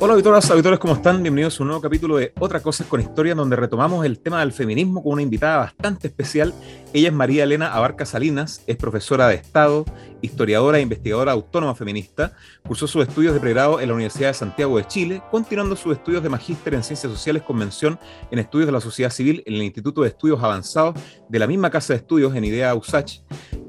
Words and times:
Hola 0.00 0.12
auditoras, 0.12 0.48
auditores, 0.52 0.78
¿cómo 0.78 0.94
están? 0.94 1.20
Bienvenidos 1.24 1.58
a 1.58 1.62
un 1.64 1.70
nuevo 1.70 1.82
capítulo 1.82 2.18
de 2.18 2.32
Otra 2.38 2.60
Cosas 2.60 2.86
con 2.86 3.00
Historia, 3.00 3.34
donde 3.34 3.56
retomamos 3.56 4.06
el 4.06 4.20
tema 4.20 4.38
del 4.38 4.52
feminismo 4.52 5.02
con 5.02 5.14
una 5.14 5.22
invitada 5.22 5.56
bastante 5.56 6.06
especial. 6.06 6.54
Ella 6.94 7.08
es 7.08 7.14
María 7.14 7.44
Elena 7.44 7.74
Abarca 7.74 8.06
Salinas, 8.06 8.62
es 8.66 8.76
profesora 8.76 9.28
de 9.28 9.34
Estado, 9.34 9.84
historiadora 10.22 10.78
e 10.78 10.82
investigadora 10.82 11.32
autónoma 11.32 11.74
feminista. 11.74 12.32
Cursó 12.66 12.86
sus 12.86 13.06
estudios 13.06 13.34
de 13.34 13.40
pregrado 13.40 13.78
en 13.78 13.88
la 13.88 13.94
Universidad 13.94 14.28
de 14.28 14.34
Santiago 14.34 14.78
de 14.78 14.86
Chile, 14.86 15.22
continuando 15.30 15.76
sus 15.76 15.92
estudios 15.92 16.22
de 16.22 16.30
magíster 16.30 16.72
en 16.72 16.82
Ciencias 16.82 17.12
Sociales 17.12 17.42
con 17.42 17.58
mención 17.58 17.98
en 18.30 18.38
Estudios 18.38 18.66
de 18.66 18.72
la 18.72 18.80
Sociedad 18.80 19.10
Civil 19.10 19.42
en 19.44 19.54
el 19.54 19.62
Instituto 19.62 20.00
de 20.00 20.08
Estudios 20.08 20.42
Avanzados 20.42 20.98
de 21.28 21.38
la 21.38 21.46
misma 21.46 21.70
Casa 21.70 21.92
de 21.92 21.98
Estudios 21.98 22.34
en 22.34 22.44
IDEA 22.44 22.74
USACH. 22.74 23.20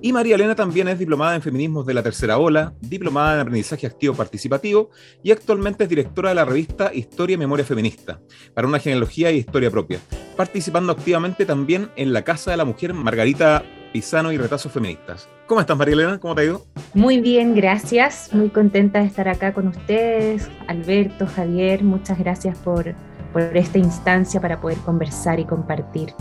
Y 0.02 0.14
María 0.14 0.36
Elena 0.36 0.56
también 0.56 0.88
es 0.88 0.98
diplomada 0.98 1.36
en 1.36 1.42
Feminismos 1.42 1.86
de 1.86 1.94
la 1.94 2.04
Tercera 2.04 2.38
Ola, 2.38 2.74
diplomada 2.80 3.36
en 3.36 3.42
Aprendizaje 3.42 3.86
Activo 3.86 4.14
Participativo 4.14 4.92
y 5.22 5.32
actualmente 5.32 5.84
es 5.84 5.90
directora 5.90 6.30
de 6.30 6.36
la 6.36 6.46
revista 6.46 6.94
Historia 6.94 7.34
y 7.34 7.38
Memoria 7.38 7.66
Feminista, 7.66 8.22
para 8.54 8.66
una 8.66 8.80
genealogía 8.80 9.30
y 9.30 9.38
historia 9.38 9.70
propia, 9.70 10.00
participando 10.38 10.94
activamente 10.94 11.46
también 11.46 11.90
en 11.98 12.14
la 12.14 12.24
Casa 12.24 12.52
de 12.52 12.58
la 12.58 12.64
Mujer 12.64 12.94
Margarita 13.10 13.64
Pisano 13.92 14.32
y 14.32 14.38
Retazos 14.38 14.72
Feministas. 14.72 15.28
¿Cómo 15.48 15.60
estás, 15.60 15.76
María 15.76 15.96
Elena? 15.96 16.20
¿Cómo 16.20 16.36
te 16.36 16.42
ha 16.42 16.44
ido? 16.44 16.68
Muy 16.94 17.20
bien, 17.20 17.56
gracias. 17.56 18.32
Muy 18.34 18.50
contenta 18.50 19.00
de 19.00 19.08
estar 19.08 19.28
acá 19.28 19.52
con 19.52 19.68
ustedes. 19.68 20.48
Alberto, 20.68 21.26
Javier, 21.26 21.84
muchas 21.84 22.20
gracias 22.20 22.56
por, 22.60 22.94
por 23.34 23.58
esta 23.58 23.80
instancia 23.80 24.40
para 24.40 24.62
poder 24.62 24.78
conversar 24.86 25.40
y 25.40 25.46
compartir. 25.46 26.14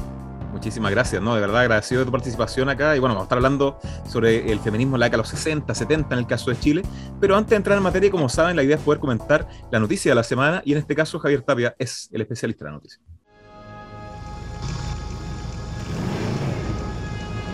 Muchísimas 0.51 0.91
gracias, 0.91 1.21
¿no? 1.21 1.35
De 1.35 1.43
verdad 1.43 1.61
agradecido 1.61 1.99
de 2.01 2.07
tu 2.07 2.11
participación 2.11 2.71
acá. 2.71 2.97
Y 2.97 3.01
bueno, 3.01 3.15
vamos 3.15 3.25
a 3.25 3.27
estar 3.27 3.37
hablando 3.37 3.79
sobre 4.09 4.51
el 4.51 4.59
feminismo 4.59 4.97
en 4.97 5.01
la 5.01 5.07
década 5.07 5.25
de 5.25 5.29
los 5.31 5.39
60, 5.39 5.75
70 5.75 6.15
en 6.15 6.19
el 6.21 6.27
caso 6.27 6.49
de 6.49 6.59
Chile. 6.59 6.83
Pero 7.21 7.37
antes 7.37 7.51
de 7.51 7.57
entrar 7.57 7.77
en 7.77 7.83
materia, 7.83 8.11
como 8.11 8.31
saben, 8.31 8.57
la 8.57 8.63
idea 8.63 8.77
es 8.77 8.83
poder 8.83 8.99
comentar 8.99 9.47
la 9.71 9.79
noticia 9.79 10.11
de 10.11 10.15
la 10.15 10.23
semana. 10.23 10.63
Y 10.65 10.73
en 10.73 10.79
este 10.79 10.95
caso, 10.95 11.19
Javier 11.19 11.43
Tapia 11.43 11.77
es 11.79 12.09
el 12.13 12.23
especialista 12.23 12.65
de 12.65 12.71
la 12.71 12.77
noticia. 12.77 12.99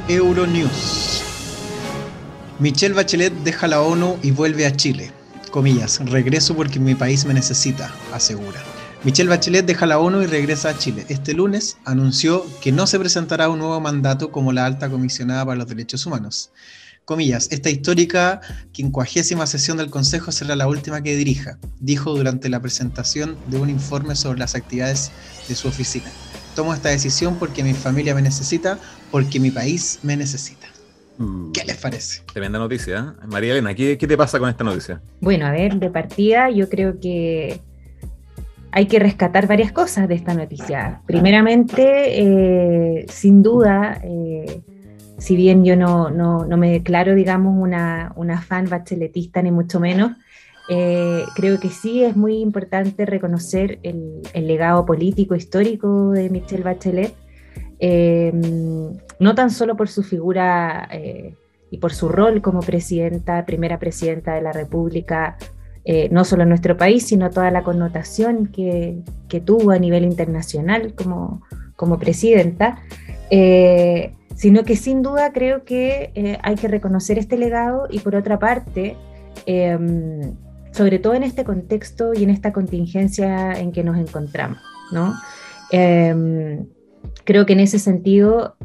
Euronews. 0.06 1.22
Michelle 2.58 2.94
Bachelet 2.94 3.32
deja 3.42 3.66
la 3.66 3.80
ONU 3.80 4.18
y 4.22 4.32
vuelve 4.32 4.66
a 4.66 4.76
Chile. 4.76 5.10
Comillas, 5.50 5.98
regreso 6.04 6.54
porque 6.54 6.78
mi 6.78 6.94
país 6.94 7.24
me 7.24 7.32
necesita, 7.32 7.90
asegura. 8.12 8.62
Michelle 9.02 9.30
Bachelet 9.30 9.64
deja 9.64 9.86
la 9.86 9.98
ONU 9.98 10.20
y 10.20 10.26
regresa 10.26 10.68
a 10.68 10.78
Chile. 10.78 11.06
Este 11.08 11.32
lunes 11.32 11.78
anunció 11.86 12.44
que 12.60 12.70
no 12.70 12.86
se 12.86 12.98
presentará 12.98 13.48
un 13.48 13.60
nuevo 13.60 13.80
mandato 13.80 14.30
como 14.30 14.52
la 14.52 14.66
alta 14.66 14.90
comisionada 14.90 15.46
para 15.46 15.56
los 15.56 15.68
derechos 15.68 16.04
humanos. 16.04 16.50
Comillas, 17.06 17.48
esta 17.50 17.70
histórica 17.70 18.42
quincuagésima 18.72 19.46
sesión 19.46 19.78
del 19.78 19.90
Consejo 19.90 20.32
será 20.32 20.54
la 20.54 20.68
última 20.68 21.02
que 21.02 21.16
dirija, 21.16 21.58
dijo 21.80 22.14
durante 22.14 22.50
la 22.50 22.60
presentación 22.60 23.38
de 23.46 23.56
un 23.56 23.70
informe 23.70 24.16
sobre 24.16 24.38
las 24.38 24.54
actividades 24.54 25.12
de 25.48 25.54
su 25.54 25.68
oficina. 25.68 26.10
Tomo 26.54 26.72
esta 26.72 26.88
decisión 26.88 27.36
porque 27.36 27.62
mi 27.62 27.74
familia 27.74 28.14
me 28.14 28.22
necesita, 28.22 28.78
porque 29.10 29.40
mi 29.40 29.50
país 29.50 29.98
me 30.02 30.16
necesita. 30.16 30.66
Mm. 31.18 31.52
¿Qué 31.52 31.64
les 31.64 31.76
parece? 31.76 32.22
Tremenda 32.32 32.58
noticia. 32.58 33.14
¿eh? 33.22 33.26
María 33.26 33.52
Elena, 33.52 33.74
¿qué, 33.74 33.98
¿qué 33.98 34.06
te 34.06 34.16
pasa 34.16 34.38
con 34.38 34.48
esta 34.48 34.64
noticia? 34.64 35.00
Bueno, 35.20 35.46
a 35.46 35.50
ver, 35.50 35.76
de 35.76 35.90
partida 35.90 36.50
yo 36.50 36.68
creo 36.68 37.00
que 37.00 37.60
hay 38.76 38.86
que 38.86 38.98
rescatar 38.98 39.46
varias 39.46 39.70
cosas 39.70 40.08
de 40.08 40.16
esta 40.16 40.34
noticia. 40.34 41.00
Primeramente, 41.06 42.20
eh, 42.20 43.06
sin 43.08 43.40
duda, 43.40 44.00
eh, 44.02 44.62
si 45.16 45.36
bien 45.36 45.64
yo 45.64 45.76
no, 45.76 46.10
no, 46.10 46.44
no, 46.44 46.56
me 46.56 46.72
declaro, 46.72 47.14
digamos, 47.14 47.54
una, 47.56 48.12
una 48.16 48.42
fan 48.42 48.68
bacheletista, 48.68 49.42
ni 49.42 49.52
mucho 49.52 49.78
menos, 49.78 50.16
eh, 50.68 51.24
creo 51.34 51.60
que 51.60 51.68
sí 51.68 52.02
es 52.04 52.16
muy 52.16 52.38
importante 52.38 53.04
reconocer 53.04 53.80
el, 53.82 54.22
legado 54.34 54.86
político 54.86 55.34
histórico 55.34 56.10
de 56.10 56.30
Michelle 56.30 56.62
Bachelet, 56.62 57.14
em, 57.78 58.92
no 59.18 59.34
tan 59.34 59.50
solo 59.50 59.76
por 59.76 59.88
su 59.88 60.02
figura 60.02 60.88
eh, 60.90 61.34
y 61.70 61.78
por 61.78 61.92
su 61.92 62.08
rol 62.08 62.40
como 62.40 62.60
presidenta, 62.60 63.44
primera 63.44 63.78
presidenta 63.78 64.34
de 64.34 64.42
la 64.42 64.52
República, 64.52 65.36
eh, 65.84 66.08
no 66.10 66.24
solo 66.24 66.44
en 66.44 66.48
nuestro 66.48 66.78
país, 66.78 67.06
sino 67.06 67.28
toda 67.28 67.50
la 67.50 67.62
connotación 67.62 68.46
que, 68.46 69.02
tuvo 69.44 69.72
a 69.72 69.78
nivel 69.80 70.04
internacional 70.04 70.94
como, 70.94 71.42
como 71.74 71.98
presidenta, 71.98 72.78
sino 74.36 74.62
que 74.62 74.76
sin 74.76 75.02
duda 75.02 75.32
creo 75.32 75.64
que 75.64 76.38
hay 76.40 76.54
que 76.54 76.68
reconocer 76.68 77.18
este 77.18 77.36
legado 77.36 77.88
y 77.90 77.98
por 77.98 78.14
otra 78.14 78.38
parte, 78.38 78.96
em, 79.44 80.36
sobre 80.74 80.98
todo 80.98 81.14
en 81.14 81.22
este 81.22 81.44
contexto 81.44 82.12
y 82.14 82.24
en 82.24 82.30
esta 82.30 82.52
contingencia 82.52 83.52
en 83.52 83.70
que 83.70 83.84
nos 83.84 83.96
encontramos. 83.96 84.58
¿no? 84.92 85.14
Em, 85.70 86.66
creo 87.24 87.46
que 87.46 87.52
en 87.52 87.60
ese 87.60 87.78
sentido 87.78 88.56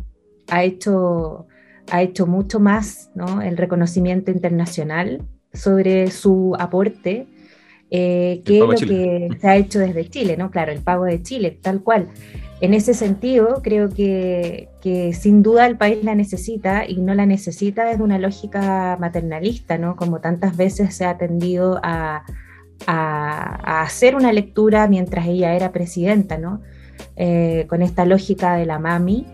ha 0.49 0.63
hecho, 0.63 1.47
ha 1.91 2.01
hecho 2.01 2.25
mucho 2.25 2.59
más 2.59 3.11
¿no? 3.13 3.41
el 3.41 3.57
reconocimiento 3.57 4.31
internacional 4.31 5.21
sobre 5.53 6.09
su 6.09 6.55
aporte 6.57 7.27
eh, 7.91 8.41
que 8.45 8.59
lo 8.59 8.69
que 8.69 9.29
se 9.39 9.47
ha 9.47 9.55
hecho 9.55 9.79
desde 9.79 10.07
Chile, 10.09 10.37
¿no? 10.37 10.51
Claro, 10.51 10.71
el 10.71 10.79
pago 10.79 11.05
de 11.05 11.23
Chile, 11.23 11.57
tal 11.59 11.81
cual 11.81 12.09
en 12.61 12.73
ese 12.73 12.93
sentido, 12.93 13.61
creo 13.63 13.89
que, 13.89 14.67
sin 15.13 15.43
duda 15.43 15.65
el 15.65 15.77
país 15.77 16.03
la 16.03 16.15
necesita 16.15 16.85
y 16.85 16.97
no 16.97 17.13
la 17.13 17.25
necesita 17.25 17.85
desde 17.85 18.03
una 18.03 18.19
lógica 18.19 18.97
maternalista, 18.99 19.77
¿no? 19.77 19.95
Como 19.95 20.19
tantas 20.19 20.57
veces 20.57 20.93
se 20.95 21.05
ha 21.05 21.17
tendido 21.17 21.79
a, 21.83 22.23
hacer 22.85 24.15
una 24.15 24.31
lectura 24.31 24.87
mientras 24.87 25.27
ella 25.27 25.53
era 25.53 25.71
presidenta, 25.71 26.37
¿no? 26.37 26.61
Eh, 27.15 27.65
con 27.69 27.81
esta 27.81 28.05
lógica 28.05 28.55
de 28.55 28.65
la 28.65 28.79
mami, 28.79 29.25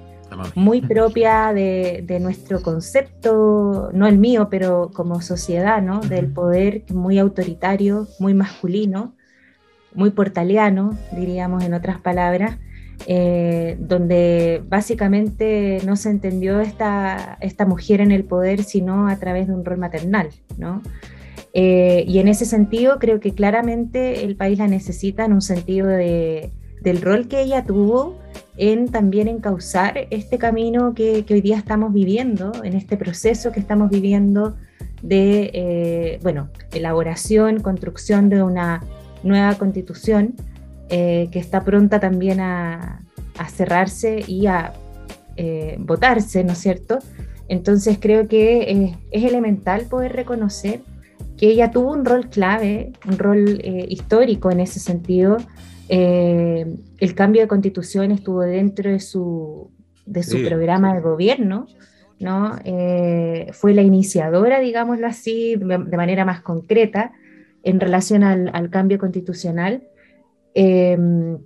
muy 0.56 0.81
propia 0.88 1.53
de, 1.53 2.18
nuestro 2.22 2.62
concepto, 2.62 3.90
no 3.94 4.07
el 4.07 4.18
mío, 4.18 4.50
pero 4.50 4.92
como 4.94 5.22
sociedad, 5.22 5.81
¿no? 5.81 6.00
Del 6.00 6.31
poder 6.31 6.84
muy 6.90 7.19
autoritario, 7.19 8.07
muy 8.19 8.34
masculino, 8.34 9.16
muy 9.94 10.12
portaliano, 10.12 10.97
diríamos 11.12 11.63
en 11.63 11.74
otras 11.74 12.02
palabras, 12.02 12.57
eh, 13.07 13.78
donde 13.79 14.63
básicamente 14.67 15.79
no 15.85 15.95
se 15.95 16.09
entendió 16.09 16.59
esta, 16.59 17.38
esta 17.41 17.66
mujer 17.66 18.01
en 18.01 18.11
el 18.11 18.23
poder 18.23 18.63
sino 18.63 19.07
a 19.07 19.17
través 19.17 19.47
de 19.47 19.53
un 19.53 19.63
rol 19.66 19.78
maternal, 19.78 20.29
¿no? 20.57 20.81
Eh, 21.53 22.03
y 22.07 22.19
en 22.19 22.28
ese 22.28 22.45
sentido 22.45 23.00
creo 23.00 23.19
que 23.19 23.33
claramente 23.33 24.25
el 24.25 24.35
país 24.35 24.59
la 24.59 24.67
necesita 24.67 25.23
en 25.23 25.33
un 25.33 25.41
sentido 25.41 25.88
de, 25.88 26.51
del 26.81 27.01
rol 27.01 27.28
que 27.28 27.41
ella 27.41 27.63
tuvo 27.63 28.17
en 28.57 28.89
también 28.89 29.27
encauzar 29.27 30.07
este 30.09 30.38
camino 30.38 30.94
que, 30.94 31.25
que 31.25 31.33
hoy 31.33 31.41
día 31.41 31.57
estamos 31.57 31.94
viviendo, 31.94 32.51
en 32.63 32.73
este 32.73 32.97
proceso 32.97 33.51
que 33.51 33.59
estamos 33.59 33.89
viviendo 33.89 34.56
de, 35.01 35.51
eh, 35.53 36.19
bueno, 36.23 36.50
elaboración, 36.73 37.62
construcción 37.62 38.29
de 38.29 38.44
una 38.44 38.81
nueva 39.23 39.56
constitución 39.56 40.35
eh, 40.90 41.29
que 41.31 41.40
está 41.40 41.63
pronta 41.63 42.00
también 42.00 42.40
a, 42.40 43.01
cerrarse 43.50 44.23
y 44.25 44.46
a 44.46 44.73
eh, 45.35 45.75
votarse, 45.79 46.44
¿no 46.44 46.53
es 46.53 46.59
cierto? 46.59 47.00
Entonces 47.50 47.97
creo 48.00 48.28
que 48.28 48.95
es 49.12 49.24
elemental 49.24 49.88
poder 49.90 50.13
reconocer 50.13 50.81
que 51.38 51.50
ella 51.50 51.72
tuvo 51.72 51.91
un 51.91 52.06
rol 52.06 52.29
clave, 52.29 52.94
un 53.06 53.18
rol 53.18 53.59
eh, 53.62 53.85
histórico 53.90 54.51
en 54.51 54.62
ese 54.62 54.79
sentido. 54.79 55.38
el 55.90 57.13
cambio 57.16 57.41
de 57.41 57.47
constitución 57.47 58.12
estuvo 58.12 58.41
dentro 58.41 58.90
de 58.90 59.00
su, 59.00 59.72
de 60.06 60.24
su 60.24 60.44
programa 60.44 60.94
de 60.94 61.01
gobierno, 61.01 61.68
¿no? 62.19 62.57
fue 63.51 63.74
la 63.74 63.81
iniciadora, 63.81 64.60
digámoslo 64.60 65.07
así, 65.07 65.56
de 65.57 65.98
manera 65.98 66.25
más 66.25 66.42
concreta 66.42 67.12
en 67.63 67.80
relación 67.80 68.24
al, 68.24 68.50
al 68.54 68.69
cambio 68.69 68.98
constitucional. 68.98 69.83
Em, 70.56 71.38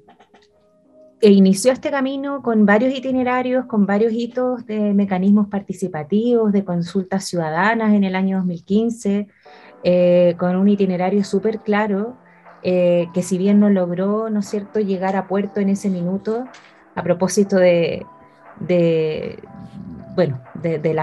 e 1.21 1.31
inició 1.31 1.73
este 1.73 1.91
camino 1.91 2.41
con 2.41 2.65
varios 2.65 2.93
itinerarios, 2.93 3.65
con 3.65 3.85
varios 3.85 4.13
hitos 4.13 4.65
de 4.67 4.93
mecanismos 4.93 5.47
participativos, 5.47 6.53
de 6.53 6.63
consultas 6.63 7.25
ciudadanas 7.25 7.93
en 7.93 8.05
el 8.05 8.15
año 8.15 8.37
2015, 8.37 9.27
eh, 9.83 10.35
con 10.37 10.55
un 10.55 10.69
itinerario 10.69 11.23
súper 11.25 11.59
claro, 11.59 12.17
eh, 12.63 13.07
que 13.13 13.23
si 13.23 13.37
bien 13.37 13.59
no 13.59 13.69
logró, 13.69 14.29
¿no 14.29 14.39
es 14.39 14.45
cierto?, 14.45 14.79
llegar 14.79 15.17
a 15.17 15.27
puerto 15.27 15.59
en 15.59 15.69
ese 15.69 15.89
minuto, 15.89 16.45
a 16.95 17.03
propósito 17.03 17.57
de, 17.57 18.05
bueno, 20.15 20.41
de, 20.53 20.79
de, 20.79 20.93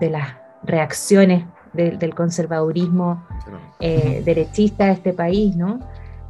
de 0.00 0.10
las 0.10 0.36
reacciones 0.64 1.44
del 1.74 2.14
conservadurismo 2.14 3.24
eh, 3.80 4.22
derechista 4.24 4.86
de 4.86 4.92
este 4.92 5.12
país, 5.12 5.56
¿no? 5.56 5.80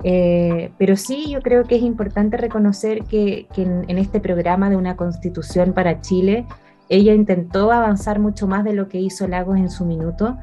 Eh, 0.06 0.70
pero 0.76 0.96
sí, 0.96 1.30
yo 1.30 1.40
creo 1.40 1.64
que 1.64 1.76
es 1.76 1.82
importante 1.82 2.36
reconocer 2.36 3.04
que, 3.04 3.48
en, 3.56 3.98
este 3.98 4.20
programa 4.20 4.68
de 4.68 4.76
una 4.76 4.96
constitución 4.96 5.72
para 5.72 6.02
Chile, 6.02 6.46
ella 6.90 7.14
intentó 7.14 7.72
avanzar 7.72 8.20
mucho 8.20 8.46
más 8.46 8.64
de 8.64 8.74
lo 8.74 8.88
que 8.88 9.00
hizo 9.00 9.26
Lagos 9.26 9.56
en 9.56 9.70
su 9.70 9.86
minuto 9.86 10.36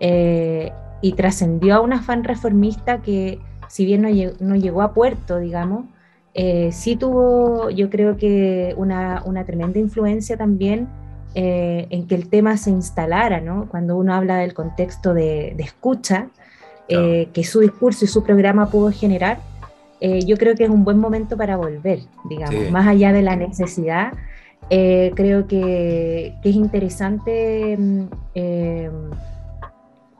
eh, 0.00 0.70
y 1.00 1.12
trascendió 1.12 1.76
a 1.76 1.80
un 1.80 1.94
afán 1.94 2.24
reformista 2.24 3.00
que, 3.00 3.40
si 3.68 3.86
bien 3.86 4.02
no, 4.02 4.54
llegó, 4.56 4.82
a 4.82 4.92
puerto, 4.92 5.38
digamos, 5.38 5.86
eh, 6.34 6.70
sí 6.72 6.96
tuvo, 6.96 7.70
yo 7.70 7.88
creo 7.88 8.18
que 8.18 8.74
una, 8.76 9.22
tremenda 9.46 9.78
influencia 9.78 10.36
también 10.36 10.88
eh, 11.34 11.86
en 11.88 12.06
que 12.06 12.14
el 12.14 12.28
tema 12.28 12.58
se 12.58 12.70
instalara, 12.70 13.40
¿no? 13.40 13.68
Cuando 13.70 13.96
uno 13.96 14.14
habla 14.14 14.36
del 14.36 14.52
contexto 14.52 15.14
de, 15.14 15.56
escucha, 15.58 16.28
eh, 16.88 17.28
que 17.32 17.44
su 17.44 17.60
discurso 17.60 18.04
y 18.04 18.08
su 18.08 18.22
programa 18.22 18.70
pudo 18.70 18.90
generar, 18.90 19.40
yo 20.00 20.36
creo 20.36 20.54
que 20.54 20.62
es 20.62 20.70
un 20.70 20.84
buen 20.84 20.98
momento 20.98 21.36
para 21.36 21.56
volver, 21.56 22.00
digamos, 22.28 22.70
más 22.70 22.86
allá 22.86 23.12
de 23.12 23.22
la 23.22 23.34
necesidad. 23.34 24.12
creo 24.68 25.48
que, 25.48 26.34
que, 26.42 26.48
es 26.48 26.54
interesante 26.54 27.76
mm, 27.76 28.04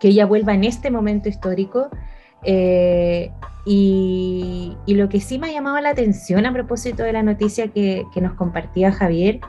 que 0.00 0.08
ella 0.08 0.26
vuelva 0.26 0.54
en 0.54 0.64
este 0.64 0.90
momento 0.90 1.28
histórico 1.28 1.88
eh, 2.42 3.32
y, 3.64 4.76
lo 4.86 5.08
que 5.08 5.20
sí 5.20 5.38
me 5.38 5.48
ha 5.48 5.52
llamado 5.52 5.80
la 5.80 5.90
atención 5.90 6.46
a 6.46 6.52
propósito 6.52 7.02
de 7.02 7.12
la 7.12 7.22
noticia 7.22 7.68
que, 7.68 8.06
nos 8.20 8.34
compartía 8.34 8.92
Javier 8.92 9.40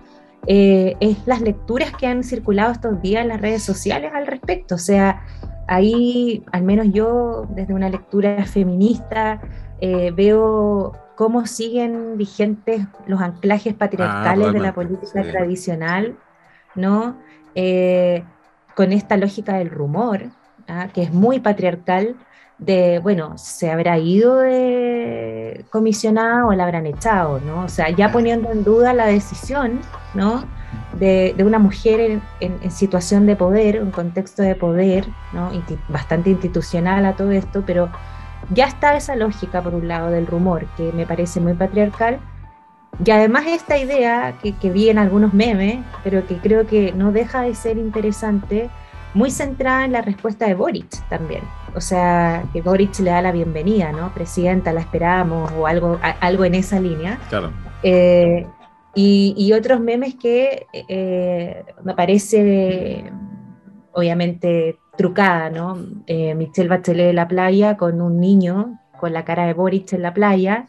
eh, 0.48 0.96
es 1.00 1.18
las 1.26 1.42
lecturas 1.42 1.92
que 1.96 2.08
han 2.08 2.24
circulado 2.24 2.72
estos 2.72 3.02
días 3.02 3.22
en 3.22 3.28
las 3.28 3.40
redes 3.40 3.64
sociales 3.64 4.12
al 4.14 4.26
respecto. 4.26 4.76
O 4.76 4.80
sea, 4.80 5.22
ahí, 5.68 6.44
al 6.52 6.64
menos 6.64 6.88
yo, 6.92 7.46
desde 7.50 7.74
una 7.74 7.90
lectura 7.90 8.46
feminista, 8.46 9.42
eh, 9.80 10.12
veo 10.12 10.94
cómo 11.16 11.46
siguen 11.46 12.18
vigentes 12.18 12.86
los 13.06 13.22
anclajes 13.22 13.74
patriarcales 13.74 14.54
de 14.54 14.60
la 14.60 14.74
política 14.74 15.24
tradicional, 15.24 16.18
¿no? 16.76 17.18
con 18.76 18.92
esta 18.92 19.18
lógica 19.18 19.56
del 19.56 19.72
rumor, 19.72 20.26
¿ah? 20.68 20.90
que 20.94 21.02
es 21.02 21.12
muy 21.12 21.40
patriarcal, 21.40 22.16
de, 22.58 23.00
bueno, 23.00 23.38
se 23.38 23.72
habrá 23.72 23.98
ido 23.98 24.38
de 24.38 25.66
comisionada 25.70 26.46
o 26.46 26.54
la 26.54 26.64
habrán 26.64 26.88
echado, 26.88 27.40
¿no? 27.40 27.64
O 27.66 27.70
sea, 27.70 27.90
ya 27.90 28.12
poniendo 28.12 28.52
en 28.52 28.64
duda 28.64 28.94
la 28.94 29.06
decisión, 29.06 29.80
¿no? 30.14 30.44
De, 31.00 31.36
una 31.40 31.60
mujer 31.60 32.22
en, 32.40 32.72
situación 32.72 33.26
de 33.26 33.36
poder, 33.36 33.82
un 33.82 33.92
contexto 33.92 34.42
de 34.42 34.56
poder, 34.56 35.08
¿no? 35.32 35.52
bastante 35.90 36.30
institucional 36.30 37.06
a 37.06 37.14
todo 37.14 37.32
esto, 37.32 37.64
pero 37.66 37.90
ya 38.52 38.66
está 38.66 38.96
esa 38.96 39.16
lógica, 39.16 39.62
por 39.62 39.76
un 39.76 39.88
lado, 39.88 40.10
del 40.10 40.28
rumor, 40.28 40.66
que 40.76 40.92
me 40.94 41.06
parece 41.06 41.40
muy 41.40 41.54
patriarcal, 41.54 42.20
y 43.04 43.12
además 43.12 43.46
esta 43.48 43.78
idea 43.78 44.38
que, 44.42 44.54
que 44.54 44.72
vi 44.72 44.90
en 44.90 44.98
algunos 44.98 45.34
memes, 45.34 45.80
pero 46.04 46.26
que 46.26 46.38
creo 46.38 46.66
que 46.66 46.94
no 46.94 47.12
deja 47.12 47.42
de 47.42 47.54
ser 47.54 47.78
interesante, 47.78 48.70
muy 49.14 49.32
centrada 49.32 49.86
en 49.86 49.92
la 49.92 50.02
respuesta 50.02 50.48
de 50.48 50.54
Boric 50.56 50.90
también. 51.10 51.42
O 51.76 51.82
sea, 51.82 52.44
que 52.54 52.62
Boric 52.62 53.00
le 53.00 53.12
da 53.12 53.22
la 53.22 53.32
bienvenida, 53.32 53.92
¿no? 53.92 54.14
Presidenta, 54.14 54.74
la 54.74 54.82
esperamos 54.82 55.52
o 55.58 55.68
algo, 55.68 56.00
algo 56.20 56.46
en 56.46 56.56
esa 56.56 56.80
línea. 56.80 57.20
Claro. 57.30 57.52
Eh, 57.84 58.48
y, 59.00 59.54
otros 59.54 59.80
memes 59.80 60.16
que 60.16 60.66
eh, 60.74 61.64
me 61.84 61.94
parece, 61.94 63.04
obviamente, 63.92 64.80
trucada, 64.98 65.52
¿no? 65.52 65.78
Eh, 66.08 66.34
Michelle 66.34 66.68
Bachelet 66.68 67.08
de 67.08 67.14
la 67.14 67.28
playa 67.28 67.78
con 67.78 68.02
un 68.02 68.20
niño 68.20 68.80
con 69.00 69.14
la 69.14 69.24
cara 69.24 69.46
de 69.46 69.54
Boric 69.54 69.94
en 69.94 70.02
la 70.02 70.16
playa 70.16 70.66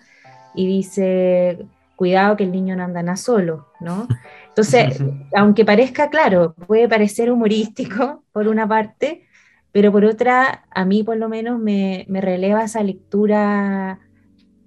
y 0.55 0.67
dice, 0.67 1.67
cuidado 1.97 2.37
que 2.37 2.45
el 2.45 2.53
niño 2.53 2.77
no 2.77 2.85
anda 2.85 3.03
nada 3.03 3.17
solo, 3.17 3.69
¿no? 3.81 4.07
Entonces, 4.49 5.03
aunque 5.35 5.65
parezca 5.65 6.11
claro, 6.11 6.55
puede 6.67 6.87
parecer 6.87 7.33
humorístico 7.33 8.25
por 8.33 8.47
una 8.47 8.69
parte, 8.69 9.27
pero 9.73 9.91
por 9.91 10.05
otra, 10.05 10.67
a 10.71 10.85
mí 10.85 11.03
por 11.03 11.17
lo 11.17 11.31
menos 11.31 11.59
me, 11.59 12.07
releva 12.11 12.65
esa 12.65 12.83
lectura, 12.83 14.01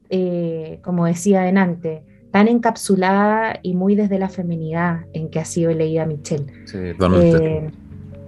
eh, 0.10 0.80
como 0.84 1.06
decía 1.06 1.42
adelante, 1.42 2.06
tan 2.32 2.48
encapsulada 2.48 3.60
y 3.62 3.74
muy 3.74 3.96
desde 3.96 4.18
la 4.18 4.30
feminidad 4.30 5.02
en 5.14 5.30
que 5.30 5.40
ha 5.40 5.46
sido 5.46 5.72
leída 5.72 6.06
Michelle. 6.06 6.46
Sí, 6.66 6.78
eh, 6.80 7.70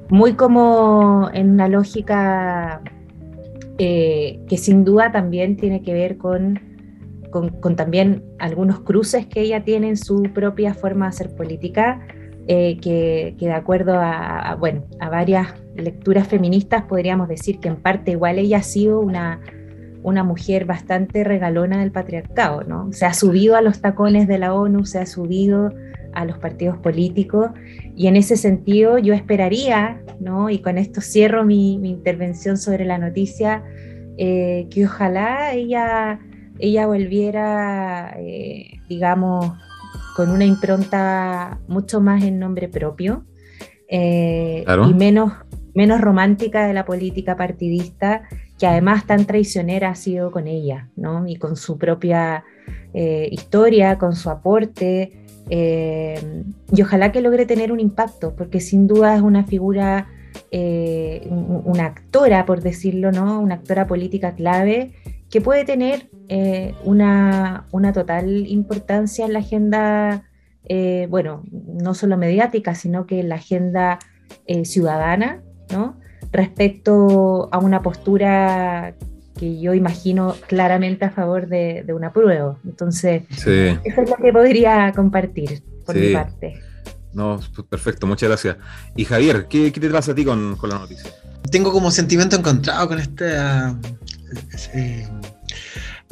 muy 0.09 0.33
como 0.33 1.29
en 1.33 1.51
una 1.51 1.67
lógica 1.67 2.81
eh, 3.77 4.39
que 4.47 4.57
sin 4.57 4.83
duda 4.83 5.11
también 5.11 5.57
tiene 5.57 5.81
que 5.81 5.93
ver 5.93 6.17
con 6.17 6.59
con, 7.33 7.75
también 7.75 8.23
algunos 8.37 8.81
cruces 8.81 9.25
que 9.25 9.41
ella 9.41 9.63
tiene 9.63 9.89
en 9.89 9.97
su 9.97 10.21
propia 10.33 10.75
forma 10.75 11.05
de 11.05 11.09
hacer 11.09 11.35
política, 11.35 12.05
eh, 12.47 12.77
que, 12.79 13.35
de 13.39 13.51
acuerdo 13.51 13.95
a, 13.95 14.55
bueno, 14.59 14.83
a 14.99 15.09
varias 15.09 15.47
lecturas 15.75 16.27
feministas 16.27 16.83
podríamos 16.83 17.27
decir 17.27 17.59
que 17.59 17.69
en 17.69 17.77
parte 17.77 18.11
igual 18.11 18.37
ella 18.37 18.57
ha 18.59 18.63
sido 18.63 18.99
una, 18.99 19.41
una 20.03 20.23
mujer 20.23 20.65
bastante 20.65 21.23
regalona 21.23 21.79
del 21.79 21.91
patriarcado, 21.91 22.63
¿no? 22.63 22.91
Se 22.91 23.05
ha 23.05 23.13
subido 23.13 23.55
a 23.55 23.61
los 23.61 23.81
tacones 23.81 24.27
de 24.27 24.37
la 24.37 24.53
ONU, 24.53 24.85
se 24.85 24.99
ha 24.99 25.05
subido 25.05 25.73
a 26.13 26.25
los 26.25 26.37
partidos 26.37 26.77
políticos 26.77 27.51
y 27.95 28.07
en 28.07 28.15
ese 28.15 28.37
sentido 28.37 28.97
yo 28.99 29.13
esperaría, 29.13 30.01
¿no? 30.19 30.49
Y 30.49 30.59
con 30.59 30.77
esto 30.77 31.01
cierro 31.01 31.43
mi, 31.43 31.73
intervención 31.73 32.57
sobre 32.57 32.85
la 32.85 32.97
noticia, 32.97 33.63
eh, 34.17 34.67
que 34.69 34.85
ojalá 34.85 35.53
ella 35.53 36.19
ella 36.59 36.87
volviera, 36.87 38.15
eh, 38.17 38.79
digamos, 38.87 39.53
con 40.15 40.29
una 40.29 40.45
impronta 40.45 41.59
mucho 41.67 41.99
más 42.01 42.23
en 42.23 42.39
nombre 42.39 42.67
propio 42.67 43.25
eh, 43.89 44.63
y 44.87 44.93
menos, 44.93 45.33
menos 45.73 46.01
romántica 46.01 46.67
de 46.67 46.73
la 46.73 46.85
política 46.85 47.35
partidista, 47.35 48.23
que 48.63 48.67
además 48.67 49.05
tan 49.05 49.25
traicionera 49.25 49.89
ha 49.89 49.95
sido 49.95 50.31
con 50.31 50.47
ella, 50.47 50.87
¿no? 50.95 51.27
Y 51.27 51.35
con 51.35 51.57
su 51.57 51.77
propia 51.77 52.45
eh, 52.93 53.27
historia, 53.29 53.97
con 53.97 54.15
su 54.15 54.29
aporte. 54.29 55.19
y 55.49 56.81
ojalá 56.81 57.11
que 57.11 57.19
logre 57.19 57.45
tener 57.45 57.73
un 57.73 57.81
impacto, 57.81 58.33
porque 58.37 58.61
sin 58.61 58.87
duda 58.87 59.17
es 59.17 59.21
una 59.21 59.43
figura, 59.43 60.07
una 60.49 61.85
actora, 61.87 62.45
por 62.45 62.61
decirlo, 62.61 63.11
¿no? 63.11 63.41
Una 63.41 63.55
actora 63.55 63.85
política 63.85 64.33
clave 64.33 64.93
que 65.29 65.41
puede 65.41 65.65
tener 65.65 66.11
eh, 66.29 66.75
una, 66.83 67.65
total 67.91 68.45
importancia 68.45 69.25
en 69.25 69.33
la 69.33 69.39
agenda, 69.39 70.29
eh, 70.63 71.07
bueno, 71.09 71.43
no 71.51 71.95
solo 71.95 72.17
mediática, 72.17 72.75
sino 72.75 73.07
que 73.07 73.19
en 73.19 73.29
la 73.29 73.35
agenda 73.35 73.99
eh, 74.45 74.63
ciudadana, 74.63 75.41
¿no? 75.69 75.99
Respecto 76.33 77.47
a 77.51 77.59
una 77.59 77.81
postura 77.81 78.95
que 79.39 79.59
yo 79.59 79.73
imagino 79.73 80.35
claramente 80.47 81.05
a 81.05 81.11
favor 81.11 81.47
de, 81.47 81.85
una 81.95 82.11
prueba. 82.11 82.57
Entonces, 82.65 83.23
eso 83.29 83.51
es 83.51 84.09
lo 84.09 84.15
que 84.17 84.33
podría 84.33 84.91
compartir 84.93 85.63
por 85.85 85.95
mi 85.95 86.11
parte. 86.11 86.59
No, 87.13 87.39
perfecto, 87.69 88.07
muchas 88.07 88.29
gracias. 88.29 88.57
Y 88.95 89.05
Javier, 89.05 89.47
¿qué, 89.47 89.71
te 89.71 89.89
pasa 89.89 90.13
a 90.13 90.15
ti 90.15 90.25
con, 90.25 90.55
con 90.55 90.69
la 90.69 90.79
noticia? 90.79 91.11
Tengo 91.51 91.71
como 91.71 91.91
sentimiento 91.91 92.35
encontrado 92.35 92.87
con 92.87 92.99
esta 92.99 93.77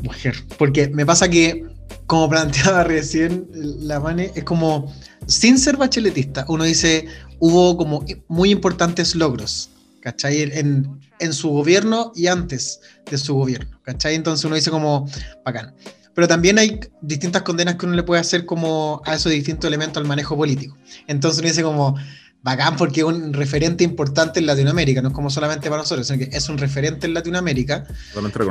mujer. 0.04 0.36
Porque 0.58 0.90
me 0.90 1.06
pasa 1.06 1.30
que, 1.30 1.66
como 2.06 2.30
planteaba 2.30 2.84
recién 2.86 3.48
la 3.54 4.00
Mane, 4.00 4.32
es 4.36 4.44
como, 4.44 4.94
sin 5.26 5.58
ser 5.58 5.78
bacheletista, 5.78 6.46
uno 6.48 6.64
dice, 6.64 7.08
hubo 7.40 7.78
como 7.78 8.06
muy 8.28 8.52
importantes 8.52 9.16
logros, 9.16 9.71
¿cachai? 10.02 10.42
En, 10.42 11.00
en 11.20 11.34
su 11.34 11.50
gobierno 11.50 12.12
y 12.16 12.28
antes 12.28 12.82
de 13.10 13.18
su 13.18 13.36
gobierno, 13.36 13.80
¿cachai? 13.84 14.16
Entonces 14.16 14.44
uno 14.46 14.56
dice 14.56 14.72
como, 14.72 15.08
bacán. 15.46 15.76
Pero 16.14 16.28
también 16.28 16.60
hay 16.60 16.80
distintas 17.02 17.44
condenas 17.44 17.76
que 17.76 17.86
uno 17.86 17.96
le 17.96 18.04
puede 18.04 18.20
hacer 18.20 18.46
como 18.46 19.02
a 19.06 19.16
esos 19.16 19.32
distintos 19.32 19.68
elementos 19.68 20.02
al 20.02 20.08
manejo 20.08 20.36
político. 20.36 20.78
Entonces 21.08 21.40
uno 21.40 21.48
dice 21.48 21.64
como, 21.64 21.96
bacán 22.44 22.76
porque 22.76 23.02
es 23.02 23.06
un 23.06 23.34
referente 23.34 23.84
importante 23.84 24.40
en 24.40 24.48
Latinoamérica, 24.48 25.02
no 25.02 25.10
es 25.10 25.14
como 25.14 25.30
solamente 25.30 25.70
para 25.70 25.84
nosotros, 25.84 26.08
sino 26.08 26.20
que 26.20 26.36
es 26.36 26.50
un 26.50 26.58
referente 26.58 27.08
en 27.08 27.14
Latinoamérica. 27.14 27.86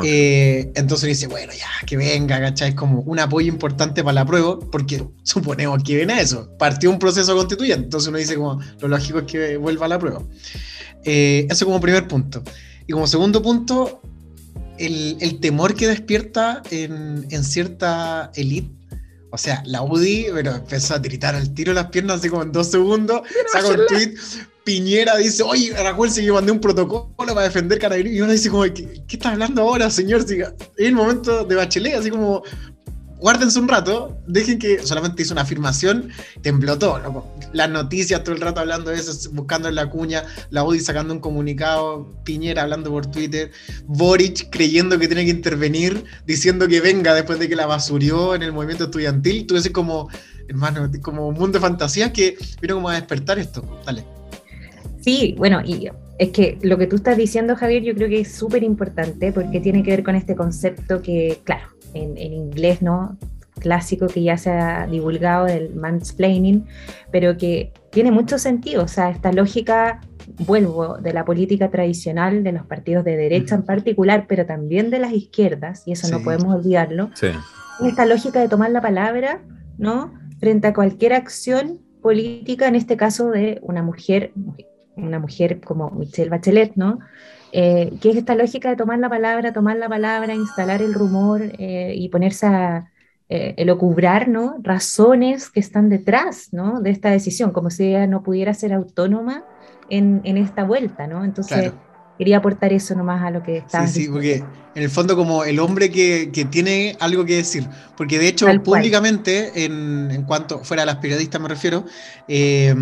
Eh, 0.04 0.70
entonces 0.74 1.08
dice, 1.08 1.26
bueno, 1.26 1.52
ya, 1.52 1.86
que 1.86 1.96
venga, 1.96 2.40
¿cachai? 2.40 2.70
Es 2.70 2.74
como 2.74 3.00
un 3.00 3.18
apoyo 3.18 3.48
importante 3.48 4.02
para 4.02 4.14
la 4.14 4.24
prueba, 4.24 4.58
porque 4.58 5.04
suponemos 5.22 5.82
que 5.82 5.96
viene 5.96 6.14
a 6.14 6.20
eso. 6.20 6.50
Partió 6.58 6.90
un 6.90 6.98
proceso 6.98 7.34
constituyente, 7.34 7.84
entonces 7.84 8.08
uno 8.08 8.18
dice 8.18 8.36
como, 8.36 8.60
lo 8.80 8.88
lógico 8.88 9.18
es 9.20 9.24
que 9.24 9.56
vuelva 9.56 9.86
a 9.86 9.88
la 9.88 9.98
prueba. 9.98 10.22
Eh, 11.04 11.46
eso 11.50 11.64
como 11.64 11.80
primer 11.80 12.06
punto. 12.08 12.42
Y 12.86 12.92
como 12.92 13.06
segundo 13.06 13.42
punto, 13.42 14.00
el, 14.78 15.16
el 15.20 15.40
temor 15.40 15.74
que 15.74 15.88
despierta 15.88 16.62
en, 16.70 17.26
en 17.30 17.44
cierta 17.44 18.30
élite 18.34 18.80
o 19.32 19.38
sea, 19.38 19.62
la 19.64 19.82
UDI, 19.82 20.26
pero 20.34 20.56
empezó 20.56 20.94
a 20.94 21.02
tiritar 21.02 21.34
al 21.34 21.54
tiro 21.54 21.72
las 21.72 21.86
piernas 21.86 22.18
así 22.18 22.28
como 22.28 22.42
en 22.42 22.52
dos 22.52 22.68
segundos. 22.68 23.22
Saca 23.52 23.68
un 23.68 23.86
tweet. 23.88 24.14
Piñera 24.64 25.16
dice, 25.16 25.42
oye, 25.42 25.72
recuerden 25.82 26.24
que 26.24 26.32
mandé 26.32 26.52
un 26.52 26.60
protocolo 26.60 27.14
para 27.16 27.42
defender 27.42 27.78
Carabineros. 27.78 28.16
Y 28.16 28.20
uno 28.20 28.32
dice 28.32 28.50
como, 28.50 28.64
¿qué, 28.64 29.02
qué 29.06 29.16
está 29.16 29.30
hablando 29.30 29.62
ahora, 29.62 29.88
señor? 29.88 30.20
Es 30.28 30.52
el 30.76 30.94
momento 30.94 31.44
de 31.44 31.54
Bachelet, 31.54 31.94
así 31.94 32.10
como, 32.10 32.42
guárdense 33.20 33.58
un 33.58 33.68
rato, 33.68 34.18
dejen 34.26 34.58
que 34.58 34.84
solamente 34.84 35.22
hizo 35.22 35.34
una 35.34 35.42
afirmación, 35.42 36.08
tembló 36.42 36.78
todo, 36.78 37.26
las 37.52 37.70
noticias 37.70 38.24
todo 38.24 38.34
el 38.34 38.40
rato 38.40 38.60
hablando 38.60 38.90
de 38.90 38.96
eso, 38.96 39.30
buscando 39.32 39.68
en 39.68 39.74
la 39.74 39.90
cuña, 39.90 40.24
la 40.50 40.64
UDI 40.64 40.80
sacando 40.80 41.12
un 41.12 41.20
comunicado, 41.20 42.14
Piñera 42.24 42.62
hablando 42.62 42.90
por 42.90 43.06
Twitter, 43.06 43.50
Boric 43.86 44.48
creyendo 44.50 44.98
que 44.98 45.06
tiene 45.06 45.24
que 45.24 45.30
intervenir, 45.30 46.04
diciendo 46.26 46.66
que 46.66 46.80
venga 46.80 47.14
después 47.14 47.38
de 47.38 47.48
que 47.48 47.56
la 47.56 47.66
basurió 47.66 48.34
en 48.34 48.42
el 48.42 48.52
movimiento 48.52 48.84
estudiantil, 48.84 49.46
tú 49.46 49.54
ves 49.54 49.68
como, 49.70 50.08
hermano, 50.48 50.90
como 51.02 51.28
un 51.28 51.34
mundo 51.34 51.58
de 51.58 51.60
fantasía 51.60 52.12
que 52.12 52.36
vino 52.60 52.76
como 52.76 52.88
a 52.88 52.94
despertar 52.94 53.38
esto, 53.38 53.62
dale. 53.84 54.04
Sí, 55.00 55.34
bueno, 55.38 55.62
y 55.64 55.88
es 56.18 56.30
que 56.30 56.58
lo 56.62 56.76
que 56.76 56.86
tú 56.86 56.96
estás 56.96 57.16
diciendo, 57.16 57.56
Javier, 57.56 57.82
yo 57.82 57.94
creo 57.94 58.08
que 58.08 58.20
es 58.20 58.32
súper 58.32 58.62
importante 58.62 59.32
porque 59.32 59.60
tiene 59.60 59.82
que 59.82 59.90
ver 59.90 60.04
con 60.04 60.14
este 60.14 60.36
concepto 60.36 61.00
que, 61.00 61.40
claro, 61.44 61.68
en, 61.94 62.16
inglés, 62.16 62.82
¿no? 62.82 63.16
clásico 63.58 64.06
que 64.06 64.22
ya 64.22 64.38
se 64.38 64.50
ha 64.50 64.86
divulgado 64.86 65.44
del 65.44 65.74
mansplaining, 65.74 66.66
pero 67.12 67.36
que 67.36 67.72
tiene 67.90 68.10
mucho 68.10 68.38
sentido. 68.38 68.84
O 68.84 68.88
sea, 68.88 69.10
esta 69.10 69.32
lógica, 69.32 70.00
vuelvo, 70.38 70.96
de 70.96 71.12
la 71.12 71.24
política 71.24 71.70
tradicional, 71.70 72.42
de 72.42 72.52
los 72.52 72.64
partidos 72.64 73.04
de 73.04 73.16
derecha 73.16 73.54
en 73.54 73.62
particular, 73.62 74.24
pero 74.26 74.46
también 74.46 74.88
de 74.88 74.98
las 74.98 75.12
izquierdas, 75.12 75.82
y 75.86 75.92
eso 75.92 76.08
no 76.08 76.22
podemos 76.22 76.54
olvidarlo. 76.54 77.10
Esta 77.86 78.06
lógica 78.06 78.40
de 78.40 78.48
tomar 78.48 78.70
la 78.70 78.80
palabra, 78.80 79.42
¿no? 79.78 80.14
Frente 80.38 80.68
a 80.68 80.74
cualquier 80.74 81.12
acción 81.12 81.80
política, 82.02 82.66
en 82.66 82.76
este 82.76 82.96
caso 82.96 83.30
de 83.30 83.58
una 83.62 83.82
mujer, 83.82 84.32
una 84.96 85.18
mujer 85.18 85.60
como 85.60 85.90
Michelle 85.90 86.30
Bachelet, 86.30 86.72
¿no? 86.76 86.98
Eh, 87.52 87.92
que 88.00 88.10
es 88.10 88.16
esta 88.16 88.34
lógica 88.34 88.70
de 88.70 88.76
tomar 88.76 88.98
la 88.98 89.08
palabra, 89.08 89.52
tomar 89.52 89.76
la 89.76 89.88
palabra, 89.88 90.34
instalar 90.34 90.82
el 90.82 90.94
rumor 90.94 91.42
eh, 91.58 91.94
y 91.96 92.08
ponerse 92.08 92.46
a 92.46 92.90
eh, 93.28 93.54
elocubrar 93.56 94.28
¿no? 94.28 94.56
razones 94.62 95.50
que 95.50 95.60
están 95.60 95.88
detrás 95.88 96.52
¿no? 96.52 96.80
de 96.80 96.90
esta 96.90 97.10
decisión, 97.10 97.52
como 97.52 97.70
si 97.70 97.88
ella 97.88 98.06
no 98.06 98.22
pudiera 98.22 98.54
ser 98.54 98.72
autónoma 98.72 99.44
en, 99.88 100.20
en 100.24 100.36
esta 100.36 100.64
vuelta. 100.64 101.06
¿no? 101.06 101.24
Entonces, 101.24 101.72
quería 102.20 102.36
aportar 102.36 102.70
eso 102.70 102.94
nomás 102.94 103.22
a 103.22 103.30
lo 103.30 103.42
que 103.42 103.56
estaba 103.56 103.86
Sí, 103.86 104.02
sí, 104.02 104.08
porque 104.10 104.44
en 104.74 104.82
el 104.82 104.90
fondo 104.90 105.16
como 105.16 105.42
el 105.42 105.58
hombre 105.58 105.90
que, 105.90 106.30
que 106.30 106.44
tiene 106.44 106.94
algo 107.00 107.24
que 107.24 107.36
decir, 107.36 107.66
porque 107.96 108.18
de 108.18 108.28
hecho 108.28 108.46
públicamente, 108.62 109.64
en, 109.64 110.10
en, 110.10 110.24
cuanto, 110.24 110.62
fuera 110.62 110.82
de 110.82 110.86
las 110.86 110.96
periodistas 110.96 111.40
me 111.40 111.48
refiero, 111.48 111.86
eh, 112.28 112.74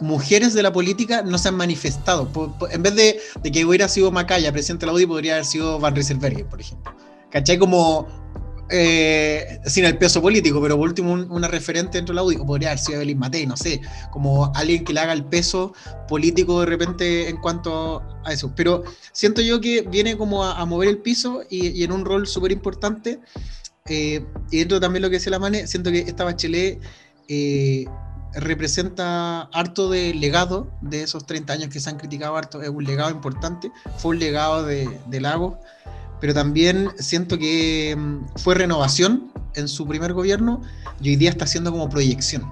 mujeres 0.00 0.52
de 0.52 0.64
la 0.64 0.72
política 0.72 1.22
no 1.22 1.38
se 1.38 1.46
han 1.46 1.56
manifestado. 1.56 2.28
en 2.72 2.82
vez 2.82 2.96
de, 2.96 3.20
de, 3.40 3.52
que 3.52 3.64
hubiera 3.64 3.86
sido 3.86 4.10
Macaya, 4.10 4.50
presidente 4.50 4.84
de 4.84 4.90
la 4.90 4.96
UDI, 4.96 5.06
podría 5.06 5.34
haber 5.34 5.44
sido 5.44 5.78
Van 5.78 5.94
Rieselberg, 5.94 6.48
por 6.48 6.60
ejemplo. 6.60 6.92
¿Cachai? 7.30 7.58
Como 7.58 8.25
eh, 8.68 9.60
sin 9.64 9.84
el 9.84 9.96
peso 9.96 10.20
político, 10.20 10.60
pero 10.60 10.76
por 10.76 10.88
último 10.88 11.12
una 11.12 11.46
referente 11.46 11.98
dentro 11.98 12.12
de 12.12 12.16
la 12.16 12.22
UDI, 12.24 12.36
o 12.36 12.46
podría 12.46 12.70
haber 12.70 12.80
sido 12.80 12.96
Evelyn 12.96 13.18
Matei, 13.18 13.46
no 13.46 13.56
sé, 13.56 13.80
como 14.10 14.52
alguien 14.56 14.84
que 14.84 14.92
le 14.92 15.00
haga 15.00 15.12
el 15.12 15.24
peso 15.24 15.72
político 16.08 16.60
de 16.60 16.66
repente 16.66 17.28
en 17.28 17.36
cuanto 17.36 18.02
a 18.24 18.32
eso. 18.32 18.52
Pero 18.56 18.82
siento 19.12 19.40
yo 19.40 19.60
que 19.60 19.82
viene 19.82 20.16
como 20.16 20.44
a, 20.44 20.64
mover 20.66 20.88
el 20.88 20.98
piso 20.98 21.42
y, 21.48 21.84
en 21.84 21.92
un 21.92 22.04
rol 22.04 22.26
súper 22.26 22.50
importante. 22.50 23.20
Eh, 23.88 24.24
y 24.50 24.58
dentro 24.58 24.80
también 24.80 25.02
lo 25.02 25.10
que 25.10 25.16
decía 25.16 25.30
la 25.30 25.38
Mane, 25.38 25.68
siento 25.68 25.92
que 25.92 26.00
esta 26.00 26.24
Bachelet 26.24 26.80
eh, 27.28 27.84
representa 28.34 29.42
harto 29.42 29.88
de 29.88 30.12
legado 30.12 30.72
de 30.80 31.04
esos 31.04 31.24
30 31.24 31.52
años 31.52 31.68
que 31.68 31.78
se 31.78 31.88
han 31.88 31.98
criticado 31.98 32.36
harto, 32.36 32.62
es 32.62 32.68
un 32.68 32.82
legado 32.82 33.10
importante, 33.10 33.70
fue 33.98 34.10
un 34.10 34.18
legado 34.18 34.64
de, 34.64 34.88
de 35.06 35.20
Lagos 35.20 35.54
pero 36.20 36.34
también 36.34 36.90
siento 36.98 37.38
que 37.38 37.94
mm, 37.96 38.38
fue 38.38 38.54
renovación 38.54 39.32
en 39.54 39.68
su 39.68 39.86
primer 39.86 40.12
gobierno 40.12 40.62
y 41.00 41.10
hoy 41.10 41.16
día 41.16 41.30
está 41.30 41.44
haciendo 41.44 41.72
como 41.72 41.88
proyección. 41.88 42.50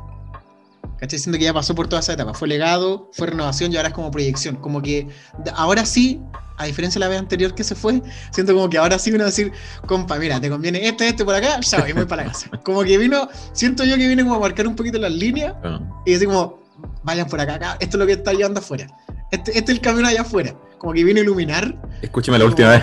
¿Cachai? 0.98 1.18
Siento 1.18 1.38
que 1.38 1.44
ya 1.44 1.52
pasó 1.52 1.74
por 1.74 1.88
toda 1.88 2.00
esa 2.00 2.12
etapa. 2.12 2.34
Fue 2.34 2.48
legado, 2.48 3.10
fue 3.12 3.28
renovación 3.28 3.72
y 3.72 3.76
ahora 3.76 3.88
es 3.88 3.94
como 3.94 4.10
proyección. 4.10 4.56
Como 4.56 4.80
que 4.80 5.08
ahora 5.54 5.84
sí, 5.84 6.20
a 6.56 6.66
diferencia 6.66 6.98
de 6.98 7.00
la 7.00 7.08
vez 7.08 7.18
anterior 7.18 7.54
que 7.54 7.64
se 7.64 7.74
fue, 7.74 8.00
siento 8.30 8.54
como 8.54 8.70
que 8.70 8.78
ahora 8.78 8.98
sí 8.98 9.10
uno 9.10 9.24
a 9.24 9.26
decir, 9.26 9.52
compa, 9.86 10.18
mira, 10.18 10.40
te 10.40 10.48
conviene 10.48 10.86
este, 10.86 11.08
este 11.08 11.24
por 11.24 11.34
acá, 11.34 11.60
ya 11.60 11.80
voy, 11.80 11.92
voy 11.92 12.04
para 12.04 12.24
la 12.24 12.32
casa. 12.32 12.48
Como 12.62 12.82
que 12.84 12.96
vino, 12.96 13.28
siento 13.52 13.84
yo 13.84 13.96
que 13.96 14.06
viene 14.06 14.22
como 14.22 14.36
a 14.36 14.40
marcar 14.40 14.66
un 14.66 14.76
poquito 14.76 14.98
las 14.98 15.12
líneas 15.12 15.54
ah. 15.64 15.80
y 16.06 16.12
decir 16.12 16.28
como, 16.28 16.62
vayan 17.02 17.28
por 17.28 17.40
acá, 17.40 17.54
acá, 17.54 17.76
esto 17.80 17.96
es 17.96 18.00
lo 18.00 18.06
que 18.06 18.12
está 18.12 18.32
llevando 18.32 18.60
afuera. 18.60 18.86
Este, 19.30 19.58
este 19.58 19.72
es 19.72 19.78
el 19.78 19.80
camino 19.80 20.06
allá 20.06 20.22
afuera. 20.22 20.54
Como 20.78 20.92
que 20.92 21.02
viene 21.02 21.20
a 21.20 21.22
iluminar. 21.24 21.76
Escúcheme 22.02 22.38
la 22.38 22.44
última 22.44 22.70
vez. 22.70 22.82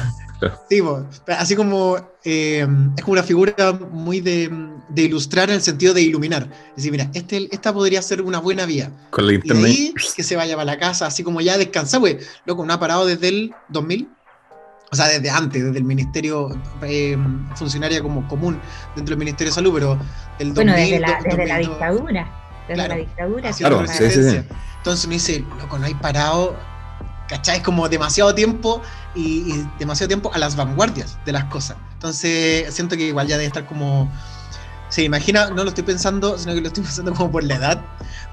Sí, 0.70 0.82
así 1.28 1.56
como 1.56 1.98
eh, 2.24 2.66
es 2.98 3.04
como 3.04 3.14
una 3.14 3.24
figura 3.24 3.54
muy 3.92 4.22
de, 4.22 4.52
ilustrar 4.96 5.50
en 5.50 5.56
el 5.56 5.62
sentido 5.62 5.94
de 5.94 6.02
iluminar. 6.02 6.48
Es 6.70 6.78
decir, 6.78 6.92
mira, 6.92 7.10
este, 7.14 7.48
esta 7.52 7.74
podría 7.74 8.02
ser 8.02 8.22
una 8.22 8.40
buena 8.40 8.66
vía. 8.66 8.92
Con 9.10 9.28
la 9.28 9.34
internet. 9.34 9.72
Y 9.72 9.88
ahí 9.88 9.94
que 10.16 10.24
se 10.24 10.36
vaya 10.36 10.56
para 10.56 10.66
la 10.66 10.80
casa, 10.80 11.06
así 11.08 11.24
como 11.24 11.42
ya 11.42 11.58
descansa, 11.58 11.98
güey. 11.98 12.18
Loco, 12.46 12.66
no 12.66 12.74
ha 12.74 12.80
parado 12.80 13.06
desde 13.06 13.30
el 13.30 13.54
2000. 13.70 14.08
O 14.92 14.96
sea, 14.96 15.08
desde 15.08 15.30
antes, 15.30 15.64
desde 15.64 15.78
el 15.78 15.86
Ministerio 15.86 16.50
eh, 16.82 17.18
Funcionaria 17.56 18.02
como 18.02 18.28
común 18.28 18.60
dentro 18.96 19.14
del 19.14 19.20
Ministerio 19.20 19.52
de 19.52 19.56
Salud, 19.56 19.74
pero 19.74 19.98
el 20.38 20.54
2000. 20.54 20.56
Bueno, 20.56 20.74
desde 20.74 21.00
la, 21.00 21.20
desde 21.24 21.48
la 21.48 21.58
dictadura. 21.60 22.64
Desde 22.68 22.88
la 22.88 22.96
dictadura. 22.96 23.52
Claro, 23.54 23.88
sí, 23.88 24.10
sí, 24.10 24.32
sí. 24.32 24.42
Entonces 24.78 25.06
uno 25.06 25.14
dice, 25.14 25.46
loco, 25.60 25.78
no 25.78 25.86
hay 25.86 25.94
parado 25.94 26.58
¿cachai? 27.32 27.64
como 27.64 27.88
demasiado 27.88 28.36
tiempo 28.36 28.82
y, 29.16 29.64
demasiado 29.80 30.10
tiempo 30.10 30.32
a 30.34 30.38
las 30.38 30.58
vanguardias 30.58 31.18
de 31.26 31.32
las 31.32 31.46
cosas. 31.46 31.78
Entonces, 31.94 32.74
siento 32.74 32.98
que 32.98 33.04
igual 33.04 33.28
ya 33.28 33.38
debe 33.38 33.48
estar 33.48 33.66
como. 33.66 34.12
Se 34.90 35.04
imagina, 35.04 35.50
no 35.50 35.64
lo 35.64 35.70
estoy 35.70 35.86
pensando, 35.86 36.38
sino 36.38 36.54
que 36.54 36.60
lo 36.60 36.68
estoy 36.68 36.84
pensando 36.90 37.14
como 37.14 37.32
por 37.32 37.44
la 37.46 37.56
edad. 37.56 37.82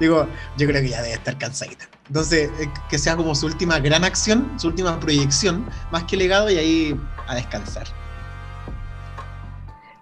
Digo, 0.01 0.29
yo 0.57 0.67
creo 0.67 0.83
que 0.83 0.89
ya 0.89 1.01
debe 1.01 1.15
estar 1.15 1.39
cansadita. 1.39 1.87
Entonces, 2.09 2.51
eh, 2.59 2.69
que 2.91 2.99
sea 2.99 3.15
como 3.17 3.35
su 3.37 3.47
última 3.47 3.79
gran 3.79 4.03
acción, 4.03 4.51
su 4.59 4.67
última 4.67 4.99
proyección, 4.99 5.65
más 5.93 6.05
que 6.05 6.17
legado, 6.17 6.51
y 6.51 6.59
ahí 6.59 7.01
a 7.29 7.37
descansar. 7.37 7.87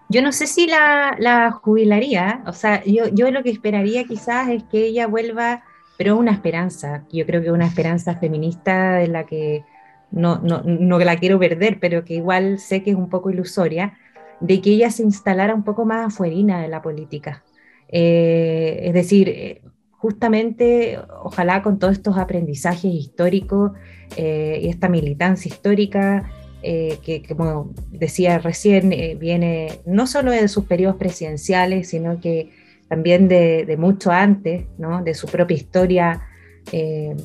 Yo 0.08 0.22
no 0.22 0.32
sé 0.32 0.46
si 0.46 0.66
la, 0.66 1.16
la 1.18 1.50
jubilaría, 1.50 2.42
o 2.46 2.52
sea, 2.52 2.82
yo, 2.84 3.08
yo 3.08 3.30
lo 3.30 3.42
que 3.42 3.50
esperaría 3.50 4.04
quizás 4.04 4.48
es 4.48 4.62
que 4.62 4.86
ella 4.86 5.06
vuelva 5.06 5.64
pero 5.96 6.16
una 6.16 6.32
esperanza, 6.32 7.04
yo 7.12 7.24
creo 7.26 7.42
que 7.42 7.50
una 7.50 7.66
esperanza 7.66 8.16
feminista 8.16 8.94
de 8.94 9.08
la 9.08 9.24
que 9.24 9.64
no, 10.10 10.38
no, 10.38 10.62
no 10.62 10.98
la 10.98 11.16
quiero 11.16 11.38
perder, 11.38 11.78
pero 11.80 12.04
que 12.04 12.14
igual 12.14 12.58
sé 12.58 12.82
que 12.82 12.90
es 12.90 12.96
un 12.96 13.08
poco 13.08 13.30
ilusoria, 13.30 13.94
de 14.40 14.60
que 14.60 14.70
ella 14.70 14.90
se 14.90 15.02
instalara 15.02 15.54
un 15.54 15.64
poco 15.64 15.84
más 15.84 16.06
afuerina 16.06 16.60
de 16.60 16.68
la 16.68 16.82
política. 16.82 17.42
Eh, 17.88 18.80
es 18.82 18.94
decir, 18.94 19.28
eh, 19.28 19.62
justamente, 19.92 20.98
ojalá 21.22 21.62
con 21.62 21.78
todos 21.78 21.94
estos 21.94 22.18
aprendizajes 22.18 22.92
históricos 22.92 23.72
eh, 24.16 24.60
y 24.62 24.68
esta 24.68 24.88
militancia 24.88 25.48
histórica, 25.48 26.30
que 26.62 27.22
como 27.28 27.72
decía 27.92 28.38
recién, 28.38 28.90
viene 29.20 29.78
no 29.86 30.08
solo 30.08 30.32
de 30.32 30.48
sus 30.48 30.64
periodos 30.64 30.96
presidenciales, 30.96 31.90
sino 31.90 32.20
que 32.20 32.50
también 32.88 33.28
de, 33.28 33.76
mucho 33.78 34.10
antes, 34.10 34.66
¿no? 34.78 35.02
de 35.02 35.14
su 35.14 35.26
propia 35.26 35.56
historia 35.56 36.22
eh, 36.72 37.16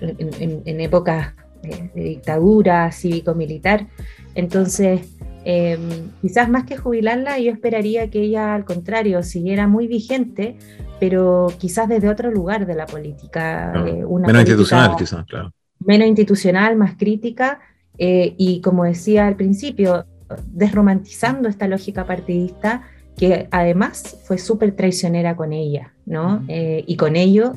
en, 0.00 0.80
épocas 0.80 1.34
de, 1.62 1.90
dictadura 1.94 2.90
cívico-militar. 2.90 3.86
Entonces, 4.34 5.02
eh, 5.44 5.78
quizás 6.20 6.48
más 6.48 6.64
que 6.64 6.76
jubilarla, 6.76 7.38
yo 7.38 7.52
esperaría 7.52 8.10
que 8.10 8.22
ella, 8.22 8.54
al 8.54 8.64
contrario, 8.64 9.22
siguiera 9.22 9.68
muy 9.68 9.86
vigente, 9.86 10.56
pero 10.98 11.48
quizás 11.58 11.88
desde 11.88 12.08
otro 12.08 12.30
lugar 12.30 12.66
de 12.66 12.74
la 12.74 12.86
política. 12.86 13.72
Eh, 13.86 14.04
menos 14.04 14.40
institucional, 14.40 14.96
quizás, 14.96 15.24
claro. 15.26 15.52
Menos 15.80 16.08
institucional, 16.08 16.76
más 16.76 16.94
crítica, 16.96 17.60
y 17.98 18.60
como 18.62 18.84
decía 18.84 19.26
al 19.26 19.36
principio, 19.36 20.06
desromantizando 20.46 21.48
esta 21.48 21.68
lógica 21.68 22.06
partidista 22.06 22.82
que 23.22 23.46
además 23.52 24.16
fue 24.24 24.36
súper 24.36 24.74
traicionera 24.74 25.36
con 25.36 25.52
ella, 25.52 25.94
¿no? 26.06 26.44
Eh, 26.48 26.82
y 26.88 26.96
con 26.96 27.14
ello 27.14 27.52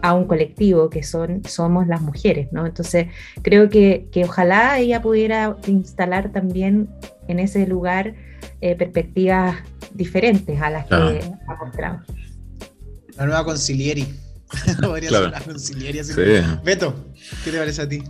a 0.00 0.14
un 0.14 0.24
colectivo 0.26 0.88
que 0.88 1.02
son, 1.02 1.42
somos 1.46 1.86
las 1.86 2.00
mujeres, 2.00 2.48
¿no? 2.52 2.64
Entonces, 2.64 3.08
creo 3.42 3.68
que, 3.68 4.08
que 4.10 4.24
ojalá 4.24 4.78
ella 4.78 5.02
pudiera 5.02 5.58
instalar 5.66 6.32
también 6.32 6.88
en 7.28 7.38
ese 7.38 7.66
lugar 7.66 8.14
eh, 8.62 8.76
perspectivas 8.76 9.56
diferentes 9.92 10.58
a 10.62 10.70
las 10.70 10.86
que 10.86 10.94
ha 10.94 11.54
mostrado. 11.62 12.00
La 13.18 13.26
nueva 13.26 13.44
concilieri. 13.44 14.06
Podría 14.80 15.10
ser 15.10 15.30
la 15.30 15.40
concilieri. 15.42 16.00
Beto, 16.64 16.94
¿qué 17.44 17.50
te 17.50 17.58
parece 17.58 17.82
a 17.82 17.88
ti? 17.90 18.02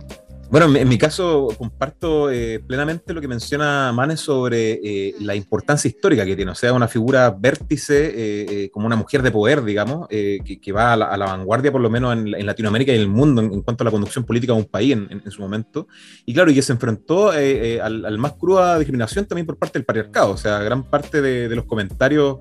Bueno, 0.51 0.73
en 0.75 0.87
mi 0.87 0.97
caso 0.97 1.49
comparto 1.57 2.29
eh, 2.29 2.59
plenamente 2.65 3.13
lo 3.13 3.19
que 3.19 3.27
menciona 3.27 3.91
Manes 3.91 4.19
sobre 4.19 4.73
eh, 4.73 5.15
la 5.19 5.33
importancia 5.33 5.89
histórica 5.89 6.23
que 6.23 6.35
tiene, 6.35 6.51
o 6.51 6.55
sea, 6.55 6.71
una 6.71 6.87
figura 6.87 7.31
vértice, 7.31 8.13
eh, 8.15 8.69
como 8.69 8.85
una 8.85 8.95
mujer 8.95 9.23
de 9.23 9.31
poder, 9.31 9.63
digamos, 9.63 10.07
que, 10.07 10.71
va 10.71 10.93
a 10.93 11.17
la, 11.17 11.25
vanguardia 11.25 11.71
por 11.71 11.81
lo 11.81 11.89
menos 11.89 12.13
en, 12.13 12.45
Latinoamérica 12.45 12.91
y 12.91 12.95
en 12.95 13.01
el 13.01 13.07
mundo 13.07 13.41
en, 13.41 13.61
cuanto 13.63 13.83
a 13.83 13.85
la 13.85 13.91
conducción 13.91 14.23
política 14.23 14.53
de 14.53 14.59
un 14.59 14.65
país 14.65 14.95
en, 14.95 15.31
su 15.31 15.41
momento. 15.41 15.87
Y 16.25 16.33
claro, 16.33 16.51
y 16.51 16.53
que 16.53 16.61
se 16.61 16.73
enfrentó 16.73 17.31
al, 17.31 18.17
más 18.19 18.33
cruda 18.33 18.77
discriminación 18.77 19.25
también 19.25 19.47
por 19.47 19.57
parte 19.57 19.79
del 19.79 19.85
patriarcado, 19.85 20.31
o 20.31 20.37
sea, 20.37 20.59
gran 20.59 20.83
parte 20.83 21.21
de, 21.21 21.49
de 21.49 21.55
los 21.55 21.65
comentarios 21.65 22.37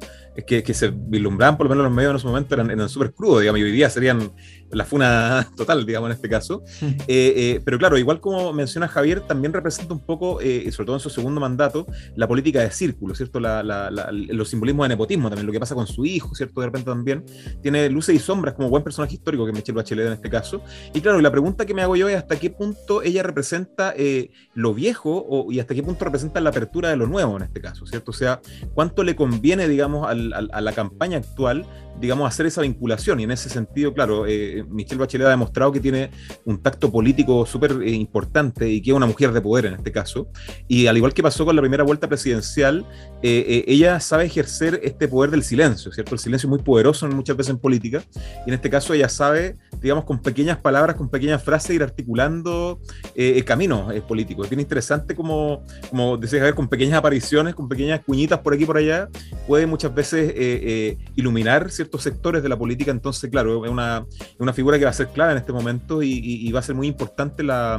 que, 0.47 0.63
que, 0.63 0.75
se 0.75 0.93
vislumbraban 0.93 1.57
por 1.57 1.67
lo 1.67 1.71
menos 1.71 1.85
los 1.85 1.95
medios 1.95 2.11
en 2.11 2.17
ese 2.17 2.27
momento 2.27 2.55
eran, 2.55 2.71
eran 2.71 2.89
súper 2.89 3.13
crudos, 3.13 3.41
digamos, 3.41 3.61
y 3.61 3.63
hoy 3.63 3.73
día 3.73 3.89
serían 3.89 4.33
la 4.75 4.85
funa 4.85 5.49
total, 5.57 5.87
digamos, 5.87 6.09
en 6.09 6.15
este 6.15 6.29
caso. 6.29 6.63
Eh, 7.07 7.33
eh, 7.37 7.61
pero 7.65 7.79
claro, 7.79 7.99
igual 7.99 8.21
como 8.21 8.53
menciona 8.53 8.89
Javier, 8.89 9.21
también 9.21 9.53
representa 9.53 9.93
un 9.93 10.01
poco, 10.01 10.41
eh, 10.41 10.71
sobre 10.71 10.87
todo 10.87 10.97
en 10.97 11.01
su 11.01 11.11
segundo 11.11 11.41
mandato, 11.41 11.87
la 12.17 12.27
política 12.27 12.61
de 12.61 12.71
círculo, 12.71 13.15
¿cierto? 13.15 13.41
La, 13.41 13.63
la, 13.63 13.91
los 14.13 14.49
simbolismos 14.49 14.85
de 14.85 14.91
nepotismo 14.91 15.29
también, 15.29 15.47
lo 15.47 15.53
que 15.53 15.61
pasa 15.61 15.75
con 15.75 15.87
su 15.87 16.07
hijo, 16.07 16.35
¿cierto? 16.35 16.61
De 16.61 16.67
repente 16.67 16.91
también 16.91 17.25
tiene 17.63 17.91
luces 17.91 18.15
y 18.15 18.19
sombras 18.19 18.55
como 18.55 18.69
buen 18.69 18.83
personaje 18.83 19.15
histórico 19.15 19.45
que 19.45 19.51
es 19.51 19.57
Michelle 19.57 19.77
Bachelet 19.77 20.07
en 20.07 20.13
este 20.15 20.31
caso. 20.31 20.63
Y 20.95 21.01
claro, 21.01 21.21
la 21.21 21.31
pregunta 21.31 21.67
que 21.67 21.75
me 21.75 21.83
hago 21.83 21.97
yo 21.97 22.09
es 22.09 22.17
hasta 22.17 22.37
qué 22.37 22.51
punto 22.51 23.03
ella 23.03 23.23
representa 23.23 23.95
lo 24.55 24.73
viejo 24.73 25.27
o, 25.29 25.53
y 25.53 25.61
hasta 25.61 25.75
qué 25.75 25.83
punto 25.83 26.05
representa 26.05 26.41
la 26.41 26.51
apertura 26.51 26.91
de 26.91 26.97
lo 26.97 27.07
nuevo 27.07 27.37
en 27.37 27.43
este 27.43 27.61
caso, 27.61 27.87
¿cierto? 27.87 28.13
O 28.13 28.15
sea, 28.15 28.41
cuánto 28.75 29.03
le 29.03 29.17
conviene, 29.17 29.69
digamos, 29.69 30.09
al, 30.09 30.33
a 30.33 30.61
la 30.61 30.73
campaña 30.73 31.19
actual, 31.19 31.67
digamos, 32.01 32.29
hacer 32.29 32.47
esa 32.47 32.63
vinculación. 32.63 33.21
Y 33.21 33.25
en 33.25 33.31
ese 33.31 33.49
sentido, 33.49 33.95
claro, 33.95 34.27
eh, 34.27 34.64
Michelle 34.69 34.99
Bachelet 34.99 35.27
ha 35.27 35.31
demostrado 35.31 35.73
que 35.73 35.81
tiene 35.81 36.11
un 36.45 36.59
tacto 36.59 36.91
político 36.91 37.47
súper 37.47 37.73
eh, 37.83 37.91
importante 37.91 38.69
y 38.69 38.83
que 38.83 38.91
es 38.91 38.97
una 38.97 39.07
mujer 39.07 39.33
de 39.33 39.41
poder 39.41 39.67
en 39.67 39.75
este 39.75 39.93
caso. 39.93 40.29
Y 40.69 40.87
al 40.87 40.97
igual 40.97 41.15
que 41.15 41.23
pasó 41.23 41.45
con 41.45 41.55
la 41.55 41.63
primera 41.63 41.85
vuelta 41.85 42.09
presidencial, 42.09 42.85
eh, 43.23 43.65
ella 43.67 44.01
sabe 44.01 44.25
ejercer 44.25 44.81
este 44.83 45.09
poder 45.09 45.31
del 45.31 45.43
silencio, 45.43 45.93
¿cierto? 45.93 46.15
El 46.15 46.19
silencio 46.19 46.47
es 46.49 46.51
muy 46.51 46.63
poderoso 46.63 47.07
muchas 47.09 47.37
veces 47.37 47.51
en 47.51 47.59
política. 47.59 48.03
Y 48.47 48.51
en 48.51 48.55
este 48.55 48.69
caso 48.69 48.93
ella 48.93 49.09
sabe, 49.09 49.57
digamos, 49.81 50.05
con 50.05 50.21
pequeñas 50.21 50.59
palabras, 50.59 50.97
con 50.97 51.09
pequeñas 51.09 51.43
frases, 51.43 51.77
ir 51.77 51.83
articulando 51.83 52.81
caminos 53.47 53.93
políticos. 54.03 54.47
Es 54.47 54.51
bien 54.51 54.61
interesante 54.61 55.15
como, 55.15 55.63
como 55.91 56.17
decía 56.17 56.43
ver 56.43 56.55
con 56.55 56.69
pequeñas 56.69 56.99
apariciones, 56.99 57.55
con 57.55 57.69
pequeñas 57.69 58.01
cuñitas 58.05 58.41
por 58.41 58.55
aquí 58.55 58.65
y 58.65 58.67
por 58.67 58.77
allá, 58.77 59.09
puede 59.47 59.67
muchas 59.67 59.95
veces 59.95 60.35
iluminar, 61.15 61.71
¿cierto? 61.71 61.85
ciertos 61.85 62.03
sectores 62.03 62.43
de 62.43 62.49
la 62.49 62.57
política, 62.57 62.91
entonces, 62.91 63.31
claro, 63.31 63.65
es 63.65 63.71
una, 63.71 64.07
una 64.39 64.53
figura 64.55 64.79
que 64.79 64.85
va 64.85 64.91
a 64.91 64.95
ser 64.95 65.09
clave 65.09 65.33
en 65.33 65.39
este 65.39 65.53
momento 65.53 66.03
y, 66.03 66.51
va 66.53 66.61
a 66.61 66.63
ser 66.63 66.75
muy 66.75 66.87
importante 66.87 67.43
la, 67.43 67.79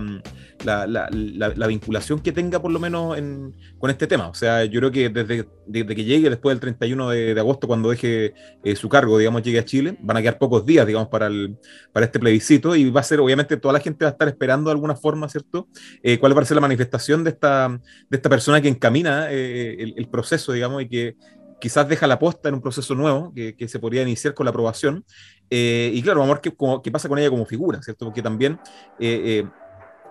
la, 0.63 0.88
la, 0.88 1.67
vinculación 1.67 2.20
que 2.20 2.32
tenga, 2.32 2.62
por 2.62 2.72
lo 2.72 2.79
menos, 2.79 3.17
en, 3.17 3.55
con 3.79 3.89
este 3.89 4.08
tema. 4.08 4.27
O 4.27 4.34
sea, 4.34 4.65
yo 4.65 4.79
creo 4.79 4.91
que 4.91 5.10
desde, 5.10 5.48
desde 5.65 5.96
que 5.96 6.03
llegue, 6.03 6.29
después 6.29 6.53
del 6.53 6.60
31 6.60 7.10
de, 7.10 7.39
agosto, 7.39 7.67
cuando 7.67 7.89
deje 7.89 8.34
eh, 8.63 8.75
su 8.75 8.89
cargo, 8.89 9.17
digamos, 9.17 9.41
llegue 9.41 9.60
a 9.60 9.65
Chile, 9.65 9.98
van 10.01 10.17
a 10.17 10.22
quedar 10.22 10.38
pocos 10.38 10.65
días, 10.65 10.86
digamos, 10.86 11.08
para, 11.10 11.27
el, 11.27 11.58
para 11.91 12.05
este 12.05 12.20
plebiscito 12.20 12.75
y 12.75 12.89
va 12.89 13.01
a 13.01 13.03
ser, 13.03 13.20
obviamente, 13.20 13.58
toda 13.58 13.74
la 13.74 13.79
gente 13.79 14.05
va 14.05 14.10
a 14.10 14.13
estar 14.13 14.27
esperando 14.27 14.70
de 14.70 14.74
alguna 14.74 14.96
forma, 14.96 15.27
¿cierto? 15.29 15.67
Eh, 16.03 16.20
¿Cuál 16.20 16.38
va 16.38 16.41
a 16.41 16.46
ser 16.46 16.55
la 16.55 16.62
manifestación 16.62 17.24
de 17.24 17.32
esta, 17.32 17.70
de 18.10 18.17
esta 18.17 18.29
persona 18.29 18.62
que 18.62 18.67
encamina 18.67 19.32
eh, 19.32 19.75
el, 19.79 19.94
el, 19.98 20.08
proceso, 20.08 20.51
digamos, 20.51 20.84
y 20.84 20.89
que 20.89 21.15
quizás 21.60 21.88
deja 21.88 22.08
la 22.08 22.20
posta 22.20 22.50
en 22.50 22.55
un 22.55 22.62
proceso 22.62 22.96
nuevo 22.96 23.34
que, 23.34 23.55
que 23.55 23.67
se 23.67 23.79
podría 23.79 24.01
iniciar 24.01 24.34
con 24.34 24.46
la 24.46 24.51
aprobación. 24.51 25.03
Eh, 25.49 25.91
y 25.93 26.01
claro, 26.01 26.19
vamos 26.19 26.37
a 26.37 26.41
ver 26.41 26.81
qué, 26.81 26.91
pasa 26.91 27.07
con 27.09 27.19
ella 27.19 27.29
como 27.29 27.45
figura, 27.45 27.81
¿cierto? 27.81 28.05
Porque 28.05 28.21
también 28.21 28.59
eh, 28.99 29.43
eh 29.43 29.49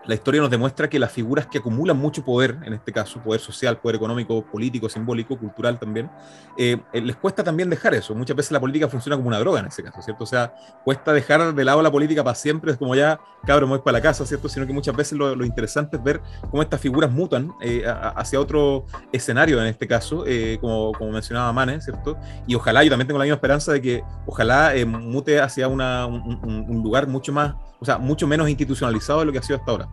la 0.06 0.14
historia 0.14 0.40
nos 0.40 0.50
demuestra 0.50 0.88
que 0.88 0.99
las 0.99 1.12
figuras 1.12 1.46
que 1.46 1.58
acumulan 1.58 1.96
mucho 1.96 2.25
poder, 2.25 2.58
en 2.64 2.75
este 2.75 2.92
caso, 2.92 3.20
poder 3.20 3.40
social, 3.40 3.78
poder 3.78 3.96
económico, 3.96 4.44
político, 4.44 4.88
simbólico, 4.88 5.38
cultural 5.38 5.78
también, 5.78 6.11
eh, 6.58 6.76
eh, 6.92 7.00
les 7.00 7.16
cuesta 7.16 7.42
también 7.42 7.70
dejar 7.70 7.94
eso. 7.94 8.14
Muchas 8.14 8.37
veces 8.37 8.52
la 8.52 8.61
política 8.61 8.88
funciona 8.88 9.16
como 9.16 9.28
una 9.28 9.38
droga 9.38 9.61
en 9.61 9.66
ese 9.66 9.82
caso, 9.82 10.02
¿cierto? 10.02 10.25
O 10.25 10.26
sea, 10.26 10.54
cuesta 10.84 11.12
dejar 11.12 11.54
de 11.54 11.64
lado 11.64 11.80
la 11.82 11.90
política 11.90 12.23
para 12.23 12.34
siempre, 12.34 12.73
es 12.73 12.78
como 12.78 12.94
ya, 12.94 13.18
cabrón, 13.46 13.70
voy 13.70 13.78
para 13.78 13.99
la 13.99 14.02
casa, 14.02 14.26
¿cierto? 14.26 14.49
Sino 14.49 14.66
que 14.66 14.73
muchas 14.73 14.94
veces 14.94 15.16
lo, 15.18 15.44
interesante 15.44 15.96
es 15.96 16.02
ver 16.02 16.20
cómo 16.50 16.62
estas 16.62 16.80
figuras 16.80 17.11
mutan 17.11 17.52
eh, 17.61 17.84
hacia 17.87 18.40
otro 18.40 18.87
escenario, 19.12 19.61
en 19.61 19.66
este 19.66 19.87
caso, 19.87 20.25
como, 20.61 20.92
como 20.92 21.12
mencionaba 21.12 21.52
Manes, 21.52 21.84
¿cierto? 21.84 22.16
Y 22.46 22.54
ojalá, 22.54 22.82
yo 22.82 22.90
también 22.90 23.06
tengo 23.06 23.18
la 23.18 23.25
misma 23.25 23.37
esperanza 23.37 23.73
de 23.73 23.80
que 23.80 24.02
ojalá 24.26 24.73
mute 24.87 25.40
hacia 25.40 25.68
una, 25.68 26.06
un, 26.06 26.40
un 26.68 26.82
lugar 26.82 27.06
mucho 27.06 27.32
más 27.32 27.54
o 27.84 27.86
sea, 27.86 27.98
mucho 27.98 28.26
menos 28.26 28.48
institucionalizado 28.48 29.20
de 29.20 29.26
lo 29.26 29.32
que 29.32 29.40
ha 29.40 29.42
sido 29.42 29.58
hasta 29.58 29.70
ahora. 29.70 29.88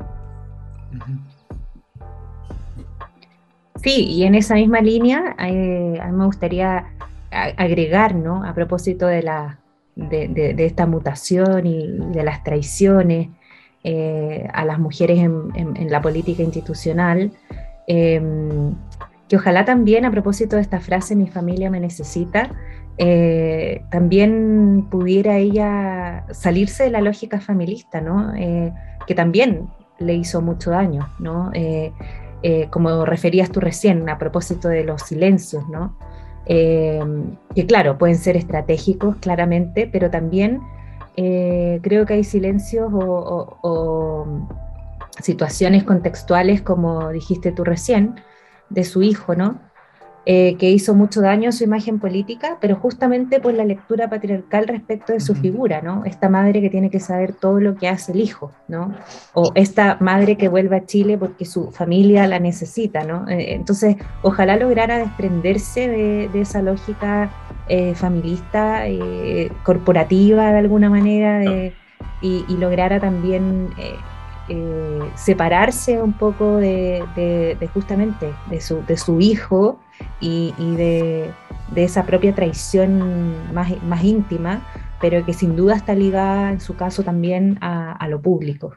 Sí, 3.83 4.05
y 4.05 4.23
en 4.23 4.35
esa 4.35 4.55
misma 4.55 4.79
línea, 4.79 5.35
eh, 5.39 5.99
a 6.01 6.07
mí 6.07 6.17
me 6.17 6.25
gustaría 6.25 6.85
agregar, 7.31 8.15
¿no? 8.15 8.45
A 8.45 8.53
propósito 8.53 9.07
de, 9.07 9.23
la, 9.23 9.59
de, 9.97 10.55
esta 10.59 10.85
mutación 10.85 11.67
y 11.67 11.97
de 12.13 12.23
las 12.23 12.45
traiciones 12.45 13.27
eh, 13.83 14.47
a 14.53 14.63
las 14.63 14.79
mujeres 14.79 15.19
en, 15.19 15.91
la 15.91 16.01
política 16.01 16.43
institucional, 16.43 17.33
em, 17.87 18.73
que 19.27 19.35
ojalá 19.35 19.65
también, 19.65 20.05
a 20.05 20.11
propósito 20.11 20.55
de 20.55 20.61
esta 20.61 20.79
frase, 20.79 21.13
mi 21.17 21.27
familia 21.27 21.69
me 21.69 21.81
necesita, 21.81 22.51
eh, 22.97 23.83
también 23.89 24.87
pudiera 24.89 25.37
ella 25.37 26.25
salirse 26.31 26.83
de 26.83 26.91
la 26.91 27.01
lógica 27.01 27.39
familista, 27.39 28.01
¿no? 28.01 28.33
Eh, 28.35 28.73
que 29.07 29.15
también 29.15 29.69
le 29.99 30.13
hizo 30.13 30.41
mucho 30.41 30.71
daño, 30.71 31.07
¿no? 31.19 31.51
Eh, 31.53 31.91
como 32.71 33.05
referías 33.05 33.51
tú 33.51 33.59
recién, 33.59 34.09
a 34.09 34.17
propósito 34.17 34.67
de 34.67 34.83
los 34.83 35.03
silencios, 35.03 35.67
¿no? 35.69 35.95
que 36.47 37.65
claro, 37.65 37.97
pueden 37.97 38.17
ser 38.17 38.35
estratégicos, 38.35 39.15
claramente, 39.17 39.87
pero 39.89 40.09
también 40.09 40.59
creo 41.15 42.05
que 42.05 42.13
hay 42.15 42.23
silencios 42.25 42.91
o 42.91 44.25
situaciones 45.21 45.83
contextuales, 45.83 46.61
como 46.61 47.09
dijiste 47.09 47.53
tú 47.53 47.63
recién, 47.63 48.15
de 48.69 48.83
su 48.83 49.01
hijo, 49.01 49.35
¿no? 49.35 49.59
Eh, 50.27 50.55
que 50.59 50.69
hizo 50.69 50.93
mucho 50.93 51.19
daño 51.19 51.49
a 51.49 51.51
su 51.51 51.63
imagen 51.63 51.97
política, 51.97 52.59
pero 52.61 52.75
justamente 52.75 53.39
por 53.39 53.55
la 53.55 53.65
lectura 53.65 54.07
patriarcal 54.07 54.67
respecto 54.67 55.13
de 55.13 55.19
su 55.19 55.33
figura, 55.33 55.81
¿no? 55.81 56.05
Esta 56.05 56.29
madre 56.29 56.61
que 56.61 56.69
tiene 56.69 56.91
que 56.91 56.99
saber 56.99 57.33
todo 57.33 57.59
lo 57.59 57.75
que 57.75 57.87
hace 57.87 58.11
el 58.11 58.19
hijo, 58.19 58.51
¿no? 58.67 58.93
O 59.33 59.51
esta 59.55 59.97
madre 59.99 60.37
que 60.37 60.47
vuelve 60.47 60.77
a 60.77 60.85
Chile 60.85 61.17
porque 61.17 61.45
su 61.45 61.71
familia 61.71 62.27
la 62.27 62.37
necesita, 62.37 63.03
¿no? 63.03 63.27
Eh, 63.29 63.55
entonces, 63.55 63.95
ojalá 64.21 64.57
lograra 64.57 64.99
desprenderse 64.99 65.89
de, 65.89 66.39
esa 66.39 66.61
lógica 66.61 67.31
eh, 67.67 67.95
familista, 67.95 68.83
corporativa 69.63 70.51
de 70.51 70.59
alguna 70.59 70.91
manera, 70.91 71.71
y, 72.21 72.45
y, 72.47 72.57
lograra 72.57 72.99
también 72.99 73.69
separarse 75.15 75.99
un 75.99 76.13
poco 76.13 76.57
de, 76.57 77.57
justamente 77.73 78.31
de 78.51 78.61
su, 78.61 78.83
de 78.85 78.97
su 78.97 79.19
hijo 79.19 79.79
y, 80.19 80.53
de, 80.57 81.33
esa 81.75 82.05
propia 82.05 82.35
traición 82.35 83.53
más, 83.53 83.71
más, 83.83 84.03
íntima, 84.03 84.61
pero 84.99 85.25
que 85.25 85.33
sin 85.33 85.55
duda 85.55 85.75
está 85.75 85.95
ligada 85.95 86.51
en 86.51 86.59
su 86.59 86.75
caso 86.75 87.03
también 87.03 87.57
a 87.61 88.07
lo 88.09 88.21
público. 88.21 88.75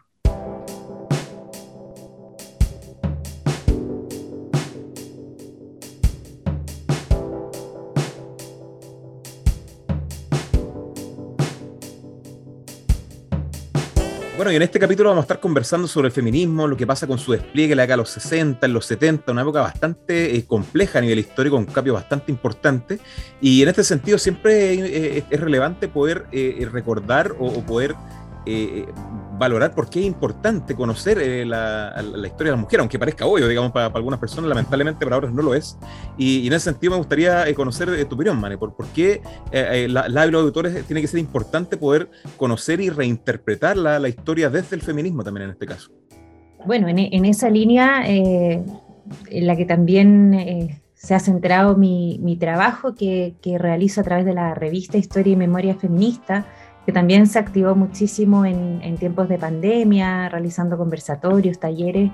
Bueno, 14.44 14.52
y 14.52 14.56
en 14.56 14.62
este 14.62 14.78
capítulo 14.78 15.08
vamos 15.08 15.22
a 15.22 15.24
estar 15.24 15.40
conversando 15.40 15.88
sobre 15.88 16.08
el 16.08 16.12
feminismo, 16.12 16.68
lo 16.68 16.76
que 16.76 16.86
pasa 16.86 17.06
con 17.06 17.16
su 17.16 17.32
despliegue 17.32 17.74
la 17.74 17.84
acá 17.84 17.94
a 17.94 17.96
los 17.96 18.10
60, 18.10 18.66
en 18.66 18.74
los 18.74 18.84
70, 18.84 19.32
una 19.32 19.40
época 19.40 19.62
bastante 19.62 20.36
eh, 20.36 20.44
compleja 20.44 20.98
a 20.98 21.00
nivel 21.00 21.18
histórico, 21.18 21.56
un 21.56 21.64
cambio 21.64 21.94
bastante 21.94 22.30
importante. 22.30 22.98
Y 23.40 23.62
en 23.62 23.70
este 23.70 23.82
sentido 23.82 24.18
siempre 24.18 25.22
es 25.30 25.40
relevante 25.40 25.88
poder 25.88 26.26
eh, 26.30 26.68
recordar 26.70 27.34
o, 27.38 27.62
poder 27.62 27.94
eh, 28.44 28.84
valorar 29.38 29.74
por 29.74 29.88
qué 29.88 30.00
es 30.00 30.06
importante 30.06 30.74
conocer 30.74 31.18
eh, 31.18 31.44
la, 31.44 31.94
historia 32.24 32.52
de 32.52 32.56
la 32.56 32.56
mujer, 32.56 32.80
aunque 32.80 32.98
parezca 32.98 33.26
obvio, 33.26 33.48
digamos, 33.48 33.72
para, 33.72 33.86
algunas 33.86 34.20
personas, 34.20 34.48
lamentablemente 34.48 35.04
para 35.04 35.18
otras 35.18 35.32
no 35.32 35.42
lo 35.42 35.54
es. 35.54 35.78
Y, 36.16 36.46
en 36.46 36.52
ese 36.52 36.70
sentido 36.70 36.92
me 36.92 36.98
gustaría 36.98 37.48
eh, 37.48 37.54
conocer 37.54 37.88
eh, 37.90 38.04
tu 38.04 38.14
opinión, 38.14 38.40
Mane, 38.40 38.58
por, 38.58 38.74
por 38.74 38.86
qué 38.88 39.22
la, 39.52 40.08
la, 40.08 40.24
de 40.24 40.30
los 40.30 40.42
auditores 40.42 40.84
tiene 40.86 41.00
que 41.00 41.06
ser 41.06 41.20
importante 41.20 41.76
poder 41.76 42.10
conocer 42.36 42.80
y 42.80 42.90
reinterpretar 42.90 43.76
la, 43.76 43.98
la 43.98 44.08
historia 44.08 44.50
desde 44.50 44.76
el 44.76 44.82
feminismo 44.82 45.22
también 45.22 45.44
en 45.44 45.50
este 45.50 45.66
caso. 45.66 45.90
Bueno, 46.66 46.88
en, 46.88 46.98
en 46.98 47.24
esa 47.24 47.50
línea 47.50 48.06
en 48.06 48.66
la 49.30 49.56
que 49.56 49.64
también 49.66 50.80
se 50.94 51.14
ha 51.14 51.20
centrado 51.20 51.76
mi, 51.76 52.18
mi 52.22 52.36
trabajo 52.36 52.94
que, 52.94 53.34
que 53.42 53.58
realizo 53.58 54.00
a 54.00 54.04
través 54.04 54.24
de 54.24 54.32
la 54.32 54.54
revista 54.54 54.96
Historia 54.96 55.34
y 55.34 55.36
Memoria 55.36 55.74
Feminista, 55.74 56.46
que 56.86 56.92
también 56.92 57.26
se 57.26 57.38
activó 57.38 57.74
muchísimo 57.74 58.44
en, 58.44 58.96
tiempos 58.98 59.28
de 59.28 59.38
pandemia, 59.38 60.28
realizando 60.28 60.76
conversatorios, 60.76 61.58
talleres, 61.58 62.10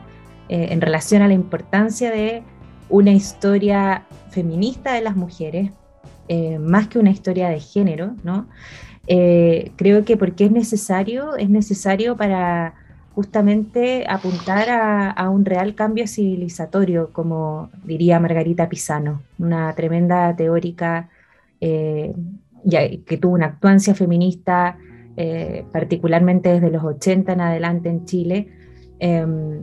eh, 0.49 0.69
en 0.71 0.81
relación 0.81 1.23
a 1.23 1.29
la 1.29 1.35
importancia 1.35 2.11
de 2.11 2.43
una 2.89 3.13
historia 3.13 4.07
feminista 4.31 4.95
de 4.95 5.01
las 5.01 5.17
mujeres, 5.17 5.73
eh, 6.29 6.59
más 6.59 6.89
que 6.89 6.99
una 6.99 7.11
historia 7.11 7.49
de 7.49 7.61
género, 7.61 8.15
¿no? 8.23 8.47
Eh, 9.07 9.73
creo 9.77 10.05
que 10.05 10.17
porque 10.17 10.45
es 10.45 10.53
necesario, 10.53 11.37
es 11.37 11.51
necesario 11.51 12.17
para 12.17 12.75
justamente 13.15 14.07
apuntar 14.09 14.69
a, 14.71 15.29
un 15.31 15.45
real 15.45 15.75
cambio 15.75 16.07
civilizatorio, 16.07 17.13
como 17.13 17.71
diría 17.85 18.21
Margarita 18.21 18.69
Pisano, 18.69 19.23
una 19.39 19.75
tremenda 19.75 20.35
teórica 20.37 21.09
que 22.69 23.19
tuvo 23.19 23.35
una 23.35 23.47
actuancia 23.47 23.95
feminista, 23.95 24.79
eh, 25.17 25.65
particularmente 25.73 26.51
desde 26.51 26.71
los 26.71 26.85
80 26.85 27.33
en 27.33 27.41
adelante 27.41 27.89
en 27.89 28.05
Chile, 28.05 28.49
em, 28.99 29.61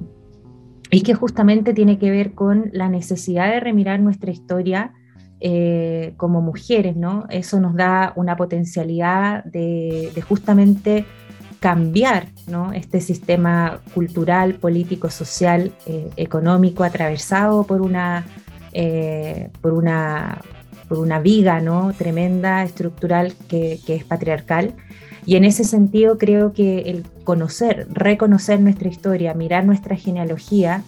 y 0.91 1.01
que 1.01 1.13
justamente 1.13 1.73
tiene 1.73 1.97
que 1.97 2.12
ver 2.12 2.33
con 2.33 2.69
la 2.73 2.89
necesidad 2.89 3.51
de 3.51 3.60
remirar 3.60 3.99
nuestra 3.99 4.31
historia 4.31 4.93
eh, 5.39 6.13
como 6.17 6.41
mujeres, 6.41 6.95
¿no? 6.95 7.25
Eso 7.29 7.60
nos 7.60 7.75
da 7.75 8.13
una 8.15 8.36
potencialidad 8.36 9.43
de, 9.45 10.12
justamente 10.27 11.05
cambiar 11.60 12.27
¿no? 12.47 12.71
este 12.73 13.01
sistema 13.01 13.81
cultural, 13.93 14.55
político, 14.55 15.10
social, 15.10 15.71
eh, 15.86 16.10
económico 16.17 16.83
atravesado 16.83 17.63
por 17.63 17.81
una, 17.81 18.25
por 19.62 19.73
una, 19.73 20.39
por 20.88 21.00
una 21.00 21.19
viga 21.19 21.60
¿no? 21.60 21.93
tremenda, 21.93 22.63
estructural, 22.63 23.34
que, 23.47 23.80
que, 23.86 23.95
es 23.95 24.04
patriarcal. 24.04 24.76
Y 25.26 25.36
en 25.36 25.43
ese 25.43 25.63
sentido 25.63 26.17
creo 26.17 26.54
que 26.54 26.80
el 26.82 27.04
conocer, 27.23 27.88
reconocer 27.91 28.60
nuestra 28.62 28.88
historia, 28.88 29.34
mirar 29.34 29.65
nuestra 29.65 29.95
genealogía, 29.95 30.84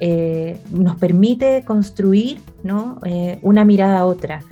eh, 0.00 0.58
nos 0.70 0.96
permite 0.96 1.62
construir 1.64 2.40
¿no? 2.62 3.00
Eh, 3.04 3.38
una 3.42 3.64
mirada 3.64 4.00
a 4.00 4.06
otra. 4.06 4.42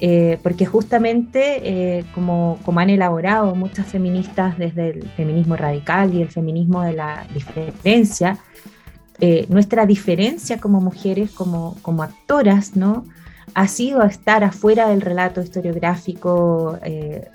Eh, 0.00 0.38
porque 0.42 0.64
justamente, 0.64 2.04
como, 2.14 2.58
como, 2.64 2.78
han 2.78 2.90
elaborado 2.90 3.54
muchas 3.56 3.86
feministas 3.86 4.56
desde 4.56 4.90
el 4.90 5.08
feminismo 5.16 5.56
radical 5.56 6.14
y 6.14 6.22
el 6.22 6.28
feminismo 6.28 6.82
de 6.82 6.92
la 6.92 7.26
diferencia, 7.34 8.38
nuestra 9.48 9.86
diferencia 9.86 10.60
como 10.60 10.80
mujeres, 10.80 11.32
como, 11.32 11.76
como 11.82 12.04
actoras, 12.04 12.76
¿no? 12.76 13.04
Ha 13.54 13.68
sido 13.68 14.02
estar 14.02 14.44
afuera 14.44 14.88
del 14.88 15.00
relato 15.00 15.42
historiográfico 15.42 16.78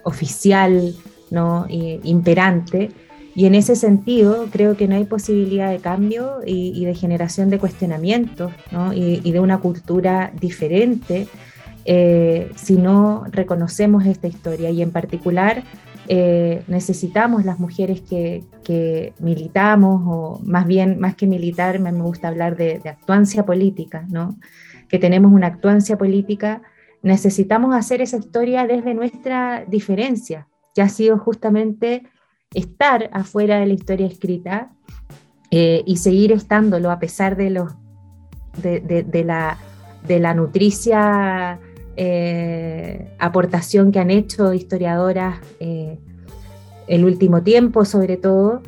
oficial, 0.04 0.95
¿no? 1.32 1.65
imperante, 1.69 2.91
y 3.36 3.45
en 3.45 3.56
ese 3.56 3.76
sentido, 3.76 4.47
creo 4.52 4.78
que 4.78 4.88
no 4.88 4.95
hay 4.95 5.06
posibilidad 5.06 5.71
de 5.71 5.80
cambio 5.80 6.39
y, 6.45 6.86
de 6.86 6.93
generación 6.93 7.49
de 7.49 7.58
cuestionamientos 7.58 8.52
¿no? 8.71 8.93
y, 8.93 9.32
de 9.32 9.39
una 9.39 9.60
cultura 9.60 10.32
diferente 10.39 11.28
eh, 11.86 12.52
si 12.56 12.76
no 12.76 13.26
reconocemos 13.32 14.06
esta 14.06 14.28
historia. 14.28 14.69
Y 14.69 14.84
en 14.84 14.91
particular, 14.91 15.63
eh, 16.08 16.62
necesitamos 16.67 17.43
las 17.43 17.60
mujeres 17.60 18.02
que, 18.02 18.43
que, 18.63 19.13
militamos, 19.19 20.04
o 20.06 20.39
más 20.43 20.67
bien, 20.67 20.99
más 20.99 21.15
que 21.15 21.26
militar, 21.26 21.80
me, 21.80 21.91
gusta 21.91 22.28
hablar 22.28 22.56
de, 22.56 22.80
de 22.80 22.89
actuancia 22.89 23.45
política, 23.45 24.06
¿no? 24.10 24.38
Que 24.93 24.99
tenemos 24.99 25.32
una 25.34 25.47
actuancia 25.47 25.97
política, 25.97 26.62
necesitamos 27.01 27.75
hacer 27.75 27.99
esa 28.03 28.17
historia 28.17 28.67
desde 28.67 28.93
nuestra 28.93 29.65
diferencia, 29.67 30.47
que 30.75 30.84
ha 30.84 30.88
sido 30.88 31.17
justamente 31.17 32.03
estar 32.53 33.10
afuera 33.12 33.58
de 33.58 33.65
la 33.65 33.73
historia 33.73 34.06
escrita 34.06 34.71
eh, 35.49 35.82
y 35.88 35.97
seguir 35.97 36.32
estándolo 36.32 36.91
a 36.91 36.99
pesar 36.99 37.36
de, 37.36 37.49
los, 37.49 37.73
de, 38.62 39.23
la, 39.25 39.58
de 40.08 40.19
la 40.19 40.36
nutricia 40.36 41.60
eh, 41.97 43.15
aportación 43.17 43.91
que 43.91 43.97
han 43.97 44.12
hecho 44.12 44.53
historiadoras 44.53 45.39
eh, 45.60 45.97
el 46.86 47.03
último 47.03 47.41
tiempo 47.41 47.84
sobre 47.84 48.17
todo, 48.17 48.62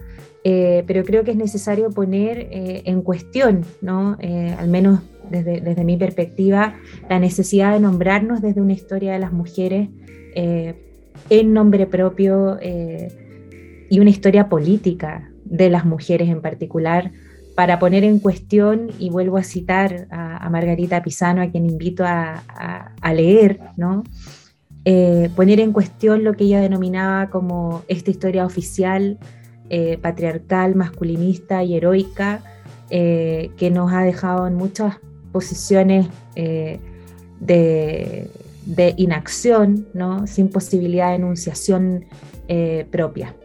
pero 0.44 1.04
creo 1.04 1.24
que 1.24 1.32
es 1.32 1.38
necesario 1.38 1.92
poner 1.92 2.48
en 2.52 3.02
cuestión, 3.02 3.64
¿no? 3.82 4.16
al 4.60 4.68
menos 4.68 5.00
desde, 5.30 5.62
desde, 5.62 5.84
mi 5.84 5.98
perspectiva, 5.98 6.76
la 7.10 7.20
necesidad 7.20 7.74
de 7.74 7.80
nombrarnos 7.80 8.42
desde 8.42 8.62
una 8.62 8.74
historia 8.74 9.14
de 9.14 9.20
las 9.20 9.34
mujeres 9.34 9.90
en 11.30 11.54
nombre 11.54 11.88
propio 11.88 12.58
y 12.62 14.00
una 14.00 14.10
historia 14.10 14.50
política 14.50 15.32
de 15.46 15.70
las 15.70 15.86
mujeres 15.86 16.28
en 16.30 16.42
particular 16.42 17.12
para 17.56 17.80
poner 17.80 18.04
en 18.04 18.20
cuestión, 18.20 18.92
y 19.00 19.10
vuelvo 19.10 19.38
a 19.38 19.44
citar 19.44 20.08
a, 20.12 20.50
Margarita 20.50 21.02
Pisano, 21.02 21.42
a 21.42 21.50
quien 21.50 21.66
invito 21.66 22.04
a, 22.06 22.84
leer, 23.14 23.60
¿no? 23.78 24.04
Eh, 24.84 25.30
poner 25.36 25.60
en 25.62 25.72
cuestión 25.72 26.24
lo 26.24 26.34
que 26.34 26.44
ella 26.44 26.62
denominaba 26.62 27.30
como 27.30 27.84
esta 27.88 28.12
historia 28.12 28.46
oficial, 28.46 29.18
eh, 29.70 29.98
patriarcal, 30.00 30.76
masculinista 30.76 31.64
y 31.64 31.76
heroica, 31.76 32.42
eh, 32.92 33.52
que 33.58 33.72
nos 33.72 33.92
ha 33.94 34.04
dejado 34.04 34.46
en 34.46 34.56
muchas 34.56 34.98
posiciones 35.36 36.08
de, 36.36 36.80
de, 38.66 38.94
inacción, 38.96 39.88
¿no? 39.94 40.26
sin 40.28 40.48
posibilidad 40.48 41.10
de 41.10 41.16
enunciación 41.16 42.06
propia. 42.90 43.36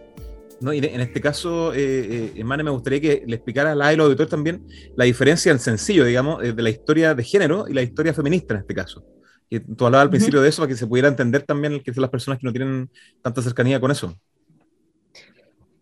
¿no? 0.60 0.72
Y 0.72 0.78
en 0.78 1.00
este 1.00 1.20
caso, 1.20 1.72
eh, 1.74 2.32
eh 2.36 2.44
me 2.44 2.70
gustaría 2.70 3.00
que 3.00 3.24
le 3.26 3.36
explicara 3.36 3.72
a 3.72 3.74
la 3.74 3.92
y 3.92 3.96
los 3.96 4.06
auditores 4.06 4.30
también 4.30 4.62
la 4.94 5.04
diferencia 5.04 5.50
en 5.50 5.58
sencillo, 5.58 6.04
digamos, 6.04 6.44
eh, 6.44 6.52
de 6.52 6.62
la 6.62 6.70
historia 6.70 7.14
de 7.14 7.24
género 7.24 7.66
y 7.68 7.72
la 7.72 7.82
historia 7.82 8.12
feminista 8.12 8.54
en 8.54 8.60
este 8.60 8.74
caso. 8.74 9.04
Y 9.48 9.58
tú 9.58 9.86
hablabas 9.86 10.04
al 10.04 10.10
principio 10.10 10.40
de 10.42 10.48
eso 10.48 10.62
para 10.62 10.68
que 10.68 10.76
se 10.76 10.86
pudiera 10.86 11.08
entender 11.08 11.42
también 11.42 11.80
que 11.80 11.92
son 11.92 12.02
las 12.02 12.10
personas 12.10 12.38
que 12.38 12.46
no 12.46 12.52
tienen 12.52 12.88
tanta 13.20 13.42
cercanía 13.42 13.80
con 13.80 13.90
eso. 13.90 14.14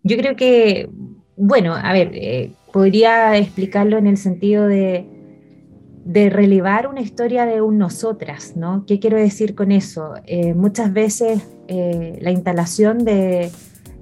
Yo 0.02 0.16
creo 0.16 0.36
que, 0.36 0.88
bueno, 1.36 1.74
a 1.74 1.92
ver, 1.92 2.10
eh, 2.14 2.52
podría 2.72 3.36
explicarlo 3.36 3.98
en 3.98 4.06
el 4.06 4.16
sentido 4.16 4.66
de, 4.66 5.06
de 6.08 6.30
relevar 6.30 6.88
una 6.88 7.02
historia 7.02 7.44
de 7.44 7.60
un 7.60 7.76
nosotras, 7.76 8.56
¿no? 8.56 8.84
¿Qué 8.86 8.98
quiero 8.98 9.18
decir 9.18 9.54
con 9.54 9.70
eso? 9.70 10.14
muchas 10.56 10.92
veces 10.92 11.46
la 11.68 12.30
instalación 12.30 13.04
de, 13.04 13.50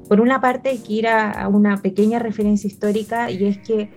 por 0.09 0.21
una 0.21 0.40
parte 0.40 0.71
hay 0.71 0.79
que 0.79 0.92
ir 0.92 1.09
a, 1.09 1.49
una 1.49 1.79
pequeña 1.79 2.19
referencia 2.19 2.69
histórica 2.69 3.31
y 3.31 3.45
es 3.45 3.59
que 3.59 3.90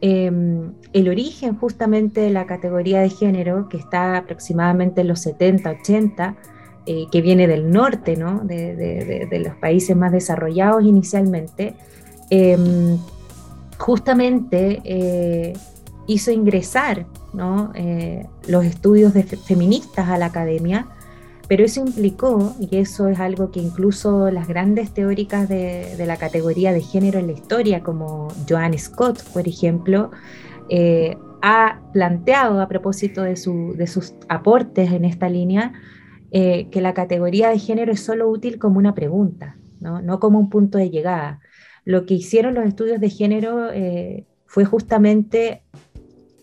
em, 0.00 0.72
el 0.92 1.08
origen 1.08 1.56
justamente 1.56 2.22
de 2.22 2.30
la 2.30 2.46
categoría 2.46 3.00
de 3.00 3.10
género, 3.10 3.68
que 3.68 3.76
está 3.76 4.16
aproximadamente 4.16 5.02
en 5.02 5.08
los 5.08 5.20
70, 5.20 5.70
80, 5.82 6.36
eh, 6.86 7.06
que 7.12 7.20
viene 7.20 7.46
del 7.46 7.70
norte, 7.70 8.16
¿no? 8.16 8.40
de, 8.40 9.42
los 9.44 9.54
países 9.56 9.96
más 9.96 10.10
desarrollados 10.10 10.84
inicialmente, 10.84 11.74
em, 12.30 12.98
justamente 13.78 14.80
eh, 14.84 15.52
hizo 16.06 16.32
ingresar 16.32 17.06
¿no? 17.32 17.72
Eh, 17.74 18.26
los 18.46 18.64
estudios 18.64 19.14
de 19.14 19.22
feministas 19.24 20.08
a 20.08 20.18
la 20.18 20.26
academia 20.26 20.88
pero 21.52 21.64
eso 21.64 21.80
implicó, 21.80 22.54
y 22.58 22.78
eso 22.78 23.08
es 23.08 23.20
algo 23.20 23.50
que 23.50 23.60
incluso 23.60 24.30
las 24.30 24.48
grandes 24.48 24.94
teóricas 24.94 25.50
de, 25.50 26.02
la 26.06 26.16
categoría 26.16 26.72
de 26.72 26.80
género 26.80 27.18
en 27.18 27.26
la 27.26 27.34
historia, 27.34 27.82
como 27.82 28.28
Joan 28.48 28.78
Scott, 28.78 29.22
por 29.34 29.46
ejemplo, 29.46 30.10
eh, 30.70 31.18
ha 31.42 31.82
planteado 31.92 32.62
a 32.62 32.68
propósito 32.68 33.22
de, 33.22 33.36
sus 33.36 34.14
aportes 34.30 34.92
en 34.92 35.04
esta 35.04 35.28
línea, 35.28 35.74
eh, 36.30 36.68
que 36.70 36.80
la 36.80 36.94
categoría 36.94 37.50
de 37.50 37.58
género 37.58 37.92
es 37.92 38.00
solo 38.00 38.30
útil 38.30 38.58
como 38.58 38.78
una 38.78 38.94
pregunta, 38.94 39.58
no, 39.80 40.20
como 40.20 40.38
un 40.38 40.48
punto 40.48 40.78
de 40.78 40.88
llegada. 40.88 41.40
Lo 41.84 42.06
que 42.06 42.14
hicieron 42.14 42.54
los 42.54 42.64
estudios 42.64 42.98
de 42.98 43.10
género 43.10 43.68
fue 44.46 44.64
justamente, 44.64 45.64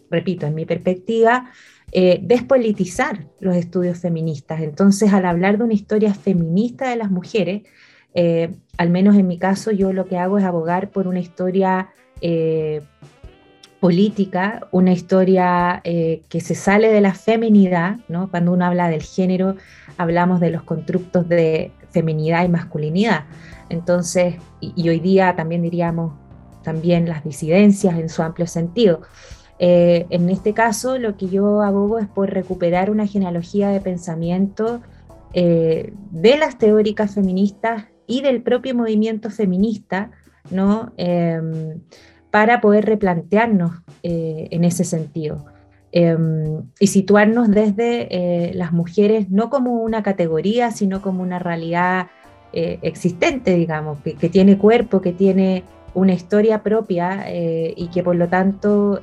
repito, 0.10 0.46
en 0.48 0.56
mi 0.56 0.66
perspectiva, 0.66 1.52
eh, 1.92 2.20
despolitizar 2.22 3.28
los 3.40 3.56
estudios 3.56 4.00
feministas. 4.00 4.62
Entonces, 4.62 5.12
al 5.14 5.26
hablar 5.26 5.58
de 5.58 5.64
una 5.64 5.74
historia 5.74 6.14
feminista 6.14 6.90
de 6.90 6.96
las 6.96 7.10
mujeres, 7.10 7.64
eh, 8.14 8.56
al 8.78 8.90
menos 8.90 9.16
en 9.16 9.28
mi 9.28 9.40
caso, 9.40 9.72
yo 9.72 9.92
lo 9.94 10.06
que 10.06 10.18
hago 10.18 10.38
es 10.38 10.44
abogar 10.44 10.92
por 10.92 11.08
una 11.08 11.20
historia 11.20 11.90
eh, 12.22 12.82
política, 13.80 14.68
una 14.72 14.92
historia 14.92 15.82
que 15.84 16.42
se 16.42 16.54
sale 16.54 16.92
de 16.92 17.00
la 17.00 17.14
feminidad, 17.14 17.98
¿no? 18.10 18.30
Cuando 18.30 18.52
uno 18.52 18.66
habla 18.66 18.90
del 18.90 19.02
género, 19.02 19.56
hablamos 19.98 20.42
de 20.42 20.50
los 20.50 20.64
constructos 20.64 21.30
de 21.30 21.72
feminidad 21.90 22.44
y 22.44 22.50
masculinidad. 22.50 23.24
Entonces, 23.70 24.36
y 24.60 24.90
hoy 24.90 25.00
día 25.00 25.34
también 25.38 25.62
diríamos 25.62 26.12
también 26.62 27.08
las 27.08 27.24
disidencias 27.24 27.98
en 27.98 28.10
su 28.10 28.22
amplio 28.22 28.48
sentido. 28.48 29.02
Eh, 29.60 30.08
en 30.10 30.30
este 30.30 30.54
caso, 30.54 30.98
lo 30.98 31.18
que 31.18 31.28
yo 31.28 31.62
abogo 31.62 32.00
es 32.00 32.08
por 32.08 32.30
recuperar 32.30 32.90
una 32.90 33.06
genealogía 33.06 33.70
de 33.70 33.82
pensamiento 33.82 34.82
eh, 35.34 35.94
de 36.12 36.38
las 36.38 36.58
teóricas 36.58 37.14
feministas 37.14 37.86
y 38.08 38.22
del 38.22 38.42
propio 38.42 38.74
movimiento 38.74 39.30
feminista, 39.30 40.12
¿no? 40.50 40.94
Em, 40.96 41.82
para 42.32 42.62
poder 42.62 42.86
replantearnos 42.86 43.74
eh, 44.02 44.48
en 44.52 44.64
ese 44.64 44.86
sentido. 44.86 45.46
Em, 45.92 46.64
y 46.80 46.88
situarnos 46.88 47.50
desde 47.50 48.52
las 48.54 48.72
mujeres 48.72 49.30
no 49.30 49.50
como 49.50 49.82
una 49.84 50.04
categoría, 50.04 50.72
sino 50.72 51.02
como 51.02 51.22
una 51.22 51.40
realidad 51.40 52.08
existente, 52.52 53.54
digamos, 53.56 54.00
que, 54.02 54.30
tiene 54.30 54.58
cuerpo, 54.58 55.02
que 55.02 55.14
tiene 55.14 55.64
una 55.94 56.14
historia 56.14 56.64
propia 56.64 57.26
y 57.32 57.90
que 57.94 58.04
por 58.04 58.16
lo 58.16 58.28
tanto, 58.28 59.02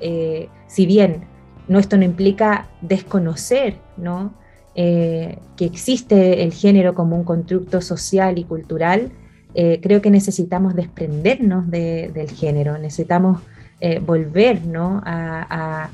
si 0.66 0.86
bien 0.86 1.24
no 1.68 1.78
esto 1.78 1.96
no 1.96 2.04
implica 2.04 2.68
desconocer, 2.80 3.76
¿no? 3.96 4.34
que 4.74 5.38
existe 5.58 6.42
el 6.42 6.52
género 6.52 6.94
como 6.94 7.16
un 7.16 7.24
constructo 7.24 7.80
social 7.80 8.38
y 8.38 8.44
cultural, 8.44 9.10
eh, 9.58 9.80
creo 9.82 10.02
que 10.02 10.10
necesitamos 10.10 10.74
desprendernos 10.74 11.70
del 11.70 12.30
género, 12.30 12.76
necesitamos 12.76 13.40
eh, 13.80 14.00
volver 14.00 14.60
a, 14.76 15.88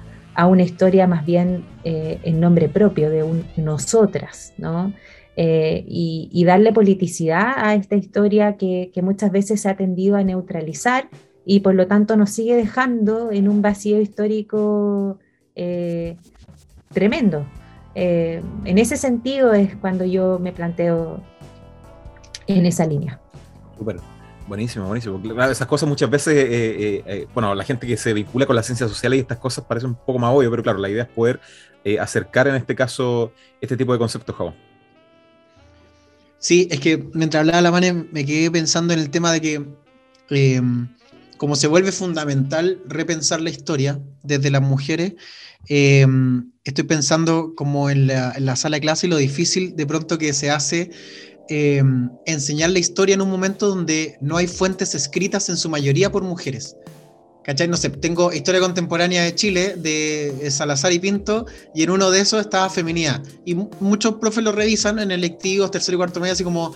una 0.49 0.63
historia 0.65 1.07
más 1.07 1.25
bien 1.25 1.65
eh, 1.85 2.19
en 2.25 2.41
nombre 2.41 2.69
propio, 2.69 3.09
de 3.09 3.25
nosotras, 3.57 4.53
¿no? 4.59 4.93
Y, 5.37 6.45
darle 6.47 6.73
politicidad 6.73 7.53
a 7.57 7.75
esta 7.75 7.97
historia 7.97 8.57
que, 8.57 8.91
muchas 9.03 9.33
veces 9.33 9.61
se 9.63 9.69
ha 9.69 9.77
tendido 9.77 10.17
a 10.17 10.25
neutralizar 10.25 11.09
y 11.45 11.61
por 11.61 11.75
lo 11.75 11.87
tanto 11.87 12.17
nos 12.17 12.31
sigue 12.31 12.55
dejando 12.55 13.33
en 13.33 13.49
un 13.49 13.63
vacío 13.63 14.01
histórico 14.01 15.19
tremendo. 16.93 17.47
en 17.95 18.79
ese 18.79 18.97
sentido 18.97 19.53
es 19.53 19.75
cuando 19.77 20.05
yo 20.05 20.39
me 20.39 20.53
planteo 20.53 21.23
en 22.47 22.67
esa 22.67 22.87
línea. 22.87 23.21
Súper. 23.79 23.97
Buenísimo, 24.47 24.87
buenísimo. 24.87 25.21
Esas 25.45 25.67
cosas 25.67 25.89
muchas 25.89 26.11
veces, 26.11 26.35
eh, 26.35 26.47
eh, 26.51 27.03
eh, 27.07 27.27
bueno, 27.33 27.55
la 27.55 27.65
gente 27.65 27.87
que 27.87 27.97
se 27.97 28.13
vincula 28.13 28.45
con 28.45 28.57
las 28.57 28.67
ciencias 28.67 28.91
sociales 28.91 29.19
y 29.19 29.21
estas 29.21 29.39
cosas 29.39 29.65
parece 29.65 29.87
un 29.87 29.95
poco 29.95 30.19
más 30.19 30.35
obvio, 30.35 30.51
pero 30.51 30.63
claro, 30.63 30.79
la 30.79 30.89
idea 30.89 31.05
es 31.05 31.09
poder 31.09 31.41
acercar 32.01 32.47
en 32.47 32.55
este 32.55 32.77
caso 32.77 33.33
este 33.61 33.77
tipo 33.77 33.93
de 33.93 33.99
conceptos, 33.99 34.35
Javo. 34.37 34.55
Sí, 36.43 36.69
es 36.71 36.81
que 36.81 37.03
mientras 37.15 37.41
hablaba 37.41 37.63
la 37.63 37.71
mano 37.71 38.07
me 38.13 38.27
quedé 38.27 38.51
pensando 38.51 38.93
en 38.93 39.01
el 39.01 39.09
tema 39.09 39.33
de 39.33 39.41
que 39.41 39.65
em, 40.29 40.89
como 41.39 41.57
se 41.57 41.69
vuelve 41.69 41.93
fundamental 41.93 42.83
repensar 42.87 43.41
la 43.41 43.51
historia 43.51 44.01
desde 44.23 44.51
las 44.51 44.61
mujeres, 44.63 45.15
em, 45.69 46.53
estoy 46.65 46.85
pensando 46.85 47.55
como 47.57 47.89
en 47.89 48.09
la, 48.09 48.33
en 48.37 48.45
la, 48.45 48.57
sala 48.57 48.77
de 48.77 48.81
clase 48.83 49.07
y 49.07 49.11
lo 49.11 49.17
difícil 49.17 49.75
de 49.77 49.87
pronto 49.87 50.19
que 50.19 50.35
se 50.35 50.51
hace 50.51 50.91
Em, 51.49 52.09
enseñar 52.25 52.71
la 52.71 52.79
historia 52.79 53.15
en 53.15 53.21
un 53.21 53.29
momento 53.29 53.69
donde 53.69 54.17
no 54.21 54.37
hay 54.37 54.47
fuentes 54.47 54.95
escritas 54.95 55.49
en 55.49 55.57
su 55.57 55.69
mayoría 55.69 56.11
por 56.11 56.23
mujeres. 56.23 56.77
¿Cachai? 57.45 57.67
No 57.67 57.77
sé, 57.77 57.91
tengo 57.91 58.33
historia 58.33 58.61
contemporánea 58.61 59.25
de 59.25 59.35
Chile, 59.35 59.75
de 59.77 60.49
Salazar 60.51 60.93
y 60.93 60.99
Pinto, 61.01 61.47
y 61.75 61.83
en 61.83 61.91
uno 61.91 62.11
de 62.11 62.21
esos 62.21 62.41
estaba 62.41 62.71
feminidad. 62.71 63.21
Y 63.45 63.55
muchos 63.81 64.15
profes 64.15 64.45
lo 64.45 64.53
revisan 64.53 64.99
en 65.01 65.11
electivos, 65.11 65.71
tercero 65.71 65.97
y 65.97 65.99
cuarto 65.99 66.21
medio, 66.21 66.35
así 66.35 66.45
como 66.45 66.75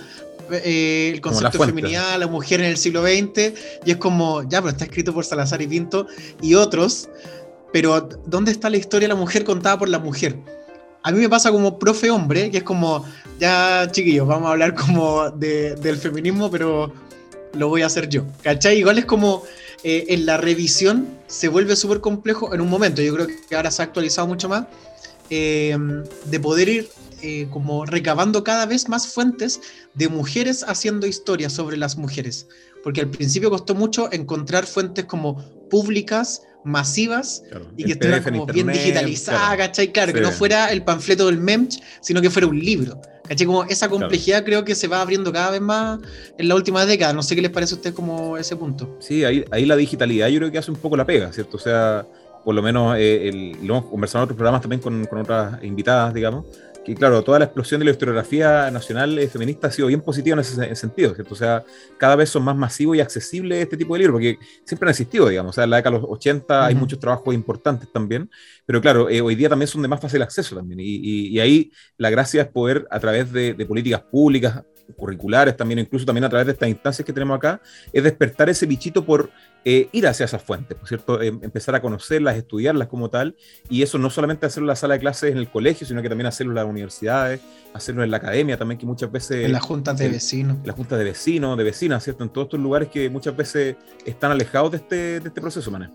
eh, 0.51 1.11
el 1.15 1.21
concepto 1.21 1.59
de 1.59 1.67
feminidad, 1.67 2.19
la 2.19 2.27
mujer 2.27 2.61
en 2.61 2.67
el 2.67 2.77
siglo 2.77 3.03
XX, 3.03 3.53
y 3.85 3.93
es 3.93 3.97
como, 3.97 4.43
ya, 4.43 4.61
pero 4.61 4.71
está 4.71 4.85
escrito 4.85 5.15
por 5.15 5.25
Salazar 5.25 5.63
y 5.63 5.69
Pinto 5.69 6.09
y 6.43 6.55
otros, 6.55 7.09
pero 7.73 8.09
¿dónde 8.27 8.51
está 8.51 8.69
la 8.69 8.77
historia 8.77 9.07
de 9.09 9.15
la 9.15 9.21
mujer 9.21 9.45
contada 9.45 9.79
por 9.79 9.89
la 9.89 9.99
mujer? 9.99 10.37
A 11.05 11.13
mí 11.13 11.21
me 11.21 11.29
pasa 11.29 11.53
como 11.53 11.79
profe 11.79 12.11
hombre, 12.11 12.51
que 12.51 12.59
es 12.59 12.63
como, 12.65 13.05
ya 13.39 13.89
chiquillos, 13.93 14.27
vamos 14.27 14.49
a 14.49 14.53
hablar 14.53 14.75
como 14.75 15.31
del 15.31 15.97
feminismo, 15.97 16.51
pero 16.51 16.93
lo 17.53 17.69
voy 17.69 17.83
a 17.83 17.87
hacer 17.87 18.09
yo. 18.09 18.25
¿Cachai? 18.43 18.79
Igual 18.79 18.99
es 18.99 19.05
como 19.05 19.45
eh, 19.85 20.07
en 20.09 20.27
la 20.27 20.37
revisión 20.37 21.09
se 21.27 21.49
vuelve 21.49 21.77
súper 21.77 22.01
complejo 22.01 22.55
en 22.55 22.61
un 22.61 22.69
momento, 22.69 23.03
yo 23.03 23.15
creo 23.15 23.27
que 23.49 23.57
ahora 23.57 23.71
se 23.71 23.83
ha 23.83 23.85
actualizado 23.85 24.27
mucho 24.27 24.49
más, 24.49 24.67
eh, 25.31 25.77
de 26.25 26.41
poder 26.41 26.69
ir 26.69 26.89
eh, 27.23 27.49
como 27.51 27.87
recabando 27.87 28.45
cada 28.45 28.67
vez 28.67 28.89
más 28.89 29.09
fuentes 29.09 29.61
de 29.95 30.09
mujeres 30.09 30.65
haciendo 30.69 31.07
historias 31.07 31.53
sobre 31.53 31.77
las 31.77 31.97
mujeres. 31.97 32.47
Porque 32.85 33.01
al 33.01 33.09
principio 33.09 33.51
costó 33.51 33.75
mucho 33.75 34.13
encontrar 34.13 34.67
fuentes 34.67 35.07
como 35.07 35.43
públicas 35.71 36.43
masivas 36.63 37.43
y 37.77 37.85
que 37.85 37.93
estuvieran 37.93 38.23
como 38.23 38.47
bien 38.47 38.67
digitalizadas, 38.69 39.57
¿cachai? 39.57 39.93
Claro, 39.93 40.13
que 40.13 40.21
no 40.21 40.31
fuera 40.31 40.71
el 40.71 40.85
panfleto 40.85 41.27
del 41.27 41.39
MEMCH, 41.39 41.81
sino 42.01 42.21
que 42.21 42.29
fuera 42.29 42.49
un 42.49 42.59
libro. 42.59 43.01
¿Cachai? 43.27 43.47
Como 43.47 43.65
esa 43.65 43.89
complejidad 43.89 44.45
creo 44.45 44.65
que 44.65 44.75
se 44.75 44.89
va 44.89 45.01
abriendo 45.01 45.33
cada 45.33 45.51
vez 45.51 45.61
más 45.61 46.01
en 46.39 46.49
la 46.49 46.55
última 46.55 46.85
década. 46.87 47.13
No 47.13 47.23
sé 47.23 47.35
qué 47.35 47.43
les 47.43 47.51
parece 47.51 47.75
a 47.75 47.77
ustedes 47.77 47.95
como 47.95 48.37
ese 48.37 48.57
punto. 48.57 48.97
Sí, 49.01 49.25
ahí, 49.25 49.45
ahí 49.51 49.67
la 49.67 49.77
digitalidad 49.77 50.29
yo 50.29 50.39
creo 50.39 50.51
que 50.51 50.59
hace 50.59 50.71
un 50.71 50.77
poco 50.77 50.97
la 50.97 51.05
pega, 51.05 51.33
¿cierto? 51.33 51.57
O 51.57 51.61
sea, 51.61 52.07
por 52.45 52.55
lo 52.55 52.63
menos 52.63 52.95
eh, 52.99 53.53
lo 53.63 53.77
hemos 53.77 53.91
conversado 53.91 54.23
en 54.23 54.25
otros 54.25 54.37
programas 54.37 54.61
también 54.61 54.81
con, 54.81 55.05
con 55.07 55.19
otras 55.19 55.63
invitadas, 55.65 56.15
digamos, 56.15 56.45
que 56.87 56.95
claro, 56.95 57.25
toda 57.25 57.41
la 57.41 57.47
explosión 57.47 57.81
de 57.81 57.87
la 57.87 57.91
historiografía 57.91 58.71
nacional 58.71 59.19
eh, 59.19 59.27
feminista 59.27 59.67
ha 59.67 59.73
sido 59.73 59.89
bien 59.89 60.01
positiva 60.01 60.35
en 60.35 60.41
ese 60.41 60.77
sentido, 60.77 61.17
¿cierto? 61.17 61.35
O 61.35 61.37
sea, 61.37 61.65
cada 61.99 62.15
vez 62.15 62.31
son 62.31 62.45
más 62.45 62.55
masivos 62.55 62.97
y 62.97 63.01
accesibles 63.01 63.61
este 63.61 63.77
tipo 63.77 63.95
de 63.95 63.99
libros, 63.99 64.15
porque 64.15 64.39
siempre 64.65 64.87
han 64.87 64.91
existido, 64.91 65.29
digamos, 65.29 65.51
o 65.51 65.53
sea, 65.53 65.65
en 65.65 65.71
la 65.71 65.79
década 65.79 65.97
de 65.97 66.03
los 66.03 66.11
80 66.13 66.65
hay 66.65 66.77
muchos 66.77 67.01
trabajos 67.01 67.35
importantes 67.35 67.91
también, 67.93 68.31
pero 68.65 68.81
claro, 68.81 69.11
eh, 69.11 69.21
hoy 69.21 69.35
día 69.35 69.49
también 69.49 69.67
son 69.67 69.83
de 69.83 69.89
más 69.89 70.01
fácil 70.01 70.23
acceso 70.23 70.55
también, 70.55 70.79
y, 70.81 71.41
ahí 71.41 71.73
la 71.99 72.09
gracia 72.09 72.43
es 72.43 72.49
poder, 72.49 72.87
a 72.89 73.01
través 73.01 73.33
de, 73.33 73.53
de 73.53 73.67
políticas 73.67 74.03
públicas, 74.03 74.63
curriculares 74.95 75.57
también, 75.57 75.79
incluso 75.79 76.07
también 76.07 76.25
a 76.25 76.29
través 76.29 76.47
de 76.47 76.53
estas 76.53 76.69
instancias 76.69 77.05
que 77.05 77.13
tenemos 77.13 77.37
acá, 77.37 77.61
es 77.93 78.03
despertar 78.03 78.49
ese 78.49 78.67
bichito 78.67 79.05
por 79.05 79.31
eh, 79.65 79.89
ir 79.93 80.07
hacia 80.07 80.25
esas 80.25 80.43
fuentes, 80.43 80.77
¿por 80.77 80.87
cierto? 80.87 81.21
Em, 81.21 81.41
empezar 81.43 81.75
a 81.75 81.83
conocerlas, 81.83 82.37
estudiarlas 82.37 82.89
como 82.89 83.11
tal, 83.11 83.35
y 83.69 83.83
eso 83.83 83.99
no 83.99 84.11
solamente 84.11 84.47
hacerlo 84.47 84.67
en 84.67 84.69
la 84.69 84.77
sala 84.77 84.95
de 84.95 85.01
clases 85.01 85.33
en 85.33 85.39
el 85.39 85.51
colegio, 85.51 85.87
sino 85.87 86.03
que 86.03 86.09
también 86.09 86.27
hacerlo 86.27 86.53
en 86.53 86.57
las 86.57 86.67
universidades, 86.67 87.41
hacerlo 87.75 88.05
en 88.05 88.11
la 88.11 88.19
academia 88.19 88.57
también, 88.57 88.79
que 88.79 88.87
muchas 88.87 89.11
veces... 89.11 89.45
En 89.45 89.53
las 89.53 89.63
juntas 89.63 89.99
de 89.99 90.09
vecinos. 90.09 90.59
En 90.59 90.67
las 90.67 90.77
juntas 90.77 90.99
de 90.99 91.05
vecinos, 91.05 91.59
de 91.59 91.65
vecinas, 91.65 92.05
¿cierto? 92.05 92.23
En 92.23 92.31
todos 92.31 92.47
estos 92.47 92.61
lugares 92.61 92.89
que 92.89 93.11
muchas 93.11 93.37
veces 93.37 93.77
están 94.05 94.31
alejados 94.31 94.71
de 94.71 94.77
este, 94.77 94.97
de 95.21 95.29
este 95.29 95.41
proceso, 95.41 95.71
Mané. 95.71 95.91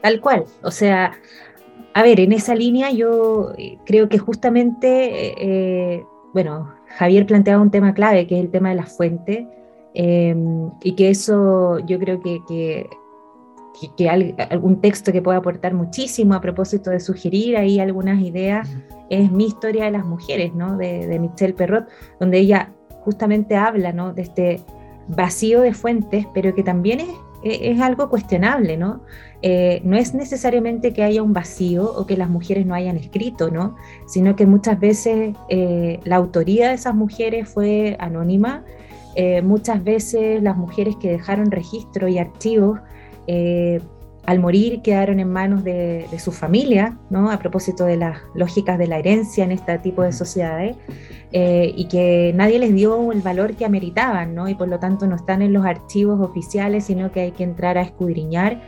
Tal 0.00 0.20
cual, 0.20 0.44
o 0.62 0.70
sea, 0.70 1.12
a 1.94 2.02
ver, 2.02 2.20
en 2.20 2.32
esa 2.32 2.54
línea 2.54 2.92
yo 2.92 3.52
eh, 3.58 3.78
creo 3.84 4.08
que 4.08 4.18
justamente, 4.18 5.34
eh, 5.42 6.04
bueno, 6.32 6.74
Javier 6.98 7.26
planteaba 7.26 7.62
un 7.62 7.70
tema 7.70 7.94
clave, 7.94 8.26
que 8.26 8.38
es 8.38 8.44
el 8.44 8.50
tema 8.50 8.70
de 8.70 8.76
las 8.76 8.96
fuentes, 8.96 9.46
Em, 10.00 10.70
y 10.82 10.92
que 10.92 11.10
eso 11.10 11.78
yo 11.80 11.98
creo 11.98 12.20
que, 12.20 12.40
que, 12.46 12.88
que, 13.96 14.08
algún 14.08 14.80
texto 14.80 15.10
que 15.10 15.20
pueda 15.20 15.38
aportar 15.38 15.74
muchísimo 15.74 16.34
a 16.34 16.40
propósito 16.40 16.90
de 16.90 17.00
sugerir 17.00 17.56
ahí 17.56 17.80
algunas 17.80 18.20
ideas 18.20 18.68
es 19.10 19.32
Mi 19.32 19.46
historia 19.46 19.86
de 19.86 19.90
las 19.90 20.04
mujeres, 20.04 20.54
¿no? 20.54 20.76
de, 20.76 21.06
de 21.06 21.18
Michelle 21.18 21.54
Perrot, 21.54 21.88
donde 22.20 22.38
ella 22.38 22.72
justamente 23.00 23.56
habla 23.56 23.92
¿no? 23.92 24.12
de 24.12 24.22
este 24.22 24.60
vacío 25.08 25.62
de 25.62 25.72
fuentes, 25.72 26.26
pero 26.34 26.54
que 26.54 26.62
también 26.62 27.00
es, 27.00 27.08
es 27.42 27.80
algo 27.80 28.08
cuestionable, 28.08 28.76
¿no? 28.76 29.00
Eh, 29.42 29.80
no 29.84 29.96
es 29.96 30.14
necesariamente 30.14 30.92
que 30.92 31.04
haya 31.04 31.22
un 31.22 31.32
vacío 31.32 31.84
o 31.84 32.06
que 32.06 32.16
las 32.16 32.28
mujeres 32.28 32.66
no 32.66 32.74
hayan 32.74 32.96
escrito, 32.96 33.50
¿no? 33.50 33.76
Sino 34.06 34.34
que 34.34 34.46
muchas 34.46 34.80
veces 34.80 35.36
eh, 35.48 36.00
la 36.04 36.16
autoría 36.16 36.68
de 36.68 36.74
esas 36.74 36.94
mujeres 36.94 37.48
fue 37.48 37.96
anónima 38.00 38.64
eh, 39.14 39.42
muchas 39.42 39.82
veces 39.82 40.42
las 40.42 40.56
mujeres 40.56 40.96
que 40.96 41.10
dejaron 41.10 41.50
registro 41.50 42.08
y 42.08 42.18
archivos 42.18 42.80
al 44.28 44.40
morir 44.40 44.82
quedaron 44.82 45.20
en 45.20 45.32
manos 45.32 45.64
de, 45.64 46.06
su 46.18 46.32
familia, 46.32 46.98
¿no? 47.08 47.30
a 47.30 47.38
propósito 47.38 47.86
de 47.86 47.96
las 47.96 48.18
lógicas 48.34 48.76
de 48.76 48.86
la 48.86 48.98
herencia 48.98 49.42
en 49.42 49.52
este 49.52 49.78
tipo 49.78 50.02
de 50.02 50.12
sociedades, 50.12 50.76
eh, 51.32 51.72
y 51.74 51.88
que 51.88 52.34
nadie 52.34 52.58
les 52.58 52.74
dio 52.74 53.10
el 53.10 53.22
valor 53.22 53.54
que 53.54 53.64
ameritaban, 53.64 54.34
¿no? 54.34 54.46
y 54.46 54.54
por 54.54 54.68
lo 54.68 54.78
tanto 54.78 55.06
no 55.06 55.16
están 55.16 55.40
en 55.40 55.54
los 55.54 55.64
archivos 55.64 56.20
oficiales, 56.20 56.84
sino 56.84 57.10
que 57.10 57.20
hay 57.20 57.32
que 57.32 57.42
entrar 57.42 57.78
a 57.78 57.80
escudriñar 57.80 58.60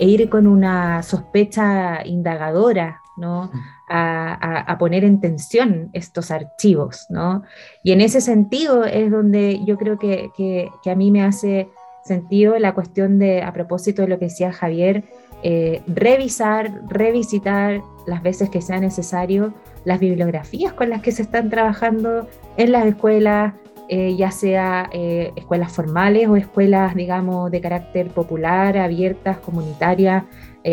e 0.00 0.08
ir 0.08 0.28
con 0.28 0.48
una 0.48 1.04
sospecha 1.04 2.04
indagadora 2.04 3.00
¿no? 3.16 3.50
A, 3.88 4.76
poner 4.78 5.04
en 5.04 5.20
tensión 5.20 5.90
estos 5.92 6.30
archivos. 6.30 7.06
¿no? 7.10 7.42
Y 7.82 7.92
en 7.92 8.00
ese 8.00 8.20
sentido 8.20 8.84
es 8.84 9.10
donde 9.10 9.64
yo 9.64 9.76
creo 9.76 9.98
que, 9.98 10.70
a 10.84 10.94
mí 10.94 11.10
me 11.10 11.22
hace 11.22 11.68
sentido 12.04 12.58
la 12.58 12.74
cuestión 12.74 13.18
de, 13.18 13.42
a 13.42 13.52
propósito 13.52 14.02
de 14.02 14.08
lo 14.08 14.18
que 14.18 14.26
decía 14.26 14.52
Javier, 14.52 15.04
eh, 15.42 15.82
revisar, 15.86 16.82
revisitar 16.88 17.82
las 18.06 18.22
veces 18.22 18.50
que 18.50 18.62
sea 18.62 18.78
necesario 18.78 19.54
las 19.84 20.00
bibliografías 20.00 20.72
con 20.72 20.90
las 20.90 21.02
que 21.02 21.12
se 21.12 21.22
están 21.22 21.50
trabajando 21.50 22.28
en 22.56 22.72
las 22.72 22.86
escuelas, 22.86 23.54
eh, 23.88 24.16
ya 24.16 24.30
sea 24.30 24.88
eh, 24.92 25.32
escuelas 25.36 25.72
formales 25.72 26.28
o 26.28 26.36
escuelas, 26.36 26.94
digamos, 26.94 27.50
de 27.50 27.60
carácter 27.60 28.08
popular, 28.08 28.78
abiertas, 28.78 29.38
comunitarias, 29.38 30.24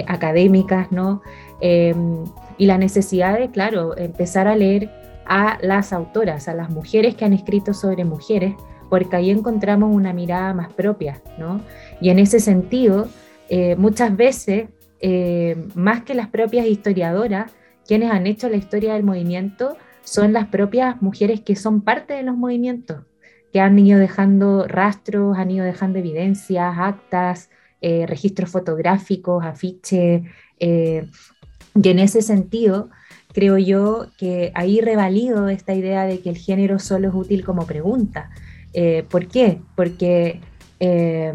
académicas, 0.08 0.89
¿no? 0.89 1.22
Em, 1.60 2.24
y 2.58 2.65
la 2.65 2.78
necesidad 2.78 3.38
de, 3.38 3.52
claro, 3.52 3.98
empezar 3.98 4.48
a 4.48 4.56
leer 4.56 4.89
a 5.26 5.58
las 5.62 5.91
autoras, 5.91 6.48
a 6.48 6.54
las 6.54 6.70
mujeres 6.70 7.15
que 7.15 7.26
han 7.26 7.34
escrito 7.34 7.74
sobre 7.74 8.06
mujeres, 8.06 8.56
porque 8.91 9.15
ahí 9.15 9.30
encontramos 9.30 9.95
una 9.95 10.12
mirada 10.12 10.54
más 10.54 10.73
propia, 10.73 11.21
¿no? 11.39 11.62
Y 12.01 12.10
en 12.10 12.19
ese 12.19 12.41
sentido, 12.41 13.08
eh, 13.47 13.77
muchas 13.77 14.17
veces, 14.17 14.67
eh, 14.99 15.56
más 15.75 16.04
que 16.04 16.13
las 16.13 16.27
propias 16.27 16.67
historiadoras, 16.67 17.54
quienes 17.88 18.12
han 18.12 18.27
hecho 18.27 18.49
la 18.49 18.58
historia 18.58 18.95
del 18.95 19.04
movimiento 19.04 19.77
son 20.04 20.34
las 20.34 20.47
propias 20.47 21.01
mujeres 21.01 21.39
que 21.39 21.56
son 21.56 21.84
parte 21.84 22.15
de 22.15 22.23
los 22.23 22.36
movimientos, 22.36 23.06
que 23.54 23.62
han 23.62 23.80
ido 23.80 23.97
dejando 23.97 24.67
rastros, 24.67 25.38
han 25.38 25.51
ido 25.51 25.63
dejando 25.63 25.97
evidencias, 25.99 26.75
actas, 26.77 27.49
eh, 27.80 28.06
registros 28.06 28.49
fotográficos, 28.49 29.45
afiches. 29.45 30.23
y 30.60 31.89
en 31.89 31.99
ese 31.99 32.21
sentido, 32.21 32.89
creo 33.32 33.58
yo 33.58 34.08
que 34.17 34.51
ahí 34.54 34.82
revalido 34.82 35.47
esta 35.47 35.73
idea 35.73 36.04
de 36.04 36.19
que 36.19 36.30
el 36.30 36.38
género 36.38 36.77
solo 36.77 37.08
es 37.08 37.15
útil 37.15 37.45
como 37.45 37.65
pregunta. 37.65 38.30
Eh, 38.73 39.05
¿Por 39.10 39.27
qué? 39.27 39.62
Porque 39.75 40.41
eh, 40.79 41.34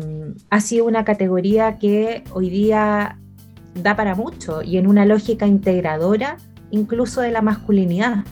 ha 0.51 0.61
sido 0.61 0.87
una 0.87 1.05
categoría 1.05 1.79
que 1.79 2.25
hoy 2.33 2.51
día 2.51 3.19
da 3.75 3.95
para 3.95 4.15
mucho 4.15 4.63
y 4.63 4.79
en 4.79 4.87
una 4.87 5.05
lógica 5.05 5.47
integradora 5.47 6.39
incluso 6.71 7.21
de 7.21 7.31
la 7.31 7.43
masculinidad. 7.43 8.25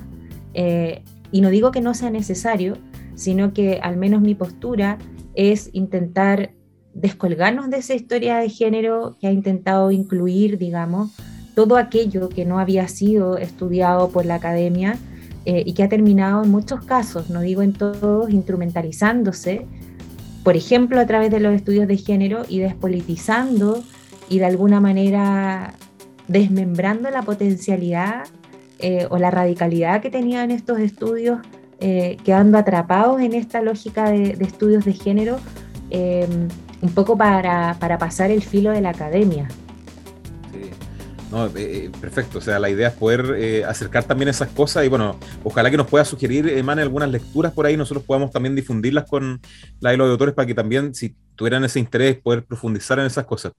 Eh, 0.54 1.02
y 1.30 1.40
no 1.40 1.50
digo 1.50 1.70
que 1.70 1.80
no 1.80 1.94
sea 1.94 2.10
necesario, 2.10 2.78
sino 3.14 3.52
que 3.52 3.80
al 3.82 3.96
menos 3.96 4.22
mi 4.22 4.34
postura 4.34 4.98
es 5.34 5.70
intentar 5.72 6.52
descolgarnos 6.94 7.70
de 7.70 7.78
esa 7.78 7.94
historia 7.94 8.38
de 8.38 8.48
género 8.48 9.16
que 9.20 9.26
ha 9.26 9.32
intentado 9.32 9.90
incluir, 9.90 10.58
digamos, 10.58 11.10
todo 11.54 11.76
aquello 11.76 12.28
que 12.28 12.44
no 12.44 12.58
había 12.58 12.88
sido 12.88 13.36
estudiado 13.38 14.10
por 14.10 14.26
la 14.26 14.36
academia 14.36 14.96
eh, 15.46 15.62
y 15.66 15.74
que 15.74 15.82
ha 15.82 15.88
terminado 15.88 16.42
en 16.42 16.50
muchos 16.50 16.84
casos, 16.84 17.30
no 17.30 17.40
digo 17.40 17.62
en 17.62 17.72
todos, 17.72 18.30
instrumentalizándose, 18.30 19.66
por 20.42 20.56
ejemplo, 20.56 21.00
a 21.00 21.06
través 21.06 21.30
de 21.30 21.40
los 21.40 21.54
estudios 21.54 21.88
de 21.88 21.96
género 21.96 22.42
y 22.48 22.58
despolitizando 22.60 23.82
y 24.28 24.38
de 24.38 24.46
alguna 24.46 24.80
manera 24.80 25.74
desmembrando 26.28 27.10
la 27.10 27.22
potencialidad 27.22 28.24
eh, 28.78 29.06
o 29.10 29.18
la 29.18 29.30
radicalidad 29.30 30.00
que 30.00 30.10
tenían 30.10 30.50
estos 30.50 30.78
estudios, 30.78 31.40
eh, 31.80 32.16
quedando 32.24 32.58
atrapados 32.58 33.20
en 33.20 33.34
esta 33.34 33.62
lógica 33.62 34.10
de, 34.10 34.36
estudios 34.40 34.84
de 34.84 34.92
género, 34.92 35.38
un 36.82 36.90
poco 36.90 37.16
para, 37.16 37.76
para 37.78 37.98
pasar 37.98 38.30
el 38.30 38.42
filo 38.42 38.70
de 38.72 38.80
la 38.80 38.90
academia. 38.90 39.48
No, 41.34 41.46
eh, 41.46 41.50
eh, 41.56 41.90
perfecto, 42.00 42.38
o 42.38 42.40
sea, 42.40 42.60
la 42.60 42.70
idea 42.70 42.86
es 42.86 42.94
poder 42.94 43.34
eh, 43.36 43.64
acercar 43.64 44.04
también 44.04 44.28
esas 44.28 44.50
cosas 44.50 44.84
y 44.84 44.88
bueno, 44.88 45.18
ojalá 45.42 45.68
que 45.68 45.76
nos 45.76 45.88
pueda 45.88 46.04
sugerir, 46.04 46.48
Emane, 46.48 46.80
algunas 46.80 47.10
lecturas 47.10 47.52
por 47.52 47.66
ahí, 47.66 47.76
nosotros 47.76 48.04
podamos 48.04 48.30
también 48.30 48.54
difundirlas 48.54 49.06
con 49.10 49.40
la 49.80 49.90
de 49.90 49.96
los 49.96 50.08
autores 50.12 50.32
para 50.32 50.46
que 50.46 50.54
también, 50.54 50.94
si 50.94 51.16
tuvieran 51.34 51.64
ese 51.64 51.78
interés, 51.78 52.20
poder 52.20 52.44
profundizar 52.44 52.98
en 52.98 53.06
esas 53.06 53.24
cosas. 53.24 53.52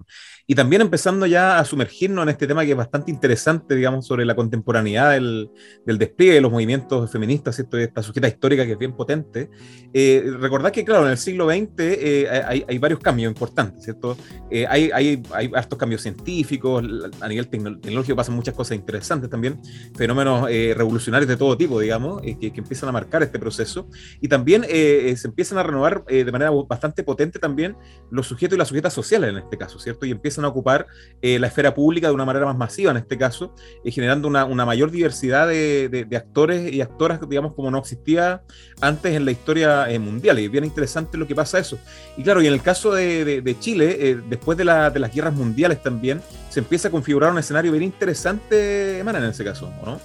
Y 0.47 0.55
también 0.55 0.81
empezando 0.81 1.25
ya 1.25 1.59
a 1.59 1.65
sumergirnos 1.65 2.23
en 2.23 2.29
este 2.29 2.45
tema 2.47 2.63
que 2.63 2.71
es 2.71 2.77
bastante 2.77 3.11
interesante, 3.11 3.75
digamos, 3.75 4.05
sobre 4.05 4.25
la 4.25 4.35
contemporaneidad 4.35 5.11
del, 5.13 5.49
del 5.85 5.97
despliegue 5.97 6.35
de 6.35 6.41
los 6.41 6.51
movimientos 6.51 7.11
feministas, 7.11 7.55
¿cierto? 7.55 7.77
Esta 7.77 8.03
sujeta 8.03 8.27
histórica 8.27 8.65
que 8.65 8.73
es 8.73 8.77
bien 8.77 8.93
potente. 8.93 9.49
Eh, 9.93 10.23
recordad 10.39 10.71
que, 10.71 10.85
claro, 10.85 11.05
en 11.05 11.11
el 11.11 11.17
siglo 11.17 11.49
XX 11.49 11.67
eh, 11.79 12.29
hay, 12.45 12.63
hay, 12.67 12.77
varios 12.77 12.99
cambios 12.99 13.31
importantes, 13.31 13.83
¿cierto? 13.83 14.15
Eh, 14.51 14.65
hay, 14.69 14.91
hay, 14.93 15.23
hay 15.33 15.51
hartos 15.55 15.79
cambios 15.79 16.01
científicos, 16.01 16.83
a 17.21 17.27
nivel 17.27 17.47
tecnológico 17.47 18.15
pasan 18.15 18.35
muchas 18.35 18.53
cosas 18.53 18.77
interesantes 18.77 19.29
también, 19.29 19.59
fenómenos 19.95 20.47
revolucionarios 20.47 21.27
de 21.27 21.37
todo 21.37 21.57
tipo, 21.57 21.79
digamos, 21.79 22.21
que, 22.21 22.37
que, 22.37 22.59
empiezan 22.59 22.89
a 22.89 22.91
marcar 22.91 23.23
este 23.23 23.39
proceso. 23.39 23.89
Y 24.21 24.27
también 24.27 24.63
se 24.63 25.27
empiezan 25.27 25.57
a 25.57 25.63
renovar 25.63 26.05
de 26.05 26.31
manera 26.31 26.51
bastante 26.51 27.03
potente 27.03 27.39
también 27.39 27.64
los 28.11 28.27
sujetos 28.27 28.55
y 28.55 28.59
las 28.59 28.67
sujetas 28.67 28.93
sociales 28.93 29.29
en 29.29 29.37
este 29.37 29.57
caso, 29.57 29.79
¿cierto? 29.79 30.05
Y 30.05 30.11
empiezan 30.11 30.45
a 30.45 30.49
ocupar 30.49 30.87
eh, 31.21 31.39
la 31.39 31.47
esfera 31.47 31.73
pública 31.73 32.07
de 32.07 32.13
una 32.13 32.25
manera 32.25 32.45
más 32.45 32.57
masiva 32.57 32.91
en 32.91 32.97
este 32.97 33.17
caso, 33.17 33.53
eh, 33.83 33.91
generando 33.91 34.27
una, 34.27 34.65
mayor 34.65 34.91
diversidad 34.91 35.47
de, 35.47 36.07
actores 36.15 36.71
y 36.71 36.81
actoras, 36.81 37.19
digamos, 37.27 37.53
como 37.53 37.71
no 37.71 37.77
existía 37.77 38.41
antes 38.81 39.15
en 39.15 39.25
la 39.25 39.31
historia 39.31 39.89
eh, 39.89 39.99
mundial. 39.99 40.39
Y 40.39 40.45
es 40.45 40.51
bien 40.51 40.65
interesante 40.65 41.17
lo 41.17 41.27
que 41.27 41.35
pasa 41.35 41.59
eso. 41.59 41.77
Y 42.17 42.23
claro, 42.23 42.41
y 42.41 42.47
en 42.47 42.53
el 42.53 42.61
caso 42.61 42.93
de, 42.93 43.55
Chile, 43.59 44.21
después 44.27 44.57
de, 44.57 44.65
las 44.65 45.13
guerras 45.13 45.33
mundiales 45.33 45.81
también, 45.81 46.21
se 46.49 46.59
empieza 46.59 46.87
a 46.87 46.91
configurar 46.91 47.31
un 47.31 47.39
escenario 47.39 47.71
bien 47.71 47.83
interesante, 47.83 48.99
Emana, 48.99 49.19
en 49.19 49.25
ese 49.25 49.43
caso, 49.43 49.71
¿o 49.81 49.85
no? 49.85 49.99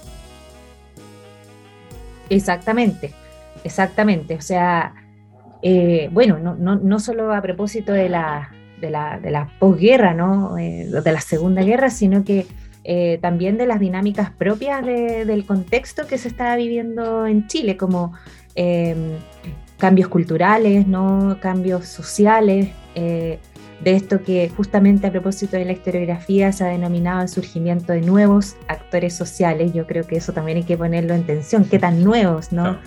Exactamente, 2.29 3.13
exactamente. 3.63 4.35
O 4.35 4.41
sea, 4.41 4.93
eh, 5.61 6.09
bueno, 6.11 6.39
no, 6.39 6.99
solo 6.99 7.33
a 7.33 7.41
propósito 7.41 7.93
de 7.93 8.09
la, 8.09 8.51
de 8.79 8.89
la, 8.89 9.19
de 9.19 9.31
la 9.31 9.49
posguerra, 9.59 10.13
¿no? 10.13 10.57
Eh, 10.57 10.87
de 10.89 11.11
la 11.11 11.21
Segunda 11.21 11.61
Guerra, 11.63 11.89
sino 11.89 12.23
que 12.23 12.47
eh, 12.83 13.19
también 13.21 13.57
de 13.57 13.67
las 13.67 13.79
dinámicas 13.79 14.31
propias 14.31 14.85
del 14.85 15.45
contexto 15.45 16.07
que 16.07 16.17
se 16.17 16.27
estaba 16.27 16.55
viviendo 16.55 17.27
en 17.27 17.47
Chile, 17.47 17.77
como 17.77 18.13
cambios 19.77 20.09
culturales, 20.09 20.87
¿no? 20.87 21.37
cambios 21.39 21.85
sociales, 21.85 22.69
de 22.93 23.95
esto 23.95 24.21
que 24.21 24.49
justamente 24.49 25.07
a 25.07 25.11
propósito 25.11 25.57
de 25.57 25.65
la 25.65 25.71
historiografía 25.71 26.51
se 26.51 26.63
ha 26.63 26.67
denominado 26.67 27.21
el 27.21 27.29
surgimiento 27.29 27.93
de 27.93 28.01
nuevos 28.01 28.55
actores 28.67 29.15
sociales. 29.15 29.73
Yo 29.73 29.87
creo 29.87 30.05
que 30.05 30.17
eso 30.17 30.33
también 30.33 30.57
hay 30.57 30.63
que 30.63 30.77
ponerlo 30.77 31.13
en 31.13 31.23
tensión, 31.23 31.65
qué 31.65 31.79
tan 31.79 32.03
nuevos, 32.03 32.51
¿no? 32.51 32.77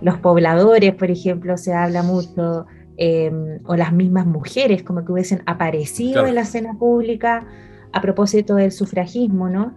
Los 0.00 0.18
pobladores, 0.18 0.94
por 0.94 1.10
ejemplo, 1.10 1.56
se 1.56 1.72
habla 1.74 2.02
mucho, 2.02 2.66
em, 2.96 3.60
o 3.64 3.76
las 3.76 3.92
mismas 3.92 4.26
mujeres 4.26 4.82
como 4.82 5.04
que 5.04 5.12
hubiesen 5.12 5.42
aparecido 5.46 6.26
en 6.26 6.34
la 6.34 6.42
escena 6.42 6.76
pública 6.78 7.46
a 7.92 8.00
propósito 8.00 8.56
del 8.56 8.72
sufragismo, 8.72 9.48
¿no? 9.48 9.74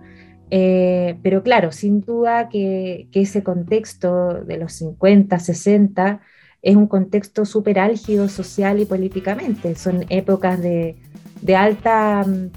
Eh, 0.49 1.17
pero 1.23 1.43
claro, 1.43 1.71
sin 1.71 2.01
duda 2.01 2.49
que, 2.49 3.07
ese 3.13 3.41
contexto 3.41 4.43
de 4.43 4.57
los 4.57 4.73
50, 4.73 5.39
60 5.39 6.21
es 6.61 6.75
un 6.75 6.87
contexto 6.87 7.45
súper 7.45 7.79
álgido 7.79 8.27
social 8.27 8.79
y 8.79 8.85
políticamente. 8.85 9.75
Son 9.75 10.05
épocas 10.09 10.61
de, 10.61 10.97
de 11.41 11.55
alta 11.55 12.25
mm, 12.27 12.49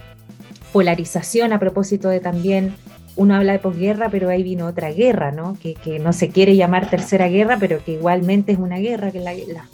polarización 0.72 1.52
a 1.52 1.60
propósito 1.60 2.08
de 2.08 2.18
también 2.18 2.74
uno 3.16 3.34
habla 3.34 3.52
de 3.52 3.58
posguerra, 3.58 4.08
pero 4.10 4.28
ahí 4.28 4.42
vino 4.42 4.66
otra 4.66 4.90
guerra, 4.90 5.30
¿no? 5.30 5.56
Que, 5.60 5.98
no 5.98 6.12
se 6.12 6.30
quiere 6.30 6.56
llamar 6.56 6.90
tercera 6.90 7.28
guerra, 7.28 7.56
pero 7.60 7.82
que 7.84 7.92
igualmente 7.92 8.52
es 8.52 8.58
una 8.58 8.78
guerra, 8.78 9.10
que 9.10 9.18
es 9.18 9.24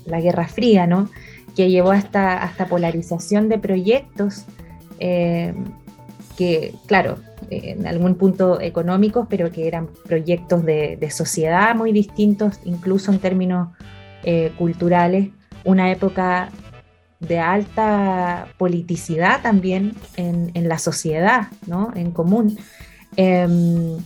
la, 0.07 0.21
Guerra 0.21 0.47
Fría, 0.47 0.87
¿no? 0.87 1.09
Que 1.57 1.71
llevó 1.71 1.93
hasta, 1.93 2.43
hasta 2.43 2.67
polarización 2.67 3.49
de 3.49 3.59
proyectos 3.59 4.45
eh, 4.99 5.55
que, 6.37 6.75
claro, 6.87 7.19
en 7.49 7.87
algún 7.87 8.15
punto 8.15 8.61
económicos, 8.61 9.27
pero 9.29 9.51
que 9.51 9.67
eran 9.67 9.89
proyectos 10.07 10.65
de, 10.65 11.11
sociedad 11.11 11.75
muy 11.75 11.93
distintos, 11.93 12.61
incluso 12.65 13.13
en 13.13 13.19
términos 13.19 13.69
eh, 14.23 14.53
culturales. 14.59 15.31
Una 15.65 15.91
época 15.91 16.51
de 17.21 17.39
alta 17.39 18.49
politicidad 18.57 19.43
también 19.43 19.95
en, 20.17 20.51
en 20.55 20.69
la 20.69 20.79
sociedad, 20.79 21.49
¿no? 21.67 21.93
En 21.95 22.13
común. 22.13 22.59
Em, 23.23 23.99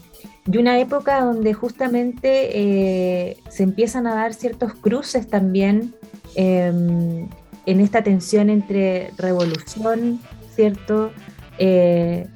y 0.50 0.58
una 0.58 0.80
época 0.80 1.20
donde 1.22 1.54
justamente 1.54 2.50
eh, 2.52 3.36
se 3.48 3.62
empiezan 3.62 4.08
a 4.08 4.14
dar 4.16 4.34
ciertos 4.34 4.74
cruces 4.74 5.28
también 5.28 5.94
em, 6.34 7.28
en 7.64 7.80
esta 7.80 8.02
tensión 8.02 8.50
entre 8.50 9.12
revolución, 9.16 10.18
¿cierto? 10.56 11.12
Eh, 11.58 12.26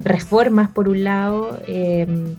reformas 0.00 0.68
por 0.70 0.88
un 0.88 1.04
lado 1.04 1.60
em, 1.68 2.34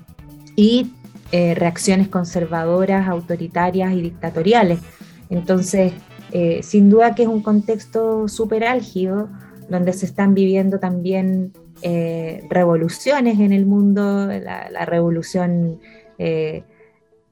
y 0.57 0.91
eh, 1.31 1.55
reacciones 1.55 2.09
conservadoras, 2.09 3.07
autoritarias 3.07 3.93
y 3.93 4.01
dictatoriales. 4.01 4.79
Entonces, 5.29 5.93
sin 6.61 6.89
duda 6.89 7.15
que 7.15 7.23
es 7.23 7.29
un 7.29 7.41
contexto 7.41 8.27
súper 8.27 8.65
álgido 8.65 9.29
donde 9.69 9.93
se 9.93 10.05
están 10.05 10.33
viviendo 10.33 10.77
también 10.77 11.53
eh, 11.81 12.45
revoluciones 12.49 13.39
en 13.39 13.53
el 13.53 13.65
mundo, 13.65 14.27
la, 14.27 14.85
revolución 14.85 15.79
eh, 16.17 16.63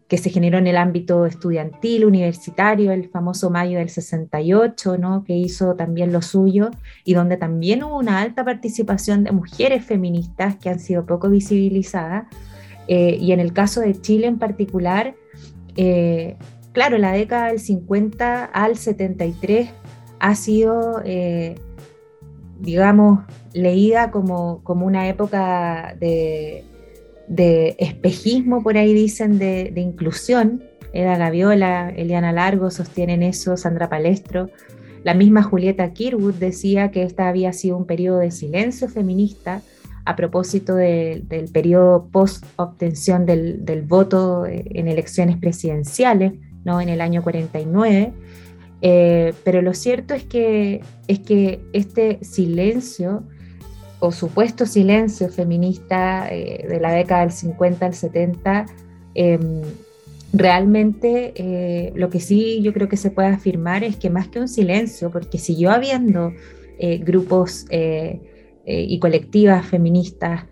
que 0.07 0.17
se 0.17 0.29
generó 0.29 0.59
en 0.59 0.67
el 0.67 0.77
ámbito 0.77 1.25
estudiantil, 1.25 2.05
universitario, 2.05 2.91
el 2.91 3.09
famoso 3.09 3.49
mayo 3.49 3.79
del 3.79 3.89
68, 3.89 4.97
¿no? 4.97 5.23
que 5.23 5.33
hizo 5.33 5.75
también 5.75 6.13
lo 6.13 6.21
suyo, 6.21 6.69
y 7.03 7.15
donde 7.15 7.37
también 7.37 7.83
hubo 7.83 7.97
una 7.97 8.21
alta 8.21 8.45
participación 8.45 9.23
de 9.23 9.31
mujeres 9.31 9.83
feministas 9.83 10.57
que 10.57 10.69
han 10.69 10.79
sido 10.79 11.05
poco 11.05 11.29
visibilizadas. 11.29 12.27
Eh, 12.87 13.17
y 13.19 13.31
en 13.31 13.39
el 13.39 13.51
caso 13.51 13.81
de 13.81 13.99
Chile 13.99 14.27
en 14.27 14.37
particular, 14.37 15.15
claro, 16.71 16.97
la 16.99 17.11
década 17.13 17.47
del 17.47 17.59
50 17.59 18.45
al 18.45 18.77
73 18.77 19.69
ha 20.19 20.35
sido 20.35 21.01
digamos, 22.65 23.19
leída 23.53 24.11
como, 24.11 24.61
como 24.63 24.85
una 24.85 25.07
época 25.07 25.95
de, 25.99 26.65
de 27.27 27.75
espejismo, 27.79 28.63
por 28.63 28.77
ahí 28.77 28.93
dicen, 28.93 29.37
de, 29.39 29.71
inclusión. 29.75 30.63
Eda 30.93 31.17
Gaviola, 31.17 31.89
Eliana 31.89 32.31
Largo 32.31 32.71
sostienen 32.71 33.21
eso, 33.21 33.57
Sandra 33.57 33.89
Palestro. 33.89 34.49
La 35.03 35.13
misma 35.13 35.43
Julieta 35.43 35.91
Kirwood 35.93 36.35
decía 36.35 36.89
que 36.89 37.03
esta 37.03 37.27
había 37.27 37.53
sido 37.53 37.77
un 37.77 37.85
periodo 37.85 38.19
de 38.19 38.31
silencio 38.31 38.87
feminista 38.87 39.61
a 40.05 40.15
propósito 40.15 40.75
del 40.75 41.49
periodo 41.51 42.07
post-obtención 42.11 43.25
del, 43.25 43.83
voto 43.87 44.45
en 44.45 44.87
elecciones 44.87 45.37
presidenciales, 45.37 46.33
¿no? 46.63 46.79
en 46.79 46.89
el 46.89 47.01
año 47.01 47.23
49. 47.23 48.13
Eh, 48.87 49.33
pero 49.43 49.63
lo 49.63 49.73
cierto 49.73 50.13
es 50.13 50.25
que, 50.25 50.81
es 51.07 51.19
que 51.19 51.59
este 51.73 52.19
silencio 52.21 53.23
o 53.99 54.11
supuesto 54.11 54.67
silencio 54.67 55.29
feminista 55.29 56.27
eh, 56.29 56.67
de 56.69 56.79
la 56.79 56.91
década 56.91 57.21
del 57.21 57.31
50 57.31 57.83
al 57.83 57.95
70, 57.95 58.67
em, 59.15 59.61
realmente 60.33 61.33
eh, 61.35 61.93
lo 61.95 62.11
que 62.11 62.19
sí 62.19 62.61
yo 62.61 62.73
creo 62.73 62.87
que 62.87 62.97
se 62.97 63.09
puede 63.09 63.29
afirmar 63.29 63.83
es 63.83 63.95
que 63.95 64.11
más 64.11 64.27
que 64.27 64.39
un 64.39 64.47
silencio, 64.47 65.09
porque 65.09 65.39
siguió 65.39 65.71
habiendo 65.71 66.31
eh, 66.77 66.99
grupos 66.99 67.65
y 68.67 68.99
colectivas 68.99 69.65
feministas, 69.65 70.45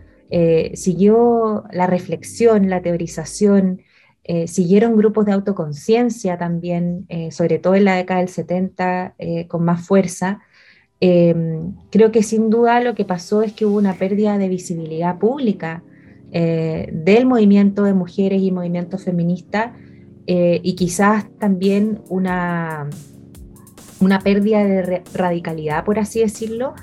siguió 0.73 1.63
la 1.71 1.85
reflexión, 1.85 2.69
la 2.69 2.81
teorización, 2.81 3.81
siguieron 4.47 4.95
grupos 4.95 5.25
de 5.25 5.33
autoconciencia 5.33 6.37
también, 6.37 7.07
sobre 7.31 7.59
todo 7.59 7.75
en 7.75 7.85
la 7.85 7.95
década 7.95 8.21
del 8.21 8.29
70, 8.29 9.15
con 9.47 9.65
más 9.65 9.85
fuerza. 9.85 10.39
Em, 11.05 11.73
creo 11.91 12.13
que 12.13 12.23
sin 12.23 12.49
duda 12.49 12.79
lo 12.79 12.95
que 12.95 13.03
pasó 13.03 13.43
es 13.43 13.51
que 13.51 13.65
hubo 13.65 13.77
una 13.77 13.95
pérdida 13.95 14.37
de 14.37 14.47
visibilidad 14.47 15.19
pública 15.19 15.83
eh, 16.31 16.89
del 16.93 17.25
movimiento 17.25 17.83
de 17.83 17.93
mujeres 17.93 18.41
y 18.41 18.53
movimiento 18.53 18.97
feminista 18.97 19.73
eh, 20.27 20.61
y 20.63 20.75
quizás 20.75 21.25
también 21.39 21.99
una, 22.07 22.89
una 23.99 24.19
pérdida 24.19 24.63
de 24.63 25.03
radicalidad, 25.13 25.83
por 25.83 25.99
así 25.99 26.21
decirlo, 26.21 26.73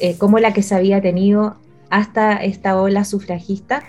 eh, 0.00 0.16
como 0.18 0.40
la 0.40 0.52
que 0.52 0.62
se 0.62 0.74
había 0.74 1.00
tenido 1.00 1.58
hasta 1.88 2.32
esta 2.32 2.80
ola 2.80 3.04
sufragista. 3.04 3.84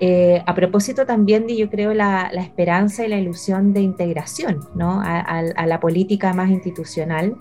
A 0.00 0.54
propósito 0.54 1.06
también 1.06 1.46
de, 1.46 1.56
yo 1.56 1.70
creo, 1.70 1.94
la, 1.94 2.30
esperanza 2.34 3.06
y 3.06 3.08
la 3.08 3.18
ilusión 3.18 3.72
de 3.72 3.80
integración 3.80 4.60
¿no? 4.74 5.00
a 5.00 5.66
la 5.66 5.80
política 5.80 6.32
más 6.32 6.50
institucional. 6.50 7.36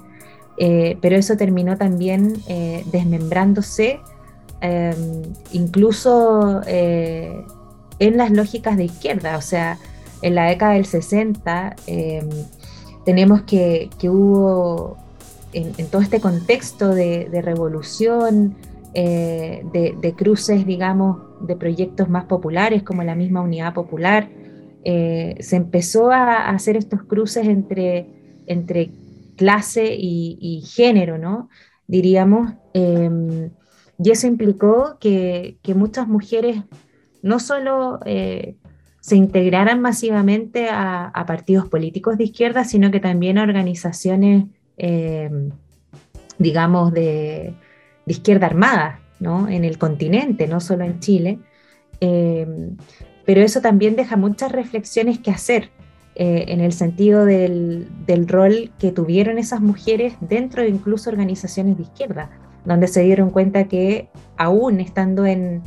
Eh, 0.58 0.98
pero 1.02 1.16
eso 1.16 1.36
terminó 1.36 1.78
también 1.78 2.36
eh, 2.48 2.84
desmembrándose 2.92 4.00
em, 4.62 5.24
incluso 5.52 6.62
eh, 6.68 7.44
en 8.00 8.18
las 8.18 8.30
lógicas 8.32 8.78
de 8.78 8.86
izquierda, 8.86 9.38
o 9.38 9.42
sea, 9.42 9.80
en 10.22 10.36
la 10.36 10.46
década 10.46 10.74
del 10.74 10.86
60 10.86 11.76
em, 11.88 12.30
tenemos 13.04 13.42
que, 13.42 13.90
hubo 14.04 14.98
en, 15.54 15.74
todo 15.88 16.02
este 16.02 16.22
contexto 16.22 16.90
de, 16.90 17.28
revolución, 17.44 18.56
de, 18.94 20.14
cruces, 20.16 20.66
digamos, 20.66 21.18
de 21.44 21.56
proyectos 21.56 22.10
más 22.10 22.26
populares 22.26 22.84
como 22.84 23.04
la 23.04 23.16
misma 23.16 23.42
Unidad 23.42 23.74
Popular, 23.74 24.30
se 24.84 25.56
empezó 25.56 26.12
a, 26.12 26.50
hacer 26.50 26.76
estos 26.76 27.04
cruces 27.04 27.48
entre, 27.48 28.06
entre 28.48 28.92
clase 29.36 29.96
y, 29.98 30.62
género, 30.66 31.18
¿no? 31.18 31.50
Diríamos. 31.88 32.54
Em, 32.74 33.52
y 34.04 34.12
eso 34.12 34.28
implicó 34.28 34.98
que, 35.00 35.58
muchas 35.76 36.08
mujeres 36.08 36.64
no 37.22 37.40
solo 37.40 38.00
eh, 38.06 38.56
se 39.00 39.16
integraran 39.16 39.82
masivamente 39.82 40.70
a, 40.70 41.12
partidos 41.28 41.68
políticos 41.70 42.18
de 42.18 42.26
izquierda, 42.26 42.64
sino 42.64 42.92
que 42.92 43.00
también 43.00 43.38
a 43.38 43.44
organizaciones, 43.44 44.46
em, 44.78 45.52
digamos, 46.38 46.94
de, 46.94 47.54
izquierda 48.06 48.48
armada, 48.48 49.00
¿no? 49.20 49.48
En 49.48 49.64
el 49.64 49.78
continente, 49.78 50.48
no 50.48 50.60
solo 50.60 50.84
en 50.84 51.00
Chile. 51.00 51.40
Em, 52.00 52.78
pero 53.26 53.42
eso 53.42 53.62
también 53.62 53.96
deja 53.96 54.18
muchas 54.18 54.52
reflexiones 54.52 55.20
que 55.20 55.32
hacer 55.32 55.70
eh, 56.16 56.46
en 56.50 56.60
el 56.60 56.74
sentido 56.74 57.26
del, 57.26 57.88
rol 58.28 58.72
que 58.78 58.92
tuvieron 58.92 59.40
esas 59.40 59.62
mujeres 59.62 60.14
dentro 60.22 60.62
de 60.62 60.70
incluso 60.70 61.10
organizaciones 61.10 61.78
de 61.78 61.84
izquierda, 61.84 62.30
donde 62.66 62.88
se 62.88 63.02
dieron 63.02 63.32
cuenta 63.32 63.68
que 63.68 64.10
aún 64.38 64.80
estando 64.80 65.26
en, 65.26 65.64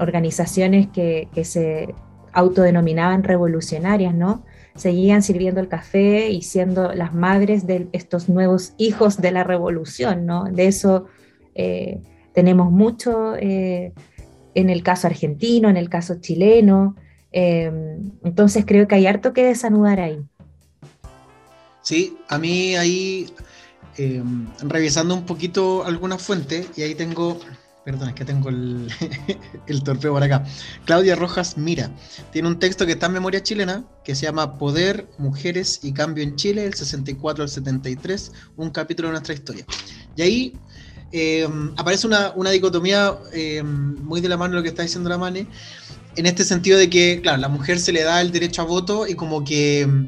organizaciones 0.00 0.88
que, 0.88 1.28
se 1.44 1.94
autodenominaban 2.32 3.22
revolucionarias, 3.22 4.14
¿no? 4.14 4.44
Seguían 4.74 5.22
sirviendo 5.22 5.60
el 5.60 5.68
café 5.68 6.28
y 6.28 6.42
siendo 6.42 6.92
las 6.92 7.14
madres 7.14 7.66
de 7.66 7.88
estos 7.92 8.28
nuevos 8.28 8.74
hijos 8.76 9.20
de 9.20 9.30
la 9.30 9.44
revolución, 9.44 10.26
¿no? 10.26 10.44
De 10.44 10.66
eso 10.66 11.06
eh, 11.54 12.00
tenemos 12.38 12.70
mucho 12.70 13.34
eh, 13.34 13.92
en 14.54 14.70
el 14.70 14.84
caso 14.84 15.08
argentino, 15.08 15.68
en 15.68 15.76
el 15.76 15.88
caso 15.88 16.20
chileno, 16.20 16.94
Em, 17.30 18.12
entonces 18.24 18.64
creo 18.66 18.88
que 18.88 18.94
hay 18.94 19.06
harto 19.06 19.32
que 19.32 19.44
desanudar 19.44 20.00
ahí. 20.00 20.22
Sí, 21.82 22.16
a 22.28 22.38
mí 22.38 22.76
ahí, 22.76 23.26
em, 23.96 24.46
revisando 24.62 25.14
un 25.14 25.26
poquito 25.26 25.84
algunas 25.84 26.22
fuentes, 26.22 26.68
y 26.76 26.82
ahí 26.82 26.94
tengo, 26.94 27.38
perdón, 27.84 28.10
es 28.10 28.14
que 28.14 28.24
tengo 28.24 28.48
el, 28.48 28.88
el 29.66 29.82
torpeo 29.82 30.12
por 30.12 30.22
acá. 30.22 30.44
Claudia 30.84 31.16
Rojas 31.16 31.56
Mira, 31.58 31.90
tiene 32.32 32.48
un 32.48 32.58
texto 32.58 32.86
que 32.86 32.92
está 32.92 33.06
en 33.06 33.12
memoria 33.12 33.42
chilena, 33.42 33.84
que 34.04 34.14
se 34.14 34.26
llama 34.26 34.58
Poder, 34.58 35.08
Mujeres 35.18 35.80
y 35.82 35.92
Cambio 35.92 36.24
en 36.24 36.36
Chile, 36.36 36.64
el 36.64 36.74
64 36.74 37.44
al 37.44 37.50
73, 37.50 38.32
un 38.56 38.70
capítulo 38.70 39.08
de 39.08 39.12
nuestra 39.12 39.34
historia. 39.34 39.66
Y 40.16 40.22
ahí 40.22 40.52
em, 41.12 41.72
aparece 41.76 42.06
una, 42.06 42.32
una 42.36 42.50
dicotomía 42.50 43.16
muy 44.02 44.20
de 44.20 44.28
la 44.28 44.36
mano 44.36 44.52
de 44.52 44.56
lo 44.58 44.62
que 44.62 44.68
está 44.68 44.82
diciendo 44.82 45.08
la 45.08 45.18
Mane, 45.18 45.46
en 46.18 46.26
este 46.26 46.44
sentido 46.44 46.78
de 46.78 46.90
que, 46.90 47.20
claro, 47.22 47.38
la 47.38 47.48
mujer 47.48 47.78
se 47.78 47.92
le 47.92 48.02
da 48.02 48.20
el 48.20 48.32
derecho 48.32 48.62
a 48.62 48.64
voto 48.64 49.06
y 49.06 49.14
como 49.14 49.44
que 49.44 49.86
mm, 49.86 50.06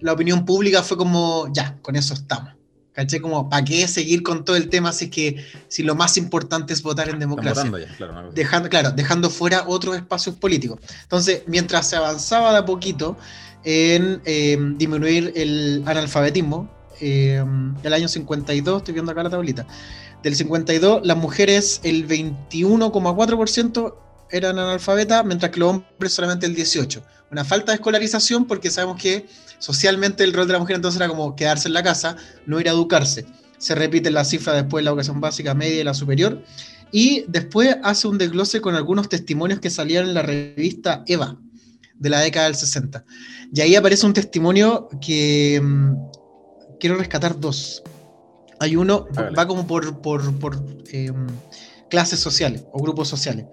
la 0.00 0.12
opinión 0.12 0.44
pública 0.44 0.82
fue 0.82 0.96
como, 0.96 1.46
ya, 1.52 1.78
con 1.80 1.94
eso 1.94 2.12
estamos. 2.14 2.52
¿Caché? 2.92 3.20
Como, 3.20 3.48
¿para 3.48 3.64
qué 3.64 3.88
seguir 3.88 4.22
con 4.22 4.44
todo 4.44 4.54
el 4.56 4.68
tema 4.68 4.92
si 4.92 5.10
que 5.10 5.44
si 5.66 5.82
lo 5.82 5.96
más 5.96 6.16
importante 6.16 6.72
es 6.72 6.82
votar 6.82 7.08
en 7.08 7.18
democracia? 7.18 7.70
claro, 7.96 8.30
dejando, 8.32 8.68
claro, 8.68 8.90
dejando 8.92 9.30
fuera 9.30 9.64
otros 9.66 9.96
espacios 9.96 10.36
políticos. 10.36 10.78
Entonces, 11.02 11.42
mientras 11.46 11.88
se 11.88 11.96
avanzaba 11.96 12.52
de 12.52 12.58
a 12.58 12.64
poquito 12.64 13.16
en 13.64 14.20
em, 14.24 14.78
disminuir 14.78 15.32
el 15.34 15.82
analfabetismo, 15.86 16.70
eh, 17.00 17.44
el 17.82 17.92
año 17.92 18.06
52, 18.06 18.78
estoy 18.78 18.94
viendo 18.94 19.10
acá 19.10 19.24
la 19.24 19.30
tablita, 19.30 19.66
del 20.24 20.34
52, 20.34 21.06
las 21.06 21.16
mujeres 21.18 21.80
el 21.84 22.08
21,4% 22.08 23.94
eran 24.30 24.58
analfabetas, 24.58 25.22
mientras 25.24 25.52
que 25.52 25.60
los 25.60 25.68
hombres 25.68 26.12
solamente 26.14 26.46
el 26.46 26.54
18. 26.54 27.04
Una 27.30 27.44
falta 27.44 27.72
de 27.72 27.76
escolarización 27.76 28.46
porque 28.46 28.70
sabemos 28.70 29.00
que 29.00 29.26
socialmente 29.58 30.24
el 30.24 30.32
rol 30.32 30.46
de 30.46 30.54
la 30.54 30.58
mujer 30.58 30.76
entonces 30.76 30.98
era 30.98 31.08
como 31.08 31.36
quedarse 31.36 31.68
en 31.68 31.74
la 31.74 31.82
casa, 31.82 32.16
no 32.46 32.58
ir 32.58 32.70
a 32.70 32.72
educarse. 32.72 33.26
Se 33.58 33.74
repite 33.74 34.10
la 34.10 34.24
cifra 34.24 34.54
después 34.54 34.80
de 34.80 34.84
la 34.86 34.90
educación 34.90 35.20
básica, 35.20 35.54
media 35.54 35.82
y 35.82 35.84
la 35.84 35.92
superior. 35.92 36.42
Y 36.90 37.26
después 37.28 37.76
hace 37.82 38.08
un 38.08 38.16
desglose 38.16 38.62
con 38.62 38.74
algunos 38.74 39.10
testimonios 39.10 39.60
que 39.60 39.68
salían 39.68 40.08
en 40.08 40.14
la 40.14 40.22
revista 40.22 41.04
Eva 41.06 41.36
de 41.98 42.08
la 42.08 42.20
década 42.20 42.46
del 42.46 42.54
60. 42.54 43.04
Y 43.52 43.60
ahí 43.60 43.76
aparece 43.76 44.06
un 44.06 44.14
testimonio 44.14 44.88
que 45.00 45.60
mm, 45.62 45.94
quiero 46.80 46.96
rescatar 46.96 47.38
dos. 47.38 47.82
Hay 48.60 48.76
uno, 48.76 49.06
va 49.36 49.46
como 49.46 49.66
por, 49.66 50.00
por, 50.00 50.38
por 50.38 50.62
em, 50.92 51.26
clases 51.88 52.20
sociales 52.20 52.64
o 52.72 52.82
grupos 52.82 53.08
sociales. 53.08 53.46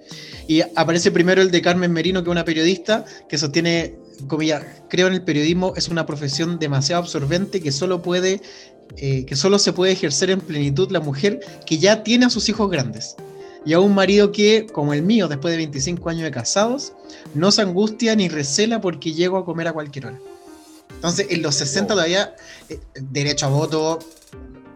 Y 0.47 0.61
aparece 0.75 1.11
primero 1.11 1.41
el 1.41 1.51
de 1.51 1.61
Carmen 1.61 1.91
Merino, 1.91 2.23
que 2.23 2.29
es 2.29 2.31
una 2.31 2.45
periodista 2.45 3.05
que 3.29 3.37
sostiene, 3.37 3.95
como 4.27 4.41
ya 4.41 4.85
creo 4.89 5.07
en 5.07 5.13
el 5.13 5.23
periodismo, 5.23 5.73
es 5.75 5.89
una 5.89 6.05
profesión 6.05 6.59
demasiado 6.59 7.03
absorbente 7.03 7.61
que 7.61 7.71
solo 7.71 8.01
puede, 8.01 8.41
eh, 8.97 9.25
que 9.25 9.35
solo 9.35 9.59
se 9.59 9.73
puede 9.73 9.91
ejercer 9.91 10.29
en 10.31 10.41
plenitud 10.41 10.91
la 10.91 10.99
mujer 10.99 11.39
que 11.65 11.77
ya 11.77 12.03
tiene 12.03 12.25
a 12.25 12.29
sus 12.29 12.49
hijos 12.49 12.69
grandes. 12.69 13.15
Y 13.63 13.73
a 13.73 13.79
un 13.79 13.93
marido 13.93 14.31
que, 14.31 14.65
como 14.65 14.93
el 14.93 15.03
mío, 15.03 15.27
después 15.27 15.51
de 15.51 15.57
25 15.57 16.09
años 16.09 16.23
de 16.23 16.31
casados, 16.31 16.93
no 17.35 17.51
se 17.51 17.61
angustia 17.61 18.15
ni 18.15 18.27
recela 18.27 18.81
porque 18.81 19.13
llego 19.13 19.37
a 19.37 19.45
comer 19.45 19.67
a 19.67 19.73
cualquier 19.73 20.07
hora. 20.07 20.19
Entonces, 20.95 21.27
en 21.29 21.41
los 21.43 21.55
60 21.55 21.93
todavía, 21.93 22.35
eh, 22.69 22.79
derecho 22.99 23.45
a 23.45 23.49
voto, 23.49 23.99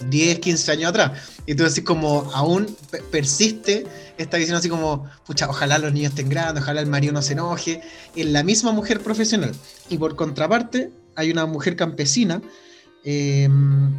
10, 0.09 0.39
15 0.39 0.71
años 0.71 0.89
atrás. 0.89 1.11
Y 1.45 1.55
tú 1.55 1.63
decís 1.63 1.83
como, 1.83 2.31
aún 2.33 2.75
persiste 3.11 3.85
esta 4.17 4.37
visión 4.37 4.57
así 4.57 4.69
como, 4.69 5.09
pucha, 5.25 5.49
ojalá 5.49 5.77
los 5.77 5.93
niños 5.93 6.11
estén 6.11 6.29
grandes, 6.29 6.63
ojalá 6.63 6.81
el 6.81 6.87
marido 6.87 7.13
no 7.13 7.21
se 7.21 7.33
enoje, 7.33 7.81
en 8.15 8.33
la 8.33 8.43
misma 8.43 8.71
mujer 8.71 9.01
profesional. 9.01 9.53
Y 9.89 9.97
por 9.97 10.15
contraparte, 10.15 10.91
hay 11.15 11.31
una 11.31 11.45
mujer 11.45 11.75
campesina 11.75 12.41
em, 13.03 13.93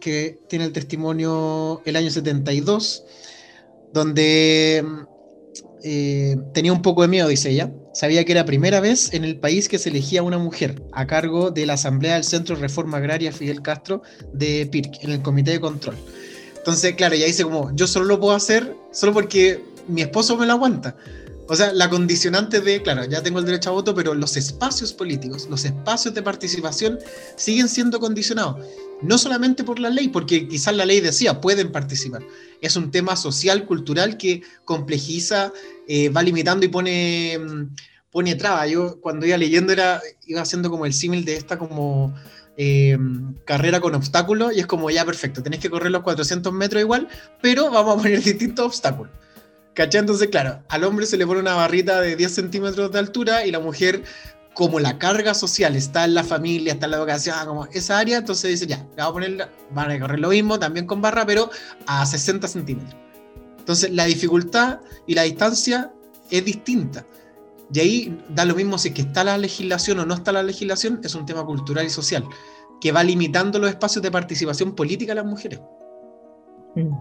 que 0.00 0.38
tiene 0.48 0.66
el 0.66 0.72
testimonio 0.72 1.82
el 1.84 1.96
año 1.96 2.10
72, 2.10 3.04
donde 3.92 4.78
em, 4.78 5.06
eh, 5.86 6.36
tenía 6.54 6.72
un 6.72 6.80
poco 6.80 7.02
de 7.02 7.08
miedo, 7.08 7.28
dice 7.28 7.50
ella. 7.50 7.70
Sabía 7.92 8.24
que 8.24 8.32
era 8.32 8.46
primera 8.46 8.80
vez 8.80 9.12
en 9.12 9.22
el 9.22 9.38
país 9.38 9.68
que 9.68 9.78
se 9.78 9.90
elegía 9.90 10.22
una 10.22 10.38
mujer 10.38 10.82
a 10.92 11.06
cargo 11.06 11.50
de 11.50 11.66
la 11.66 11.74
Asamblea 11.74 12.14
del 12.14 12.24
Centro 12.24 12.56
de 12.56 12.62
Reforma 12.62 12.96
Agraria 12.96 13.32
Fidel 13.32 13.60
Castro 13.60 14.02
de 14.32 14.66
PIRC, 14.66 15.04
en 15.04 15.10
el 15.10 15.20
Comité 15.22 15.50
de 15.50 15.60
Control. 15.60 15.94
Entonces, 16.56 16.94
claro, 16.94 17.14
ella 17.14 17.26
dice 17.26 17.44
como, 17.44 17.70
yo 17.76 17.86
solo 17.86 18.06
lo 18.06 18.18
puedo 18.18 18.34
hacer 18.34 18.74
solo 18.92 19.12
porque 19.12 19.62
mi 19.86 20.00
esposo 20.00 20.38
me 20.38 20.46
lo 20.46 20.54
aguanta. 20.54 20.96
O 21.46 21.54
sea, 21.54 21.74
la 21.74 21.90
condicionante 21.90 22.60
de, 22.60 22.80
claro, 22.80 23.04
ya 23.04 23.22
tengo 23.22 23.38
el 23.38 23.44
derecho 23.44 23.68
a 23.68 23.74
voto, 23.74 23.94
pero 23.94 24.14
los 24.14 24.38
espacios 24.38 24.94
políticos, 24.94 25.46
los 25.50 25.66
espacios 25.66 26.14
de 26.14 26.22
participación 26.22 26.98
siguen 27.36 27.68
siendo 27.68 28.00
condicionados. 28.00 28.64
No 29.02 29.18
solamente 29.18 29.62
por 29.64 29.78
la 29.78 29.90
ley, 29.90 30.08
porque 30.08 30.48
quizás 30.48 30.74
la 30.74 30.86
ley 30.86 31.00
decía, 31.00 31.42
pueden 31.42 31.70
participar. 31.70 32.22
Es 32.64 32.76
un 32.76 32.90
tema 32.90 33.16
social, 33.16 33.66
cultural 33.66 34.16
que 34.16 34.42
complejiza, 34.64 35.52
eh, 35.86 36.08
va 36.08 36.22
limitando 36.22 36.64
y 36.64 36.68
pone, 36.68 37.38
mm, 37.38 37.74
pone 38.10 38.34
traba. 38.34 38.66
Yo 38.66 39.00
cuando 39.00 39.26
iba 39.26 39.36
leyendo 39.36 39.72
era, 39.72 40.00
iba 40.26 40.40
haciendo 40.40 40.70
como 40.70 40.86
el 40.86 40.92
símil 40.92 41.24
de 41.24 41.36
esta 41.36 41.58
como 41.58 42.14
eh, 42.56 42.96
carrera 43.44 43.80
con 43.80 43.94
obstáculos 43.94 44.54
y 44.56 44.60
es 44.60 44.66
como 44.66 44.88
ya 44.88 45.04
perfecto, 45.04 45.42
tenés 45.42 45.58
que 45.58 45.70
correr 45.70 45.90
los 45.90 46.02
400 46.02 46.52
metros 46.52 46.80
igual, 46.80 47.08
pero 47.42 47.70
vamos 47.70 47.98
a 47.98 48.02
poner 48.02 48.22
distintos 48.22 48.66
obstáculos. 48.66 49.12
¿Cachai? 49.74 50.00
Entonces, 50.00 50.28
claro, 50.28 50.62
al 50.68 50.84
hombre 50.84 51.04
se 51.04 51.16
le 51.16 51.26
pone 51.26 51.40
una 51.40 51.54
barrita 51.54 52.00
de 52.00 52.14
10 52.14 52.32
centímetros 52.32 52.92
de 52.92 52.98
altura 53.00 53.44
y 53.44 53.50
la 53.50 53.58
mujer, 53.58 54.04
como 54.54 54.78
la 54.80 54.98
carga 54.98 55.34
social 55.34 55.74
está 55.76 56.04
en 56.04 56.14
la 56.14 56.24
familia, 56.24 56.74
está 56.74 56.86
en 56.86 56.92
la 56.92 56.98
educación, 56.98 57.34
como 57.46 57.66
esa 57.66 57.98
área, 57.98 58.18
entonces 58.18 58.50
dice, 58.50 58.66
ya, 58.66 58.78
le 58.78 59.02
vamos 59.02 59.10
a 59.10 59.12
poner, 59.12 59.48
van 59.72 59.90
a 59.90 60.00
correr 60.00 60.20
lo 60.20 60.28
mismo, 60.28 60.58
también 60.58 60.86
con 60.86 61.02
barra, 61.02 61.26
pero 61.26 61.50
a 61.86 62.06
60 62.06 62.46
centímetros. 62.46 62.96
Entonces, 63.58 63.90
la 63.90 64.04
dificultad 64.04 64.80
y 65.06 65.14
la 65.14 65.22
distancia 65.22 65.92
es 66.30 66.44
distinta. 66.44 67.04
Y 67.72 67.80
ahí 67.80 68.24
da 68.28 68.44
lo 68.44 68.54
mismo 68.54 68.78
si 68.78 68.88
es 68.88 68.94
que 68.94 69.02
está 69.02 69.24
la 69.24 69.38
legislación 69.38 69.98
o 69.98 70.06
no 70.06 70.14
está 70.14 70.32
la 70.32 70.42
legislación, 70.42 71.00
es 71.02 71.14
un 71.14 71.26
tema 71.26 71.44
cultural 71.44 71.84
y 71.84 71.90
social, 71.90 72.24
que 72.80 72.92
va 72.92 73.02
limitando 73.02 73.58
los 73.58 73.70
espacios 73.70 74.02
de 74.02 74.10
participación 74.10 74.74
política 74.74 75.12
a 75.12 75.16
las 75.16 75.24
mujeres. 75.24 75.60
Mm. 76.76 76.94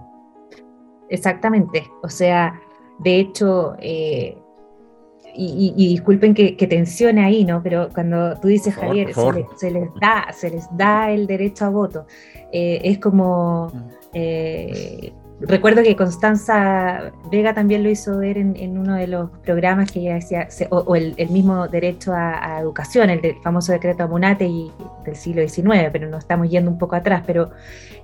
Exactamente, 1.10 1.88
o 2.02 2.10
sea, 2.10 2.60
de 3.00 3.20
hecho, 3.20 3.76
eh, 3.80 4.38
y, 5.36 5.88
disculpen 5.90 6.34
que, 6.34 6.68
tensione 6.68 7.24
ahí, 7.24 7.46
¿no? 7.46 7.62
Pero 7.64 7.90
cuando 7.94 8.36
tú 8.40 8.48
dices, 8.48 8.76
Javier, 8.76 9.14
se, 9.58 9.72
les 9.72 9.90
da, 10.00 10.28
se 10.32 10.50
les 10.50 10.66
da 10.76 11.12
el 11.12 11.28
derecho 11.28 11.66
a 11.66 11.70
voto, 11.70 12.06
eh, 12.52 12.82
es 12.84 13.00
como... 13.00 13.72
Mm. 13.74 13.90
Eh, 14.16 15.14
recuerdo 15.42 15.82
que 15.84 15.96
Constanza 15.96 17.12
Vega 17.32 17.54
también 17.54 17.84
lo 17.84 17.90
hizo 17.90 18.18
ver 18.20 18.38
en, 18.38 18.78
uno 18.78 18.96
de 18.96 19.08
los 19.08 19.30
programas 19.44 19.92
que 19.92 20.00
ella 20.00 20.16
decía, 20.16 20.48
o, 20.70 20.96
el, 20.96 21.16
mismo 21.30 21.68
derecho 21.68 22.14
a, 22.14 22.60
educación, 22.60 23.10
el 23.10 23.36
famoso 23.44 23.72
decreto 23.72 24.04
Amunate 24.04 24.46
y, 24.46 24.72
del 25.06 25.16
siglo 25.16 25.48
XIX, 25.48 25.90
pero 25.92 26.08
nos 26.08 26.20
estamos 26.20 26.50
yendo 26.50 26.70
un 26.70 26.78
poco 26.78 26.96
atrás, 26.96 27.24
pero 27.26 27.52